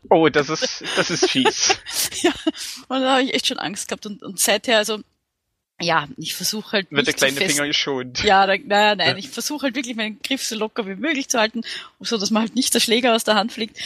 oh, 0.10 0.30
das 0.30 0.50
ist, 0.50 0.84
das 0.96 1.10
ist 1.10 1.30
fies. 1.30 1.78
ja. 2.22 2.32
Und 2.88 3.02
da 3.02 3.14
habe 3.14 3.24
ich 3.24 3.34
echt 3.34 3.48
schon 3.48 3.60
Angst 3.60 3.88
gehabt 3.88 4.06
und, 4.06 4.24
und 4.24 4.40
seither, 4.40 4.78
also 4.78 5.00
ja, 5.82 6.08
ich 6.18 6.36
versuche 6.36 6.72
halt 6.72 6.92
Wird 6.92 7.08
der 7.08 7.14
kleine 7.14 7.36
Finger 7.36 7.68
geschont. 7.68 8.24
ja, 8.24 8.48
da, 8.48 8.56
naja, 8.58 8.96
nein, 8.96 9.18
ich 9.18 9.30
versuche 9.30 9.64
halt 9.64 9.76
wirklich 9.76 9.96
meinen 9.98 10.22
Griff 10.22 10.42
so 10.42 10.56
locker 10.56 10.88
wie 10.88 10.96
möglich 10.96 11.28
zu 11.28 11.38
halten, 11.38 11.64
so 12.00 12.18
dass 12.18 12.32
man 12.32 12.44
halt 12.44 12.56
nicht 12.56 12.74
der 12.74 12.80
Schläger 12.80 13.14
aus 13.14 13.26
der 13.26 13.36
Hand 13.36 13.52
fliegt. 13.52 13.78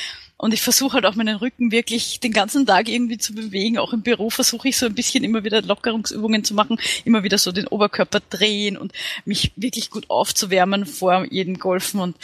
Und 0.41 0.53
ich 0.53 0.61
versuche 0.61 0.93
halt 0.93 1.05
auch 1.05 1.15
meinen 1.15 1.35
Rücken 1.35 1.69
wirklich 1.69 2.21
den 2.21 2.31
ganzen 2.31 2.65
Tag 2.65 2.87
irgendwie 2.87 3.17
zu 3.17 3.35
bewegen. 3.35 3.77
Auch 3.77 3.91
im 3.91 4.03
Büro 4.03 4.29
versuche 4.29 4.69
ich 4.69 4.77
so 4.77 4.85
ein 4.85 4.95
bisschen 4.95 5.25
immer 5.25 5.43
wieder 5.43 5.61
Lockerungsübungen 5.61 6.45
zu 6.45 6.53
machen, 6.53 6.79
immer 7.03 7.23
wieder 7.23 7.37
so 7.37 7.51
den 7.51 7.67
Oberkörper 7.67 8.21
drehen 8.29 8.77
und 8.77 8.93
mich 9.25 9.51
wirklich 9.57 9.89
gut 9.89 10.09
aufzuwärmen 10.09 10.85
vor 10.85 11.25
jedem 11.29 11.59
Golfen. 11.59 11.99
Und 11.99 12.15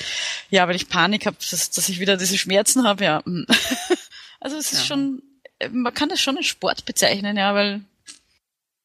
ja, 0.50 0.66
weil 0.66 0.78
ich 0.78 0.88
Panik 0.88 1.26
habe, 1.26 1.36
dass, 1.52 1.72
dass 1.72 1.90
ich 1.90 2.00
wieder 2.00 2.16
diese 2.16 2.38
Schmerzen 2.38 2.88
habe, 2.88 3.04
ja. 3.04 3.22
mm. 3.26 3.46
Also 4.40 4.56
es 4.58 4.72
ist 4.72 4.80
Ja. 4.80 4.86
schon, 4.86 5.22
man 5.72 5.94
kann 5.94 6.08
das 6.08 6.22
schon 6.22 6.38
als 6.38 6.46
Sport 6.46 6.86
bezeichnen, 6.86 7.36
ja, 7.36 7.54
weil 7.54 7.82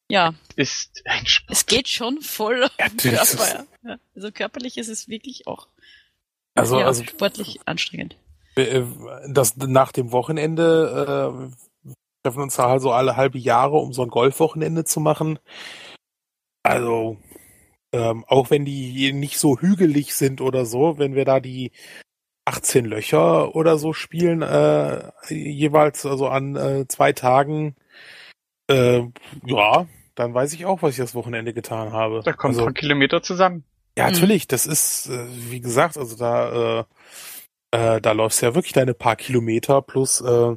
ja, 0.08 0.34
Ist 0.56 1.02
ein 1.04 1.24
Sport. 1.26 1.56
es 1.56 1.66
geht 1.66 1.88
schon 1.88 2.20
voll 2.20 2.64
auf 2.64 2.70
den 2.76 2.96
Körper. 2.96 3.46
Ja. 3.84 3.90
Ja. 3.90 3.98
Also 4.16 4.32
körperlich 4.32 4.76
ist 4.76 4.88
es 4.88 5.06
wirklich 5.06 5.46
auch 5.46 5.68
Also, 6.56 6.80
ja, 6.80 6.86
also 6.86 7.04
sportlich 7.04 7.60
anstrengend. 7.66 8.16
Äh, 8.62 8.84
das 9.28 9.56
nach 9.56 9.92
dem 9.92 10.12
Wochenende 10.12 11.50
äh, 11.84 11.92
treffen 12.22 12.42
uns 12.42 12.56
da 12.56 12.68
halt 12.68 12.82
so 12.82 12.92
alle 12.92 13.16
halbe 13.16 13.38
Jahre, 13.38 13.76
um 13.78 13.92
so 13.92 14.02
ein 14.02 14.10
Golfwochenende 14.10 14.84
zu 14.84 15.00
machen. 15.00 15.38
Also 16.62 17.16
ähm, 17.92 18.24
auch 18.28 18.50
wenn 18.50 18.64
die 18.64 19.12
nicht 19.12 19.38
so 19.38 19.58
hügelig 19.58 20.14
sind 20.14 20.40
oder 20.40 20.66
so, 20.66 20.98
wenn 20.98 21.14
wir 21.14 21.24
da 21.24 21.40
die 21.40 21.72
18 22.44 22.84
Löcher 22.84 23.54
oder 23.54 23.78
so 23.78 23.92
spielen, 23.92 24.42
äh, 24.42 25.10
jeweils 25.28 26.06
also 26.06 26.28
an 26.28 26.56
äh, 26.56 26.86
zwei 26.88 27.12
Tagen, 27.12 27.76
Äh, 28.70 29.02
ja, 29.46 29.86
dann 30.14 30.32
weiß 30.32 30.52
ich 30.52 30.64
auch, 30.64 30.82
was 30.82 30.92
ich 30.92 30.98
das 30.98 31.14
Wochenende 31.14 31.52
getan 31.52 31.92
habe. 31.92 32.22
Da 32.24 32.32
kommen 32.32 32.52
also, 32.52 32.62
ein 32.62 32.66
paar 32.66 32.74
Kilometer 32.74 33.22
zusammen. 33.22 33.64
Ja, 33.98 34.06
mhm. 34.06 34.12
natürlich. 34.12 34.46
Das 34.46 34.66
ist, 34.66 35.08
äh, 35.08 35.26
wie 35.50 35.60
gesagt, 35.60 35.98
also 35.98 36.16
da, 36.16 36.80
äh, 36.80 36.84
äh, 37.70 38.00
da 38.00 38.12
läufst 38.12 38.42
du 38.42 38.46
ja 38.46 38.54
wirklich 38.54 38.72
deine 38.72 38.94
paar 38.94 39.16
Kilometer 39.16 39.82
plus 39.82 40.20
äh, 40.20 40.56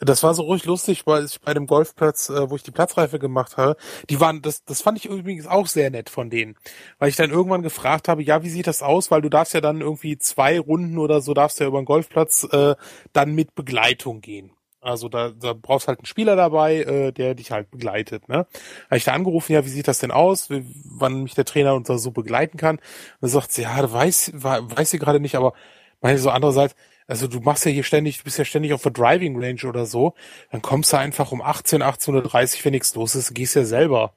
das 0.00 0.22
war 0.22 0.34
so 0.34 0.42
ruhig 0.42 0.64
lustig, 0.64 1.06
weil 1.06 1.24
ich 1.24 1.40
bei 1.40 1.54
dem 1.54 1.66
Golfplatz, 1.66 2.28
äh, 2.28 2.50
wo 2.50 2.56
ich 2.56 2.62
die 2.62 2.70
Platzreife 2.70 3.18
gemacht 3.18 3.56
habe, 3.56 3.76
die 4.08 4.20
waren, 4.20 4.42
das, 4.42 4.64
das 4.64 4.82
fand 4.82 4.98
ich 4.98 5.06
übrigens 5.06 5.46
auch 5.46 5.66
sehr 5.66 5.90
nett 5.90 6.10
von 6.10 6.30
denen. 6.30 6.56
Weil 6.98 7.08
ich 7.08 7.16
dann 7.16 7.30
irgendwann 7.30 7.62
gefragt 7.62 8.08
habe, 8.08 8.22
ja, 8.22 8.42
wie 8.42 8.50
sieht 8.50 8.66
das 8.66 8.82
aus? 8.82 9.10
Weil 9.10 9.22
du 9.22 9.28
darfst 9.28 9.54
ja 9.54 9.60
dann 9.60 9.80
irgendwie 9.80 10.18
zwei 10.18 10.58
Runden 10.58 10.98
oder 10.98 11.20
so, 11.20 11.34
darfst 11.34 11.60
ja 11.60 11.66
über 11.66 11.80
den 11.80 11.84
Golfplatz 11.84 12.44
äh, 12.50 12.74
dann 13.12 13.34
mit 13.34 13.54
Begleitung 13.54 14.20
gehen. 14.20 14.52
Also 14.82 15.10
da, 15.10 15.30
da 15.30 15.52
brauchst 15.52 15.88
halt 15.88 15.98
einen 15.98 16.06
Spieler 16.06 16.36
dabei, 16.36 16.76
äh, 16.76 17.12
der 17.12 17.34
dich 17.34 17.50
halt 17.50 17.70
begleitet. 17.70 18.28
Ne? 18.28 18.46
Habe 18.86 18.96
ich 18.96 19.04
da 19.04 19.12
angerufen, 19.12 19.52
ja, 19.52 19.64
wie 19.64 19.68
sieht 19.68 19.88
das 19.88 19.98
denn 19.98 20.10
aus, 20.10 20.48
wie, 20.48 20.64
wann 20.84 21.22
mich 21.22 21.34
der 21.34 21.44
Trainer 21.44 21.74
und 21.74 21.86
so 21.86 22.10
begleiten 22.10 22.56
kann. 22.56 22.76
Und 22.76 22.82
dann 23.20 23.30
sagt 23.30 23.52
sie, 23.52 23.62
ja, 23.62 23.92
weiß, 23.92 24.32
weiß 24.34 24.90
sie 24.90 24.98
gerade 24.98 25.20
nicht, 25.20 25.34
aber 25.34 25.52
meine 26.00 26.18
so 26.18 26.30
andererseits, 26.30 26.74
also 27.06 27.26
du 27.26 27.40
machst 27.40 27.64
ja 27.64 27.70
hier 27.70 27.82
ständig, 27.82 28.18
du 28.18 28.24
bist 28.24 28.38
ja 28.38 28.44
ständig 28.44 28.72
auf 28.72 28.82
der 28.82 28.92
Driving 28.92 29.42
Range 29.42 29.64
oder 29.66 29.86
so, 29.86 30.14
dann 30.50 30.62
kommst 30.62 30.92
du 30.92 30.98
einfach 30.98 31.32
um 31.32 31.42
18, 31.42 31.82
18.30 31.82 32.64
wenn 32.64 32.72
nichts 32.72 32.94
los 32.94 33.14
ist, 33.14 33.34
gehst 33.34 33.56
ja 33.56 33.64
selber. 33.64 34.14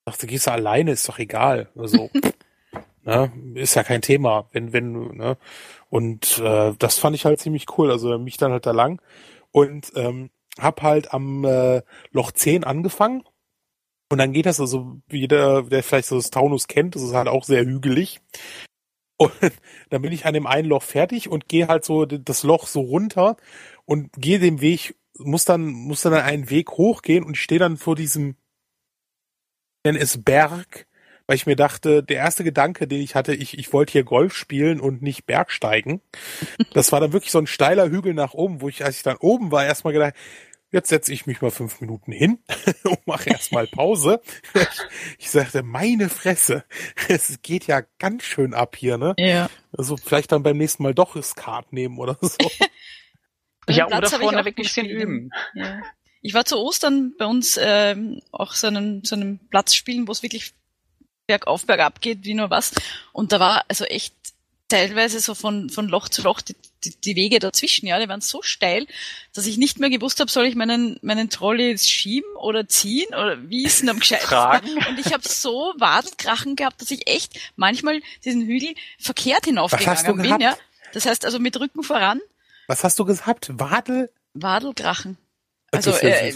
Ich 0.00 0.12
dachte, 0.12 0.26
gehst 0.26 0.46
du 0.46 0.52
alleine, 0.52 0.92
ist 0.92 1.08
doch 1.08 1.18
egal. 1.18 1.70
Also, 1.76 2.10
ne, 3.04 3.32
ist 3.54 3.74
ja 3.74 3.82
kein 3.82 4.02
Thema, 4.02 4.48
wenn, 4.52 4.72
wenn, 4.72 5.16
ne. 5.16 5.36
Und 5.88 6.38
äh, 6.38 6.74
das 6.78 6.98
fand 6.98 7.16
ich 7.16 7.24
halt 7.24 7.40
ziemlich 7.40 7.66
cool. 7.78 7.90
Also 7.90 8.18
mich 8.18 8.36
dann 8.36 8.52
halt 8.52 8.66
da 8.66 8.72
lang 8.72 9.00
und 9.52 9.92
ähm, 9.94 10.30
hab 10.58 10.82
halt 10.82 11.12
am 11.14 11.44
äh, 11.44 11.82
Loch 12.10 12.32
10 12.32 12.64
angefangen. 12.64 13.24
Und 14.08 14.18
dann 14.18 14.32
geht 14.32 14.46
das 14.46 14.60
also, 14.60 15.00
wie 15.08 15.20
jeder, 15.20 15.62
der 15.62 15.82
vielleicht 15.82 16.08
so 16.08 16.16
das 16.16 16.30
Taunus 16.30 16.68
kennt, 16.68 16.94
das 16.94 17.02
ist 17.02 17.14
halt 17.14 17.28
auch 17.28 17.44
sehr 17.44 17.64
hügelig. 17.64 18.20
Und 19.16 19.32
dann 19.90 20.02
bin 20.02 20.12
ich 20.12 20.26
an 20.26 20.34
dem 20.34 20.46
einen 20.46 20.68
Loch 20.68 20.82
fertig 20.82 21.28
und 21.28 21.48
gehe 21.48 21.68
halt 21.68 21.84
so 21.84 22.04
das 22.06 22.42
Loch 22.42 22.66
so 22.66 22.80
runter 22.80 23.36
und 23.84 24.12
gehe 24.14 24.38
den 24.38 24.60
Weg, 24.60 24.96
muss 25.18 25.44
dann, 25.44 25.66
muss 25.66 26.02
dann 26.02 26.14
einen 26.14 26.50
Weg 26.50 26.72
hochgehen 26.72 27.24
und 27.24 27.36
stehe 27.36 27.58
dann 27.58 27.76
vor 27.76 27.96
diesem, 27.96 28.36
nenne 29.84 29.98
es 29.98 30.22
Berg, 30.22 30.86
weil 31.26 31.36
ich 31.36 31.46
mir 31.46 31.56
dachte, 31.56 32.02
der 32.02 32.18
erste 32.18 32.44
Gedanke, 32.44 32.86
den 32.86 33.00
ich 33.00 33.14
hatte, 33.14 33.34
ich, 33.34 33.58
ich 33.58 33.72
wollte 33.72 33.92
hier 33.92 34.04
Golf 34.04 34.34
spielen 34.34 34.80
und 34.80 35.02
nicht 35.02 35.26
Bergsteigen. 35.26 36.00
Das 36.72 36.92
war 36.92 37.00
dann 37.00 37.12
wirklich 37.12 37.32
so 37.32 37.38
ein 37.38 37.48
steiler 37.48 37.90
Hügel 37.90 38.14
nach 38.14 38.34
oben, 38.34 38.60
wo 38.60 38.68
ich, 38.68 38.84
als 38.84 38.98
ich 38.98 39.02
dann 39.02 39.16
oben 39.16 39.50
war, 39.50 39.64
erstmal 39.64 39.92
gedacht, 39.92 40.14
jetzt 40.76 40.90
setze 40.90 41.12
ich 41.12 41.26
mich 41.26 41.40
mal 41.40 41.50
fünf 41.50 41.80
Minuten 41.80 42.12
hin 42.12 42.38
und 42.84 43.06
mache 43.06 43.30
erstmal 43.30 43.66
Pause. 43.66 44.20
ich, 45.18 45.30
sagte, 45.30 45.62
meine 45.62 46.08
Fresse, 46.08 46.64
es 47.08 47.40
geht 47.42 47.66
ja 47.66 47.80
ganz 47.98 48.22
schön 48.22 48.54
ab 48.54 48.76
hier, 48.76 48.98
ne? 48.98 49.14
Ja. 49.16 49.48
Also 49.76 49.96
vielleicht 49.96 50.32
dann 50.32 50.42
beim 50.42 50.58
nächsten 50.58 50.82
Mal 50.82 50.94
doch 50.94 51.20
Skat 51.22 51.72
nehmen 51.72 51.98
oder 51.98 52.18
so. 52.20 52.36
ja, 53.68 53.86
oder 53.86 54.08
vorne 54.08 54.44
weg 54.44 54.58
ein 54.58 54.62
bisschen 54.62 54.86
üben. 54.86 55.30
Ja. 55.54 55.80
Ich 56.20 56.34
war 56.34 56.44
zu 56.44 56.58
Ostern 56.58 57.14
bei 57.18 57.24
uns 57.24 57.58
ähm, 57.60 58.20
auch 58.30 58.52
so 58.52 58.66
einem, 58.66 59.02
so 59.04 59.16
einem 59.16 59.38
Platz 59.48 59.74
spielen, 59.74 60.06
wo 60.06 60.12
es 60.12 60.22
wirklich 60.22 60.52
bergauf, 61.26 61.64
bergab 61.64 62.00
geht, 62.00 62.24
wie 62.24 62.34
nur 62.34 62.50
was. 62.50 62.72
Und 63.12 63.32
da 63.32 63.40
war 63.40 63.64
also 63.68 63.84
echt 63.84 64.14
teilweise 64.68 65.20
so 65.20 65.34
von, 65.34 65.70
von 65.70 65.88
Loch 65.88 66.08
zu 66.08 66.22
Loch 66.22 66.42
die, 66.42 66.56
die, 66.84 66.96
die 66.96 67.16
Wege 67.16 67.38
dazwischen, 67.38 67.86
ja, 67.86 67.98
die 67.98 68.08
waren 68.08 68.20
so 68.20 68.42
steil, 68.42 68.86
dass 69.34 69.46
ich 69.46 69.56
nicht 69.56 69.78
mehr 69.78 69.90
gewusst 69.90 70.20
habe, 70.20 70.30
soll 70.30 70.46
ich 70.46 70.54
meinen, 70.54 70.98
meinen 71.02 71.30
Trolley 71.30 71.76
schieben 71.78 72.30
oder 72.36 72.68
ziehen 72.68 73.08
oder 73.08 73.38
wie 73.48 73.64
ist 73.64 73.82
denn 73.82 73.88
am 73.88 73.98
gescheitesten? 74.00 74.78
Und 74.88 74.98
ich 74.98 75.12
habe 75.12 75.26
so 75.26 75.74
Wadenkrachen 75.78 76.56
gehabt, 76.56 76.80
dass 76.80 76.90
ich 76.90 77.08
echt 77.08 77.38
manchmal 77.56 78.00
diesen 78.24 78.46
Hügel 78.46 78.74
verkehrt 78.98 79.46
hinaufgegangen 79.46 80.22
bin, 80.22 80.40
ja. 80.40 80.56
Das 80.92 81.06
heißt 81.06 81.24
also 81.24 81.38
mit 81.38 81.58
Rücken 81.58 81.82
voran. 81.82 82.20
Was 82.68 82.84
hast 82.84 82.98
du 82.98 83.04
gehabt? 83.04 83.50
Wadel? 83.52 84.10
Wadelkrachen. 84.34 85.18
Also, 85.72 85.92
äh, 85.92 86.32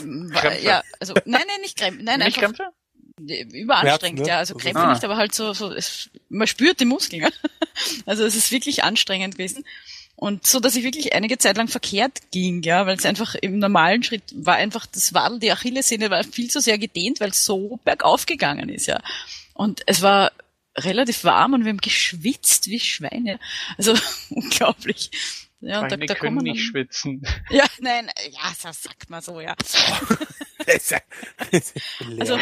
ja, 0.62 0.82
also, 0.98 1.14
nein, 1.24 1.42
nein, 1.46 1.60
nicht 1.62 1.78
Krämpfe. 1.78 2.02
Nein, 2.02 2.18
nicht 2.18 2.26
einfach, 2.26 2.40
Krämpfe? 2.40 2.72
überanstrengend, 3.20 4.20
ne? 4.20 4.28
ja. 4.28 4.38
Also 4.38 4.54
Krämpfe 4.54 4.82
ah. 4.82 4.92
nicht, 4.92 5.04
aber 5.04 5.16
halt 5.16 5.34
so, 5.34 5.52
so 5.52 5.72
es, 5.72 6.10
man 6.28 6.46
spürt 6.46 6.80
die 6.80 6.84
Muskeln. 6.84 7.28
also 8.06 8.24
es 8.24 8.34
ist 8.34 8.50
wirklich 8.50 8.84
anstrengend 8.84 9.36
gewesen. 9.36 9.64
Und 10.20 10.46
so, 10.46 10.60
dass 10.60 10.76
ich 10.76 10.84
wirklich 10.84 11.14
einige 11.14 11.38
Zeit 11.38 11.56
lang 11.56 11.68
verkehrt 11.68 12.30
ging, 12.30 12.62
ja, 12.62 12.84
weil 12.84 12.98
es 12.98 13.06
einfach 13.06 13.34
im 13.36 13.58
normalen 13.58 14.02
Schritt 14.02 14.22
war 14.34 14.56
einfach 14.56 14.84
das 14.84 15.14
Wadel, 15.14 15.38
die 15.38 15.50
Achillessehne 15.50 16.10
war 16.10 16.22
viel 16.24 16.50
zu 16.50 16.60
sehr 16.60 16.76
gedehnt, 16.76 17.20
weil 17.20 17.30
es 17.30 17.46
so 17.46 17.80
bergauf 17.84 18.26
gegangen 18.26 18.68
ist, 18.68 18.84
ja. 18.84 19.00
Und 19.54 19.80
es 19.86 20.02
war 20.02 20.32
relativ 20.76 21.24
warm 21.24 21.54
und 21.54 21.64
wir 21.64 21.70
haben 21.70 21.80
geschwitzt 21.80 22.66
wie 22.66 22.80
Schweine. 22.80 23.40
Also 23.78 23.94
unglaublich. 24.28 25.10
Ja, 25.62 25.80
Schweine 25.80 26.06
da, 26.06 26.14
da 26.14 26.14
können 26.14 26.38
nicht 26.38 26.64
schwitzen. 26.64 27.22
Ja, 27.50 27.64
nein, 27.80 28.10
ja, 28.30 28.52
das 28.62 28.82
sagt 28.82 29.10
man 29.10 29.20
so, 29.20 29.40
ja. 29.40 29.54
also, 32.18 32.38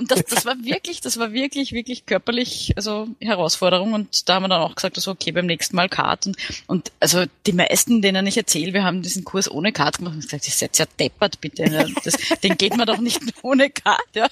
das, 0.00 0.24
das 0.24 0.44
war 0.44 0.56
wirklich, 0.62 1.00
das 1.00 1.18
war 1.18 1.32
wirklich, 1.32 1.72
wirklich 1.72 2.06
körperlich, 2.06 2.72
also 2.76 3.08
Herausforderung. 3.20 3.94
Und 3.94 4.28
da 4.28 4.34
haben 4.34 4.42
wir 4.44 4.48
dann 4.48 4.62
auch 4.62 4.74
gesagt, 4.74 4.96
also 4.96 5.12
okay, 5.12 5.32
beim 5.32 5.46
nächsten 5.46 5.76
Mal 5.76 5.88
Kart. 5.88 6.26
Und, 6.26 6.36
und 6.66 6.92
also 7.00 7.24
die 7.46 7.52
meisten, 7.52 8.02
denen 8.02 8.26
ich 8.26 8.36
erzähle, 8.36 8.72
wir 8.74 8.84
haben 8.84 9.02
diesen 9.02 9.24
Kurs 9.24 9.50
ohne 9.50 9.72
Kart 9.72 9.98
gemacht 9.98 10.14
und 10.14 10.22
gesagt, 10.22 10.46
ihr 10.46 10.52
seid 10.52 10.76
ja 10.78 10.86
deppert, 10.98 11.40
bitte. 11.40 11.64
Das, 12.04 12.16
den 12.42 12.58
geht 12.58 12.76
man 12.76 12.86
doch 12.86 12.98
nicht 12.98 13.22
ohne 13.42 13.70
Kart, 13.70 14.08
ja. 14.14 14.28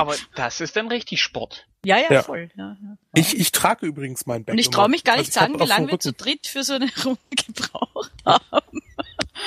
Aber 0.00 0.16
das 0.34 0.60
ist 0.60 0.76
dann 0.76 0.88
richtig 0.88 1.20
Sport. 1.20 1.66
Ja, 1.84 1.96
ja, 1.96 2.12
ja. 2.12 2.22
voll. 2.22 2.50
Ja, 2.56 2.76
ja. 2.82 2.96
Ich, 3.14 3.38
ich 3.38 3.52
trage 3.52 3.86
übrigens 3.86 4.26
mein 4.26 4.44
Bag. 4.44 4.52
Und 4.52 4.58
ich 4.58 4.70
traue 4.70 4.88
mich 4.88 5.04
gar 5.04 5.16
nicht 5.16 5.36
also 5.36 5.40
sagen, 5.40 5.60
wie 5.60 5.66
lange 5.66 5.90
wir 5.90 6.00
zu 6.00 6.12
dritt 6.12 6.46
für 6.46 6.62
so 6.62 6.74
eine 6.74 6.90
Runde 7.04 7.18
gebraucht 7.30 8.12
haben. 8.24 8.82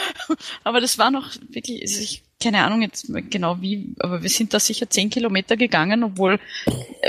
aber 0.63 0.81
das 0.81 0.97
war 0.97 1.11
noch 1.11 1.31
wirklich, 1.49 1.81
also 1.81 2.01
ich, 2.01 2.23
keine 2.41 2.63
Ahnung 2.63 2.81
jetzt 2.81 3.07
genau 3.29 3.61
wie, 3.61 3.93
aber 3.99 4.23
wir 4.23 4.29
sind 4.29 4.53
da 4.53 4.59
sicher 4.59 4.89
zehn 4.89 5.09
Kilometer 5.09 5.57
gegangen, 5.57 6.03
obwohl, 6.03 6.39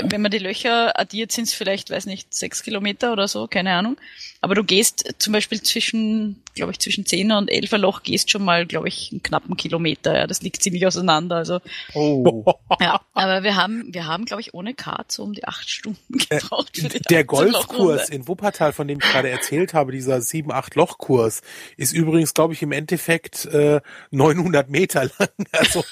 wenn 0.01 0.21
man 0.21 0.31
die 0.31 0.39
Löcher 0.39 0.97
addiert, 0.99 1.31
sind 1.31 1.45
es 1.45 1.53
vielleicht, 1.53 1.89
weiß 1.89 2.05
nicht, 2.05 2.33
sechs 2.33 2.63
Kilometer 2.63 3.11
oder 3.11 3.27
so, 3.27 3.47
keine 3.47 3.73
Ahnung. 3.73 3.97
Aber 4.45 4.53
du 4.53 4.63
gehst 4.63 5.15
zum 5.17 5.33
Beispiel 5.33 5.59
zwischen, 5.59 6.43
glaube 6.53 6.71
ich, 6.71 6.77
zwischen 6.77 7.03
zehner 7.03 7.39
und 7.39 7.47
elfer 7.47 7.79
Loch 7.79 8.03
gehst 8.03 8.29
schon 8.29 8.45
mal, 8.45 8.67
glaube 8.67 8.87
ich, 8.87 9.09
einen 9.11 9.23
knappen 9.23 9.57
Kilometer. 9.57 10.15
Ja, 10.15 10.27
das 10.27 10.43
liegt 10.43 10.61
ziemlich 10.61 10.85
auseinander. 10.85 11.37
Also, 11.37 11.61
oh. 11.95 12.53
ja, 12.79 13.01
aber 13.15 13.41
wir 13.41 13.55
haben, 13.55 13.91
wir 13.91 14.05
haben, 14.05 14.25
glaube 14.25 14.41
ich, 14.41 14.53
ohne 14.53 14.75
Kart 14.75 15.11
so 15.11 15.23
um 15.23 15.33
die 15.33 15.47
acht 15.47 15.67
Stunden 15.67 16.19
äh, 16.29 16.37
gebraucht 16.37 16.77
für 16.77 16.89
die 16.89 16.99
Der 16.99 17.23
Golfkurs 17.23 18.09
in 18.09 18.27
Wuppertal, 18.27 18.71
von 18.71 18.87
dem 18.87 18.99
ich 18.99 19.11
gerade 19.11 19.31
erzählt 19.31 19.73
habe, 19.73 19.91
dieser 19.91 20.21
sieben, 20.21 20.51
acht 20.51 20.75
Loch-Kurs, 20.75 21.41
ist 21.75 21.93
übrigens, 21.93 22.35
glaube 22.35 22.53
ich, 22.53 22.61
im 22.61 22.71
Endeffekt 22.71 23.45
äh, 23.45 23.81
900 24.11 24.69
Meter 24.69 25.05
lang. 25.05 25.29
Also 25.51 25.83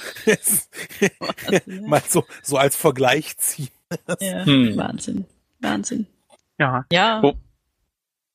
mal 1.88 2.04
so, 2.08 2.24
so 2.44 2.58
als 2.58 2.76
Vergleich 2.76 3.36
ziehen. 3.38 3.70
Ja, 4.20 4.46
hm. 4.46 4.78
Wahnsinn. 4.78 5.26
Wahnsinn. 5.60 6.06
Ja. 6.60 6.86
Ja. 6.92 7.24
Wo, 7.24 7.34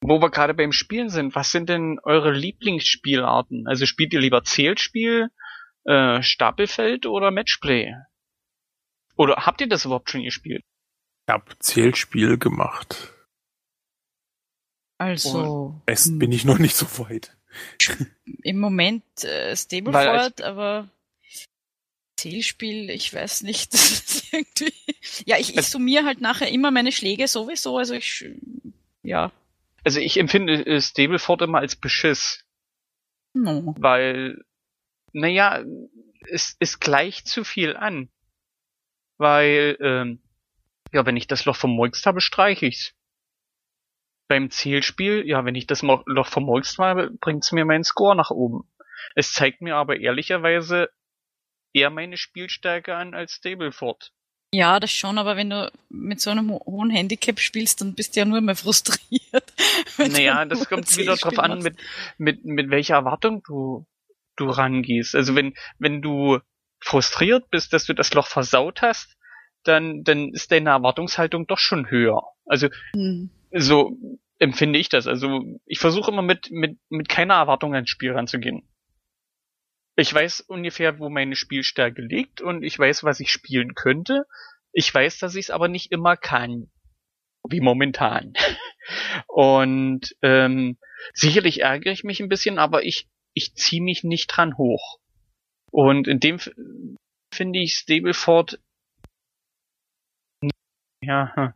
wo 0.01 0.21
wir 0.21 0.31
gerade 0.31 0.55
beim 0.55 0.73
Spielen 0.73 1.11
sind, 1.11 1.35
was 1.35 1.51
sind 1.51 1.69
denn 1.69 1.99
eure 2.03 2.33
Lieblingsspielarten? 2.33 3.67
Also 3.67 3.87
spielt 3.87 4.13
ihr 4.13 4.21
lieber 4.21 4.45
Zählspiel, 4.45 5.31
äh, 5.85 6.23
Stapelfeld 6.23 7.07
oder 7.07 7.31
Matchplay? 7.31 7.95
Oder 9.17 9.47
habt 9.47 9.61
ihr 9.61 9.69
das 9.69 9.85
überhaupt 9.85 10.11
schon 10.11 10.23
gespielt? 10.23 10.63
Ich 11.27 11.33
habe 11.33 11.59
Zählspiel 11.59 12.39
gemacht. 12.39 13.13
Also. 14.99 15.81
Best 15.87 16.07
hm. 16.07 16.19
bin 16.19 16.33
ich 16.33 16.45
noch 16.45 16.59
nicht 16.59 16.77
so 16.77 16.87
weit. 16.99 17.37
Im 18.43 18.59
Moment 18.59 19.03
äh, 19.25 19.57
Stableford, 19.57 20.43
aber 20.43 20.89
Zählspiel, 22.17 22.91
ich 22.91 23.13
weiß 23.15 23.43
nicht. 23.43 23.73
irgendwie, 24.33 24.73
ja, 25.25 25.39
ich, 25.39 25.57
ich 25.57 25.67
summiere 25.67 26.05
halt 26.05 26.21
nachher 26.21 26.49
immer 26.51 26.71
meine 26.71 26.93
Schläge 26.93 27.29
sowieso, 27.29 27.79
also 27.79 27.95
ich, 27.95 28.25
ja. 29.03 29.33
Also 29.89 30.01
ich 30.01 30.19
empfinde 30.19 30.67
äh, 30.67 30.83
Stableford 30.83 31.41
immer 31.41 31.61
als 31.61 31.75
Beschiss. 31.75 32.45
No. 33.33 33.75
Weil, 33.79 34.45
naja, 35.15 35.65
es, 36.29 36.59
es 36.61 36.79
gleicht 36.79 37.27
zu 37.27 37.43
viel 37.43 37.75
an. 37.75 38.11
Weil, 39.17 39.79
ähm, 39.81 40.23
ja, 40.93 41.07
wenn 41.07 41.17
ich 41.17 41.27
das 41.27 41.47
Loch 41.47 41.57
vermolxt 41.57 42.05
habe, 42.05 42.21
streiche 42.21 42.67
ich's. 42.67 42.95
Beim 44.29 44.51
Zielspiel, 44.51 45.27
ja, 45.27 45.47
wenn 45.47 45.55
ich 45.55 45.67
das 45.67 45.81
Loch 45.81 46.27
vermolxt 46.27 46.77
habe, 46.77 47.11
bringt's 47.11 47.53
mir 47.53 47.65
meinen 47.65 47.83
Score 47.83 48.15
nach 48.15 48.31
oben. 48.31 48.71
Es 49.15 49.33
zeigt 49.33 49.63
mir 49.63 49.77
aber 49.77 49.99
ehrlicherweise 49.99 50.91
eher 51.73 51.89
meine 51.89 52.19
Spielstärke 52.19 52.95
an 52.95 53.15
als 53.15 53.37
Stableford. 53.37 54.13
Ja, 54.55 54.81
das 54.81 54.91
schon, 54.91 55.19
aber 55.19 55.37
wenn 55.37 55.51
du 55.51 55.71
mit 55.91 56.21
so 56.21 56.31
einem 56.31 56.51
hohen 56.51 56.91
Handicap 56.91 57.39
spielst, 57.39 57.81
dann 57.83 57.95
bist 57.95 58.17
du 58.17 58.21
ja 58.21 58.25
nur 58.25 58.41
mehr 58.41 58.57
frustriert. 58.57 59.03
Naja, 59.99 60.45
das 60.45 60.69
kommt 60.69 60.97
wieder 60.97 61.17
drauf 61.17 61.39
an, 61.39 61.59
mit, 61.59 61.77
mit, 62.19 62.45
mit 62.45 62.71
welcher 62.71 62.95
Erwartung 62.95 63.43
du 63.43 63.85
du 64.39 64.49
rangehst. 64.49 65.15
Also 65.15 65.35
wenn, 65.35 65.55
wenn 65.79 66.01
du 66.01 66.39
frustriert 66.81 67.51
bist, 67.51 67.73
dass 67.73 67.85
du 67.85 67.93
das 67.93 68.15
Loch 68.15 68.27
versaut 68.27 68.83
hast, 68.83 69.17
dann, 69.65 70.05
dann 70.05 70.31
ist 70.33 70.51
deine 70.53 70.71
Erwartungshaltung 70.71 71.47
doch 71.47 71.59
schon 71.59 71.91
höher. 71.91 72.23
Also 72.47 72.69
mhm. 72.95 73.31
so 73.53 73.97
empfinde 74.39 74.79
ich 74.79 74.89
das. 74.89 75.07
Also 75.07 75.43
ich 75.67 75.79
versuche 75.79 76.11
immer 76.11 76.23
mit, 76.23 76.51
mit, 76.51 76.79
mit 76.89 77.09
keiner 77.09 77.35
Erwartung 77.35 77.75
ans 77.75 77.91
Spiel 77.91 78.13
ranzugehen. 78.13 78.63
Ich 79.99 80.15
weiß 80.15 80.43
ungefähr, 80.43 81.01
wo 81.01 81.09
meine 81.09 81.35
Spielstärke 81.35 82.03
liegt 82.03 82.41
und 82.41 82.63
ich 82.63 82.79
weiß, 82.79 83.03
was 83.03 83.19
ich 83.19 83.33
spielen 83.33 83.75
könnte. 83.75 84.27
Ich 84.73 84.95
weiß, 84.95 85.19
dass 85.19 85.35
ich 85.35 85.47
es 85.47 85.51
aber 85.51 85.67
nicht 85.67 85.91
immer 85.91 86.17
kann. 86.17 86.71
Wie 87.49 87.61
momentan. 87.61 88.35
Und 89.27 90.15
ähm, 90.23 90.79
sicherlich 91.15 91.63
ärgere 91.63 91.93
ich 91.93 92.05
mich 92.05 92.21
ein 92.21 92.29
bisschen, 92.29 92.61
aber 92.61 92.85
ich, 92.85 93.09
ich 93.35 93.55
ziehe 93.55 93.83
mich 93.83 94.05
nicht 94.05 94.29
dran 94.29 94.57
hoch. 94.57 95.01
Und 95.73 96.07
in 96.07 96.21
dem 96.21 96.39
finde 97.33 97.59
ich 97.59 97.75
Stableford 97.75 98.61
ja. 101.01 101.55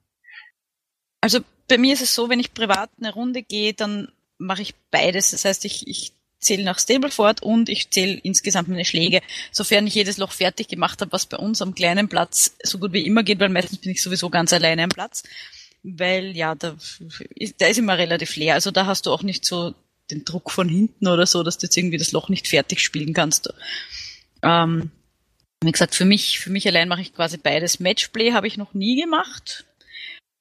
Also 1.20 1.40
bei 1.68 1.78
mir 1.78 1.92
ist 1.92 2.02
es 2.02 2.14
so, 2.14 2.28
wenn 2.28 2.40
ich 2.40 2.54
privat 2.54 2.90
eine 2.98 3.12
Runde 3.12 3.42
gehe, 3.42 3.72
dann 3.72 4.10
mache 4.38 4.62
ich 4.62 4.74
beides. 4.90 5.30
Das 5.30 5.44
heißt, 5.44 5.64
ich, 5.64 5.86
ich 5.86 6.12
zähle 6.42 6.64
nach 6.64 6.78
Stableford 6.78 7.42
und 7.42 7.68
ich 7.68 7.90
zähle 7.90 8.14
insgesamt 8.22 8.68
meine 8.68 8.84
Schläge, 8.84 9.22
sofern 9.50 9.86
ich 9.86 9.94
jedes 9.94 10.18
Loch 10.18 10.32
fertig 10.32 10.68
gemacht 10.68 11.00
habe, 11.00 11.12
was 11.12 11.26
bei 11.26 11.36
uns 11.36 11.62
am 11.62 11.74
kleinen 11.74 12.08
Platz 12.08 12.56
so 12.62 12.78
gut 12.78 12.92
wie 12.92 13.06
immer 13.06 13.22
geht, 13.22 13.40
weil 13.40 13.48
meistens 13.48 13.78
bin 13.78 13.92
ich 13.92 14.02
sowieso 14.02 14.28
ganz 14.30 14.52
alleine 14.52 14.84
am 14.84 14.90
Platz. 14.90 15.22
Weil 15.82 16.36
ja, 16.36 16.54
da, 16.54 16.76
da 17.58 17.66
ist 17.66 17.78
immer 17.78 17.98
relativ 17.98 18.36
leer. 18.36 18.54
Also 18.54 18.70
da 18.70 18.86
hast 18.86 19.06
du 19.06 19.10
auch 19.10 19.22
nicht 19.22 19.44
so 19.44 19.74
den 20.10 20.24
Druck 20.24 20.50
von 20.50 20.68
hinten 20.68 21.08
oder 21.08 21.26
so, 21.26 21.42
dass 21.42 21.58
du 21.58 21.66
jetzt 21.66 21.76
irgendwie 21.76 21.98
das 21.98 22.12
Loch 22.12 22.28
nicht 22.28 22.46
fertig 22.46 22.80
spielen 22.80 23.14
kannst. 23.14 23.52
Ähm, 24.42 24.90
wie 25.62 25.72
gesagt, 25.72 25.94
für 25.94 26.04
mich, 26.04 26.38
für 26.40 26.50
mich 26.50 26.66
allein 26.66 26.88
mache 26.88 27.00
ich 27.00 27.14
quasi 27.14 27.36
beides. 27.36 27.80
Matchplay 27.80 28.32
habe 28.32 28.46
ich 28.46 28.56
noch 28.56 28.74
nie 28.74 29.00
gemacht. 29.00 29.64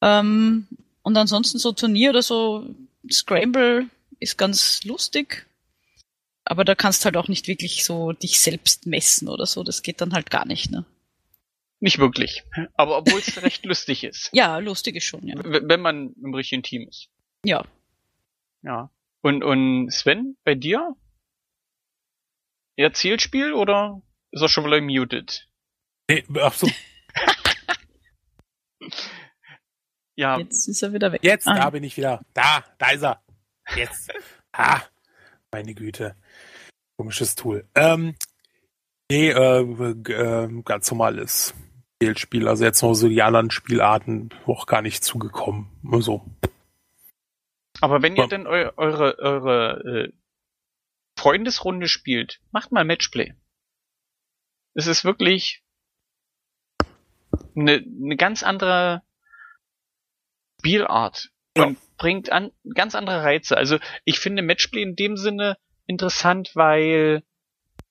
Ähm, 0.02 0.68
und 1.04 1.18
ansonsten 1.18 1.60
so 1.60 1.72
Turnier 1.72 2.12
oder 2.12 2.22
so, 2.22 2.76
Scramble 3.12 3.88
ist 4.20 4.38
ganz 4.38 4.84
lustig. 4.84 5.48
Aber 6.52 6.66
da 6.66 6.76
kannst 6.76 7.06
halt 7.06 7.16
auch 7.16 7.30
nicht 7.30 7.48
wirklich 7.48 7.86
so 7.86 8.12
dich 8.12 8.42
selbst 8.42 8.86
messen 8.86 9.30
oder 9.30 9.46
so. 9.46 9.64
Das 9.64 9.84
geht 9.84 10.02
dann 10.02 10.12
halt 10.12 10.30
gar 10.30 10.46
nicht, 10.46 10.70
ne? 10.70 10.84
Nicht 11.80 11.98
wirklich. 11.98 12.44
Aber 12.74 12.98
obwohl 12.98 13.22
es 13.22 13.42
recht 13.42 13.64
lustig 13.64 14.04
ist. 14.04 14.30
Ja, 14.34 14.58
lustig 14.58 14.98
ist 14.98 15.06
schon, 15.06 15.26
ja. 15.26 15.36
Wenn 15.46 15.80
man 15.80 16.14
im 16.22 16.34
richtigen 16.34 16.62
Team 16.62 16.90
ist. 16.90 17.08
Ja. 17.46 17.64
Ja. 18.64 18.92
Und, 19.22 19.46
und 19.46 19.94
Sven, 19.94 20.36
bei 20.44 20.54
dir? 20.56 20.94
Eher 22.76 22.92
Zielspiel 22.92 23.54
oder 23.54 24.02
ist 24.32 24.42
er 24.42 24.50
schon 24.50 24.66
wieder 24.66 24.82
muted? 24.82 25.48
Nee, 26.10 26.26
ach 26.38 26.54
so. 26.54 26.68
ja. 30.16 30.38
Jetzt 30.38 30.68
ist 30.68 30.84
er 30.84 30.92
wieder 30.92 31.14
weg. 31.14 31.24
Jetzt, 31.24 31.48
ah. 31.48 31.56
da 31.56 31.70
bin 31.70 31.86
ich 31.86 31.96
wieder. 31.96 32.26
Da, 32.34 32.66
da 32.78 32.90
ist 32.90 33.04
er. 33.04 33.24
Jetzt. 33.74 34.12
ah, 34.52 34.82
meine 35.50 35.74
Güte. 35.74 36.18
Komisches 37.02 37.34
Tool. 37.34 37.68
Ähm, 37.74 38.14
nee, 39.10 39.32
äh, 39.32 39.62
äh, 39.64 40.62
ganz 40.62 40.92
normales 40.92 41.56
Spielspiel. 41.96 42.48
Also 42.48 42.64
jetzt 42.64 42.84
noch 42.84 42.94
so 42.94 43.10
die 43.10 43.24
anderen 43.24 43.50
Spielarten 43.50 44.30
auch 44.46 44.68
gar 44.68 44.84
nicht 44.84 45.04
zugekommen. 45.04 45.72
Nur 45.82 46.04
so. 46.04 46.24
Aber 47.80 48.04
wenn 48.04 48.16
ihr 48.16 48.28
denn 48.28 48.46
eu 48.46 48.70
eure, 48.78 49.18
eure 49.18 50.12
äh, 50.12 50.14
Freundesrunde 51.18 51.88
spielt, 51.88 52.40
macht 52.52 52.72
mal 52.72 52.86
Matchplay. 52.86 53.34
Es 54.76 54.86
ist 54.86 55.04
wirklich 55.04 55.64
eine, 57.56 57.84
eine 57.84 58.16
ganz 58.16 58.44
andere 58.44 59.02
Spielart 60.60 61.32
ja. 61.58 61.64
und 61.64 61.80
bringt 61.98 62.32
an 62.32 62.52
ganz 62.76 62.94
andere 62.94 63.24
Reize. 63.24 63.58
Also 63.58 63.80
ich 64.06 64.20
finde 64.20 64.44
Matchplay 64.44 64.84
in 64.84 64.96
dem 64.96 65.18
Sinne 65.18 65.58
interessant, 65.92 66.52
weil 66.56 67.24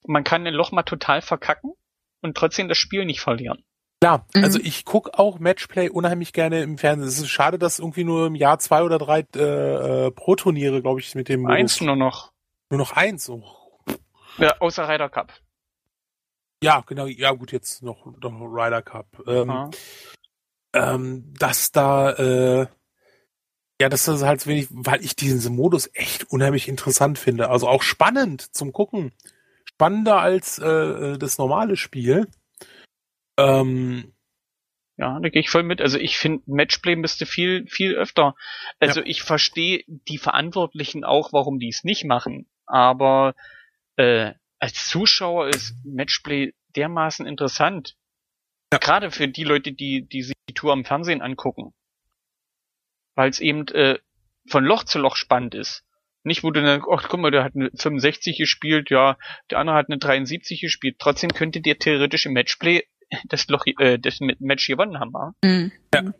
man 0.07 0.25
kann 0.25 0.47
ein 0.47 0.55
Loch 0.55 0.73
mal 0.73 0.83
total 0.83 1.23
verkacken 1.23 1.73
und 2.21 2.37
trotzdem 2.37 2.69
das 2.69 2.79
Spiel 2.79 3.05
nicht 3.05 3.21
verlieren. 3.21 3.65
Klar, 4.03 4.27
mhm. 4.35 4.45
also 4.45 4.59
ich 4.59 4.87
guck 4.87 5.19
auch 5.19 5.39
Matchplay 5.39 5.91
unheimlich 5.91 6.33
gerne 6.33 6.63
im 6.63 6.79
Fernsehen. 6.79 7.07
Es 7.07 7.19
ist 7.19 7.29
schade, 7.29 7.59
dass 7.59 7.79
irgendwie 7.79 8.05
nur 8.05 8.27
im 8.27 8.35
Jahr 8.35 8.59
zwei 8.59 8.83
oder 8.83 8.99
drei 8.99 9.27
äh, 9.37 10.07
äh 10.07 10.11
Pro-Turniere, 10.11 10.81
glaube 10.81 11.01
ich, 11.01 11.15
mit 11.15 11.29
dem 11.29 11.47
Eins 11.47 11.81
Modus. 11.81 11.87
nur 11.87 11.97
noch. 11.97 12.33
Nur 12.71 12.79
noch 12.79 12.93
eins. 12.93 13.29
Oh. 13.29 13.45
Ja, 14.39 14.57
außer 14.59 14.89
Ryder 14.89 15.11
Cup. 15.11 15.33
Ja, 16.63 16.83
genau. 16.87 17.07
Ja, 17.07 17.33
gut, 17.33 17.53
jetzt 17.53 17.83
noch, 17.83 18.07
noch 18.07 18.41
Ryder 18.41 18.83
Cup. 18.83 19.07
Ähm, 19.27 19.71
ähm, 20.73 21.35
dass 21.39 21.73
da, 21.73 22.13
äh, 22.13 22.67
ja, 23.81 23.89
das 23.89 24.07
ist 24.07 24.23
halt 24.23 24.47
wenig, 24.47 24.69
weil 24.71 25.03
ich 25.03 25.17
diesen 25.17 25.57
Modus 25.57 25.91
echt 25.95 26.31
unheimlich 26.31 26.69
interessant 26.69 27.19
finde. 27.19 27.49
Also 27.49 27.67
auch 27.67 27.83
spannend 27.83 28.55
zum 28.55 28.73
Gucken. 28.73 29.13
Spannender 29.65 30.21
als 30.21 30.59
äh, 30.59 30.67
äh 30.67 31.19
das 31.19 31.39
normale 31.39 31.77
Spiel. 31.79 32.29
Ähm, 33.39 34.13
ja, 34.99 35.19
da 35.19 35.31
gehe 35.31 35.41
ich 35.41 35.49
voll 35.49 35.63
mit. 35.63 35.81
Also 35.81 35.99
ich 35.99 36.19
finde, 36.19 36.43
Matchplay 36.45 36.95
müsste 36.95 37.25
viel, 37.25 37.67
viel 37.69 37.95
öfter. 37.95 38.35
Also 38.81 39.01
ja. 39.01 39.07
ich 39.07 39.23
verstehe 39.23 39.83
die 39.87 40.19
Verantwortlichen 40.19 41.03
auch, 41.05 41.33
warum 41.33 41.59
die 41.59 41.71
es 41.71 41.83
nicht 41.83 42.05
machen. 42.05 42.51
Aber 42.67 43.35
äh, 43.97 44.35
als 44.59 44.91
Zuschauer 44.91 45.49
ist 45.49 45.75
Matchplay 45.85 46.53
dermaßen 46.77 47.27
interessant. 47.27 47.97
Ja. 48.75 48.79
Gerade 48.79 49.11
für 49.11 49.27
die 49.27 49.45
Leute, 49.45 49.73
die, 49.73 50.07
die 50.07 50.23
sich 50.23 50.37
die 50.51 50.55
Tour 50.55 50.75
am 50.75 50.85
Fernsehen 50.85 51.23
angucken. 51.23 51.73
Weil 53.21 53.29
es 53.29 53.41
eben 53.41 53.69
äh, 53.69 53.99
von 54.49 54.65
Loch 54.65 54.85
zu 54.85 54.99
Loch 54.99 55.15
spannend 55.15 55.55
ist. 55.55 55.85
Nicht, 56.25 56.43
wo 56.43 56.51
du 56.51 56.63
dann, 56.63 56.83
ach 56.91 57.07
guck 57.11 57.21
mal, 57.21 57.31
der 57.31 57.45
hat 57.45 57.55
eine 57.55 57.71
65 57.75 58.39
gespielt, 58.39 58.89
ja, 58.89 59.19
der 59.51 59.59
andere 59.59 59.77
hat 59.77 59.91
eine 59.91 59.99
73 59.99 60.59
gespielt. 60.59 60.97
Trotzdem 60.99 61.29
könnte 61.35 61.61
der 61.61 61.79
theoretisch 61.79 62.25
im 62.25 62.33
Matchplay 62.33 62.83
das 63.25 63.47
Loch, 63.49 63.67
äh, 63.79 63.99
das 63.99 64.21
Match 64.21 64.67
gewonnen 64.67 64.99
haben. 64.99 65.35
Mhm. 65.45 65.71
Ja. 65.93 66.15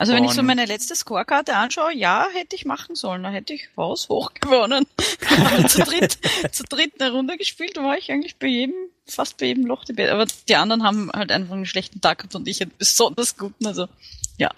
Also 0.00 0.12
wenn 0.12 0.22
und 0.22 0.28
ich 0.28 0.36
so 0.36 0.44
meine 0.44 0.64
letzte 0.64 0.94
Scorekarte 0.94 1.56
anschaue, 1.56 1.92
ja, 1.92 2.28
hätte 2.32 2.54
ich 2.54 2.64
machen 2.64 2.94
sollen. 2.94 3.24
Da 3.24 3.30
hätte 3.30 3.52
ich 3.52 3.68
Haus 3.76 4.08
hoch 4.08 4.30
gewonnen. 4.32 4.86
Zu 5.66 5.82
dritt, 5.82 6.18
zu 6.52 6.62
dritt 6.62 7.00
eine 7.00 7.10
Runde 7.10 7.36
gespielt, 7.36 7.76
da 7.76 7.82
war 7.82 7.98
ich 7.98 8.12
eigentlich 8.12 8.36
bei 8.36 8.46
jedem, 8.46 8.76
fast 9.06 9.38
bei 9.38 9.46
jedem 9.46 9.66
Loch 9.66 9.84
die 9.84 9.92
Beste. 9.92 10.14
Aber 10.14 10.26
die 10.48 10.54
anderen 10.54 10.84
haben 10.84 11.10
halt 11.12 11.32
einfach 11.32 11.54
einen 11.54 11.66
schlechten 11.66 12.00
Tag 12.00 12.18
gehabt 12.18 12.36
und 12.36 12.46
ich 12.46 12.60
hätte 12.60 12.70
besonders 12.78 13.36
guten. 13.36 13.66
Also 13.66 13.88
ja, 14.36 14.52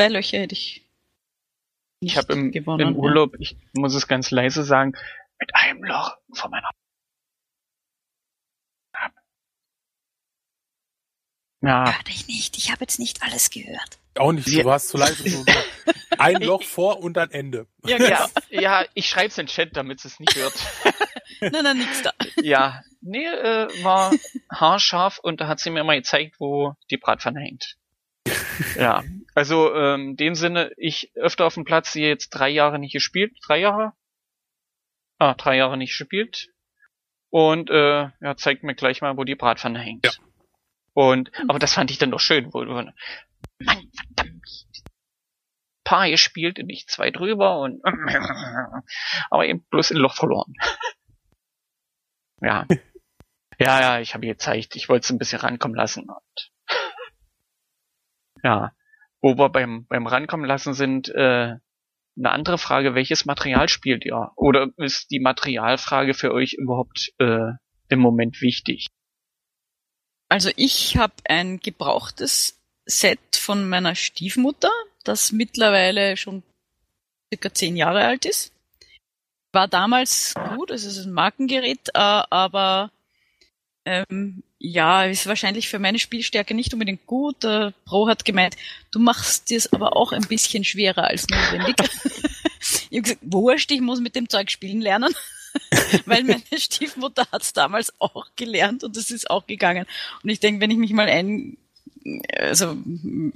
zwei 0.00 0.08
Löcher 0.08 0.38
hätte 0.38 0.54
ich. 0.54 0.86
Ich 2.00 2.16
habe 2.16 2.32
im, 2.32 2.50
gewonnen, 2.50 2.80
im 2.80 2.96
Urlaub, 2.96 3.34
ja. 3.34 3.40
ich 3.40 3.56
muss 3.74 3.94
es 3.94 4.08
ganz 4.08 4.30
leise 4.30 4.64
sagen, 4.64 4.96
mit 5.38 5.54
einem 5.54 5.84
Loch 5.84 6.16
vor 6.32 6.50
meiner 6.50 6.70
Ja. 11.62 11.92
Hör 11.92 12.02
dich 12.04 12.26
nicht, 12.26 12.56
ich 12.56 12.72
habe 12.72 12.80
jetzt 12.80 12.98
nicht 12.98 13.22
alles 13.22 13.50
gehört. 13.50 13.98
Auch 14.14 14.32
nicht, 14.32 14.48
du 14.48 14.64
warst 14.64 14.88
zu 14.88 14.96
leise. 14.96 15.44
Ein 16.18 16.40
Loch 16.40 16.62
vor 16.62 17.00
und 17.00 17.14
dann 17.18 17.30
Ende. 17.30 17.66
Ja, 17.84 17.98
ja, 17.98 18.30
ja 18.48 18.84
ich 18.94 19.06
schreib's 19.06 19.36
in 19.36 19.44
den 19.44 19.52
Chat, 19.52 19.76
damit 19.76 20.02
es 20.02 20.18
nicht 20.18 20.34
hört. 20.36 20.54
nein, 21.42 21.62
nein, 21.62 21.76
nix 21.76 22.00
da. 22.00 22.12
Ja, 22.36 22.82
nee, 23.02 23.26
äh, 23.26 23.68
war 23.84 24.10
haarscharf 24.50 25.18
und 25.18 25.42
da 25.42 25.48
hat 25.48 25.60
sie 25.60 25.68
mir 25.68 25.84
mal 25.84 25.98
gezeigt, 25.98 26.36
wo 26.38 26.76
die 26.90 26.96
Bratpfanne 26.96 27.40
hängt. 27.40 27.76
ja, 28.76 29.04
also 29.34 29.74
ähm, 29.74 30.10
in 30.10 30.16
dem 30.16 30.34
Sinne, 30.34 30.72
ich 30.76 31.12
öfter 31.14 31.46
auf 31.46 31.54
dem 31.54 31.64
Platz 31.64 31.92
hier 31.92 32.08
jetzt 32.08 32.30
drei 32.30 32.48
Jahre 32.48 32.78
nicht 32.78 32.92
gespielt. 32.92 33.36
Drei 33.46 33.58
Jahre? 33.58 33.92
Ah, 35.18 35.34
drei 35.34 35.56
Jahre 35.56 35.76
nicht 35.76 35.96
gespielt. 35.96 36.48
Und 37.30 37.70
äh, 37.70 38.10
ja, 38.20 38.36
zeigt 38.36 38.64
mir 38.64 38.74
gleich 38.74 39.02
mal, 39.02 39.16
wo 39.16 39.24
die 39.24 39.36
Bratpfanne 39.36 39.78
hängt. 39.78 40.04
Ja. 40.04 40.12
Und, 40.94 41.30
aber 41.48 41.58
das 41.58 41.74
fand 41.74 41.90
ich 41.90 41.98
dann 41.98 42.10
doch 42.10 42.20
schön, 42.20 42.52
wo 42.52 42.64
du, 42.64 42.72
Mann, 42.72 42.92
verdammt, 43.62 44.66
Paar 45.84 46.08
gespielt 46.08 46.58
und 46.58 46.68
ich 46.68 46.86
zwei 46.88 47.10
drüber 47.10 47.60
und, 47.60 47.82
aber 49.30 49.46
eben 49.46 49.62
bloß 49.70 49.92
ein 49.92 49.98
Loch 49.98 50.14
verloren. 50.14 50.54
ja. 52.40 52.66
Ja, 53.58 53.80
ja, 53.80 54.00
ich 54.00 54.14
habe 54.14 54.26
gezeigt, 54.26 54.74
ich 54.74 54.88
wollte 54.88 55.04
es 55.04 55.10
ein 55.10 55.18
bisschen 55.18 55.40
rankommen 55.40 55.76
lassen 55.76 56.08
und, 56.08 56.52
ja. 58.42 58.72
Wo 59.22 59.36
wir 59.36 59.48
beim, 59.50 59.86
beim 59.86 60.06
rankommen 60.06 60.46
lassen 60.46 60.74
sind, 60.74 61.08
äh, 61.10 61.56
eine 62.16 62.30
andere 62.30 62.58
Frage, 62.58 62.94
welches 62.94 63.24
Material 63.24 63.68
spielt 63.68 64.04
ihr? 64.04 64.32
Oder 64.36 64.68
ist 64.76 65.10
die 65.10 65.20
Materialfrage 65.20 66.14
für 66.14 66.32
euch 66.32 66.54
überhaupt 66.54 67.12
äh, 67.18 67.52
im 67.88 67.98
Moment 67.98 68.40
wichtig? 68.40 68.86
Also 70.28 70.50
ich 70.56 70.96
habe 70.96 71.14
ein 71.24 71.58
gebrauchtes 71.60 72.60
Set 72.86 73.36
von 73.36 73.68
meiner 73.68 73.94
Stiefmutter, 73.94 74.70
das 75.04 75.32
mittlerweile 75.32 76.16
schon 76.16 76.42
circa 77.32 77.52
zehn 77.52 77.76
Jahre 77.76 78.04
alt 78.04 78.24
ist. 78.24 78.52
war 79.52 79.66
damals 79.66 80.34
gut, 80.56 80.70
es 80.70 80.84
ist 80.84 81.04
ein 81.04 81.12
Markengerät, 81.12 81.88
äh, 81.94 82.22
aber 82.30 82.90
ähm, 83.84 84.42
ja, 84.62 85.04
ist 85.06 85.26
wahrscheinlich 85.26 85.70
für 85.70 85.78
meine 85.78 85.98
Spielstärke 85.98 86.52
nicht 86.52 86.74
unbedingt 86.74 87.06
gut. 87.06 87.42
Der 87.42 87.72
Pro 87.86 88.08
hat 88.08 88.26
gemeint, 88.26 88.56
du 88.90 88.98
machst 88.98 89.48
dir 89.48 89.56
es 89.56 89.72
aber 89.72 89.96
auch 89.96 90.12
ein 90.12 90.26
bisschen 90.28 90.64
schwerer 90.64 91.04
als 91.04 91.26
notwendig. 91.28 91.76
ich 92.90 92.98
habe 92.98 93.00
gesagt, 93.00 93.20
wurscht, 93.22 93.70
ich 93.70 93.80
muss 93.80 94.00
mit 94.00 94.14
dem 94.14 94.28
Zeug 94.28 94.50
spielen 94.50 94.82
lernen. 94.82 95.14
Weil 96.04 96.24
meine 96.24 96.42
Stiefmutter 96.54 97.26
hat 97.32 97.40
es 97.40 97.54
damals 97.54 97.94
auch 97.98 98.26
gelernt 98.36 98.84
und 98.84 98.98
es 98.98 99.10
ist 99.10 99.30
auch 99.30 99.46
gegangen. 99.46 99.86
Und 100.22 100.28
ich 100.28 100.40
denke, 100.40 100.60
wenn 100.60 100.70
ich 100.70 100.76
mich 100.76 100.92
mal 100.92 101.08
ein, 101.08 101.56
also 102.38 102.76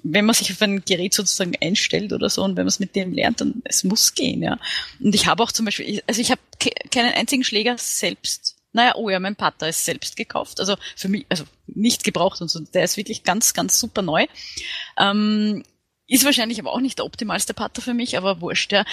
wenn 0.02 0.26
man 0.26 0.34
sich 0.34 0.52
auf 0.52 0.60
ein 0.60 0.84
Gerät 0.84 1.14
sozusagen 1.14 1.56
einstellt 1.59 2.12
oder 2.12 2.28
so 2.28 2.44
und 2.44 2.56
wenn 2.56 2.64
man 2.64 2.68
es 2.68 2.80
mit 2.80 2.94
dem 2.94 3.14
lernt, 3.14 3.40
dann 3.40 3.62
es 3.64 3.82
muss 3.82 4.14
gehen, 4.14 4.42
ja. 4.42 4.59
Und 5.01 5.14
ich 5.14 5.26
habe 5.26 5.42
auch 5.42 5.52
zum 5.52 5.64
Beispiel, 5.64 6.02
also 6.06 6.20
ich 6.20 6.30
habe 6.30 6.42
keinen 6.90 7.14
einzigen 7.14 7.44
Schläger 7.44 7.78
selbst 7.78 8.53
naja, 8.74 8.96
oh 8.96 9.09
ja, 9.09 9.20
mein 9.20 9.36
Pater 9.36 9.68
ist 9.68 9.84
selbst 9.84 10.16
gekauft. 10.16 10.59
Also 10.60 10.76
für 10.96 11.09
mich, 11.09 11.26
also 11.28 11.44
nicht 11.66 12.02
gebraucht 12.05 12.42
und 12.42 12.48
so. 12.48 12.60
Der 12.60 12.84
ist 12.84 12.96
wirklich 12.96 13.22
ganz, 13.22 13.55
ganz 13.55 13.78
super 13.78 14.02
neu. 14.02 14.26
Ähm, 14.98 15.62
ist 16.09 16.24
wahrscheinlich 16.24 16.59
aber 16.59 16.72
auch 16.72 16.80
nicht 16.80 16.98
der 16.98 17.06
optimalste 17.06 17.55
Pater 17.55 17.80
für 17.80 17.94
mich, 17.94 18.18
aber 18.18 18.40
wurscht, 18.40 18.72
ja. 18.72 18.84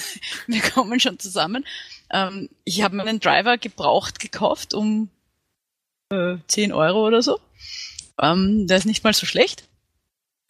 Wir 0.48 0.60
kommen 0.60 0.98
schon 0.98 1.20
zusammen. 1.20 1.64
Ähm, 2.10 2.50
ich 2.64 2.82
habe 2.82 2.96
meinen 2.96 3.20
Driver 3.20 3.58
gebraucht 3.58 4.18
gekauft 4.18 4.74
um 4.74 5.08
äh, 6.10 6.36
10 6.48 6.72
Euro 6.72 7.06
oder 7.06 7.22
so. 7.22 7.38
Ähm, 8.20 8.66
der 8.66 8.78
ist 8.78 8.86
nicht 8.86 9.04
mal 9.04 9.14
so 9.14 9.24
schlecht. 9.24 9.68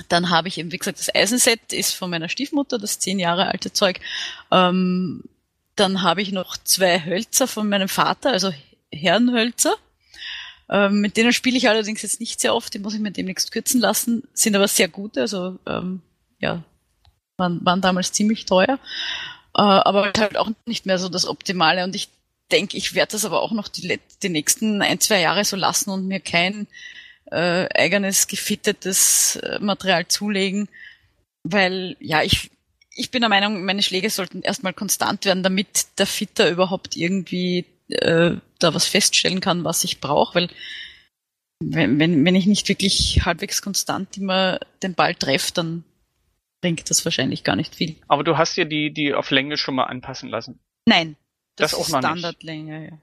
Dann 0.09 0.31
habe 0.31 0.48
ich 0.48 0.56
eben, 0.56 0.73
wie 0.73 0.78
gesagt, 0.78 0.98
das 0.98 1.15
Eisenset 1.15 1.74
ist 1.74 1.93
von 1.93 2.09
meiner 2.09 2.31
Stiefmutter, 2.31 2.78
das 2.78 3.01
zehn 3.01 3.19
Jahre 3.19 3.48
alte 3.48 3.73
Zeug. 3.73 4.01
Ähm, 4.51 5.24
dann 5.77 6.02
habe 6.02 6.23
ich 6.23 6.32
noch 6.32 6.56
zwei 6.56 7.05
Hölzer 7.05 7.47
von 7.47 7.69
meinem 7.69 7.89
Vater, 7.89 8.31
also 8.32 8.52
Herrenhölzer. 8.93 9.74
Ähm, 10.70 11.01
mit 11.01 11.16
denen 11.16 11.32
spiele 11.32 11.56
ich 11.56 11.69
allerdings 11.69 12.02
jetzt 12.02 12.20
nicht 12.20 12.40
sehr 12.40 12.55
oft, 12.55 12.74
die 12.74 12.78
muss 12.78 12.94
ich 12.94 13.01
mir 13.01 13.10
demnächst 13.10 13.52
kürzen 13.52 13.81
lassen, 13.81 14.28
sind 14.35 14.55
aber 14.55 14.69
sehr 14.69 14.89
gute, 14.89 15.23
also 15.23 15.59
ähm, 15.66 16.02
ja, 16.40 16.62
waren, 17.39 17.65
waren 17.65 17.81
damals 17.81 18.12
ziemlich 18.12 18.44
teuer, 18.44 18.78
äh, 19.56 19.62
aber 19.62 20.12
halt 20.19 20.36
auch 20.36 20.51
nicht 20.66 20.85
mehr 20.85 20.98
so 20.98 21.09
das 21.09 21.27
Optimale 21.27 21.85
und 21.85 21.97
ich 21.97 22.10
denke, 22.52 22.77
ich 22.77 22.94
werde 22.94 23.12
das 23.12 23.24
aber 23.24 23.43
auch 23.43 23.52
noch 23.52 23.69
die, 23.69 23.98
die 24.23 24.28
nächsten 24.28 24.82
ein, 24.82 25.01
zwei 25.01 25.20
Jahre 25.20 25.44
so 25.44 25.56
lassen 25.56 25.90
und 25.90 26.06
mir 26.06 26.20
kein 26.20 26.66
äh, 27.31 27.66
eigenes 27.74 28.27
gefittetes 28.27 29.36
äh, 29.36 29.59
Material 29.60 30.06
zulegen, 30.09 30.69
weil 31.44 31.97
ja, 32.01 32.23
ich, 32.23 32.51
ich 32.94 33.10
bin 33.10 33.20
der 33.20 33.28
Meinung, 33.31 33.65
meine 33.65 33.82
Schläge 33.82 34.10
sollten 34.10 34.43
erstmal 34.43 34.74
konstant 34.74 35.24
werden, 35.24 35.43
damit 35.43 35.98
der 35.98 36.06
Fitter 36.06 36.51
überhaupt 36.51 36.97
irgendwie 36.97 37.65
äh, 37.89 38.36
da 38.59 38.75
was 38.75 38.87
feststellen 38.87 39.41
kann, 39.41 39.65
was 39.65 39.85
ich 39.85 40.01
brauche, 40.01 40.35
weil 40.35 40.49
wenn, 41.61 41.99
wenn, 41.99 42.25
wenn 42.25 42.35
ich 42.35 42.47
nicht 42.47 42.69
wirklich 42.69 43.23
halbwegs 43.25 43.63
konstant 43.63 44.17
immer 44.17 44.61
den 44.83 44.95
Ball 44.95 45.15
treffe, 45.15 45.53
dann 45.55 45.85
bringt 46.61 46.89
das 46.89 47.05
wahrscheinlich 47.05 47.45
gar 47.45 47.57
nicht 47.57 47.75
viel. 47.75 47.97
Aber 48.09 48.25
du 48.25 48.37
hast 48.37 48.57
ja 48.57 48.65
die, 48.65 48.93
die 48.93 49.15
auf 49.15 49.31
Länge 49.31 49.57
schon 49.57 49.75
mal 49.75 49.85
anpassen 49.85 50.29
lassen. 50.29 50.61
Nein, 50.87 51.17
das, 51.57 51.73
das 51.73 51.81
ist 51.81 51.95
auch 51.95 51.99
Standardlänge, 51.99 52.91
ja. 52.91 52.99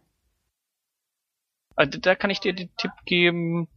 Also 1.76 2.00
da 2.00 2.16
kann 2.16 2.30
ich 2.30 2.40
dir 2.40 2.54
den 2.54 2.70
Tipp 2.78 2.92
geben, 3.06 3.68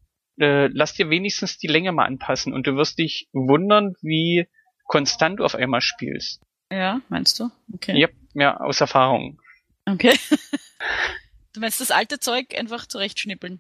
äh, 0.41 0.69
lass 0.69 0.95
dir 0.95 1.11
wenigstens 1.11 1.59
die 1.59 1.67
Länge 1.67 1.91
mal 1.91 2.07
anpassen 2.07 2.53
und 2.53 2.67
du 2.67 2.77
wirst 2.77 2.99
dich 2.99 3.29
wundern, 3.33 3.95
wie 4.03 4.47
konstant 4.85 5.41
du 5.41 5.45
auf 5.45 5.57
einmal 5.57 5.81
spielst. 5.81 6.41
Ja, 6.71 7.01
meinst 7.09 7.41
du? 7.41 7.51
Okay. 7.75 7.99
Ja, 7.99 8.09
ja 8.35 8.57
aus 8.59 8.81
Erfahrung. 8.81 9.41
Okay. 9.87 10.17
Du 11.59 11.62
meinst 11.62 11.80
das 11.80 11.90
alte 11.90 12.20
Zeug 12.20 12.56
einfach 12.56 12.86
zurechtschnippeln? 12.86 13.59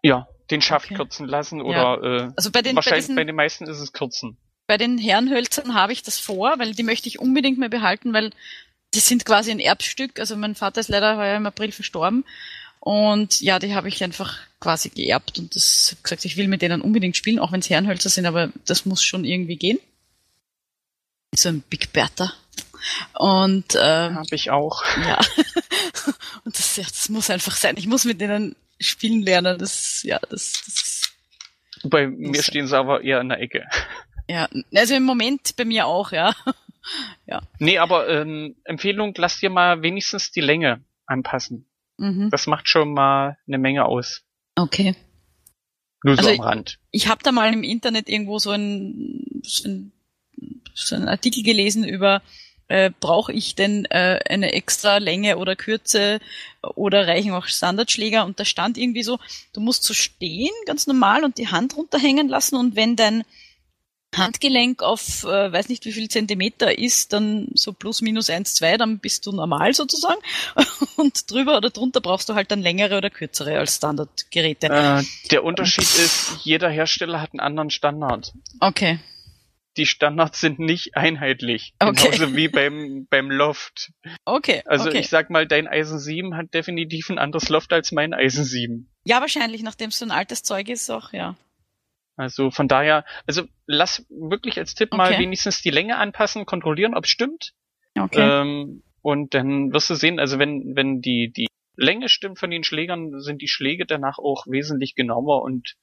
Ja, 0.00 0.28
den 0.52 0.62
Schaft 0.62 0.86
okay. 0.86 0.94
kürzen 0.94 1.26
lassen 1.26 1.60
oder 1.60 1.98
ja. 2.00 2.26
äh, 2.26 2.32
also 2.36 2.52
bei 2.52 2.62
den, 2.62 2.76
wahrscheinlich 2.76 2.98
bei, 2.98 3.00
diesen, 3.00 3.16
bei 3.16 3.24
den 3.24 3.34
meisten 3.34 3.66
ist 3.66 3.80
es 3.80 3.92
kürzen. 3.92 4.36
Bei 4.68 4.78
den 4.78 4.96
Herrenhölzern 4.96 5.74
habe 5.74 5.92
ich 5.92 6.04
das 6.04 6.20
vor, 6.20 6.54
weil 6.60 6.72
die 6.72 6.84
möchte 6.84 7.08
ich 7.08 7.18
unbedingt 7.18 7.58
mehr 7.58 7.68
behalten, 7.68 8.12
weil 8.12 8.30
die 8.94 9.00
sind 9.00 9.24
quasi 9.24 9.50
ein 9.50 9.58
Erbstück. 9.58 10.20
Also 10.20 10.36
mein 10.36 10.54
Vater 10.54 10.80
ist 10.80 10.88
leider 10.88 11.16
heuer 11.16 11.36
im 11.36 11.44
April 11.44 11.72
verstorben. 11.72 12.24
Und 12.78 13.40
ja, 13.40 13.58
die 13.58 13.74
habe 13.74 13.88
ich 13.88 14.04
einfach 14.04 14.38
quasi 14.60 14.90
geerbt 14.90 15.40
und 15.40 15.56
das 15.56 15.96
gesagt, 16.00 16.24
ich 16.24 16.36
will 16.36 16.46
mit 16.46 16.62
denen 16.62 16.80
unbedingt 16.80 17.16
spielen, 17.16 17.40
auch 17.40 17.50
wenn 17.50 17.58
es 17.58 17.70
Herrenhölzer 17.70 18.08
sind, 18.08 18.26
aber 18.26 18.52
das 18.66 18.86
muss 18.86 19.02
schon 19.02 19.24
irgendwie 19.24 19.56
gehen. 19.56 19.80
So 21.34 21.48
ein 21.48 21.62
Big 21.62 21.92
Bertha. 21.92 22.34
Und 23.18 23.74
ähm, 23.80 24.14
habe 24.16 24.34
ich 24.34 24.50
auch. 24.50 24.82
Ja. 25.06 25.18
Und 26.44 26.58
das, 26.58 26.76
ja, 26.76 26.84
das 26.84 27.08
muss 27.08 27.30
einfach 27.30 27.56
sein. 27.56 27.76
Ich 27.76 27.86
muss 27.86 28.04
mit 28.04 28.20
denen 28.20 28.56
spielen 28.80 29.22
lernen. 29.22 29.58
Das, 29.58 30.02
ja, 30.02 30.18
das, 30.28 30.62
das. 30.64 31.12
Bei 31.84 32.06
mir 32.06 32.42
stehen 32.42 32.66
sie 32.66 32.76
aber 32.76 33.02
eher 33.02 33.20
in 33.20 33.28
der 33.28 33.40
Ecke. 33.40 33.66
Ja, 34.28 34.48
also 34.74 34.94
im 34.94 35.04
Moment 35.04 35.56
bei 35.56 35.64
mir 35.64 35.86
auch, 35.86 36.12
ja. 36.12 36.34
ja. 37.26 37.42
Nee, 37.58 37.78
aber 37.78 38.08
ähm, 38.08 38.56
Empfehlung, 38.64 39.14
lass 39.16 39.38
dir 39.38 39.50
mal 39.50 39.82
wenigstens 39.82 40.30
die 40.30 40.40
Länge 40.40 40.80
anpassen. 41.06 41.66
Mhm. 41.98 42.30
Das 42.30 42.46
macht 42.46 42.68
schon 42.68 42.92
mal 42.94 43.38
eine 43.46 43.58
Menge 43.58 43.84
aus. 43.84 44.22
Okay. 44.56 44.94
Nur 46.04 46.16
so 46.16 46.28
also 46.28 46.42
am 46.42 46.48
Rand. 46.48 46.78
Ich, 46.90 47.04
ich 47.04 47.08
habe 47.08 47.22
da 47.22 47.32
mal 47.32 47.52
im 47.52 47.62
Internet 47.62 48.08
irgendwo 48.08 48.38
so 48.38 48.50
ein, 48.50 49.42
so 49.42 49.68
ein, 49.68 49.92
so 50.74 50.96
ein 50.96 51.08
Artikel 51.08 51.42
gelesen 51.42 51.84
über 51.84 52.22
äh, 52.68 52.90
brauche 53.00 53.32
ich 53.32 53.54
denn 53.54 53.84
äh, 53.86 54.20
eine 54.28 54.52
extra 54.52 54.98
Länge 54.98 55.38
oder 55.38 55.56
Kürze 55.56 56.20
oder 56.62 57.06
reichen 57.06 57.32
auch 57.32 57.46
Standardschläger? 57.46 58.24
Und 58.24 58.40
da 58.40 58.44
stand 58.44 58.78
irgendwie 58.78 59.02
so, 59.02 59.18
du 59.52 59.60
musst 59.60 59.84
so 59.84 59.94
stehen, 59.94 60.52
ganz 60.66 60.86
normal, 60.86 61.24
und 61.24 61.38
die 61.38 61.48
Hand 61.48 61.76
runterhängen 61.76 62.28
lassen 62.28 62.56
und 62.56 62.76
wenn 62.76 62.96
dein 62.96 63.24
Handgelenk 64.14 64.82
auf 64.82 65.24
äh, 65.24 65.52
weiß 65.52 65.68
nicht 65.70 65.84
wie 65.86 65.92
viel 65.92 66.08
Zentimeter 66.08 66.78
ist, 66.78 67.12
dann 67.12 67.48
so 67.54 67.72
plus 67.72 68.02
minus 68.02 68.28
eins, 68.28 68.54
zwei, 68.54 68.76
dann 68.76 68.98
bist 68.98 69.24
du 69.24 69.32
normal 69.32 69.72
sozusagen. 69.72 70.20
Und 70.96 71.30
drüber 71.30 71.56
oder 71.56 71.70
drunter 71.70 72.02
brauchst 72.02 72.28
du 72.28 72.34
halt 72.34 72.50
dann 72.50 72.60
längere 72.60 72.98
oder 72.98 73.08
kürzere 73.08 73.58
als 73.58 73.76
Standardgeräte. 73.76 74.66
Äh, 74.66 75.02
der 75.30 75.44
Unterschied 75.44 75.84
ist, 75.84 76.36
jeder 76.42 76.68
Hersteller 76.68 77.22
hat 77.22 77.32
einen 77.32 77.40
anderen 77.40 77.70
Standard. 77.70 78.34
Okay 78.60 78.98
die 79.76 79.86
Standards 79.86 80.40
sind 80.40 80.58
nicht 80.58 80.96
einheitlich. 80.96 81.74
Okay. 81.78 82.10
Genauso 82.10 82.36
wie 82.36 82.48
beim, 82.48 83.06
beim 83.08 83.30
Loft. 83.30 83.92
Okay. 84.24 84.62
Also 84.66 84.88
okay. 84.88 84.98
ich 84.98 85.08
sag 85.08 85.30
mal, 85.30 85.46
dein 85.46 85.66
Eisen 85.66 85.98
7 85.98 86.36
hat 86.36 86.52
definitiv 86.54 87.08
ein 87.10 87.18
anderes 87.18 87.48
Loft 87.48 87.72
als 87.72 87.92
mein 87.92 88.12
Eisen 88.14 88.44
7. 88.44 88.90
Ja, 89.04 89.20
wahrscheinlich, 89.20 89.62
nachdem 89.62 89.88
es 89.88 89.98
so 89.98 90.04
ein 90.04 90.10
altes 90.10 90.42
Zeug 90.42 90.68
ist, 90.68 90.90
auch, 90.90 91.12
ja. 91.12 91.36
Also 92.16 92.50
von 92.50 92.68
daher, 92.68 93.04
also 93.26 93.44
lass 93.66 94.06
wirklich 94.10 94.58
als 94.58 94.74
Tipp 94.74 94.90
okay. 94.92 94.98
mal 94.98 95.18
wenigstens 95.18 95.62
die 95.62 95.70
Länge 95.70 95.96
anpassen, 95.96 96.44
kontrollieren, 96.44 96.94
ob 96.94 97.04
es 97.04 97.10
stimmt. 97.10 97.54
Okay. 97.98 98.42
Ähm, 98.42 98.82
und 99.00 99.34
dann 99.34 99.72
wirst 99.72 99.90
du 99.90 99.94
sehen, 99.94 100.20
also 100.20 100.38
wenn, 100.38 100.76
wenn 100.76 101.00
die, 101.00 101.32
die 101.32 101.48
Länge 101.76 102.08
stimmt 102.08 102.38
von 102.38 102.50
den 102.50 102.64
Schlägern, 102.64 103.20
sind 103.20 103.42
die 103.42 103.48
Schläge 103.48 103.86
danach 103.86 104.18
auch 104.18 104.46
wesentlich 104.46 104.94
genauer 104.94 105.42
und 105.42 105.74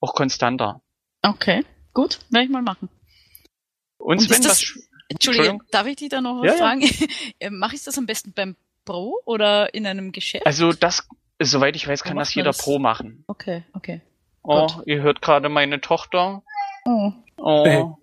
auch 0.00 0.14
konstanter. 0.14 0.82
Okay, 1.22 1.64
gut, 1.92 2.20
werde 2.30 2.46
ich 2.46 2.50
mal 2.50 2.62
machen. 2.62 2.88
Und, 4.02 4.18
und 4.18 4.28
Sven, 4.28 4.42
das, 4.42 4.64
Entschuldigung, 5.08 5.62
darf 5.70 5.86
ich 5.86 5.96
dich 5.96 6.08
da 6.08 6.20
noch 6.20 6.40
was 6.40 6.46
ja, 6.46 6.56
fragen? 6.56 6.82
Ja. 7.40 7.50
Mache 7.50 7.76
ich 7.76 7.84
das 7.84 7.96
am 7.96 8.06
besten 8.06 8.32
beim 8.32 8.56
Pro 8.84 9.20
oder 9.24 9.72
in 9.74 9.86
einem 9.86 10.10
Geschäft? 10.10 10.44
Also 10.44 10.72
das, 10.72 11.08
soweit 11.40 11.76
ich 11.76 11.86
weiß, 11.86 12.02
kann 12.02 12.16
das 12.16 12.34
jeder 12.34 12.50
das? 12.50 12.58
Pro 12.58 12.80
machen. 12.80 13.22
Okay, 13.28 13.62
okay. 13.74 14.00
Oh, 14.42 14.66
Gut. 14.66 14.86
ihr 14.86 15.02
hört 15.02 15.22
gerade 15.22 15.48
meine 15.48 15.80
Tochter. 15.80 16.42
Oh. 16.84 17.12
Oh. 17.36 17.96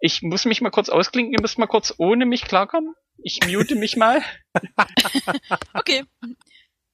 Ich 0.00 0.22
muss 0.22 0.44
mich 0.44 0.60
mal 0.60 0.70
kurz 0.70 0.88
ausklinken, 0.88 1.32
ihr 1.32 1.40
müsst 1.40 1.58
mal 1.58 1.66
kurz 1.66 1.94
ohne 1.98 2.26
mich 2.26 2.42
klarkommen. 2.42 2.94
Ich 3.22 3.38
mute 3.46 3.76
mich 3.76 3.96
mal. 3.96 4.22
okay. 5.74 6.04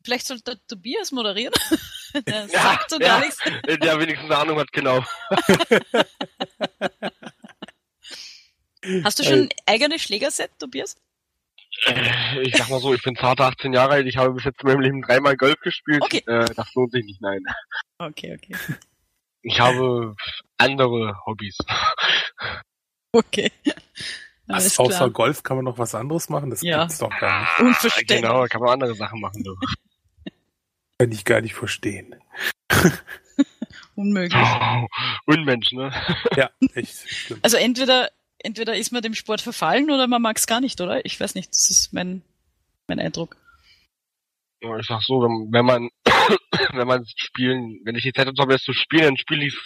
Vielleicht 0.06 0.28
sollte 0.28 0.56
Tobias 0.68 1.10
moderieren. 1.10 1.52
Der 2.28 2.46
ja, 2.46 2.62
sagt 2.62 2.90
so 2.90 3.00
ja, 3.00 3.08
gar 3.08 3.20
nichts. 3.20 3.38
Der 3.66 3.98
wenigstens 3.98 4.30
eine 4.30 4.38
Ahnung 4.38 4.60
hat, 4.60 4.70
genau. 4.70 5.04
Hast 9.02 9.18
du 9.18 9.24
schon 9.24 9.40
ein 9.40 9.48
eigenes 9.66 10.02
Schlägerset, 10.02 10.52
Tobias? 10.60 10.94
Äh, 11.86 12.42
ich 12.42 12.56
sag 12.56 12.70
mal 12.70 12.78
so, 12.78 12.94
ich 12.94 13.02
bin 13.02 13.16
zart 13.16 13.40
18 13.40 13.72
Jahre 13.72 13.94
alt, 13.94 14.06
ich 14.06 14.16
habe 14.16 14.32
bis 14.34 14.44
jetzt 14.44 14.62
in 14.62 14.68
meinem 14.68 14.80
Leben 14.80 15.02
dreimal 15.02 15.36
Golf 15.36 15.58
gespielt. 15.60 16.02
Okay. 16.02 16.22
Äh, 16.24 16.44
das 16.54 16.72
lohnt 16.74 16.92
sich 16.92 17.04
nicht, 17.04 17.20
nein. 17.20 17.42
Okay, 17.98 18.38
okay. 18.40 18.56
Ich 19.42 19.58
habe 19.58 20.14
andere 20.56 21.16
Hobbys. 21.26 21.58
Okay. 23.10 23.50
Was, 24.46 24.78
außer 24.78 25.10
Golf 25.10 25.42
kann 25.42 25.56
man 25.56 25.64
noch 25.64 25.76
was 25.76 25.96
anderes 25.96 26.28
machen? 26.28 26.50
Das 26.50 26.62
ja. 26.62 26.82
gibt's 26.82 26.98
doch 26.98 27.10
gar 27.18 27.40
nicht. 27.40 27.58
Unverständlich. 27.58 28.20
Genau, 28.20 28.44
kann 28.44 28.60
man 28.60 28.74
andere 28.74 28.94
Sachen 28.94 29.20
machen, 29.20 29.42
du. 29.42 29.56
Kann 30.98 31.12
ich 31.12 31.24
gar 31.24 31.40
nicht 31.40 31.54
verstehen. 31.54 32.14
Unmöglich. 33.94 34.42
Oh, 34.42 34.86
Unmensch, 35.26 35.72
ne? 35.72 35.92
Ja, 36.36 36.50
echt 36.74 37.08
schlimm. 37.08 37.38
Also 37.42 37.56
entweder 37.56 38.10
entweder 38.38 38.76
ist 38.76 38.92
man 38.92 39.02
dem 39.02 39.14
Sport 39.14 39.40
verfallen 39.40 39.90
oder 39.90 40.06
man 40.06 40.22
mag 40.22 40.36
es 40.36 40.46
gar 40.46 40.60
nicht, 40.60 40.80
oder? 40.80 41.04
Ich 41.04 41.18
weiß 41.18 41.34
nicht, 41.34 41.50
das 41.50 41.68
ist 41.70 41.92
mein, 41.92 42.22
mein 42.86 43.00
Eindruck. 43.00 43.36
Ja, 44.60 44.78
ich 44.78 44.86
sag 44.86 45.02
so, 45.02 45.20
wenn, 45.20 45.52
wenn 45.52 45.66
man, 45.66 45.90
wenn 46.72 46.86
man 46.86 47.04
spielen, 47.16 47.80
wenn 47.84 47.96
ich 47.96 48.04
die 48.04 48.12
Zeit 48.12 48.26
habe, 48.26 48.52
das 48.52 48.62
zu 48.62 48.72
spielen, 48.72 49.04
dann 49.04 49.16
spiele 49.16 49.46
ich 49.46 49.56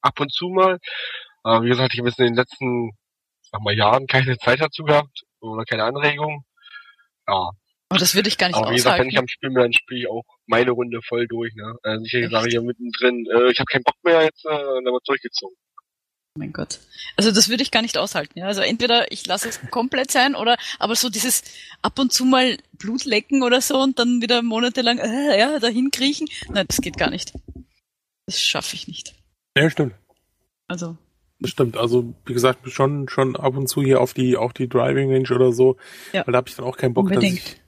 ab 0.00 0.18
und 0.18 0.32
zu 0.32 0.48
mal. 0.48 0.78
Aber 1.42 1.64
wie 1.64 1.68
gesagt, 1.68 1.92
ich 1.92 2.00
habe 2.00 2.08
jetzt 2.08 2.18
in 2.18 2.26
den 2.26 2.34
letzten, 2.34 2.90
sag 3.42 3.60
mal, 3.60 3.76
Jahren 3.76 4.06
keine 4.06 4.36
Zeit 4.38 4.60
dazu 4.60 4.84
gehabt 4.84 5.22
oder 5.40 5.64
keine 5.64 5.84
Anregung. 5.84 6.44
Ja. 7.28 7.50
Aber 7.88 8.00
das 8.00 8.14
würde 8.14 8.28
ich 8.28 8.36
gar 8.36 8.48
nicht 8.48 8.56
Aber 8.56 8.70
wie 8.70 8.76
gesagt, 8.76 8.98
wenn 8.98 9.08
ich 9.08 9.18
am 9.18 9.28
Spielen 9.28 9.54
bin, 9.54 9.62
dann 9.62 9.72
spiele 9.72 10.00
ich 10.00 10.08
auch 10.08 10.24
meine 10.46 10.72
Runde 10.72 11.00
voll 11.02 11.28
durch. 11.28 11.54
Ne? 11.54 11.76
Also 11.82 12.04
ich 12.04 12.30
sage 12.30 12.48
hier 12.50 12.62
mittendrin, 12.62 13.26
äh, 13.26 13.50
ich 13.52 13.58
habe 13.60 13.66
keinen 13.66 13.84
Bock 13.84 13.96
mehr 14.02 14.22
jetzt, 14.22 14.44
äh, 14.44 14.48
dann 14.50 14.84
wird 14.84 15.08
durchgezogen. 15.08 15.56
Mein 16.36 16.52
Gott. 16.52 16.80
Also 17.16 17.30
das 17.30 17.48
würde 17.48 17.62
ich 17.62 17.70
gar 17.70 17.82
nicht 17.82 17.96
aushalten. 17.96 18.38
Ja? 18.38 18.46
Also 18.46 18.60
entweder 18.60 19.10
ich 19.12 19.26
lasse 19.26 19.48
es 19.48 19.60
komplett 19.70 20.10
sein 20.10 20.34
oder 20.34 20.56
aber 20.78 20.96
so 20.96 21.08
dieses 21.08 21.42
ab 21.80 21.98
und 21.98 22.12
zu 22.12 22.24
mal 22.24 22.58
Blut 22.72 23.04
lecken 23.04 23.42
oder 23.42 23.60
so 23.60 23.80
und 23.80 23.98
dann 23.98 24.20
wieder 24.20 24.42
monatelang 24.42 24.98
äh, 24.98 25.38
ja, 25.38 25.58
dahin 25.60 25.90
kriechen. 25.90 26.28
Nein, 26.50 26.66
das 26.66 26.80
geht 26.80 26.98
gar 26.98 27.10
nicht. 27.10 27.32
Das 28.26 28.40
schaffe 28.40 28.74
ich 28.74 28.88
nicht. 28.88 29.14
Ja, 29.56 29.70
stimmt. 29.70 29.94
Also. 30.66 30.96
Das 31.38 31.50
stimmt. 31.50 31.76
Also 31.76 32.14
wie 32.24 32.32
gesagt, 32.32 32.68
schon 32.70 33.08
schon 33.08 33.36
ab 33.36 33.56
und 33.56 33.68
zu 33.68 33.82
hier 33.82 34.00
auf 34.00 34.12
die 34.12 34.36
auch 34.36 34.52
die 34.52 34.68
Driving 34.68 35.12
Range 35.12 35.30
oder 35.34 35.52
so. 35.52 35.76
Ja. 36.12 36.26
Weil 36.26 36.32
da 36.32 36.38
habe 36.38 36.48
ich 36.48 36.56
dann 36.56 36.64
auch 36.64 36.76
keinen 36.76 36.94
Bock, 36.94 37.06
Unbedingt. 37.06 37.38
dass 37.38 37.52
ich 37.52 37.60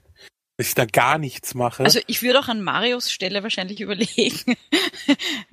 dass 0.59 0.67
ich 0.67 0.75
da 0.75 0.83
gar 0.83 1.17
nichts 1.17 1.55
mache. 1.55 1.85
Also 1.85 2.01
ich 2.07 2.21
würde 2.21 2.37
auch 2.37 2.49
an 2.49 2.61
Marios 2.61 3.13
Stelle 3.13 3.43
wahrscheinlich 3.43 3.79
überlegen. 3.79 4.57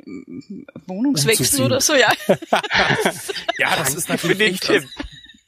Wohnungswechsel 0.88 1.64
oder 1.64 1.80
so, 1.80 1.94
ja. 1.94 2.12
ja, 3.56 3.76
das 3.76 3.94
ist 3.94 4.08
natürlich 4.08 4.36
den 4.36 4.56
Tipp. 4.56 4.88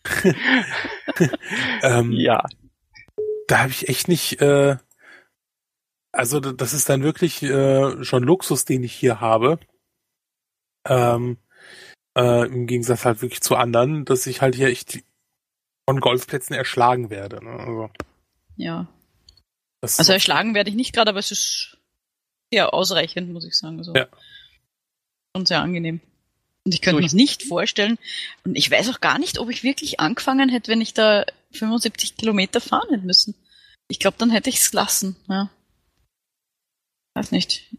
ähm, 1.82 2.12
ja. 2.12 2.44
Da 3.48 3.58
habe 3.58 3.70
ich 3.70 3.88
echt 3.88 4.06
nicht, 4.06 4.40
äh, 4.40 4.76
also 6.12 6.38
das 6.38 6.72
ist 6.72 6.88
dann 6.88 7.02
wirklich 7.02 7.42
äh, 7.42 8.04
schon 8.04 8.22
Luxus, 8.22 8.64
den 8.64 8.84
ich 8.84 8.92
hier 8.92 9.20
habe. 9.20 9.58
Ähm, 10.86 11.36
äh, 12.16 12.46
Im 12.46 12.68
Gegensatz 12.68 13.04
halt 13.04 13.22
wirklich 13.22 13.40
zu 13.40 13.56
anderen, 13.56 14.04
dass 14.04 14.24
ich 14.28 14.40
halt 14.40 14.54
hier 14.54 14.68
echt 14.68 15.00
von 15.84 15.98
Golfplätzen 15.98 16.54
erschlagen 16.54 17.10
werde. 17.10 17.44
Ne? 17.44 17.50
Also. 17.50 17.90
Ja. 18.54 18.86
Das 19.80 19.98
also 19.98 20.12
erschlagen 20.12 20.54
werde 20.54 20.70
ich 20.70 20.76
nicht 20.76 20.92
gerade, 20.92 21.10
aber 21.10 21.18
es 21.18 21.30
ist 21.30 21.78
sehr 22.52 22.74
ausreichend, 22.74 23.32
muss 23.32 23.44
ich 23.44 23.54
sagen. 23.54 23.78
Also 23.78 23.94
ja. 23.94 24.08
Und 25.34 25.48
sehr 25.48 25.60
angenehm. 25.60 26.00
Und 26.64 26.74
ich 26.74 26.82
könnte 26.82 27.02
so, 27.02 27.16
mir 27.16 27.22
nicht 27.22 27.44
vorstellen, 27.44 27.98
und 28.44 28.56
ich 28.56 28.70
weiß 28.70 28.90
auch 28.90 29.00
gar 29.00 29.18
nicht, 29.18 29.38
ob 29.38 29.48
ich 29.50 29.62
wirklich 29.62 30.00
angefangen 30.00 30.48
hätte, 30.48 30.70
wenn 30.70 30.80
ich 30.80 30.94
da 30.94 31.24
75 31.52 32.16
Kilometer 32.16 32.60
fahren 32.60 32.88
hätte 32.90 33.06
müssen. 33.06 33.34
Ich 33.88 34.00
glaube, 34.00 34.16
dann 34.18 34.30
hätte 34.30 34.50
ich 34.50 34.56
es 34.56 34.70
gelassen, 34.70 35.16
ja. 35.28 35.48
Weiß 37.14 37.30
nicht. 37.32 37.74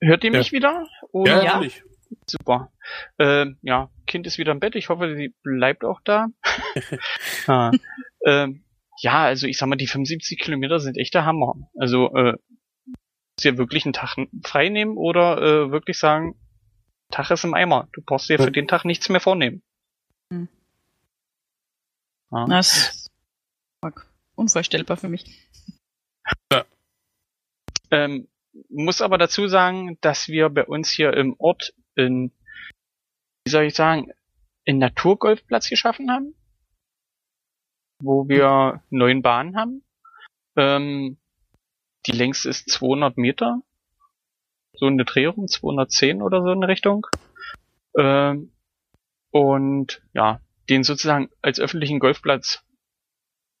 Hört 0.00 0.24
ihr 0.24 0.30
mich 0.30 0.46
ja. 0.48 0.52
wieder? 0.52 0.88
Oder? 1.12 1.44
Ja, 1.44 1.62
ja. 1.62 1.70
Super. 2.26 2.72
Äh, 3.18 3.46
ja, 3.62 3.90
Kind 4.06 4.26
ist 4.26 4.38
wieder 4.38 4.52
im 4.52 4.60
Bett. 4.60 4.74
Ich 4.76 4.88
hoffe, 4.88 5.14
sie 5.16 5.34
bleibt 5.42 5.84
auch 5.84 6.00
da. 6.04 6.28
ah. 7.46 7.70
ähm, 8.26 8.64
ja, 8.98 9.24
also 9.24 9.46
ich 9.46 9.58
sag 9.58 9.68
mal, 9.68 9.76
die 9.76 9.86
75 9.86 10.38
Kilometer 10.38 10.80
sind 10.80 10.96
echt 10.96 11.14
der 11.14 11.24
Hammer. 11.24 11.54
Also 11.78 12.14
äh, 12.14 12.34
dir 13.42 13.58
wirklich 13.58 13.84
einen 13.84 13.92
Tag 13.92 14.16
frei 14.44 14.68
nehmen 14.68 14.96
oder 14.96 15.38
äh, 15.38 15.70
wirklich 15.70 15.98
sagen, 15.98 16.36
Tag 17.10 17.30
ist 17.30 17.44
im 17.44 17.54
Eimer. 17.54 17.88
Du 17.92 18.02
brauchst 18.02 18.28
dir 18.28 18.38
für 18.38 18.50
den 18.50 18.68
Tag 18.68 18.84
nichts 18.84 19.08
mehr 19.08 19.20
vornehmen. 19.20 19.62
Hm. 20.32 20.48
Ja. 22.30 22.46
Das 22.46 22.72
ist 22.72 23.10
unvorstellbar 24.34 24.96
für 24.96 25.08
mich. 25.08 25.24
Ja. 26.50 26.64
Ähm, 27.90 28.28
muss 28.68 29.02
aber 29.02 29.18
dazu 29.18 29.48
sagen, 29.48 29.98
dass 30.00 30.28
wir 30.28 30.48
bei 30.48 30.64
uns 30.64 30.90
hier 30.90 31.14
im 31.14 31.34
Ort 31.38 31.74
in, 31.94 32.32
wie 33.44 33.50
soll 33.50 33.64
ich 33.64 33.74
sagen, 33.74 34.12
in 34.64 34.78
Naturgolfplatz 34.78 35.68
geschaffen 35.68 36.10
haben 36.10 36.34
wo 38.02 38.28
wir 38.28 38.82
neun 38.90 39.22
Bahnen 39.22 39.56
haben. 39.56 39.82
Ähm, 40.56 41.18
die 42.06 42.12
längste 42.12 42.48
ist 42.48 42.68
200 42.70 43.16
Meter. 43.16 43.62
So 44.74 44.86
eine 44.86 45.04
Drehung, 45.04 45.48
210 45.48 46.22
oder 46.22 46.42
so 46.42 46.50
in 46.50 46.64
Richtung. 46.64 47.06
Ähm, 47.96 48.52
und 49.30 50.02
ja, 50.12 50.40
den 50.68 50.82
sozusagen 50.82 51.30
als 51.40 51.60
öffentlichen 51.60 52.00
Golfplatz 52.00 52.64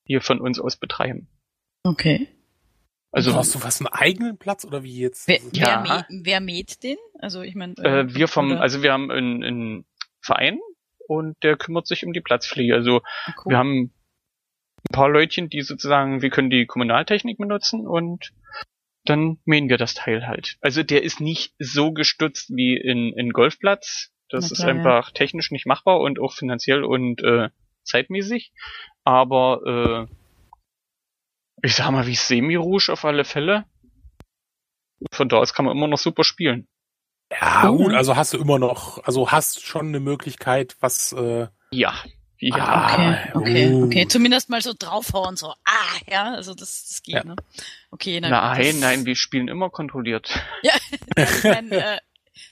hier 0.04 0.20
von 0.20 0.40
uns 0.40 0.58
aus 0.58 0.76
betreiben. 0.76 1.28
Okay. 1.84 2.28
Also 3.12 3.34
hast 3.34 3.54
du 3.54 3.62
was 3.62 3.80
einen 3.80 3.88
eigenen 3.88 4.38
Platz 4.38 4.64
oder 4.64 4.82
wie 4.82 4.98
jetzt? 4.98 5.28
Wer, 5.28 5.40
ja. 5.52 5.84
wer, 5.86 6.06
wer 6.08 6.40
mäht 6.40 6.82
den? 6.82 6.96
Also 7.18 7.42
ich 7.42 7.54
meine. 7.54 7.74
Äh, 7.78 8.00
äh, 8.00 8.14
wir 8.14 8.26
vom, 8.26 8.52
oder? 8.52 8.62
also 8.62 8.82
wir 8.82 8.92
haben 8.92 9.10
einen, 9.10 9.44
einen 9.44 9.84
Verein 10.20 10.58
und 11.08 11.36
der 11.42 11.56
kümmert 11.56 11.86
sich 11.86 12.06
um 12.06 12.14
die 12.14 12.22
Platzpflege. 12.22 12.74
Also 12.74 13.02
ah, 13.26 13.34
cool. 13.44 13.50
wir 13.50 13.58
haben 13.58 13.92
ein 14.88 14.92
paar 14.92 15.08
Leutchen, 15.08 15.48
die 15.48 15.62
sozusagen, 15.62 16.22
wir 16.22 16.30
können 16.30 16.50
die 16.50 16.66
Kommunaltechnik 16.66 17.38
benutzen 17.38 17.86
und 17.86 18.32
dann 19.04 19.38
mähen 19.44 19.68
wir 19.68 19.78
das 19.78 19.94
Teil 19.94 20.26
halt. 20.26 20.56
Also 20.60 20.82
der 20.82 21.02
ist 21.02 21.20
nicht 21.20 21.54
so 21.58 21.92
gestützt 21.92 22.50
wie 22.50 22.76
in, 22.76 23.12
in 23.12 23.30
Golfplatz. 23.30 24.10
Das 24.28 24.48
klar, 24.48 24.52
ist 24.52 24.64
einfach 24.64 25.08
ja. 25.08 25.12
technisch 25.14 25.50
nicht 25.50 25.66
machbar 25.66 26.00
und 26.00 26.20
auch 26.20 26.32
finanziell 26.32 26.84
und 26.84 27.22
äh, 27.22 27.50
zeitmäßig. 27.82 28.52
Aber 29.04 30.08
äh, 30.08 30.14
ich 31.62 31.74
sag 31.74 31.90
mal, 31.90 32.06
wie 32.06 32.14
Semi-Rouge 32.14 32.92
auf 32.92 33.04
alle 33.04 33.24
Fälle. 33.24 33.64
Von 35.12 35.28
da 35.28 35.38
aus 35.38 35.52
kann 35.52 35.64
man 35.64 35.76
immer 35.76 35.88
noch 35.88 35.98
super 35.98 36.24
spielen. 36.24 36.68
Ja, 37.40 37.68
gut, 37.68 37.94
also 37.94 38.14
hast 38.14 38.34
du 38.34 38.38
immer 38.38 38.58
noch, 38.58 39.02
also 39.04 39.30
hast 39.30 39.64
schon 39.64 39.88
eine 39.88 40.00
Möglichkeit, 40.00 40.76
was 40.80 41.12
äh, 41.12 41.48
ja. 41.70 41.94
Ja, 42.44 43.28
okay, 43.34 43.38
okay, 43.38 43.72
uh. 43.72 43.84
okay. 43.84 44.08
Zumindest 44.08 44.50
mal 44.50 44.60
so 44.60 44.72
draufhauen, 44.76 45.36
so, 45.36 45.50
ah, 45.64 45.96
ja, 46.10 46.34
also 46.34 46.54
das, 46.54 46.88
das 46.88 47.02
geht, 47.04 47.14
ja. 47.14 47.24
ne? 47.24 47.36
Okay, 47.92 48.20
nein. 48.20 48.32
Nein, 48.32 48.66
das, 48.66 48.80
nein, 48.80 49.06
wir 49.06 49.14
spielen 49.14 49.46
immer 49.46 49.70
kontrolliert. 49.70 50.28
Ja, 50.62 50.72
ich 51.16 51.44
mein, 51.44 51.70
äh, 51.70 51.98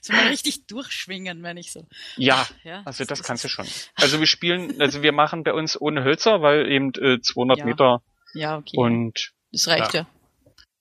so 0.01 0.13
mal 0.13 0.27
richtig 0.27 0.65
durchschwingen, 0.67 1.43
wenn 1.43 1.57
ich 1.57 1.73
so. 1.73 1.85
Ja, 2.15 2.47
ja 2.63 2.83
also 2.85 3.03
das, 3.03 3.19
das 3.19 3.27
kannst 3.27 3.43
du 3.43 3.49
schon. 3.49 3.67
Also 3.95 4.19
wir 4.19 4.27
spielen, 4.27 4.81
also 4.81 5.01
wir 5.03 5.11
machen 5.11 5.43
bei 5.43 5.53
uns 5.53 5.79
ohne 5.79 6.05
Hölzer, 6.05 6.41
weil 6.41 6.71
eben 6.71 6.93
äh, 6.95 7.19
200 7.19 7.59
ja. 7.59 7.65
Meter. 7.65 8.01
Ja, 8.33 8.57
okay. 8.57 8.77
Und. 8.77 9.33
Das 9.51 9.67
reicht 9.67 9.93
ja. 9.93 10.07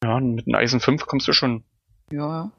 Ja, 0.05 0.11
ja 0.11 0.21
mit 0.21 0.47
einem 0.47 0.55
Eisen 0.55 0.79
5 0.79 1.07
kommst 1.07 1.27
du 1.27 1.33
schon. 1.33 1.65
Ja. 2.13 2.53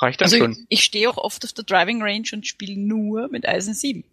Reicht 0.00 0.20
dann 0.20 0.26
also 0.26 0.38
schon. 0.38 0.52
Ich, 0.52 0.80
ich 0.80 0.84
stehe 0.84 1.08
auch 1.08 1.18
oft 1.18 1.44
auf 1.44 1.52
der 1.52 1.64
Driving 1.64 2.02
Range 2.02 2.28
und 2.32 2.48
spiele 2.48 2.76
nur 2.76 3.28
mit 3.28 3.46
Eisen 3.46 3.74
7. 3.74 4.04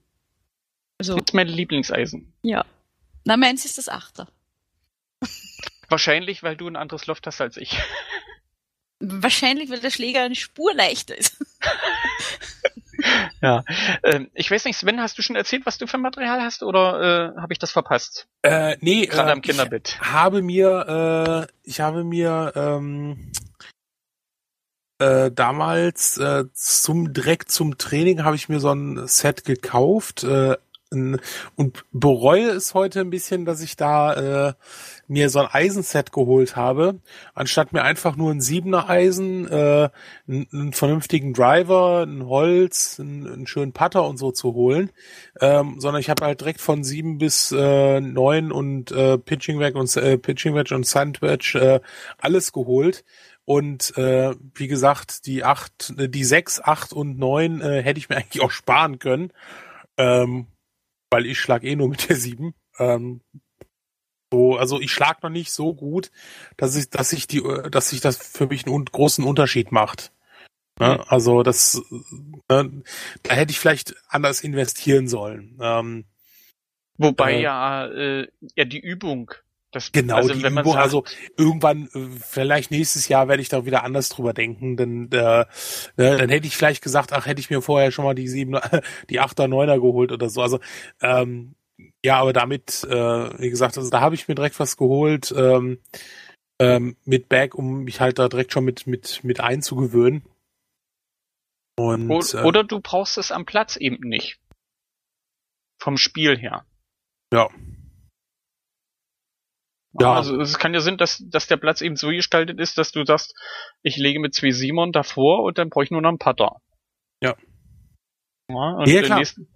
Also, 0.97 1.15
das 1.15 1.25
ist 1.27 1.33
mein 1.33 1.47
Lieblingseisen. 1.47 2.33
Ja. 2.41 2.65
Na, 3.25 3.37
meins 3.37 3.65
ist 3.65 3.77
das 3.77 3.89
Achter. 3.89 4.27
Wahrscheinlich, 5.89 6.43
weil 6.43 6.55
du 6.55 6.67
ein 6.67 6.75
anderes 6.75 7.05
Loft 7.07 7.27
hast 7.27 7.41
als 7.41 7.57
ich. 7.57 7.79
Wahrscheinlich, 8.99 9.69
weil 9.69 9.79
der 9.79 9.91
Schläger 9.91 10.23
eine 10.23 10.35
Spur 10.35 10.73
leichter 10.73 11.17
ist. 11.17 11.37
ja. 13.41 13.63
Ähm, 14.03 14.29
ich 14.33 14.49
weiß 14.49 14.65
nicht, 14.65 14.77
Sven, 14.77 15.01
hast 15.01 15.17
du 15.17 15.21
schon 15.21 15.35
erzählt, 15.35 15.65
was 15.65 15.77
du 15.77 15.85
für 15.85 15.97
Material 15.97 16.41
hast 16.41 16.63
oder 16.63 17.33
äh, 17.35 17.41
habe 17.41 17.53
ich 17.53 17.59
das 17.59 17.71
verpasst? 17.71 18.27
Äh, 18.41 18.77
nee, 18.79 19.05
gerade 19.05 19.29
äh, 19.29 19.33
am 19.33 19.41
Kinderbett. 19.41 19.99
Ich 20.01 20.11
habe 20.11 20.41
mir, 20.41 21.47
äh, 21.49 21.69
ich 21.69 21.81
habe 21.81 22.03
mir 22.03 22.53
ähm, 22.55 23.31
äh, 24.99 25.29
damals 25.31 26.17
äh, 26.17 26.45
zum 26.53 27.13
direkt 27.13 27.51
zum 27.51 27.77
Training 27.77 28.23
habe 28.23 28.37
ich 28.37 28.47
mir 28.47 28.59
so 28.59 28.71
ein 28.71 29.07
Set 29.07 29.43
gekauft, 29.43 30.23
äh, 30.23 30.55
und 30.91 31.83
bereue 31.91 32.49
es 32.49 32.73
heute 32.73 33.01
ein 33.01 33.09
bisschen, 33.09 33.45
dass 33.45 33.61
ich 33.61 33.75
da 33.75 34.49
äh, 34.49 34.53
mir 35.07 35.29
so 35.29 35.39
ein 35.39 35.47
Eisenset 35.51 36.11
geholt 36.11 36.55
habe, 36.55 36.99
anstatt 37.33 37.73
mir 37.73 37.83
einfach 37.83 38.15
nur 38.15 38.31
ein 38.31 38.39
Siebener 38.41 38.89
Eisen, 38.89 39.47
äh, 39.47 39.89
einen, 40.27 40.47
einen 40.51 40.73
vernünftigen 40.73 41.33
Driver, 41.33 42.03
ein 42.05 42.25
Holz, 42.27 42.99
einen, 42.99 43.27
einen 43.27 43.47
schönen 43.47 43.73
Putter 43.73 44.07
und 44.07 44.17
so 44.17 44.31
zu 44.31 44.53
holen, 44.53 44.91
ähm, 45.41 45.79
sondern 45.79 45.99
ich 45.99 46.09
habe 46.09 46.25
halt 46.25 46.41
direkt 46.41 46.61
von 46.61 46.83
sieben 46.83 47.17
bis 47.17 47.51
äh, 47.51 47.99
neun 47.99 48.51
und 48.51 48.91
äh, 48.91 49.17
Pitching 49.17 49.59
Wedge 49.59 49.79
und 49.79 49.95
äh, 49.97 50.17
Pitching 50.17 50.55
Wedge 50.55 50.75
und 50.75 50.85
Sandwedge 50.85 51.59
äh, 51.59 51.79
alles 52.17 52.51
geholt. 52.51 53.03
Und 53.43 53.95
äh, 53.95 54.33
wie 54.55 54.67
gesagt, 54.67 55.27
die 55.27 55.43
acht, 55.43 55.93
die 55.97 56.23
sechs, 56.23 56.59
acht 56.59 56.93
und 56.93 57.19
neun 57.19 57.61
äh, 57.61 57.83
hätte 57.83 57.99
ich 57.99 58.09
mir 58.09 58.15
eigentlich 58.17 58.43
auch 58.43 58.51
sparen 58.51 58.97
können. 58.99 59.31
Ähm, 59.97 60.47
weil 61.09 61.25
ich 61.25 61.39
schlag 61.39 61.63
eh 61.63 61.75
nur 61.75 61.89
mit 61.89 62.09
der 62.09 62.15
7. 62.15 62.53
Ähm, 62.79 63.21
so, 64.31 64.57
also 64.57 64.81
ich 64.81 64.91
schlag 64.91 65.23
noch 65.23 65.29
nicht 65.29 65.51
so 65.51 65.73
gut, 65.73 66.11
dass 66.57 66.75
ich, 66.75 66.89
dass 66.89 67.13
ich 67.13 67.27
die, 67.27 67.43
dass 67.71 67.89
sich 67.89 68.01
das 68.01 68.17
für 68.17 68.47
mich 68.47 68.65
einen 68.65 68.85
großen 68.85 69.23
Unterschied 69.23 69.71
macht. 69.71 70.11
Ne? 70.79 71.03
Also 71.07 71.41
das, 71.41 71.81
ne, 72.49 72.83
da 73.23 73.33
hätte 73.33 73.51
ich 73.51 73.59
vielleicht 73.59 73.95
anders 74.09 74.41
investieren 74.41 75.07
sollen. 75.07 75.57
Ähm, 75.61 76.05
Wobei 76.97 77.35
äh, 77.35 77.41
ja, 77.41 77.87
äh, 77.87 78.27
ja 78.55 78.65
die 78.65 78.79
Übung 78.79 79.31
das, 79.75 79.91
genau, 79.91 80.15
also, 80.15 80.33
die 80.33 80.41
Übung, 80.41 80.63
sagt, 80.63 80.77
also 80.77 81.03
irgendwann, 81.37 81.89
äh, 81.93 82.07
vielleicht 82.19 82.71
nächstes 82.71 83.07
Jahr 83.07 83.27
werde 83.27 83.41
ich 83.41 83.49
da 83.49 83.65
wieder 83.65 83.83
anders 83.83 84.09
drüber 84.09 84.33
denken, 84.33 84.77
denn 84.77 85.11
äh, 85.11 85.41
äh, 85.41 85.45
dann 85.95 86.29
hätte 86.29 86.47
ich 86.47 86.55
vielleicht 86.55 86.83
gesagt, 86.83 87.11
ach, 87.13 87.25
hätte 87.25 87.41
ich 87.41 87.49
mir 87.49 87.61
vorher 87.61 87.91
schon 87.91 88.05
mal 88.05 88.15
die 88.15 88.27
sieben, 88.27 88.57
die 89.09 89.19
Achter, 89.19 89.47
Neuner 89.47 89.79
geholt 89.79 90.11
oder 90.11 90.29
so. 90.29 90.41
Also 90.41 90.59
ähm, 91.01 91.55
ja, 92.03 92.19
aber 92.19 92.31
damit, 92.31 92.85
äh, 92.85 93.39
wie 93.39 93.49
gesagt, 93.49 93.77
also 93.77 93.89
da 93.89 93.99
habe 93.99 94.15
ich 94.15 94.27
mir 94.27 94.35
direkt 94.35 94.59
was 94.59 94.77
geholt 94.77 95.33
ähm, 95.35 95.79
ähm, 96.59 96.95
mit 97.03 97.27
Bag, 97.27 97.53
um 97.53 97.83
mich 97.83 97.99
halt 97.99 98.17
da 98.17 98.29
direkt 98.29 98.53
schon 98.53 98.63
mit 98.63 98.87
mit 98.87 99.23
mit 99.23 99.41
einzugewöhnen. 99.41 100.23
Und, 101.77 102.09
oder, 102.09 102.41
äh, 102.41 102.43
oder 102.43 102.63
du 102.63 102.79
brauchst 102.79 103.17
es 103.17 103.31
am 103.31 103.45
Platz 103.45 103.75
eben 103.75 104.07
nicht. 104.07 104.39
Vom 105.77 105.97
Spiel 105.97 106.37
her. 106.37 106.65
Ja. 107.33 107.49
Ja. 109.99 110.13
Also 110.13 110.39
es 110.39 110.57
kann 110.59 110.73
ja 110.73 110.81
sein, 110.81 110.97
dass, 110.97 111.23
dass 111.29 111.47
der 111.47 111.57
Platz 111.57 111.81
eben 111.81 111.95
so 111.95 112.09
gestaltet 112.09 112.59
ist, 112.59 112.77
dass 112.77 112.91
du 112.91 113.05
sagst, 113.05 113.33
ich 113.81 113.97
lege 113.97 114.19
mit 114.19 114.33
zwei 114.33 114.51
Simon 114.51 114.91
davor 114.91 115.43
und 115.43 115.57
dann 115.57 115.69
brauche 115.69 115.85
ich 115.85 115.91
nur 115.91 116.01
noch 116.01 116.09
einen 116.09 116.19
Putter. 116.19 116.57
Ja. 117.21 117.35
Ja, 118.49 118.71
und 118.77 118.87
ja 118.87 119.01
klar. 119.01 119.19
Nächsten, 119.19 119.47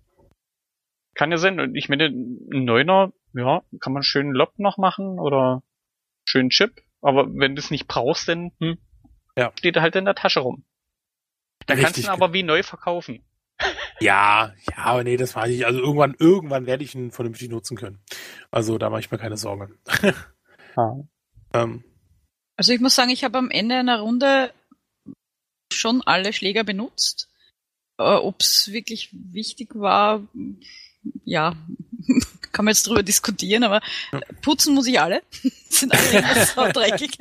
kann 1.19 1.31
ja 1.31 1.37
sein. 1.37 1.59
Und 1.59 1.75
ich 1.75 1.89
meine, 1.89 2.05
ein 2.05 2.63
Neuner, 2.63 3.11
ja, 3.33 3.61
kann 3.81 3.91
man 3.93 4.03
schön 4.03 4.31
Lob 4.31 4.57
noch 4.57 4.77
machen 4.77 5.19
oder 5.19 5.61
schön 6.25 6.49
Chip. 6.49 6.81
Aber 7.01 7.27
wenn 7.27 7.55
du 7.55 7.59
es 7.59 7.71
nicht 7.71 7.87
brauchst, 7.87 8.29
dann 8.29 8.51
hm, 8.59 8.77
ja. 9.35 9.51
steht 9.57 9.75
er 9.75 9.81
halt 9.81 9.97
in 9.97 10.05
der 10.05 10.15
Tasche 10.15 10.39
rum. 10.39 10.65
Dann 11.65 11.77
Richtig. 11.77 11.83
kannst 11.83 11.97
du 11.97 12.01
ihn 12.03 12.13
aber 12.13 12.33
wie 12.33 12.43
neu 12.43 12.63
verkaufen. 12.63 13.23
Ja, 13.99 14.53
ja, 14.69 14.77
aber 14.77 15.03
nee, 15.03 15.17
das 15.17 15.35
weiß 15.35 15.49
ich. 15.49 15.65
Also 15.65 15.79
irgendwann, 15.79 16.15
irgendwann 16.17 16.65
werde 16.65 16.83
ich 16.83 16.95
ihn 16.95 17.11
vernünftig 17.11 17.49
nutzen 17.49 17.75
können. 17.75 17.99
Also 18.51 18.77
da 18.77 18.89
mache 18.89 19.01
ich 19.01 19.11
mir 19.11 19.17
keine 19.17 19.37
Sorgen. 19.37 19.77
ah. 20.75 20.95
ähm. 21.53 21.83
Also 22.55 22.73
ich 22.73 22.79
muss 22.79 22.95
sagen, 22.95 23.09
ich 23.09 23.23
habe 23.23 23.37
am 23.37 23.51
Ende 23.51 23.75
einer 23.75 23.99
Runde 23.99 24.53
schon 25.73 26.01
alle 26.01 26.33
Schläger 26.33 26.63
benutzt. 26.63 27.29
Äh, 27.97 28.03
Ob 28.03 28.41
es 28.41 28.71
wirklich 28.71 29.09
wichtig 29.11 29.75
war, 29.75 30.27
ja, 31.25 31.55
kann 32.51 32.65
man 32.65 32.73
jetzt 32.73 32.87
drüber 32.87 33.03
diskutieren, 33.03 33.63
aber 33.63 33.81
putzen 34.41 34.73
muss 34.73 34.87
ich 34.87 34.99
alle. 34.99 35.21
Sind 35.69 35.93
alle 35.93 36.45
so 36.45 36.71
dreckig. 36.71 37.17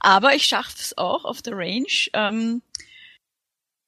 Aber 0.00 0.34
ich 0.34 0.44
schaffe 0.44 0.74
es 0.76 0.96
auch 0.96 1.24
auf 1.24 1.42
der 1.42 1.56
Range. 1.56 1.86
Ähm, 2.12 2.62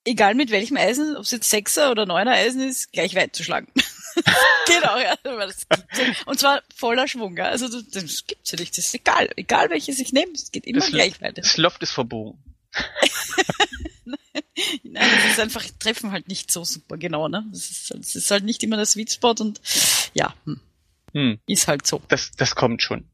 egal 0.05 0.35
mit 0.35 0.51
welchem 0.51 0.77
Eisen, 0.77 1.16
ob 1.16 1.24
es 1.24 1.31
jetzt 1.31 1.51
Sechser 1.51 1.90
oder 1.90 2.06
Neuner 2.06 2.32
Eisen 2.32 2.60
ist, 2.62 2.93
gleich 2.93 3.14
weit 3.14 3.35
zu 3.35 3.44
schlagen. 3.44 3.72
genau, 4.66 4.98
ja. 4.98 5.16
Und 6.27 6.39
zwar 6.39 6.62
voller 6.74 7.09
Schwung, 7.09 7.36
ja. 7.36 7.47
Also 7.47 7.68
das 7.68 8.27
gibt's 8.27 8.51
ja 8.51 8.59
nicht. 8.59 8.77
Das 8.77 8.86
ist 8.86 8.94
egal. 8.94 9.31
Egal 9.36 9.70
welches 9.70 9.98
ich 9.98 10.12
nehme, 10.12 10.32
es 10.32 10.51
geht 10.51 10.66
immer 10.66 10.81
das 10.81 10.90
gleich 10.90 11.20
weit. 11.20 11.39
Das 11.39 11.56
Loft 11.56 11.82
ist 11.82 11.93
verbogen. 11.93 12.39
Nein, 14.82 15.09
das 15.22 15.32
ist 15.32 15.40
einfach, 15.40 15.64
treffen 15.78 16.12
halt 16.12 16.28
nicht 16.28 16.51
so 16.51 16.64
super 16.64 16.97
genau, 16.98 17.28
ne? 17.28 17.47
Das 17.51 17.70
ist, 17.70 17.90
das 17.94 18.14
ist 18.14 18.31
halt 18.31 18.44
nicht 18.44 18.62
immer 18.62 18.77
der 18.77 18.86
Sweet 18.86 19.10
Spot 19.12 19.35
und 19.39 19.60
ja, 20.14 20.35
hm. 20.44 20.60
Hm. 21.12 21.40
ist 21.47 21.66
halt 21.66 21.86
so. 21.86 22.02
Das, 22.09 22.32
das 22.32 22.55
kommt 22.55 22.82
schon. 22.82 23.09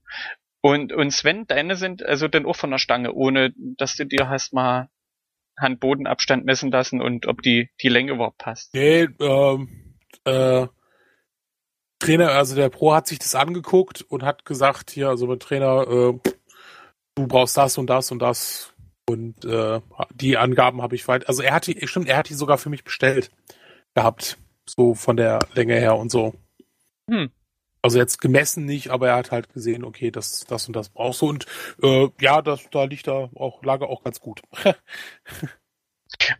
Und, 0.61 0.93
und 0.93 1.13
Sven, 1.13 1.47
deine 1.47 1.77
sind 1.77 2.03
also 2.03 2.27
dann 2.29 2.47
auch 2.47 2.57
von 2.57 2.71
der 2.71 2.79
Stange, 2.79 3.13
ohne 3.13 3.53
dass 3.57 3.97
du 3.97 4.05
dir 4.05 4.29
hast 4.29 4.53
mal 4.53 4.89
Hand-Boden-Abstand 5.59 6.45
messen 6.45 6.71
lassen 6.71 7.01
und 7.01 7.27
ob 7.27 7.43
die, 7.43 7.71
die 7.83 7.89
Länge 7.89 8.13
überhaupt 8.13 8.39
passt. 8.39 8.75
Nee, 8.75 9.09
ähm, 9.21 9.97
äh, 10.25 10.67
Trainer, 11.99 12.31
also 12.33 12.55
der 12.55 12.69
Pro 12.69 12.95
hat 12.95 13.07
sich 13.07 13.19
das 13.19 13.35
angeguckt 13.35 14.03
und 14.03 14.23
hat 14.23 14.45
gesagt, 14.45 14.91
hier, 14.91 15.09
also 15.09 15.27
mein 15.27 15.41
Trainer, 15.41 15.87
äh, 15.89 16.31
du 17.15 17.27
brauchst 17.27 17.57
das 17.57 17.79
und 17.79 17.89
das 17.89 18.11
und 18.11 18.21
das. 18.21 18.73
Und 19.09 19.45
äh, 19.45 19.81
die 20.13 20.37
Angaben 20.37 20.83
habe 20.83 20.97
ich 20.97 21.07
weit. 21.07 21.29
Also 21.29 21.43
er 21.43 21.55
hat 21.55 21.69
die, 21.69 21.87
stimmt, 21.87 22.09
er 22.09 22.17
hat 22.17 22.29
die 22.29 22.35
sogar 22.35 22.59
für 22.59 22.71
mich 22.71 22.85
bestellt 22.85 23.31
gehabt. 23.95 24.37
So 24.69 24.95
von 24.95 25.17
der 25.17 25.39
Länge 25.55 25.75
her 25.75 25.97
und 25.97 26.11
so. 26.11 26.35
Hm. 27.09 27.31
Also 27.87 28.01
jetzt 28.01 28.21
gemessen 28.21 28.65
nicht, 28.65 28.91
aber 28.91 29.11
er 29.11 29.15
hat 29.15 29.31
halt 29.31 29.49
gesehen, 29.53 29.85
okay, 29.85 30.11
das, 30.11 30.41
das 30.41 30.67
und 30.67 30.75
das 30.75 30.89
brauchst 30.89 31.23
du. 31.23 31.29
Und 31.29 31.47
äh, 31.85 32.09
ja, 32.21 32.43
das, 32.43 32.69
da 32.71 32.83
liegt 32.83 33.07
da 33.07 33.31
auch, 33.37 33.63
Lage 33.63 33.87
auch 33.87 34.03
ganz 34.03 34.19
gut. 34.19 34.43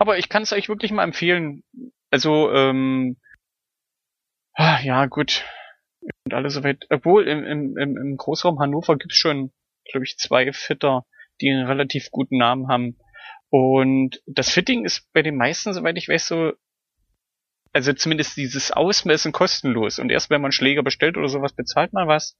aber 0.01 0.19
ich 0.19 0.29
kann 0.29 0.43
es 0.43 0.53
euch 0.53 0.69
wirklich 0.69 0.91
mal 0.91 1.05
empfehlen. 1.05 1.63
Also, 2.11 2.51
ähm, 2.53 3.17
ja, 4.59 5.07
gut. 5.07 5.45
Und 6.25 6.35
alles 6.35 6.55
soweit. 6.55 6.85
Obwohl, 6.91 7.29
im, 7.29 7.45
im, 7.45 7.97
im 7.97 8.17
Großraum 8.17 8.59
Hannover 8.59 8.97
gibt's 8.97 9.17
schon, 9.17 9.53
glaube 9.89 10.05
ich, 10.05 10.19
zwei 10.19 10.53
Fitter, 10.53 11.07
die 11.41 11.49
einen 11.49 11.69
relativ 11.69 12.11
guten 12.11 12.39
Namen 12.39 12.67
haben. 12.67 12.99
Und 13.51 14.21
das 14.27 14.51
Fitting 14.51 14.85
ist 14.85 15.13
bei 15.13 15.23
den 15.23 15.37
meisten, 15.37 15.73
soweit 15.73 15.97
ich 15.97 16.09
weiß, 16.09 16.27
so 16.27 16.55
also 17.77 17.93
zumindest 17.93 18.39
dieses 18.39 18.71
Ausmessen 18.71 19.33
kostenlos. 19.33 19.99
Und 19.99 20.11
erst 20.11 20.31
wenn 20.31 20.41
man 20.41 20.51
Schläger 20.51 20.83
bestellt 20.83 21.19
oder 21.19 21.29
sowas, 21.29 21.53
bezahlt 21.53 21.93
man 21.93 22.09
was. 22.09 22.35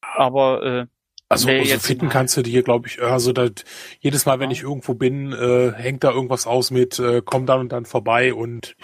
Aber 0.00 0.62
äh, 0.64 0.86
also, 1.28 1.48
also 1.48 1.62
jetzt 1.62 1.86
fitten 1.86 2.08
kannst 2.08 2.36
du 2.36 2.42
dir, 2.42 2.64
glaube 2.64 2.88
ich, 2.88 3.00
also 3.00 3.32
das, 3.32 3.52
jedes 4.00 4.26
Mal, 4.26 4.40
wenn 4.40 4.50
ich 4.50 4.62
irgendwo 4.62 4.94
bin, 4.94 5.32
äh, 5.32 5.72
hängt 5.76 6.02
da 6.02 6.10
irgendwas 6.10 6.48
aus 6.48 6.72
mit, 6.72 6.98
äh, 6.98 7.22
komm 7.24 7.46
dann 7.46 7.60
und 7.60 7.70
dann 7.70 7.84
vorbei 7.84 8.34
und 8.34 8.74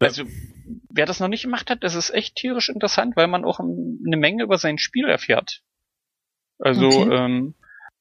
also 0.00 0.24
wer 0.90 1.06
das 1.06 1.20
noch 1.20 1.28
nicht 1.28 1.44
gemacht 1.44 1.70
hat, 1.70 1.84
das 1.84 1.94
ist 1.94 2.10
echt 2.10 2.34
tierisch 2.34 2.68
interessant, 2.68 3.14
weil 3.14 3.28
man 3.28 3.44
auch 3.44 3.60
eine 3.60 4.16
Menge 4.16 4.42
über 4.42 4.58
sein 4.58 4.78
Spiel 4.78 5.08
erfährt. 5.08 5.60
Also 6.58 6.88
okay. 6.88 7.14
ähm, 7.14 7.54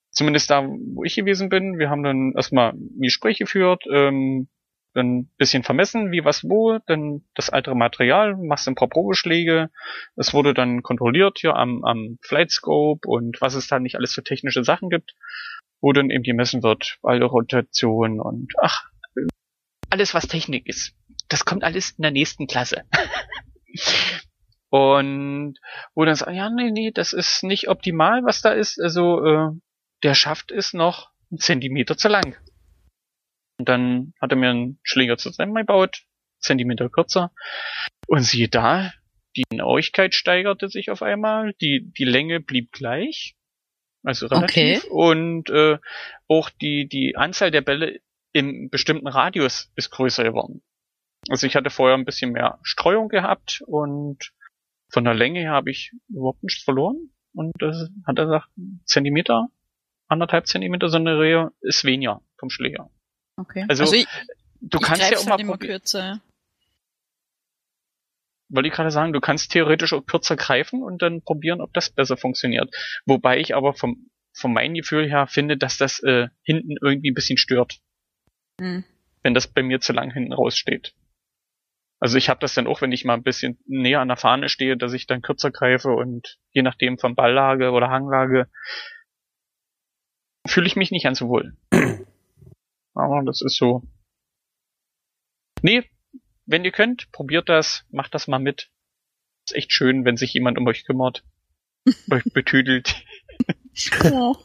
zumindest 0.09 0.49
da, 0.49 0.65
wo 0.65 1.03
ich 1.03 1.13
gewesen 1.13 1.49
bin, 1.49 1.77
wir 1.77 1.91
haben 1.91 2.01
dann 2.01 2.33
erstmal 2.35 2.73
Gespräche 2.97 3.43
geführt, 3.43 3.83
ähm, 3.93 4.47
dann 4.93 5.29
bisschen 5.37 5.63
vermessen, 5.63 6.11
wie 6.11 6.25
was 6.25 6.43
wo, 6.43 6.79
dann 6.85 7.23
das 7.35 7.49
alte 7.49 7.73
Material, 7.75 8.35
machst 8.35 8.67
ein 8.67 8.75
paar 8.75 8.89
Probeschläge. 8.89 9.69
Es 10.15 10.33
wurde 10.33 10.53
dann 10.53 10.83
kontrolliert 10.83 11.37
hier 11.39 11.55
am, 11.55 11.83
am 11.83 12.17
Flightscope 12.21 13.07
und 13.07 13.39
was 13.41 13.55
es 13.55 13.67
da 13.67 13.79
nicht 13.79 13.95
alles 13.95 14.13
für 14.13 14.23
technische 14.23 14.63
Sachen 14.63 14.89
gibt, 14.89 15.15
wo 15.79 15.93
dann 15.93 16.09
eben 16.09 16.23
gemessen 16.23 16.63
wird, 16.63 16.97
alle 17.03 17.25
Rotation 17.25 18.19
und 18.19 18.53
ach, 18.61 18.83
alles 19.89 20.13
was 20.13 20.27
Technik 20.27 20.67
ist. 20.67 20.93
Das 21.29 21.45
kommt 21.45 21.63
alles 21.63 21.91
in 21.91 22.01
der 22.01 22.11
nächsten 22.11 22.47
Klasse. 22.47 22.83
und 24.69 25.57
wo 25.95 26.05
dann 26.05 26.15
sagt, 26.15 26.33
ja, 26.33 26.49
nee, 26.49 26.71
nee, 26.71 26.91
das 26.91 27.13
ist 27.13 27.43
nicht 27.43 27.69
optimal, 27.69 28.23
was 28.23 28.41
da 28.41 28.51
ist. 28.51 28.81
Also 28.81 29.25
äh, 29.25 29.49
der 30.03 30.15
Schaft 30.15 30.51
ist 30.51 30.73
noch 30.73 31.11
ein 31.31 31.37
Zentimeter 31.37 31.97
zu 31.97 32.09
lang. 32.09 32.35
Und 33.61 33.69
dann 33.69 34.15
hat 34.19 34.31
er 34.31 34.37
mir 34.37 34.49
einen 34.49 34.79
Schläger 34.81 35.19
zusammengebaut, 35.19 36.01
Zentimeter 36.39 36.89
kürzer. 36.89 37.31
Und 38.07 38.23
siehe 38.23 38.49
da, 38.49 38.91
die 39.35 39.43
Genauigkeit 39.51 40.15
steigerte 40.15 40.67
sich 40.67 40.89
auf 40.89 41.03
einmal, 41.03 41.53
die, 41.61 41.93
die 41.95 42.05
Länge 42.05 42.39
blieb 42.39 42.71
gleich, 42.71 43.35
also 44.03 44.25
relativ. 44.25 44.85
Okay. 44.85 44.89
Und 44.89 45.51
äh, 45.51 45.77
auch 46.27 46.49
die, 46.49 46.89
die 46.89 47.15
Anzahl 47.15 47.51
der 47.51 47.61
Bälle 47.61 47.99
im 48.33 48.71
bestimmten 48.71 49.07
Radius 49.07 49.71
ist 49.75 49.91
größer 49.91 50.23
geworden. 50.23 50.63
Also 51.29 51.45
ich 51.45 51.55
hatte 51.55 51.69
vorher 51.69 51.95
ein 51.95 52.05
bisschen 52.05 52.31
mehr 52.31 52.57
Streuung 52.63 53.09
gehabt 53.09 53.61
und 53.67 54.31
von 54.89 55.03
der 55.03 55.13
Länge 55.13 55.41
her 55.41 55.51
habe 55.51 55.69
ich 55.69 55.91
überhaupt 56.09 56.41
nichts 56.41 56.63
verloren. 56.63 57.11
Und 57.35 57.53
das 57.59 57.91
hat 58.07 58.17
er 58.17 58.25
gesagt, 58.25 58.49
Zentimeter, 58.85 59.49
anderthalb 60.07 60.47
Zentimeter 60.47 60.89
so 60.89 60.97
eine 60.97 61.19
Rehe 61.19 61.51
ist 61.61 61.83
weniger 61.83 62.23
vom 62.39 62.49
Schläger. 62.49 62.89
Okay. 63.37 63.65
Also, 63.67 63.83
also 63.83 63.95
ich, 63.95 64.07
du 64.61 64.77
ich 64.79 64.83
kannst 64.83 65.11
ja 65.11 65.17
auch 65.17 65.27
halt 65.27 65.45
mal 65.45 65.57
kürzer. 65.57 66.21
Wollte 68.49 68.67
ich 68.67 68.73
gerade 68.73 68.91
sagen, 68.91 69.13
du 69.13 69.21
kannst 69.21 69.51
theoretisch 69.51 69.93
auch 69.93 70.05
kürzer 70.05 70.35
greifen 70.35 70.83
und 70.83 71.01
dann 71.01 71.21
probieren, 71.21 71.61
ob 71.61 71.73
das 71.73 71.89
besser 71.89 72.17
funktioniert. 72.17 72.73
Wobei 73.05 73.39
ich 73.39 73.55
aber 73.55 73.73
vom, 73.73 74.09
von 74.33 74.51
meinem 74.51 74.73
Gefühl 74.73 75.09
her 75.09 75.27
finde, 75.27 75.57
dass 75.57 75.77
das 75.77 75.99
äh, 76.03 76.27
hinten 76.43 76.75
irgendwie 76.81 77.11
ein 77.11 77.15
bisschen 77.15 77.37
stört. 77.37 77.79
Hm. 78.59 78.83
Wenn 79.23 79.33
das 79.33 79.47
bei 79.47 79.63
mir 79.63 79.79
zu 79.79 79.93
lang 79.93 80.11
hinten 80.11 80.33
raussteht. 80.33 80.93
Also 82.01 82.17
ich 82.17 82.29
habe 82.29 82.39
das 82.39 82.55
dann 82.55 82.65
auch, 82.65 82.81
wenn 82.81 82.91
ich 82.91 83.05
mal 83.05 83.13
ein 83.13 83.23
bisschen 83.23 83.59
näher 83.67 84.01
an 84.01 84.07
der 84.07 84.17
Fahne 84.17 84.49
stehe, 84.49 84.75
dass 84.75 84.93
ich 84.93 85.05
dann 85.05 85.21
kürzer 85.21 85.51
greife 85.51 85.89
und 85.89 86.39
je 86.51 86.63
nachdem 86.63 86.97
von 86.97 87.15
Balllage 87.15 87.69
oder 87.69 87.89
Hanglage 87.89 88.49
fühle 90.47 90.65
ich 90.65 90.75
mich 90.75 90.89
nicht 90.91 91.03
ganz 91.03 91.19
so 91.19 91.29
wohl. 91.29 91.55
Aber 92.93 93.23
das 93.23 93.41
ist 93.41 93.57
so. 93.57 93.83
Nee, 95.61 95.89
wenn 96.45 96.65
ihr 96.65 96.71
könnt, 96.71 97.11
probiert 97.11 97.49
das, 97.49 97.85
macht 97.89 98.13
das 98.13 98.27
mal 98.27 98.39
mit. 98.39 98.69
Ist 99.47 99.55
echt 99.55 99.71
schön, 99.71 100.05
wenn 100.05 100.17
sich 100.17 100.33
jemand 100.33 100.57
um 100.57 100.67
euch 100.67 100.85
kümmert, 100.85 101.23
euch 102.11 102.23
betüdelt. 102.33 103.03
oh. 104.11 104.35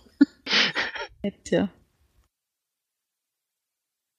ja. 1.51 1.68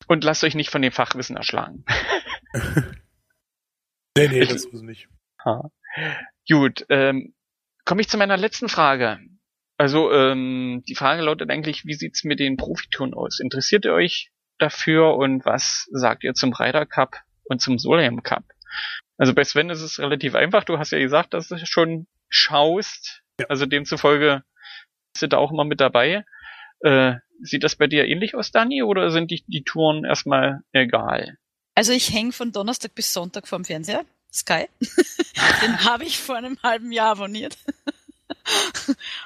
Und 0.08 0.24
lasst 0.24 0.44
euch 0.44 0.56
nicht 0.56 0.70
von 0.70 0.82
dem 0.82 0.92
Fachwissen 0.92 1.36
erschlagen. 1.36 1.84
nee, 4.18 4.28
nee, 4.28 4.46
das 4.46 4.72
muss 4.72 4.82
nicht. 4.82 5.10
Ha. 5.44 5.70
Gut, 6.50 6.86
ähm, 6.90 7.34
komme 7.86 8.02
ich 8.02 8.10
zu 8.10 8.18
meiner 8.18 8.38
letzten 8.38 8.70
Frage. 8.70 9.20
Also 9.78 10.12
ähm, 10.12 10.84
die 10.88 10.96
Frage 10.96 11.22
lautet 11.22 11.50
eigentlich, 11.52 11.86
wie 11.86 11.94
sieht's 11.94 12.24
mit 12.24 12.40
den 12.40 12.58
Profitouren 12.58 13.14
aus? 13.14 13.40
Interessiert 13.40 13.86
ihr 13.86 13.94
euch 13.94 14.32
dafür 14.58 15.16
und 15.16 15.46
was 15.46 15.88
sagt 15.92 16.24
ihr 16.24 16.34
zum 16.34 16.54
Ryder 16.54 16.86
Cup 16.86 17.22
und 17.46 17.62
zum 17.62 17.78
Solheim 17.78 18.24
Cup? 18.24 18.44
Also 19.18 19.34
bei 19.34 19.44
Sven 19.44 19.70
ist 19.70 19.82
es 19.82 20.00
relativ 20.00 20.36
einfach. 20.36 20.64
Du 20.64 20.80
hast 20.80 20.92
ja 20.92 21.00
gesagt, 21.00 21.34
dass 21.34 21.48
du 21.48 21.58
schon 21.66 22.08
schaust. 22.30 23.24
Ja. 23.40 23.48
Also 23.48 23.66
demzufolge 23.66 24.44
sind 25.16 25.34
da 25.34 25.38
auch 25.38 25.52
immer 25.52 25.64
mit 25.64 25.80
dabei. 25.80 26.26
Äh, 26.82 27.16
sieht 27.42 27.64
das 27.64 27.76
bei 27.76 27.88
dir 27.88 28.08
ähnlich 28.08 28.36
aus, 28.36 28.52
Dani, 28.52 28.84
oder 28.84 29.12
sind 29.12 29.32
die, 29.32 29.44
die 29.48 29.64
Touren 29.64 30.06
erstmal 30.06 30.62
egal? 30.72 31.38
Also 31.76 31.92
ich 31.92 32.12
hänge 32.12 32.32
von 32.32 32.52
Donnerstag 32.52 32.96
bis 32.96 33.14
Sonntag 33.14 33.48
vorm 33.48 33.66
Fernseher. 33.66 34.04
Sky. 34.34 34.68
Den 35.62 35.86
habe 35.86 36.04
ich 36.04 36.20
vor 36.20 36.36
einem 36.36 36.58
halben 36.64 36.92
Jahr 36.92 37.12
abonniert. 37.12 37.58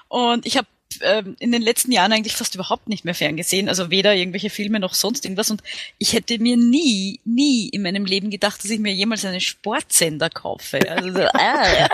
Und 0.08 0.46
ich 0.46 0.58
habe 0.58 0.68
ähm, 1.02 1.36
in 1.40 1.52
den 1.52 1.62
letzten 1.62 1.92
Jahren 1.92 2.12
eigentlich 2.12 2.36
fast 2.36 2.56
überhaupt 2.56 2.90
nicht 2.90 3.06
mehr 3.06 3.16
ferngesehen, 3.16 3.70
also 3.70 3.90
weder 3.90 4.16
irgendwelche 4.16 4.50
Filme 4.50 4.80
noch 4.80 4.94
sonst 4.94 5.26
irgendwas. 5.26 5.52
Und 5.52 5.64
ich 5.98 6.14
hätte 6.14 6.38
mir 6.40 6.58
nie, 6.58 7.20
nie 7.26 7.70
in 7.70 7.82
meinem 7.82 8.06
Leben 8.06 8.30
gedacht, 8.30 8.64
dass 8.64 8.70
ich 8.70 8.80
mir 8.80 8.94
jemals 8.94 9.26
einen 9.26 9.42
Sportsender 9.42 10.30
kaufe. 10.30 10.90
Also 10.90 11.12
so, 11.12 11.20
ah, 11.34 11.80
ja. 11.80 11.90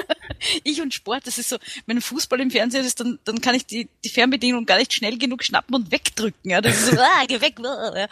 ich 0.63 0.81
und 0.81 0.93
Sport, 0.93 1.27
das 1.27 1.37
ist 1.37 1.49
so, 1.49 1.57
wenn 1.85 2.01
Fußball 2.01 2.39
im 2.39 2.51
Fernsehen 2.51 2.85
ist, 2.85 2.99
dann, 2.99 3.19
dann 3.23 3.41
kann 3.41 3.55
ich 3.55 3.65
die, 3.65 3.87
die 4.03 4.09
Fernbedienung 4.09 4.65
gar 4.65 4.77
nicht 4.77 4.93
schnell 4.93 5.17
genug 5.17 5.43
schnappen 5.43 5.75
und 5.75 5.91
wegdrücken. 5.91 6.49
Ja, 6.49 6.61
das 6.61 6.77
ist 6.79 6.91
so, 6.91 6.99
ah, 6.99 7.25
geh 7.27 7.41
weg. 7.41 7.55
Ja, 7.63 8.07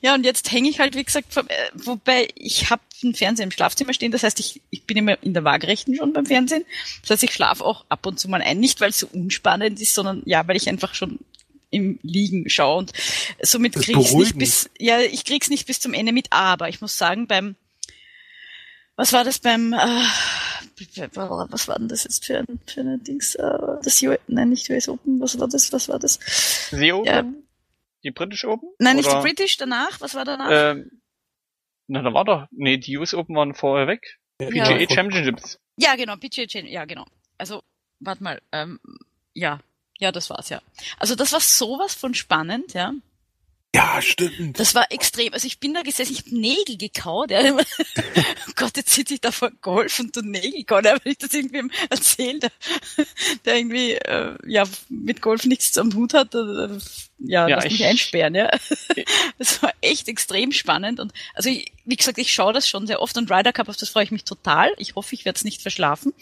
ja 0.00 0.14
und 0.14 0.24
jetzt 0.24 0.50
hänge 0.52 0.68
ich 0.68 0.80
halt, 0.80 0.94
wie 0.94 1.04
gesagt, 1.04 1.32
vom, 1.32 1.46
äh, 1.48 1.52
wobei 1.74 2.28
ich 2.34 2.70
habe 2.70 2.82
einen 3.02 3.14
Fernseher 3.14 3.44
im 3.44 3.50
Schlafzimmer 3.50 3.92
stehen, 3.92 4.12
das 4.12 4.22
heißt, 4.22 4.40
ich, 4.40 4.60
ich 4.70 4.84
bin 4.84 4.96
immer 4.96 5.22
in 5.22 5.34
der 5.34 5.44
Waagerechten 5.44 5.96
schon 5.96 6.12
beim 6.12 6.26
Fernsehen. 6.26 6.64
Das 7.02 7.10
heißt, 7.10 7.22
ich 7.24 7.32
schlafe 7.32 7.64
auch 7.64 7.84
ab 7.88 8.06
und 8.06 8.18
zu 8.18 8.28
mal 8.28 8.42
ein, 8.42 8.60
nicht 8.60 8.80
weil 8.80 8.90
es 8.90 8.98
so 8.98 9.08
unspannend 9.12 9.80
ist, 9.80 9.94
sondern 9.94 10.22
ja, 10.24 10.46
weil 10.46 10.56
ich 10.56 10.68
einfach 10.68 10.94
schon 10.94 11.18
im 11.70 11.98
Liegen 12.02 12.48
schaue 12.48 12.78
und 12.78 12.92
somit 13.40 13.74
kriege 13.74 14.00
ich 14.00 14.12
nicht 14.12 14.38
bis, 14.38 14.70
ja, 14.78 15.00
ich 15.00 15.24
krieg's 15.24 15.48
nicht 15.48 15.66
bis 15.66 15.80
zum 15.80 15.94
Ende 15.94 16.12
mit, 16.12 16.28
aber 16.30 16.68
ich 16.68 16.80
muss 16.80 16.98
sagen, 16.98 17.26
beim, 17.26 17.56
was 18.94 19.12
war 19.12 19.24
das 19.24 19.38
beim, 19.38 19.72
äh, 19.72 19.78
was 21.08 21.68
war 21.68 21.78
denn 21.78 21.88
das 21.88 22.04
jetzt 22.04 22.26
für 22.26 22.38
ein, 22.38 22.60
für 22.66 22.82
ein 22.82 23.02
Dings, 23.02 23.34
äh, 23.34 23.58
das 23.82 24.02
US, 24.02 24.18
nein, 24.28 24.50
nicht 24.50 24.68
US 24.70 24.88
Open, 24.88 25.18
was 25.20 25.38
war 25.40 25.48
das, 25.48 25.72
was 25.72 25.88
war 25.88 25.98
das? 25.98 26.18
The 26.70 26.92
Open? 26.92 27.06
Ja. 27.06 27.24
Die 28.04 28.10
British 28.10 28.44
Open? 28.44 28.68
Nein, 28.78 28.96
nicht 28.96 29.08
Oder? 29.08 29.18
die 29.18 29.28
British, 29.28 29.56
danach, 29.56 30.00
was 30.00 30.14
war 30.14 30.24
danach? 30.24 30.48
Ähm, 30.50 31.02
na, 31.86 32.02
da 32.02 32.12
war 32.14 32.24
doch, 32.24 32.46
nee, 32.50 32.78
die 32.78 32.96
US 32.98 33.14
Open 33.14 33.36
waren 33.36 33.54
vorher 33.54 33.86
weg. 33.86 34.18
Ja. 34.40 34.48
PGA 34.48 34.94
Championships. 34.94 35.58
Ja, 35.76 35.94
genau, 35.94 36.16
PGA 36.16 36.48
Championships, 36.48 36.72
ja, 36.72 36.84
genau. 36.84 37.04
Also, 37.38 37.62
warte 38.00 38.22
mal, 38.22 38.42
ähm, 38.52 38.80
ja, 39.34 39.60
ja, 39.98 40.10
das 40.10 40.30
war's 40.30 40.48
ja. 40.48 40.60
Also 40.98 41.14
das 41.14 41.32
war 41.32 41.40
sowas 41.40 41.94
von 41.94 42.14
spannend, 42.14 42.74
ja. 42.74 42.92
Ja, 43.74 44.02
stimmt. 44.02 44.60
Das 44.60 44.74
war 44.74 44.90
extrem. 44.90 45.32
Also 45.32 45.46
ich 45.46 45.58
bin 45.58 45.72
da 45.72 45.80
gesessen, 45.80 46.12
ich 46.12 46.18
habe 46.26 46.38
Nägel 46.38 46.76
gekaut. 46.76 47.30
Ja. 47.30 47.40
oh 47.56 48.52
Gott, 48.54 48.76
jetzt 48.76 48.90
sitze 48.90 49.14
ich 49.14 49.22
da 49.22 49.32
vor 49.32 49.50
Golf 49.62 49.98
und 49.98 50.14
du 50.14 50.20
Nägel 50.20 50.64
kauen. 50.64 50.84
Ja, 50.84 50.98
wenn 51.02 51.12
ich 51.12 51.18
das 51.18 51.32
irgendwem 51.32 51.70
erzähle, 51.88 52.40
der, 52.40 52.50
der 53.46 53.56
irgendwie 53.56 53.92
äh, 53.92 54.36
ja 54.46 54.64
mit 54.90 55.22
Golf 55.22 55.46
nichts 55.46 55.78
am 55.78 55.94
Hut 55.94 56.12
hat, 56.12 56.34
äh, 56.34 56.68
ja, 57.18 57.48
ja 57.48 57.56
lass 57.56 57.64
mich 57.64 57.84
einsperren. 57.84 58.34
Ja. 58.34 58.50
das 59.38 59.62
war 59.62 59.72
echt 59.80 60.06
extrem 60.08 60.52
spannend. 60.52 61.00
Und 61.00 61.12
also 61.34 61.48
ich, 61.48 61.72
wie 61.86 61.96
gesagt, 61.96 62.18
ich 62.18 62.30
schaue 62.30 62.52
das 62.52 62.68
schon 62.68 62.86
sehr 62.86 63.00
oft 63.00 63.16
und 63.16 63.30
Ryder 63.30 63.54
Cup, 63.54 63.70
auf 63.70 63.78
das 63.78 63.88
freue 63.88 64.04
ich 64.04 64.10
mich 64.10 64.24
total. 64.24 64.70
Ich 64.76 64.96
hoffe, 64.96 65.14
ich 65.14 65.24
werde 65.24 65.38
es 65.38 65.44
nicht 65.44 65.62
verschlafen. 65.62 66.12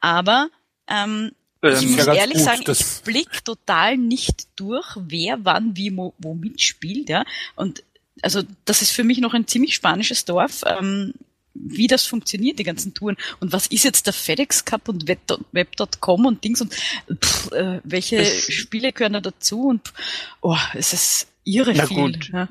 Aber 0.00 0.50
ähm, 0.86 1.32
ich 1.62 1.88
muss 1.88 2.06
ja 2.06 2.14
ehrlich 2.14 2.38
gut, 2.38 2.44
sagen, 2.44 2.64
ich 2.66 3.02
blick 3.04 3.44
total 3.44 3.96
nicht 3.96 4.48
durch, 4.56 4.96
wer 4.96 5.44
wann 5.44 5.76
wie 5.76 5.96
wo, 5.96 6.12
wo 6.18 6.34
mitspielt, 6.34 7.08
ja. 7.08 7.24
Und 7.54 7.84
also 8.20 8.42
das 8.64 8.82
ist 8.82 8.90
für 8.90 9.04
mich 9.04 9.18
noch 9.18 9.34
ein 9.34 9.46
ziemlich 9.46 9.74
spanisches 9.74 10.24
Dorf, 10.24 10.62
ähm, 10.66 11.14
wie 11.54 11.86
das 11.86 12.04
funktioniert, 12.06 12.58
die 12.58 12.64
ganzen 12.64 12.94
Touren. 12.94 13.16
Und 13.38 13.52
was 13.52 13.66
ist 13.68 13.84
jetzt 13.84 14.06
der 14.06 14.12
FedEx 14.12 14.64
Cup 14.64 14.88
und 14.88 15.06
Web.com 15.06 16.26
und 16.26 16.42
Dings 16.44 16.60
und 16.60 16.74
pff, 17.14 17.52
äh, 17.52 17.80
welche 17.84 18.24
Spiele 18.24 18.92
gehören 18.92 19.12
da 19.12 19.20
dazu 19.20 19.68
und 19.68 19.92
oh, 20.40 20.56
es 20.74 20.92
ist 20.92 21.28
irre 21.44 21.74
na 21.74 21.86
viel. 21.86 21.96
Gut. 21.96 22.30
Ja 22.32 22.48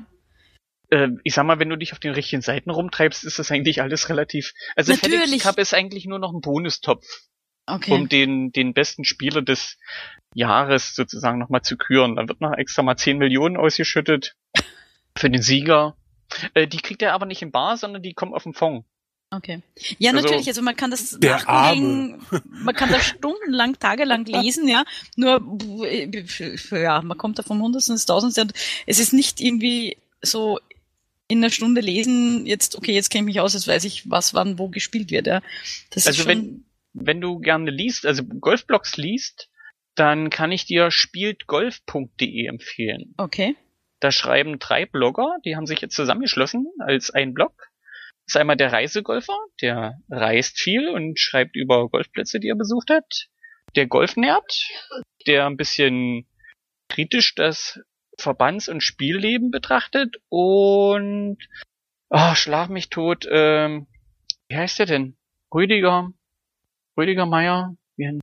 äh, 0.90 1.08
ich 1.24 1.34
sag 1.34 1.44
mal, 1.44 1.58
wenn 1.58 1.68
du 1.68 1.76
dich 1.76 1.92
auf 1.92 1.98
den 1.98 2.12
richtigen 2.12 2.42
Seiten 2.42 2.70
rumtreibst, 2.70 3.24
ist 3.24 3.38
das 3.38 3.50
eigentlich 3.50 3.82
alles 3.82 4.08
relativ. 4.08 4.54
Also 4.76 4.92
Natürlich. 4.92 5.20
FedEx 5.20 5.42
Cup 5.42 5.58
ist 5.58 5.74
eigentlich 5.74 6.06
nur 6.06 6.18
noch 6.18 6.32
ein 6.32 6.40
Bonustopf 6.40 7.04
okay. 7.66 7.92
um 7.92 8.08
den, 8.08 8.52
den 8.52 8.74
besten 8.74 9.04
Spieler 9.04 9.42
des 9.42 9.78
Jahres 10.34 10.94
sozusagen 10.94 11.38
nochmal 11.38 11.62
zu 11.62 11.76
küren. 11.76 12.16
Dann 12.16 12.28
wird 12.28 12.40
noch 12.40 12.52
extra 12.52 12.82
mal 12.82 12.96
10 12.96 13.18
Millionen 13.18 13.56
ausgeschüttet 13.56 14.34
für 15.16 15.30
den 15.30 15.42
Sieger. 15.42 15.96
Äh, 16.54 16.66
die 16.66 16.78
kriegt 16.78 17.02
er 17.02 17.12
aber 17.12 17.26
nicht 17.26 17.42
im 17.42 17.50
Bar, 17.50 17.76
sondern 17.76 18.02
die 18.02 18.14
kommen 18.14 18.34
auf 18.34 18.44
den 18.44 18.54
Fonds. 18.54 18.86
Okay. 19.30 19.62
Ja, 19.98 20.10
also, 20.10 20.22
natürlich. 20.22 20.46
Also 20.46 20.60
man 20.60 20.76
kann 20.76 20.90
das 20.90 21.18
nachlegen, 21.18 22.20
man 22.44 22.74
kann 22.74 22.90
das 22.90 23.06
stundenlang, 23.06 23.78
tagelang 23.78 24.26
lesen, 24.26 24.68
ja. 24.68 24.84
Nur, 25.16 25.40
ja, 26.70 27.00
man 27.00 27.16
kommt 27.16 27.38
da 27.38 27.42
vom 27.42 27.62
Hundertsten 27.62 27.94
ins 27.94 28.04
Tausendste 28.04 28.42
und 28.42 28.52
es 28.86 28.98
ist 28.98 29.14
nicht 29.14 29.40
irgendwie 29.40 29.96
so 30.20 30.58
in 31.28 31.38
einer 31.38 31.50
Stunde 31.50 31.80
lesen, 31.80 32.44
jetzt, 32.44 32.76
okay, 32.76 32.92
jetzt 32.92 33.08
kenne 33.08 33.22
ich 33.22 33.34
mich 33.34 33.40
aus, 33.40 33.54
jetzt 33.54 33.66
weiß 33.66 33.84
ich, 33.84 34.10
was 34.10 34.34
wann 34.34 34.58
wo 34.58 34.68
gespielt 34.68 35.10
wird, 35.10 35.26
ja. 35.26 35.40
Das 35.90 36.06
also 36.06 36.26
wenn, 36.26 36.64
wenn 36.92 37.20
du 37.20 37.38
gerne 37.38 37.70
liest, 37.70 38.06
also 38.06 38.24
Golfblogs 38.24 38.96
liest, 38.96 39.48
dann 39.94 40.30
kann 40.30 40.52
ich 40.52 40.64
dir 40.64 40.90
spieltgolf.de 40.90 42.46
empfehlen. 42.46 43.14
Okay. 43.18 43.56
Da 44.00 44.10
schreiben 44.10 44.58
drei 44.58 44.86
Blogger, 44.86 45.36
die 45.44 45.56
haben 45.56 45.66
sich 45.66 45.80
jetzt 45.80 45.94
zusammengeschlossen 45.94 46.66
als 46.80 47.10
ein 47.10 47.34
Blog. 47.34 47.54
Das 48.26 48.34
ist 48.34 48.36
einmal 48.36 48.56
der 48.56 48.72
Reisegolfer, 48.72 49.36
der 49.60 49.98
reist 50.10 50.58
viel 50.58 50.88
und 50.88 51.18
schreibt 51.18 51.56
über 51.56 51.88
Golfplätze, 51.88 52.40
die 52.40 52.48
er 52.48 52.56
besucht 52.56 52.90
hat. 52.90 53.28
Der 53.76 53.86
Golfnerd, 53.86 54.68
der 55.26 55.46
ein 55.46 55.56
bisschen 55.56 56.26
kritisch 56.88 57.34
das 57.34 57.80
Verbands- 58.18 58.68
und 58.68 58.82
Spielleben 58.82 59.50
betrachtet. 59.50 60.16
Und 60.28 61.38
oh, 62.10 62.34
schlag 62.34 62.70
mich 62.70 62.90
tot, 62.90 63.26
ähm, 63.30 63.86
wie 64.48 64.56
heißt 64.56 64.78
der 64.78 64.86
denn? 64.86 65.16
Rüdiger, 65.54 66.12
Rüdiger 66.96 67.26
Meier, 67.26 67.74
ihren 67.96 68.20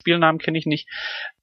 Spielnamen 0.00 0.38
kenne 0.38 0.58
ich 0.58 0.66
nicht, 0.66 0.88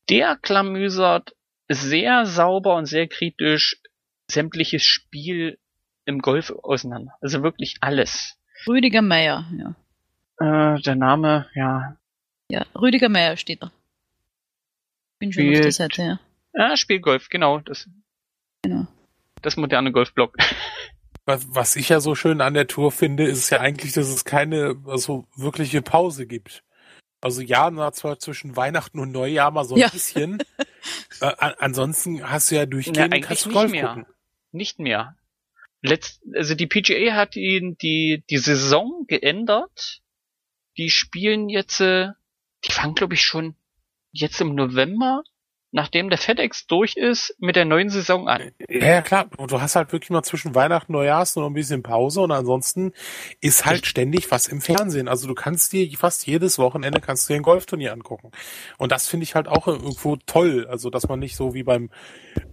der 0.09 0.35
klamüsert 0.35 1.35
sehr 1.69 2.25
sauber 2.25 2.75
und 2.75 2.85
sehr 2.85 3.07
kritisch 3.07 3.81
sämtliches 4.29 4.83
Spiel 4.83 5.57
im 6.05 6.19
Golf 6.19 6.51
auseinander. 6.51 7.13
Also 7.21 7.43
wirklich 7.43 7.77
alles. 7.81 8.37
Rüdiger 8.67 9.01
Meier, 9.01 9.45
ja. 9.57 10.75
Äh, 10.75 10.81
der 10.81 10.95
Name, 10.95 11.47
ja. 11.53 11.97
Ja, 12.49 12.65
Rüdiger 12.75 13.09
Meier 13.09 13.37
steht 13.37 13.63
da. 13.63 13.71
Bin 15.19 15.33
schon 15.33 15.43
spielt, 15.43 15.57
auf 15.57 15.63
der 15.63 15.71
Seite, 15.71 16.01
ja. 16.03 16.19
Ja, 16.53 16.77
spielt 16.77 17.03
Golf, 17.03 17.29
genau. 17.29 17.59
Das, 17.59 17.89
genau. 18.61 18.87
das 19.41 19.57
moderne 19.57 19.91
Golfblock. 19.91 20.37
Was, 21.25 21.45
was 21.53 21.75
ich 21.75 21.89
ja 21.89 21.99
so 21.99 22.15
schön 22.15 22.39
an 22.39 22.53
der 22.53 22.67
Tour 22.67 22.89
finde, 22.89 23.25
ist 23.25 23.49
ja 23.49 23.59
eigentlich, 23.59 23.91
dass 23.91 24.07
es 24.07 24.23
keine 24.23 24.81
also 24.85 25.27
wirkliche 25.35 25.81
Pause 25.81 26.25
gibt. 26.25 26.63
Also 27.19 27.41
ja, 27.41 27.71
na, 27.71 27.91
zwar 27.91 28.19
zwischen 28.19 28.55
Weihnachten 28.55 28.99
und 28.99 29.11
Neujahr 29.11 29.51
mal 29.51 29.65
so 29.65 29.75
ein 29.75 29.81
ja. 29.81 29.89
bisschen. 29.89 30.39
äh, 31.21 31.33
ansonsten 31.59 32.29
hast 32.29 32.51
du 32.51 32.55
ja 32.55 32.65
durchgehend 32.65 33.13
ja, 33.13 33.21
kannst 33.21 33.45
du 33.45 33.51
Golf 33.51 33.71
nicht 33.71 33.81
mehr. 33.81 33.89
gucken. 33.89 34.05
Nicht 34.51 34.79
mehr. 34.79 35.15
Letzt, 35.81 36.21
also 36.35 36.55
die 36.55 36.67
PGA 36.67 37.15
hat 37.15 37.35
ihn 37.35 37.77
die, 37.77 38.23
die 38.29 38.37
Saison 38.37 39.05
geändert. 39.07 40.01
Die 40.77 40.89
spielen 40.89 41.49
jetzt, 41.49 41.79
äh, 41.81 42.09
die 42.65 42.71
fangen 42.71 42.95
glaube 42.95 43.15
ich 43.15 43.21
schon 43.21 43.55
jetzt 44.11 44.39
im 44.41 44.55
November 44.55 45.23
nachdem 45.71 46.09
der 46.09 46.17
FedEx 46.17 46.67
durch 46.67 46.95
ist, 46.95 47.35
mit 47.39 47.55
der 47.55 47.65
neuen 47.65 47.89
Saison 47.89 48.27
an. 48.27 48.51
Ja, 48.69 48.87
ja 48.87 49.01
klar. 49.01 49.27
Und 49.37 49.51
du 49.51 49.61
hast 49.61 49.75
halt 49.75 49.91
wirklich 49.91 50.09
mal 50.09 50.23
zwischen 50.23 50.55
Weihnachten 50.55 50.93
und 50.93 51.01
Neujahrs 51.01 51.35
noch 51.35 51.47
ein 51.47 51.53
bisschen 51.53 51.83
Pause 51.83 52.21
und 52.21 52.31
ansonsten 52.31 52.93
ist 53.41 53.65
halt 53.65 53.85
ständig 53.85 54.31
was 54.31 54.47
im 54.47 54.61
Fernsehen. 54.61 55.07
Also 55.07 55.27
du 55.27 55.33
kannst 55.33 55.73
dir 55.73 55.89
fast 55.97 56.25
jedes 56.25 56.57
Wochenende 56.57 57.01
kannst 57.01 57.27
du 57.27 57.33
dir 57.33 57.39
ein 57.39 57.43
Golfturnier 57.43 57.93
angucken. 57.93 58.31
Und 58.77 58.91
das 58.91 59.07
finde 59.07 59.25
ich 59.25 59.35
halt 59.35 59.47
auch 59.47 59.67
irgendwo 59.67 60.15
toll. 60.25 60.67
Also 60.69 60.89
dass 60.89 61.07
man 61.07 61.19
nicht 61.19 61.35
so 61.35 61.53
wie 61.53 61.63
beim 61.63 61.89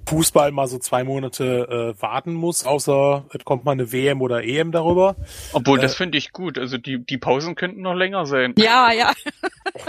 Fußball 0.08 0.52
mal 0.52 0.66
so 0.66 0.78
zwei 0.78 1.04
Monate 1.04 1.94
äh, 1.96 2.02
warten 2.02 2.34
muss, 2.34 2.64
außer 2.64 3.26
es 3.32 3.44
kommt 3.44 3.64
mal 3.64 3.72
eine 3.72 3.92
WM 3.92 4.20
oder 4.22 4.42
EM 4.44 4.72
darüber. 4.72 5.16
Obwohl, 5.52 5.78
äh, 5.78 5.82
das 5.82 5.94
finde 5.94 6.18
ich 6.18 6.32
gut. 6.32 6.58
Also 6.58 6.78
die, 6.78 7.04
die 7.04 7.18
Pausen 7.18 7.54
könnten 7.54 7.82
noch 7.82 7.94
länger 7.94 8.26
sein. 8.26 8.54
Ja, 8.58 8.92
ja. 8.92 9.12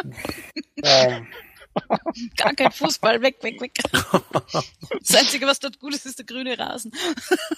ähm, 0.84 1.28
Gar 2.38 2.54
kein 2.54 2.72
Fußball, 2.72 3.22
weg, 3.22 3.38
weg, 3.42 3.60
weg. 3.62 3.74
Das 5.02 5.16
Einzige, 5.16 5.46
was 5.46 5.60
dort 5.60 5.80
gut 5.80 5.94
ist, 5.94 6.06
ist 6.06 6.20
der 6.20 6.26
grüne 6.26 6.58
Rasen. 6.58 6.92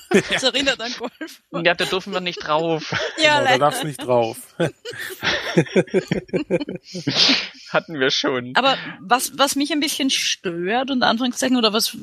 Das 0.10 0.44
erinnert 0.44 0.82
an 0.82 0.92
Golf. 0.98 1.42
Ja, 1.52 1.74
da 1.74 1.86
dürfen 1.86 2.14
wir 2.14 2.20
nicht 2.20 2.40
drauf. 2.46 2.92
Ja, 3.22 3.40
genau, 3.40 3.52
da 3.52 3.58
darfst 3.58 3.84
du 3.84 3.88
nicht 3.88 4.04
drauf. 4.04 4.38
Hatten 7.70 8.00
wir 8.00 8.12
schon. 8.12 8.56
Aber 8.56 8.78
was, 9.00 9.38
was 9.38 9.56
mich 9.56 9.72
ein 9.72 9.80
bisschen 9.80 10.10
stört, 10.10 10.92
und 10.92 11.04
Anführungszeichen, 11.04 11.58
oder 11.58 11.74
was, 11.74 11.96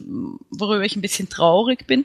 worüber 0.50 0.84
ich 0.84 0.96
ein 0.96 1.02
bisschen 1.02 1.28
traurig 1.28 1.86
bin, 1.86 2.04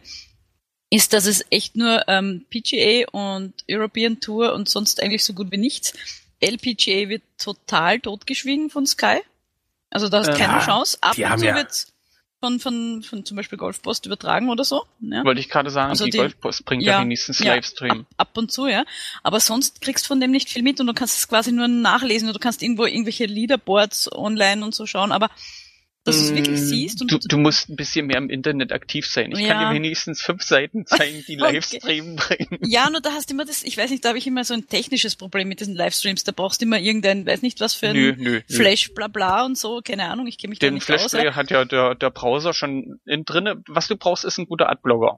ist, 0.89 1.13
dass 1.13 1.25
es 1.25 1.45
echt 1.49 1.75
nur 1.75 2.07
ähm, 2.07 2.45
PGA 2.49 3.07
und 3.11 3.53
European 3.69 4.19
Tour 4.19 4.53
und 4.53 4.67
sonst 4.69 5.01
eigentlich 5.01 5.23
so 5.23 5.33
gut 5.33 5.51
wie 5.51 5.57
nichts. 5.57 5.93
LPGA 6.39 7.09
wird 7.09 7.23
total 7.37 7.99
totgeschwiegen 7.99 8.69
von 8.69 8.87
Sky. 8.87 9.19
Also 9.89 10.09
da 10.09 10.19
hast 10.19 10.29
ähm, 10.29 10.35
keine 10.35 10.53
ja, 10.53 10.65
Chance. 10.65 10.97
Ab 11.01 11.17
und 11.17 11.39
zu 11.39 11.45
ja. 11.45 11.55
wird 11.55 11.87
von, 12.39 12.59
von, 12.59 13.03
von 13.03 13.25
zum 13.25 13.37
Beispiel 13.37 13.57
Golfpost 13.57 14.05
übertragen 14.05 14.49
oder 14.49 14.63
so. 14.63 14.85
Ja. 15.01 15.23
Wollte 15.25 15.41
ich 15.41 15.49
gerade 15.49 15.69
sagen, 15.69 15.89
also 15.89 16.05
die, 16.05 16.11
die 16.11 16.17
Golfpost 16.17 16.65
bringt 16.65 16.83
ja, 16.83 16.93
ja 16.93 17.01
wenigstens 17.01 17.39
ja, 17.39 17.53
Livestream. 17.55 18.01
Ab, 18.17 18.29
ab, 18.29 18.37
und 18.37 18.51
zu, 18.51 18.67
ja. 18.67 18.85
Aber 19.23 19.39
sonst 19.39 19.81
kriegst 19.81 20.05
du 20.05 20.07
von 20.09 20.21
dem 20.21 20.31
nicht 20.31 20.49
viel 20.49 20.63
mit 20.63 20.79
und 20.79 20.87
du 20.87 20.93
kannst 20.93 21.17
es 21.17 21.27
quasi 21.27 21.51
nur 21.51 21.67
nachlesen 21.67 22.29
oder 22.29 22.37
du 22.37 22.43
kannst 22.43 22.63
irgendwo 22.63 22.85
irgendwelche 22.85 23.25
Leaderboards 23.25 24.11
online 24.11 24.63
und 24.63 24.73
so 24.73 24.85
schauen, 24.85 25.11
aber 25.11 25.29
dass 26.05 26.17
du 26.17 26.23
es 26.23 26.35
wirklich 26.35 26.61
mm, 26.61 26.65
siehst. 26.65 27.01
Und 27.01 27.11
du, 27.11 27.17
du 27.19 27.37
musst 27.37 27.69
ein 27.69 27.75
bisschen 27.75 28.07
mehr 28.07 28.17
im 28.17 28.29
Internet 28.29 28.71
aktiv 28.71 29.05
sein. 29.05 29.31
Ich 29.31 29.39
ja. 29.39 29.53
kann 29.53 29.69
dir 29.69 29.75
wenigstens 29.75 30.21
fünf 30.21 30.43
Seiten 30.43 30.85
zeigen, 30.85 31.23
die 31.27 31.35
Livestream 31.37 32.13
okay. 32.13 32.45
bringen. 32.47 32.61
Ja, 32.63 32.89
nur 32.89 33.01
da 33.01 33.11
hast 33.11 33.29
du 33.29 33.33
immer 33.33 33.45
das, 33.45 33.63
ich 33.63 33.77
weiß 33.77 33.91
nicht, 33.91 34.03
da 34.05 34.09
habe 34.09 34.17
ich 34.17 34.25
immer 34.25 34.43
so 34.43 34.53
ein 34.53 34.67
technisches 34.67 35.15
Problem 35.15 35.47
mit 35.49 35.59
diesen 35.59 35.75
Livestreams. 35.75 36.23
Da 36.23 36.31
brauchst 36.31 36.61
du 36.61 36.65
immer 36.65 36.79
irgendein, 36.79 37.25
weiß 37.25 37.41
nicht 37.41 37.59
was 37.59 37.73
für 37.73 37.89
ein 37.89 37.95
nö, 37.95 38.15
nö, 38.17 38.41
Flash, 38.49 38.93
bla 38.93 39.07
bla 39.07 39.45
und 39.45 39.57
so, 39.57 39.81
keine 39.83 40.05
Ahnung, 40.09 40.27
ich 40.27 40.37
kenne 40.37 40.51
mich 40.51 40.59
Den 40.59 40.69
da 40.69 40.73
nicht 40.75 40.85
Flash 40.85 41.03
aus. 41.03 41.11
Den 41.11 41.21
Flash 41.21 41.35
hat 41.35 41.51
ja 41.51 41.65
der, 41.65 41.95
der 41.95 42.09
Browser 42.09 42.53
schon 42.53 42.99
in 43.05 43.25
drinne. 43.25 43.61
Was 43.67 43.87
du 43.87 43.97
brauchst, 43.97 44.23
ist 44.23 44.37
ein 44.37 44.45
guter 44.45 44.69
Adblogger. 44.69 45.17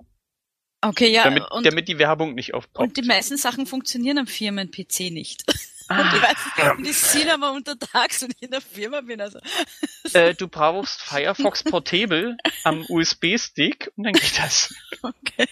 Okay, 0.84 1.12
ja. 1.12 1.24
Damit, 1.24 1.44
und, 1.52 1.66
damit 1.66 1.88
die 1.88 2.00
Werbung 2.00 2.34
nicht 2.34 2.56
aufpoppt. 2.56 2.80
Und 2.80 2.98
die 2.98 3.04
meisten 3.04 3.38
Sachen 3.38 3.68
funktionieren 3.68 4.18
am 4.18 4.28
Firmen-PC 4.28 5.12
nicht. 5.12 5.44
Ah, 5.92 6.02
und, 6.02 6.22
weiß, 6.22 6.38
ja. 6.58 6.72
und 6.74 6.88
ich 6.88 6.98
sehe 6.98 7.34
aber 7.34 7.52
untertags 7.52 8.24
und 8.24 8.34
ich 8.36 8.44
in 8.44 8.52
der 8.52 8.62
Firma 8.62 9.02
bin. 9.02 9.22
Also. 9.22 9.40
Äh, 10.14 10.34
du 10.34 10.50
brauchst 10.50 11.02
Firefox 11.02 11.64
Portable 11.64 12.36
am 12.66 12.86
USB-Stick 12.90 13.92
und 13.96 14.04
dann 14.04 14.14
geht 14.14 14.38
das. 14.40 14.74
Okay. 15.02 15.48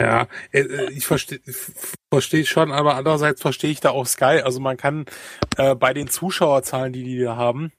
Ja, 0.00 0.28
äh, 0.52 0.60
äh, 0.60 0.90
ich 0.92 1.06
verstehe 1.06 1.40
versteh 2.12 2.44
schon, 2.44 2.70
aber 2.70 2.94
andererseits 2.94 3.40
verstehe 3.40 3.70
ich 3.70 3.80
da 3.80 3.90
auch 3.90 4.06
Sky. 4.06 4.42
Also 4.44 4.60
man 4.60 4.76
kann 4.76 5.06
äh, 5.56 5.74
bei 5.74 5.92
den 5.92 6.08
Zuschauerzahlen, 6.08 6.92
die 6.92 7.02
die 7.02 7.18
da 7.18 7.36
haben, 7.36 7.72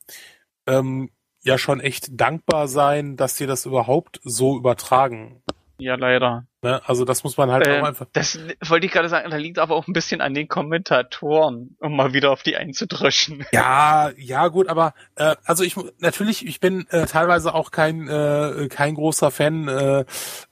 ähm, 0.68 1.12
ja 1.44 1.58
schon 1.58 1.80
echt 1.80 2.20
dankbar 2.20 2.68
sein, 2.68 3.16
dass 3.16 3.38
sie 3.38 3.48
das 3.48 3.66
überhaupt 3.66 4.20
so 4.24 4.58
übertragen. 4.58 5.44
Ja, 5.80 5.96
leider. 5.96 6.46
Ne? 6.64 6.82
Also 6.86 7.06
das 7.06 7.24
muss 7.24 7.38
man 7.38 7.52
halt 7.52 7.68
ähm, 7.68 7.84
auch 7.84 7.88
einfach. 7.88 8.08
Das 8.14 8.40
wollte 8.66 8.88
ich 8.88 8.92
gerade 8.92 9.10
sagen, 9.10 9.30
da 9.30 9.38
liegt 9.38 9.60
aber 9.60 9.76
auch 9.76 9.88
ein 9.88 9.94
bisschen 9.94 10.22
an 10.22 10.34
den 10.34 10.48
Kommentatoren, 10.48 11.78
um 11.80 11.96
mal 11.96 12.14
wieder 12.14 12.32
auf 12.32 12.42
die 12.42 12.56
einzudröschen. 12.56 13.46
Ja, 13.52 14.12
ja 14.18 14.48
gut, 14.48 14.68
aber 14.68 14.94
äh, 15.16 15.36
also 15.46 15.64
ich 15.64 15.76
natürlich, 16.00 16.46
ich 16.46 16.60
bin 16.60 16.88
äh, 16.90 17.06
teilweise 17.06 17.54
auch 17.54 17.72
kein 17.72 18.08
äh, 18.08 18.68
kein 18.70 18.96
großer 18.96 19.32
Fan 19.32 19.68
äh, 19.68 20.06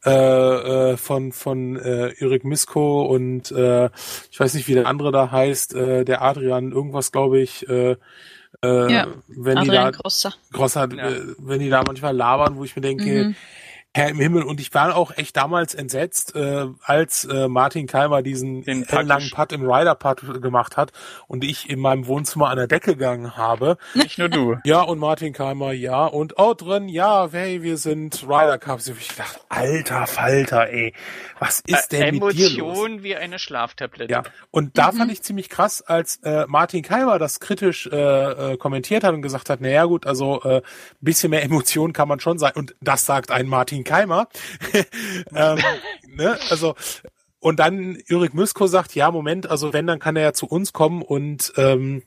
äh, 0.05 0.91
äh 0.91 0.97
von 0.97 1.31
von 1.31 1.75
äh, 1.75 2.13
Erik 2.19 2.45
Misko 2.45 3.03
und 3.03 3.51
äh, 3.51 3.89
ich 4.31 4.39
weiß 4.39 4.53
nicht, 4.53 4.67
wie 4.67 4.75
der 4.75 4.87
andere 4.87 5.11
da 5.11 5.31
heißt, 5.31 5.75
äh, 5.75 6.05
der 6.05 6.21
Adrian 6.21 6.71
irgendwas, 6.71 7.11
glaube 7.11 7.39
ich. 7.41 7.67
Äh, 7.67 7.97
äh, 8.63 8.91
ja, 8.91 9.07
wenn 9.27 9.57
Adrian 9.57 9.63
die 9.63 9.69
da 9.69 9.91
Grosser, 9.91 10.33
Grosser 10.51 10.87
ja. 10.95 11.09
äh, 11.09 11.21
wenn 11.39 11.59
die 11.59 11.69
da 11.69 11.83
manchmal 11.85 12.15
labern, 12.15 12.55
wo 12.55 12.63
ich 12.63 12.75
mir 12.75 12.81
denke, 12.81 13.25
mhm 13.25 13.35
Herr 13.95 14.09
im 14.09 14.19
Himmel. 14.19 14.43
Und 14.43 14.59
ich 14.59 14.73
war 14.73 14.93
auch 14.93 15.15
echt 15.15 15.37
damals 15.37 15.73
entsetzt, 15.73 16.35
äh, 16.35 16.65
als 16.83 17.23
äh, 17.23 17.47
Martin 17.47 17.87
Keimer 17.87 18.23
diesen 18.23 18.61
langen 18.91 19.29
Putt 19.29 19.53
im 19.53 19.61
Rider-Putt 19.61 20.41
gemacht 20.41 20.75
hat 20.75 20.91
und 21.27 21.45
ich 21.45 21.69
in 21.69 21.79
meinem 21.79 22.05
Wohnzimmer 22.05 22.49
an 22.49 22.57
der 22.57 22.67
Decke 22.67 22.95
gegangen 22.95 23.37
habe. 23.37 23.77
Nicht 23.93 24.17
nur 24.17 24.27
du. 24.27 24.57
Ja, 24.65 24.81
und 24.81 24.99
Martin 24.99 25.31
Keimer, 25.31 25.71
ja. 25.71 26.05
Und 26.05 26.37
oh, 26.37 26.53
drin, 26.53 26.89
ja, 26.89 27.29
hey, 27.31 27.61
wir 27.61 27.77
sind 27.77 28.23
Ryder 28.23 28.57
Cups. 28.57 28.87
Ich 28.87 29.15
dachte, 29.15 29.39
alter 29.47 30.07
Falter, 30.07 30.69
ey, 30.69 30.93
was 31.39 31.61
ist 31.65 31.91
denn 31.91 32.01
äh, 32.01 32.11
mit 32.11 32.33
dir 32.33 32.49
los? 32.49 32.57
Emotion 32.57 33.03
wie 33.03 33.15
eine 33.15 33.39
Schlaftablette. 33.39 34.11
Ja, 34.11 34.23
und 34.51 34.77
da 34.77 34.91
mhm. 34.91 34.97
fand 34.97 35.11
ich 35.11 35.21
ziemlich 35.21 35.49
krass, 35.49 35.81
als 35.81 36.17
äh, 36.23 36.45
Martin 36.47 36.83
Keimer 36.83 37.19
das 37.19 37.39
kritisch 37.39 37.87
äh, 37.87 37.95
äh, 37.95 38.57
kommentiert 38.57 39.05
hat 39.05 39.13
und 39.13 39.21
gesagt 39.21 39.49
hat, 39.49 39.61
naja 39.61 39.85
gut, 39.85 40.05
also 40.05 40.41
äh, 40.43 40.61
bisschen 40.99 41.29
mehr 41.29 41.43
Emotion 41.43 41.93
kann 41.93 42.09
man 42.09 42.19
schon 42.19 42.39
sein. 42.39 42.51
Und 42.55 42.75
das 42.81 43.05
sagt 43.05 43.31
ein 43.31 43.47
Martin 43.47 43.84
Keimer. 43.85 44.27
ähm, 45.33 45.59
ne? 46.07 46.37
Also 46.49 46.75
und 47.39 47.59
dann 47.59 47.95
Ürik 48.07 48.33
Müsko 48.33 48.65
sagt, 48.65 48.95
ja, 48.95 49.11
Moment, 49.11 49.47
also 49.51 49.71
wenn, 49.71 49.85
dann 49.85 49.99
kann 49.99 50.15
er 50.15 50.23
ja 50.23 50.33
zu 50.33 50.47
uns 50.47 50.73
kommen 50.73 51.03
und 51.03 51.53
ähm, 51.57 52.01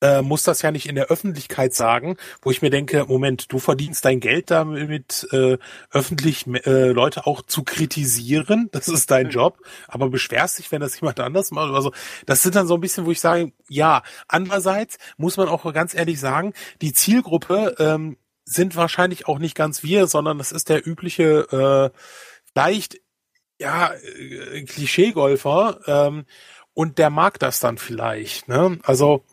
äh, 0.00 0.22
muss 0.22 0.44
das 0.44 0.62
ja 0.62 0.70
nicht 0.70 0.88
in 0.88 0.94
der 0.94 1.06
Öffentlichkeit 1.06 1.74
sagen, 1.74 2.16
wo 2.42 2.50
ich 2.50 2.62
mir 2.62 2.70
denke, 2.70 3.04
Moment, 3.06 3.52
du 3.52 3.58
verdienst 3.58 4.04
dein 4.04 4.20
Geld 4.20 4.50
damit, 4.50 5.26
äh, 5.32 5.58
öffentlich 5.90 6.46
äh, 6.46 6.92
Leute 6.92 7.26
auch 7.26 7.42
zu 7.42 7.64
kritisieren, 7.64 8.68
das 8.72 8.88
ist 8.88 9.10
dein 9.10 9.30
Job, 9.30 9.58
aber 9.88 10.08
beschwerst 10.08 10.58
dich, 10.58 10.72
wenn 10.72 10.80
das 10.80 11.00
jemand 11.00 11.20
anders 11.20 11.50
macht. 11.50 11.74
Also 11.74 11.92
das 12.26 12.42
sind 12.42 12.54
dann 12.54 12.66
so 12.66 12.74
ein 12.74 12.80
bisschen, 12.80 13.06
wo 13.06 13.10
ich 13.10 13.20
sage, 13.20 13.52
ja, 13.68 14.02
andererseits 14.28 14.96
muss 15.16 15.36
man 15.36 15.48
auch 15.48 15.70
ganz 15.74 15.94
ehrlich 15.94 16.20
sagen, 16.20 16.54
die 16.80 16.92
Zielgruppe 16.92 17.74
ähm, 17.78 18.16
sind 18.50 18.74
wahrscheinlich 18.74 19.28
auch 19.28 19.38
nicht 19.38 19.54
ganz 19.54 19.82
wir, 19.84 20.06
sondern 20.08 20.38
das 20.38 20.50
ist 20.50 20.68
der 20.68 20.86
übliche, 20.86 21.92
äh, 21.94 21.98
vielleicht, 22.52 23.00
ja, 23.60 23.92
äh, 23.92 24.64
Klischee-Golfer, 24.64 25.80
ähm, 25.86 26.24
und 26.74 26.98
der 26.98 27.10
mag 27.10 27.38
das 27.38 27.60
dann 27.60 27.78
vielleicht, 27.78 28.48
ne? 28.48 28.78
Also, 28.82 29.24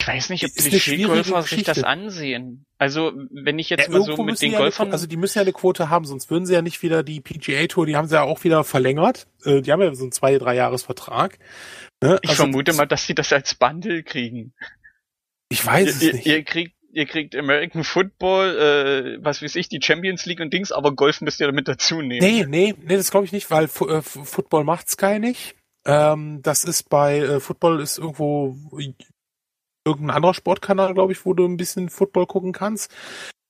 ich 0.00 0.06
weiß 0.06 0.30
nicht, 0.30 0.44
ob 0.44 0.54
Klischee-Golfer 0.54 1.42
sich 1.42 1.64
das 1.64 1.82
ansehen. 1.82 2.66
Also, 2.78 3.12
wenn 3.30 3.58
ich 3.58 3.68
jetzt 3.68 3.88
ja, 3.88 3.98
mal 3.98 4.02
so 4.02 4.22
mit 4.22 4.40
den 4.40 4.52
Golfern... 4.52 4.86
Eine, 4.86 4.92
also, 4.92 5.08
die 5.08 5.16
müssen 5.16 5.38
ja 5.38 5.42
eine 5.42 5.52
Quote 5.52 5.90
haben, 5.90 6.04
sonst 6.04 6.30
würden 6.30 6.46
sie 6.46 6.54
ja 6.54 6.62
nicht 6.62 6.82
wieder 6.82 7.02
die 7.02 7.20
PGA-Tour, 7.20 7.86
die 7.86 7.96
haben 7.96 8.06
sie 8.06 8.14
ja 8.14 8.22
auch 8.22 8.44
wieder 8.44 8.62
verlängert. 8.62 9.26
Äh, 9.44 9.60
die 9.60 9.72
haben 9.72 9.82
ja 9.82 9.92
so 9.94 10.04
einen 10.04 10.12
zwei, 10.12 10.38
drei 10.38 10.54
Jahres-Vertrag. 10.54 11.38
Ne? 12.00 12.20
Ich 12.22 12.30
also, 12.30 12.44
vermute 12.44 12.72
mal, 12.74 12.86
dass 12.86 13.06
sie 13.06 13.14
das 13.14 13.32
als 13.32 13.56
Bundle 13.56 14.04
kriegen. 14.04 14.54
Ich 15.48 15.64
weiß 15.66 15.88
es 15.88 16.02
ihr, 16.02 16.12
nicht. 16.12 16.26
Ihr 16.26 16.44
kriegt 16.44 16.77
ihr 16.90 17.06
kriegt 17.06 17.36
American 17.36 17.84
Football, 17.84 19.18
äh, 19.18 19.24
was 19.24 19.42
weiß 19.42 19.56
ich, 19.56 19.68
die 19.68 19.80
Champions 19.82 20.26
League 20.26 20.40
und 20.40 20.52
Dings, 20.52 20.72
aber 20.72 20.94
Golf 20.94 21.20
müsst 21.20 21.40
ihr 21.40 21.46
damit 21.46 21.68
dazu 21.68 22.00
nehmen. 22.00 22.26
Nee, 22.26 22.44
nee, 22.48 22.74
nee, 22.80 22.96
das 22.96 23.10
glaube 23.10 23.26
ich 23.26 23.32
nicht, 23.32 23.50
weil 23.50 23.64
F 23.64 23.80
äh, 23.82 24.02
Football 24.02 24.64
macht 24.64 24.88
Sky 24.88 25.18
nicht. 25.18 25.54
Ähm, 25.84 26.40
das 26.42 26.64
ist 26.64 26.88
bei 26.88 27.18
äh, 27.18 27.40
Football 27.40 27.80
ist 27.80 27.98
irgendwo 27.98 28.56
irgendein 29.84 30.16
anderer 30.16 30.34
Sportkanal, 30.34 30.94
glaube 30.94 31.12
ich, 31.12 31.24
wo 31.24 31.34
du 31.34 31.44
ein 31.44 31.56
bisschen 31.56 31.88
Football 31.88 32.26
gucken 32.26 32.52
kannst. 32.52 32.92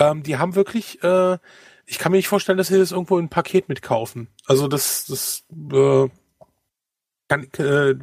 Ähm, 0.00 0.22
die 0.22 0.38
haben 0.38 0.54
wirklich, 0.54 1.02
äh, 1.02 1.38
ich 1.86 1.98
kann 1.98 2.12
mir 2.12 2.18
nicht 2.18 2.28
vorstellen, 2.28 2.58
dass 2.58 2.68
sie 2.68 2.78
das 2.78 2.92
irgendwo 2.92 3.18
in 3.18 3.26
ein 3.26 3.30
Paket 3.30 3.68
mitkaufen. 3.68 4.28
Also 4.46 4.68
das, 4.68 5.06
das 5.06 5.44
äh, 5.72 6.08
kann, 7.28 7.44
äh, 7.58 7.94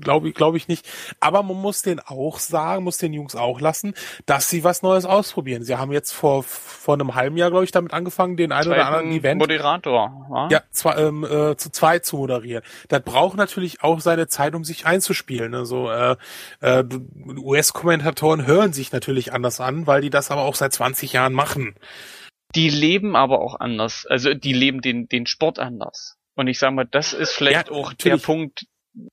glaube 0.00 0.32
glaub 0.32 0.56
ich 0.56 0.68
nicht. 0.68 0.86
Aber 1.20 1.42
man 1.42 1.56
muss 1.56 1.82
den 1.82 2.00
auch 2.00 2.38
sagen, 2.38 2.84
muss 2.84 2.98
den 2.98 3.12
Jungs 3.12 3.36
auch 3.36 3.60
lassen, 3.60 3.94
dass 4.26 4.50
sie 4.50 4.64
was 4.64 4.82
Neues 4.82 5.04
ausprobieren. 5.04 5.62
Sie 5.62 5.76
haben 5.76 5.92
jetzt 5.92 6.12
vor 6.12 6.42
vor 6.42 6.94
einem 6.94 7.14
halben 7.14 7.36
Jahr, 7.36 7.50
glaube 7.50 7.64
ich, 7.64 7.70
damit 7.70 7.92
angefangen, 7.92 8.36
den 8.36 8.52
einen 8.52 8.68
oder 8.68 8.86
anderen 8.86 9.12
Event 9.12 9.40
Moderator, 9.40 10.26
ja, 10.30 10.48
ja 10.50 10.62
zwei, 10.70 10.96
ähm, 10.96 11.24
äh, 11.24 11.56
zu 11.56 11.70
zweit 11.70 12.04
zu 12.04 12.16
moderieren. 12.16 12.62
Das 12.88 13.02
braucht 13.02 13.36
natürlich 13.36 13.82
auch 13.82 14.00
seine 14.00 14.26
Zeit, 14.28 14.54
um 14.54 14.64
sich 14.64 14.86
einzuspielen. 14.86 15.54
Also 15.54 15.90
äh, 15.90 16.16
äh, 16.60 16.84
US-Kommentatoren 17.38 18.46
hören 18.46 18.72
sich 18.72 18.92
natürlich 18.92 19.32
anders 19.32 19.60
an, 19.60 19.86
weil 19.86 20.00
die 20.00 20.10
das 20.10 20.30
aber 20.30 20.42
auch 20.42 20.54
seit 20.54 20.72
20 20.72 21.12
Jahren 21.12 21.32
machen. 21.32 21.74
Die 22.54 22.70
leben 22.70 23.16
aber 23.16 23.40
auch 23.40 23.58
anders. 23.58 24.06
Also 24.08 24.34
die 24.34 24.52
leben 24.52 24.80
den 24.80 25.08
den 25.08 25.26
Sport 25.26 25.58
anders. 25.58 26.16
Und 26.36 26.46
ich 26.48 26.58
sage 26.58 26.74
mal, 26.74 26.84
das 26.84 27.12
ist 27.12 27.32
vielleicht 27.32 27.68
ja, 27.68 27.74
auch 27.74 27.90
natürlich. 27.90 28.20
der 28.20 28.24
Punkt, 28.24 28.66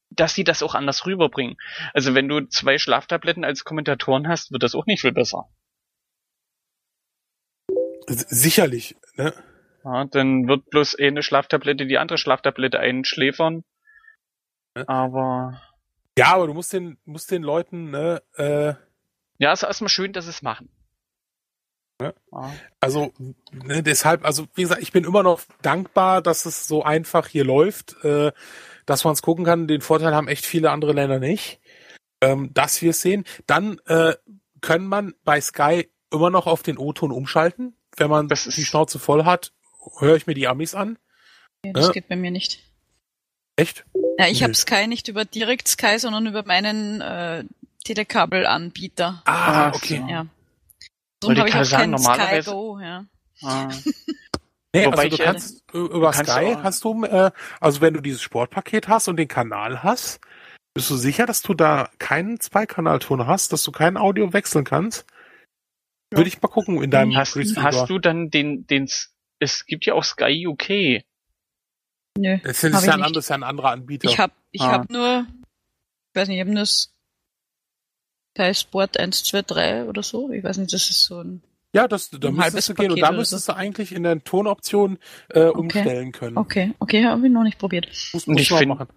dass 0.10 0.36
sie 0.36 0.44
das 0.44 0.62
auch 0.62 0.76
anders 0.76 1.06
rüberbringen. 1.06 1.56
Also 1.94 2.14
wenn 2.14 2.28
du 2.28 2.42
zwei 2.48 2.78
Schlaftabletten 2.78 3.44
als 3.44 3.64
Kommentatoren 3.64 4.28
hast, 4.28 4.52
wird 4.52 4.64
das 4.64 4.76
auch 4.76 4.86
nicht 4.86 5.02
viel 5.02 5.14
besser. 5.14 5.50
Sicherlich, 8.08 8.96
ne? 9.16 9.34
Ja, 9.86 10.06
dann 10.06 10.48
wird 10.48 10.70
bloß 10.70 10.96
eine 11.00 11.24
Schlaftablette 11.24 11.86
die 11.86 11.98
andere 11.98 12.18
Schlaftablette 12.18 12.80
einschläfern. 12.80 13.64
Ja. 14.78 14.88
Aber. 14.88 15.62
Ja, 16.18 16.34
aber 16.34 16.48
du 16.48 16.54
musst 16.54 16.74
den, 16.74 16.98
musst 17.06 17.32
den 17.32 17.44
Leuten, 17.44 17.90
ne, 17.90 18.22
äh, 18.36 18.74
Ja, 19.40 19.52
ist 19.52 19.64
erstmal 19.64 19.90
schön, 19.90 20.14
dass 20.14 20.26
sie 20.26 20.32
es 20.32 20.42
machen. 20.42 20.70
Ne? 22.04 22.14
Also 22.80 23.14
ne, 23.52 23.82
deshalb, 23.84 24.26
also 24.26 24.48
wie 24.56 24.64
gesagt, 24.64 24.82
ich 24.82 24.92
bin 24.92 25.04
immer 25.04 25.24
noch 25.24 25.42
dankbar, 25.62 26.22
dass 26.22 26.46
es 26.46 26.68
so 26.68 26.84
einfach 26.84 27.28
hier 27.28 27.46
läuft, 27.46 28.04
äh, 28.04 28.32
dass 28.86 29.04
man 29.04 29.14
es 29.14 29.22
gucken 29.22 29.46
kann. 29.46 29.68
Den 29.68 29.82
Vorteil 29.82 30.14
haben 30.14 30.28
echt 30.28 30.46
viele 30.46 30.72
andere 30.72 30.94
Länder 30.94 31.20
nicht, 31.20 31.60
ähm, 32.22 32.54
dass 32.54 32.82
wir 32.82 32.92
es 32.92 33.02
sehen. 33.02 33.24
Dann 33.48 33.80
äh, 33.86 34.16
können 34.62 34.88
man 34.88 35.14
bei 35.24 35.40
Sky 35.40 35.90
immer 36.12 36.30
noch 36.30 36.48
auf 36.48 36.64
den 36.64 36.78
O-Ton 36.78 37.12
umschalten? 37.12 37.76
Wenn 37.96 38.10
man 38.10 38.28
das 38.28 38.44
die 38.44 38.66
Schnauze 38.66 39.00
voll 39.00 39.26
hat, 39.26 39.54
höre 40.00 40.16
ich 40.16 40.28
mir 40.28 40.34
die 40.34 40.48
Amis 40.48 40.76
an. 40.76 40.98
Ja, 41.66 41.74
das 41.74 41.88
ja. 41.88 41.92
geht 41.94 42.10
bei 42.10 42.16
mir 42.16 42.32
nicht. 42.32 42.60
Echt? 43.56 43.86
Ja, 44.18 44.28
ich 44.28 44.44
habe 44.44 44.54
Sky 44.56 44.88
nicht 44.88 45.08
über 45.08 45.26
direkt 45.26 45.68
Sky, 45.68 46.00
sondern 46.00 46.26
über 46.26 46.44
meinen 46.44 47.02
äh, 47.02 47.46
Telekabelanbieter. 47.84 49.22
Ah, 49.26 49.72
okay. 49.74 50.04
Ja. 50.10 50.26
Habe 51.28 51.50
ich 51.50 51.56
auch 51.56 51.64
sagen, 51.64 51.98
Sky 51.98 52.42
Go, 52.44 52.80
ja. 52.80 53.06
Ah. 53.42 53.70
Nee, 54.76 54.88
Wobei 54.88 55.04
also 55.04 55.18
du 55.18 55.24
kannst 55.24 55.64
äh, 55.72 55.78
über 55.78 56.10
kannst 56.10 56.32
Sky 56.32 56.54
du 56.56 56.64
hast 56.64 56.84
du, 56.84 57.04
äh, 57.04 57.32
also 57.60 57.82
wenn 57.82 57.94
du 57.94 58.02
dieses 58.02 58.24
Sportpaket 58.24 58.88
hast 58.88 59.08
und 59.08 59.18
den 59.18 59.28
Kanal 59.28 59.84
hast, 59.84 60.20
bist 60.74 60.90
du 60.90 60.96
sicher, 60.96 61.28
dass 61.28 61.44
du 61.44 61.54
da 61.54 61.92
keinen 62.00 62.40
Zweikanalton 62.40 63.28
hast, 63.28 63.54
dass 63.54 63.64
du 63.64 63.72
kein 63.72 63.98
Audio 63.98 64.34
wechseln 64.34 64.66
kannst? 64.66 65.06
Ja. 66.12 66.18
Würde 66.18 66.28
ich 66.28 66.42
mal 66.42 66.48
gucken 66.48 66.82
in 66.82 66.90
deinem 66.90 67.16
hast, 67.16 67.36
hast 67.36 67.88
du 67.88 68.00
dann 68.00 68.32
den, 68.32 68.66
den, 68.66 68.90
es 69.40 69.66
gibt 69.68 69.86
ja 69.86 69.94
auch 69.94 70.04
Sky 70.04 70.48
UK. 70.48 71.04
Nö. 72.18 72.38
Das 72.44 72.64
ist 72.64 72.86
ja 72.86 72.94
ein, 72.94 73.04
anderes, 73.04 73.30
ein 73.30 73.44
anderer 73.44 73.72
Anbieter. 73.72 74.10
Ich 74.10 74.18
habe 74.18 74.34
ich 74.52 74.62
ah. 74.62 74.72
hab 74.72 74.90
nur, 74.90 75.28
ich 76.10 76.20
weiß 76.20 76.28
nicht, 76.28 76.38
ich 76.38 76.42
habe 76.42 76.54
nur 76.54 76.66
Sky 78.34 78.54
Sport 78.54 79.00
1, 79.00 79.24
2, 79.24 79.42
3 79.44 79.86
oder 79.86 80.02
so. 80.02 80.32
Ich 80.32 80.44
weiß 80.44 80.58
nicht, 80.58 80.74
das 80.74 80.90
ist 80.90 81.06
so 81.06 81.20
ein 81.20 81.42
ja, 81.76 81.88
das, 81.88 82.12
da 82.12 82.28
ein 82.28 82.36
müsstest 82.36 82.70
du 82.70 82.74
gehen 82.76 82.90
Paket 82.90 83.04
und 83.04 83.10
da 83.10 83.12
müsstest 83.12 83.50
du 83.50 83.56
eigentlich 83.56 83.94
in 83.94 84.04
der 84.04 84.24
Tonoption 84.24 85.00
äh, 85.30 85.46
okay. 85.46 85.60
umstellen 85.60 86.12
können. 86.12 86.38
Okay, 86.38 86.74
okay, 86.78 87.06
habe 87.06 87.26
ich 87.26 87.34
noch 87.34 87.44
nicht 87.44 87.58
probiert. 87.58 87.88
Muss, 88.14 88.28
muss 88.28 88.42
ich 88.42 88.50
finde 88.50 88.88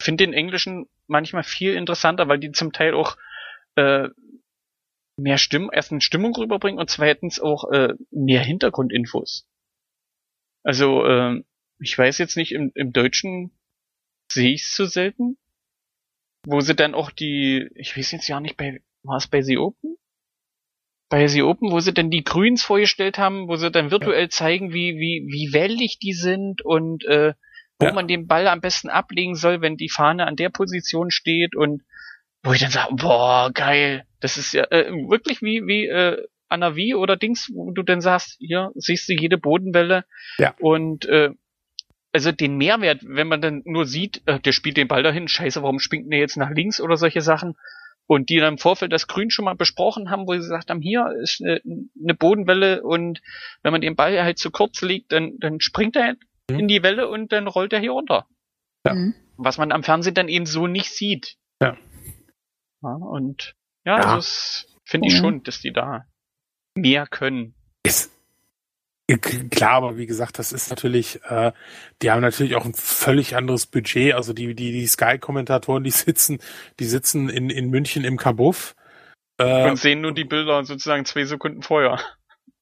find 0.00 0.20
den 0.20 0.32
Englischen 0.32 0.86
manchmal 1.08 1.42
viel 1.42 1.74
interessanter, 1.74 2.28
weil 2.28 2.38
die 2.38 2.52
zum 2.52 2.72
Teil 2.72 2.94
auch 2.94 3.16
äh, 3.74 4.08
mehr 5.16 5.38
Stimm 5.38 5.70
erstens 5.72 6.04
Stimmung 6.04 6.34
rüberbringen 6.36 6.78
und 6.78 6.88
zweitens 6.88 7.40
auch 7.40 7.68
äh, 7.72 7.94
mehr 8.12 8.42
Hintergrundinfos. 8.42 9.48
Also 10.62 11.04
äh, 11.04 11.42
ich 11.80 11.98
weiß 11.98 12.18
jetzt 12.18 12.36
nicht, 12.36 12.52
im, 12.52 12.70
im 12.76 12.92
Deutschen 12.92 13.50
sehe 14.30 14.54
ich 14.54 14.62
es 14.62 14.74
zu 14.74 14.86
selten, 14.86 15.36
wo 16.46 16.60
sie 16.60 16.74
dann 16.74 16.94
auch 16.94 17.10
die, 17.10 17.68
ich 17.74 17.96
weiß 17.96 18.12
jetzt 18.12 18.28
ja 18.28 18.40
nicht, 18.40 18.56
bei 18.56 18.80
war 19.02 19.16
es 19.16 19.28
bei 19.28 19.42
The 19.42 19.58
Open? 19.58 19.96
bei 21.10 21.26
The 21.26 21.42
Open, 21.42 21.72
wo 21.72 21.80
sie 21.80 21.92
dann 21.92 22.08
die 22.08 22.22
Grüns 22.22 22.62
vorgestellt 22.62 23.18
haben, 23.18 23.48
wo 23.48 23.56
sie 23.56 23.70
dann 23.70 23.90
virtuell 23.90 24.22
ja. 24.22 24.30
zeigen, 24.30 24.72
wie, 24.72 24.96
wie, 24.96 25.26
wie 25.26 25.52
wellig 25.52 25.98
die 25.98 26.12
sind 26.12 26.62
und 26.62 27.04
äh, 27.04 27.34
wo 27.80 27.86
ja. 27.86 27.92
man 27.92 28.06
den 28.06 28.26
Ball 28.26 28.46
am 28.46 28.60
besten 28.60 28.88
ablegen 28.88 29.34
soll, 29.34 29.60
wenn 29.60 29.76
die 29.76 29.88
Fahne 29.88 30.26
an 30.26 30.36
der 30.36 30.50
Position 30.50 31.10
steht 31.10 31.56
und 31.56 31.82
wo 32.42 32.52
ich 32.52 32.60
dann 32.60 32.70
sage, 32.70 32.94
boah, 32.94 33.50
geil, 33.52 34.04
das 34.20 34.38
ist 34.38 34.54
ja 34.54 34.64
äh, 34.70 34.90
wirklich 35.08 35.42
wie, 35.42 35.66
wie 35.66 35.86
äh, 35.86 36.24
Anavi 36.48 36.94
oder 36.94 37.16
Dings, 37.16 37.50
wo 37.52 37.72
du 37.72 37.82
dann 37.82 38.00
sagst, 38.00 38.36
hier 38.38 38.70
siehst 38.76 39.08
du 39.08 39.14
jede 39.14 39.36
Bodenwelle 39.36 40.04
ja. 40.38 40.54
und 40.60 41.06
äh, 41.06 41.30
also 42.12 42.32
den 42.32 42.56
Mehrwert, 42.56 43.00
wenn 43.04 43.28
man 43.28 43.40
dann 43.40 43.62
nur 43.64 43.86
sieht, 43.86 44.22
äh, 44.26 44.40
der 44.40 44.52
spielt 44.52 44.76
den 44.76 44.88
Ball 44.88 45.02
dahin, 45.02 45.28
scheiße, 45.28 45.62
warum 45.62 45.78
springt 45.78 46.10
der 46.12 46.18
jetzt 46.18 46.36
nach 46.36 46.50
links 46.50 46.80
oder 46.80 46.96
solche 46.96 47.20
Sachen, 47.20 47.56
und 48.10 48.28
die 48.28 48.38
dann 48.38 48.54
im 48.54 48.58
Vorfeld 48.58 48.92
das 48.92 49.06
Grün 49.06 49.30
schon 49.30 49.44
mal 49.44 49.54
besprochen 49.54 50.10
haben, 50.10 50.26
wo 50.26 50.32
sie 50.32 50.38
gesagt 50.38 50.68
haben, 50.68 50.80
hier 50.80 51.14
ist 51.22 51.40
eine, 51.40 51.60
eine 51.64 52.14
Bodenwelle 52.14 52.82
und 52.82 53.22
wenn 53.62 53.70
man 53.70 53.80
den 53.80 53.94
Ball 53.94 54.20
halt 54.24 54.36
zu 54.36 54.50
kurz 54.50 54.82
liegt, 54.82 55.12
dann, 55.12 55.38
dann 55.38 55.60
springt 55.60 55.94
er 55.94 56.16
mhm. 56.50 56.58
in 56.58 56.66
die 56.66 56.82
Welle 56.82 57.08
und 57.08 57.30
dann 57.30 57.46
rollt 57.46 57.72
er 57.72 57.78
hier 57.78 57.92
runter. 57.92 58.26
Ja. 58.84 58.94
Mhm. 58.94 59.14
Was 59.36 59.58
man 59.58 59.70
am 59.70 59.84
Fernsehen 59.84 60.14
dann 60.14 60.26
eben 60.26 60.44
so 60.44 60.66
nicht 60.66 60.90
sieht. 60.90 61.36
Ja. 61.62 61.76
ja 62.82 62.94
und 62.94 63.54
ja, 63.84 64.00
ja. 64.00 64.16
das 64.16 64.66
finde 64.82 65.06
ich 65.06 65.16
schon, 65.16 65.44
dass 65.44 65.60
die 65.60 65.72
da 65.72 66.04
mehr 66.74 67.06
können. 67.06 67.54
Ist, 67.84 68.12
Klar, 69.18 69.72
aber 69.72 69.96
wie 69.96 70.06
gesagt, 70.06 70.38
das 70.38 70.52
ist 70.52 70.70
natürlich, 70.70 71.20
äh, 71.24 71.52
die 72.02 72.10
haben 72.10 72.20
natürlich 72.20 72.54
auch 72.54 72.64
ein 72.64 72.74
völlig 72.74 73.36
anderes 73.36 73.66
Budget. 73.66 74.14
Also 74.14 74.32
die, 74.32 74.54
die, 74.54 74.72
die 74.72 74.86
Sky-Kommentatoren, 74.86 75.84
die 75.84 75.90
sitzen, 75.90 76.38
die 76.78 76.84
sitzen 76.84 77.28
in, 77.28 77.50
in 77.50 77.70
München 77.70 78.04
im 78.04 78.16
Kabuff. 78.16 78.74
Äh, 79.38 79.70
und 79.70 79.78
sehen 79.78 80.00
nur 80.00 80.12
die 80.12 80.24
Bilder 80.24 80.64
sozusagen 80.64 81.04
zwei 81.04 81.24
Sekunden 81.24 81.62
vorher. 81.62 81.98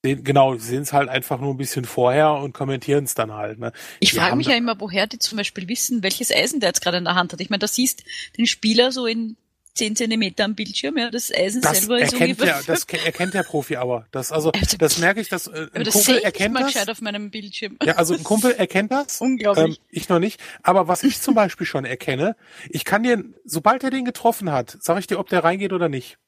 Sehen, 0.05 0.23
genau, 0.23 0.55
sehen 0.57 0.83
es 0.83 0.93
halt 0.93 1.09
einfach 1.09 1.41
nur 1.41 1.55
ein 1.55 1.57
bisschen 1.57 1.85
vorher 1.85 2.35
und 2.35 2.53
kommentieren 2.53 3.05
es 3.05 3.15
dann 3.15 3.33
halt. 3.33 3.59
Ne? 3.59 3.73
Ich 3.99 4.15
frage 4.15 4.37
mich 4.37 4.47
ja 4.47 4.55
immer, 4.55 4.81
woher 4.81 5.09
die 5.09 5.19
zum 5.19 5.37
Beispiel 5.37 5.69
wissen, 5.69 6.05
welches 6.05 6.33
Eisen 6.33 6.61
der 6.61 6.69
jetzt 6.69 6.83
gerade 6.83 6.99
in 6.99 7.05
der 7.05 7.17
Hand 7.17 7.33
hat. 7.33 7.41
Ich 7.41 7.51
meine, 7.51 7.59
da 7.59 7.67
siehst 7.67 8.05
den 8.37 8.47
Spieler 8.47 8.93
so 8.93 9.07
in 9.07 9.37
10 9.79 9.97
Zentimeter 9.97 10.45
am 10.45 10.55
Bildschirm, 10.55 10.99
ja, 10.99 11.11
das 11.11 11.33
Eisen 11.33 11.63
das 11.63 11.79
selber 11.79 11.99
ist 11.99 12.13
erkennt 12.13 12.41
ungefähr... 12.41 12.57
Ja, 12.59 12.63
das 12.67 12.85
erkennt 12.85 13.35
der 13.35 13.45
Profi 13.45 13.77
aber. 13.77 14.07
Das, 14.11 14.33
also, 14.33 14.51
also 14.51 14.77
das 14.77 14.99
merke 14.99 15.21
ich, 15.21 15.29
dass 15.29 15.47
äh, 15.47 15.69
ein 15.73 15.85
das 15.85 15.95
Kumpel 15.95 16.19
erkennt 16.19 16.55
mal 16.55 16.71
das. 16.71 16.89
auf 16.89 17.01
meinem 17.01 17.31
Bildschirm. 17.31 17.79
Ja, 17.85 17.95
also 17.95 18.15
ein 18.15 18.25
Kumpel 18.25 18.53
erkennt 18.59 18.93
das. 18.93 19.21
Unglaublich. 19.21 19.79
Ähm, 19.79 19.85
ich 19.91 20.09
noch 20.09 20.19
nicht. 20.19 20.41
Aber 20.63 20.89
was 20.89 21.03
ich 21.03 21.21
zum 21.21 21.35
Beispiel 21.35 21.67
schon 21.67 21.85
erkenne, 21.85 22.37
ich 22.69 22.85
kann 22.85 23.03
dir, 23.03 23.25
sobald 23.45 23.85
er 23.85 23.91
den 23.91 24.05
getroffen 24.05 24.51
hat, 24.53 24.77
sage 24.81 25.01
ich 25.01 25.07
dir, 25.07 25.19
ob 25.19 25.29
der 25.29 25.45
reingeht 25.45 25.73
oder 25.73 25.89
nicht. 25.89 26.19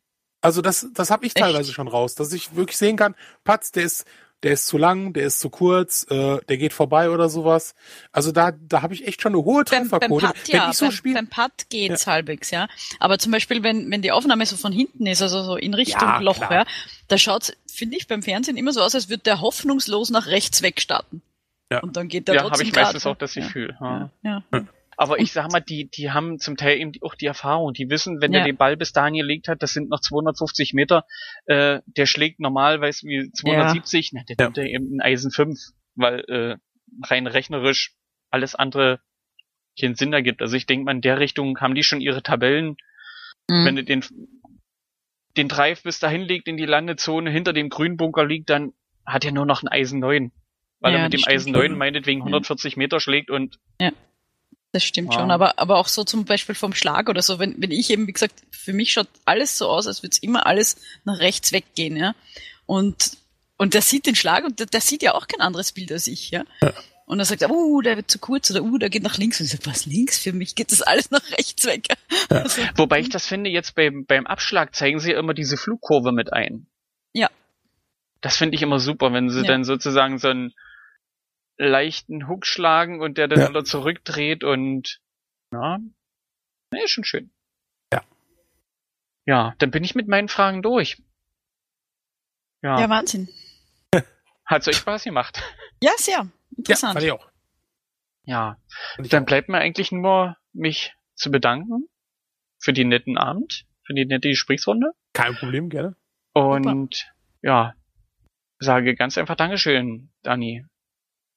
Also 0.40 0.62
das, 0.62 0.86
das 0.94 1.10
habe 1.10 1.26
ich 1.26 1.34
teilweise 1.34 1.68
Echt? 1.68 1.74
schon 1.74 1.88
raus, 1.88 2.14
dass 2.14 2.32
ich 2.32 2.56
wirklich 2.56 2.78
sehen 2.78 2.96
kann, 2.96 3.14
Patz, 3.44 3.72
der 3.72 3.84
ist 3.84 4.06
der 4.42 4.52
ist 4.52 4.66
zu 4.66 4.78
lang, 4.78 5.12
der 5.12 5.26
ist 5.26 5.40
zu 5.40 5.50
kurz, 5.50 6.06
äh, 6.10 6.38
der 6.48 6.56
geht 6.56 6.72
vorbei 6.72 7.10
oder 7.10 7.28
sowas. 7.28 7.74
Also 8.10 8.32
da, 8.32 8.52
da 8.52 8.82
habe 8.82 8.94
ich 8.94 9.06
echt 9.06 9.20
schon 9.20 9.34
eine 9.34 9.44
hohe 9.44 9.64
Trefferquote. 9.64 10.08
Beim, 10.08 10.20
beim 10.20 10.32
Putt, 10.32 10.48
ja, 10.48 10.72
so 10.72 10.86
beim, 10.86 10.92
spiel, 10.92 11.14
beim 11.14 11.28
Putt 11.28 11.68
geht's 11.68 12.06
ja. 12.06 12.12
halbwegs, 12.12 12.50
ja. 12.50 12.68
Aber 12.98 13.18
zum 13.18 13.32
Beispiel, 13.32 13.62
wenn, 13.62 13.90
wenn 13.90 14.02
die 14.02 14.12
Aufnahme 14.12 14.46
so 14.46 14.56
von 14.56 14.72
hinten 14.72 15.06
ist, 15.06 15.20
also 15.20 15.42
so 15.42 15.56
in 15.56 15.74
Richtung 15.74 16.08
ja, 16.08 16.20
Loch, 16.20 16.36
klar. 16.36 16.52
ja, 16.52 16.64
da 17.08 17.18
schaut's, 17.18 17.52
finde 17.70 17.96
ich, 17.96 18.06
beim 18.06 18.22
Fernsehen 18.22 18.56
immer 18.56 18.72
so 18.72 18.80
aus, 18.80 18.94
als 18.94 19.08
würde 19.08 19.22
der 19.24 19.40
hoffnungslos 19.40 20.10
nach 20.10 20.26
rechts 20.26 20.62
wegstarten. 20.62 21.22
Ja. 21.70 21.80
Und 21.80 21.96
dann 21.96 22.08
geht 22.08 22.26
der 22.26 22.36
ja, 22.36 22.42
trotzdem 22.42 22.68
Ja, 22.68 22.72
habe 22.72 22.80
ich 22.80 22.84
meistens 22.84 23.06
auch 23.06 23.16
das 23.16 23.34
Gefühl. 23.34 23.76
Ja. 23.80 24.10
ja. 24.22 24.42
ja. 24.52 24.64
Aber 25.00 25.18
ich 25.18 25.32
sag 25.32 25.50
mal, 25.50 25.60
die, 25.60 25.88
die 25.88 26.10
haben 26.10 26.38
zum 26.38 26.58
Teil 26.58 26.78
eben 26.78 26.92
auch 27.00 27.14
die 27.14 27.24
Erfahrung. 27.24 27.72
Die 27.72 27.88
wissen, 27.88 28.20
wenn 28.20 28.34
ja. 28.34 28.40
der 28.40 28.48
den 28.48 28.58
Ball 28.58 28.76
bis 28.76 28.92
dahin 28.92 29.14
gelegt 29.14 29.48
hat, 29.48 29.62
das 29.62 29.72
sind 29.72 29.88
noch 29.88 30.00
250 30.00 30.74
Meter, 30.74 31.06
äh, 31.46 31.80
der 31.86 32.04
schlägt 32.04 32.38
normal, 32.38 32.82
weiß 32.82 33.04
wie 33.04 33.30
270, 33.32 34.10
ja. 34.12 34.20
na, 34.20 34.24
der 34.28 34.44
nimmt 34.44 34.56
ja. 34.58 34.64
eben 34.64 34.96
ein 34.96 35.00
Eisen 35.00 35.30
5, 35.30 35.58
weil 35.94 36.20
äh, 36.28 36.56
rein 37.02 37.26
rechnerisch 37.26 37.94
alles 38.28 38.54
andere 38.54 39.00
keinen 39.80 39.94
Sinn 39.94 40.12
ergibt. 40.12 40.42
Also 40.42 40.54
ich 40.54 40.66
denke 40.66 40.84
mal, 40.84 40.96
in 40.96 41.00
der 41.00 41.18
Richtung 41.18 41.58
haben 41.62 41.74
die 41.74 41.82
schon 41.82 42.02
ihre 42.02 42.22
Tabellen. 42.22 42.76
Mhm. 43.48 43.64
Wenn 43.64 43.76
du 43.76 43.84
den, 43.84 44.04
den 45.34 45.48
Drive 45.48 45.82
bis 45.82 45.98
dahin 45.98 46.20
legt 46.20 46.46
in 46.46 46.58
die 46.58 46.66
Landezone, 46.66 47.30
hinter 47.30 47.54
dem 47.54 47.70
Grünbunker 47.70 48.26
liegt, 48.26 48.50
dann 48.50 48.74
hat 49.06 49.24
er 49.24 49.32
nur 49.32 49.46
noch 49.46 49.62
ein 49.62 49.68
Eisen 49.68 49.98
9. 50.00 50.30
Weil 50.80 50.92
ja, 50.92 50.98
er 50.98 51.04
mit 51.04 51.14
dem 51.14 51.24
Eisen 51.26 51.52
9 51.52 51.74
meinetwegen 51.74 52.20
140 52.20 52.76
Meter 52.76 53.00
schlägt 53.00 53.30
und 53.30 53.58
ja. 53.80 53.92
Das 54.72 54.84
stimmt 54.84 55.12
ja. 55.12 55.20
schon, 55.20 55.30
aber, 55.30 55.58
aber 55.58 55.78
auch 55.78 55.88
so 55.88 56.04
zum 56.04 56.24
Beispiel 56.24 56.54
vom 56.54 56.74
Schlag 56.74 57.08
oder 57.08 57.22
so, 57.22 57.38
wenn, 57.38 57.54
wenn 57.58 57.72
ich 57.72 57.90
eben, 57.90 58.06
wie 58.06 58.12
gesagt, 58.12 58.34
für 58.50 58.72
mich 58.72 58.92
schaut 58.92 59.08
alles 59.24 59.58
so 59.58 59.68
aus, 59.68 59.86
als 59.86 60.02
würde 60.02 60.12
es 60.12 60.22
immer 60.22 60.46
alles 60.46 60.76
nach 61.04 61.18
rechts 61.18 61.52
weggehen, 61.52 61.96
ja. 61.96 62.14
Und, 62.66 63.16
und 63.56 63.74
der 63.74 63.82
sieht 63.82 64.06
den 64.06 64.14
Schlag 64.14 64.44
und 64.44 64.60
der, 64.60 64.66
der 64.66 64.80
sieht 64.80 65.02
ja 65.02 65.14
auch 65.14 65.26
kein 65.26 65.40
anderes 65.40 65.72
Bild 65.72 65.90
als 65.90 66.06
ich, 66.06 66.30
ja. 66.30 66.44
ja. 66.62 66.72
Und 67.10 67.18
er 67.18 67.24
sagt, 67.24 67.42
uh, 67.50 67.80
der 67.80 67.96
wird 67.96 68.08
zu 68.08 68.20
kurz 68.20 68.52
oder 68.52 68.62
uh, 68.62 68.78
der 68.78 68.88
geht 68.88 69.02
nach 69.02 69.18
links. 69.18 69.40
Und 69.40 69.46
ich 69.46 69.50
sage, 69.50 69.66
was 69.66 69.84
links? 69.84 70.20
Für 70.20 70.32
mich 70.32 70.54
geht 70.54 70.70
das 70.70 70.80
alles 70.80 71.10
nach 71.10 71.28
rechts 71.32 71.66
weg. 71.66 71.88
Ja. 71.90 71.96
Also, 72.42 72.62
Wobei 72.76 73.00
ich 73.00 73.08
das 73.08 73.26
finde, 73.26 73.50
jetzt 73.50 73.74
beim, 73.74 74.04
beim 74.06 74.28
Abschlag 74.28 74.76
zeigen 74.76 75.00
sie 75.00 75.10
immer 75.10 75.34
diese 75.34 75.56
Flugkurve 75.56 76.12
mit 76.12 76.32
ein. 76.32 76.68
Ja. 77.12 77.28
Das 78.20 78.36
finde 78.36 78.54
ich 78.54 78.62
immer 78.62 78.78
super, 78.78 79.12
wenn 79.12 79.28
sie 79.28 79.40
ja. 79.40 79.46
dann 79.48 79.64
sozusagen 79.64 80.18
so 80.18 80.28
ein, 80.28 80.52
leichten 81.60 82.26
Hook 82.26 82.46
schlagen 82.46 83.00
und 83.00 83.18
der 83.18 83.28
dann 83.28 83.40
ja. 83.40 83.48
wieder 83.48 83.64
zurückdreht 83.64 84.44
und 84.44 85.00
ja, 85.52 85.78
nee, 86.72 86.84
ist 86.84 86.92
schon 86.92 87.04
schön. 87.04 87.30
Ja. 87.92 88.02
Ja, 89.26 89.54
dann 89.58 89.70
bin 89.70 89.84
ich 89.84 89.94
mit 89.94 90.08
meinen 90.08 90.28
Fragen 90.28 90.62
durch. 90.62 91.02
Ja, 92.62 92.80
ja 92.80 92.88
Wahnsinn. 92.88 93.28
Hat's 94.46 94.68
euch 94.68 94.76
Spaß 94.76 95.04
gemacht? 95.04 95.42
Ja, 95.82 95.92
sehr. 95.96 96.26
Interessant. 96.56 96.94
Ja, 96.94 97.00
fand 97.00 97.04
ich 97.04 97.12
auch. 97.12 97.30
Ja, 98.24 98.58
dann 98.98 99.24
bleibt 99.24 99.48
mir 99.48 99.58
eigentlich 99.58 99.92
nur, 99.92 100.36
mich 100.52 100.94
zu 101.14 101.30
bedanken 101.30 101.88
für 102.58 102.72
den 102.72 102.88
netten 102.88 103.18
Abend, 103.18 103.66
für 103.84 103.94
die 103.94 104.04
nette 104.04 104.28
Gesprächsrunde. 104.28 104.92
Kein 105.12 105.34
Problem, 105.34 105.68
gerne. 105.68 105.96
Und 106.32 106.94
Super. 106.94 107.12
ja, 107.42 107.74
sage 108.58 108.94
ganz 108.94 109.18
einfach 109.18 109.36
Dankeschön, 109.36 110.12
Dani, 110.22 110.64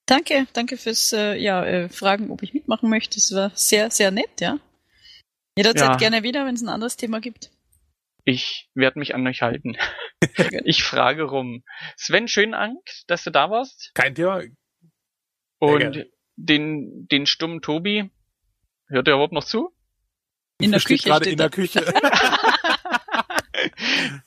Danke, 0.06 0.48
danke 0.54 0.78
fürs 0.78 1.14
äh, 1.14 1.36
ja, 1.36 1.66
äh, 1.66 1.90
Fragen, 1.90 2.30
ob 2.30 2.44
ich 2.44 2.54
mitmachen 2.54 2.90
möchte. 2.90 3.18
Es 3.18 3.34
war 3.34 3.52
sehr, 3.56 3.90
sehr 3.90 4.12
nett, 4.12 4.42
ja. 4.42 4.60
Jederzeit 5.58 5.90
ja. 5.90 5.96
gerne 5.98 6.24
wieder, 6.24 6.46
wenn 6.46 6.56
es 6.56 6.62
ein 6.62 6.70
anderes 6.70 6.98
Thema 6.98 7.22
gibt. 7.22 7.52
Ich 8.26 8.70
werde 8.74 9.00
mich 9.00 9.16
an 9.16 9.26
euch 9.28 9.42
halten. 9.42 9.78
ich 10.66 10.84
frage 10.84 11.24
rum. 11.24 11.64
Sven, 11.98 12.28
schönen 12.28 12.54
Dank, 12.54 12.80
dass 13.08 13.24
du 13.24 13.32
da 13.32 13.50
warst. 13.50 13.92
Kein 13.94 14.16
Thema. 14.16 14.44
Und 15.60 16.06
den, 16.36 17.08
den 17.08 17.26
stummen 17.26 17.62
Tobi, 17.62 18.12
hört 18.88 19.08
er 19.08 19.14
überhaupt 19.16 19.34
noch 19.34 19.46
zu? 19.46 19.74
In 20.60 20.72
der 20.72 20.80
Küche. 20.82 21.10
gerade 21.10 21.30
in 21.30 21.38
der 21.38 21.50
Küche. 21.50 21.82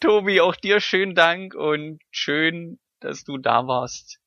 Tobi, 0.01 0.41
auch 0.41 0.57
dir 0.57 0.81
schönen 0.81 1.15
Dank 1.15 1.55
und 1.55 2.01
schön, 2.11 2.79
dass 3.01 3.25
du 3.25 3.39
da 3.39 3.67
warst. 3.67 4.21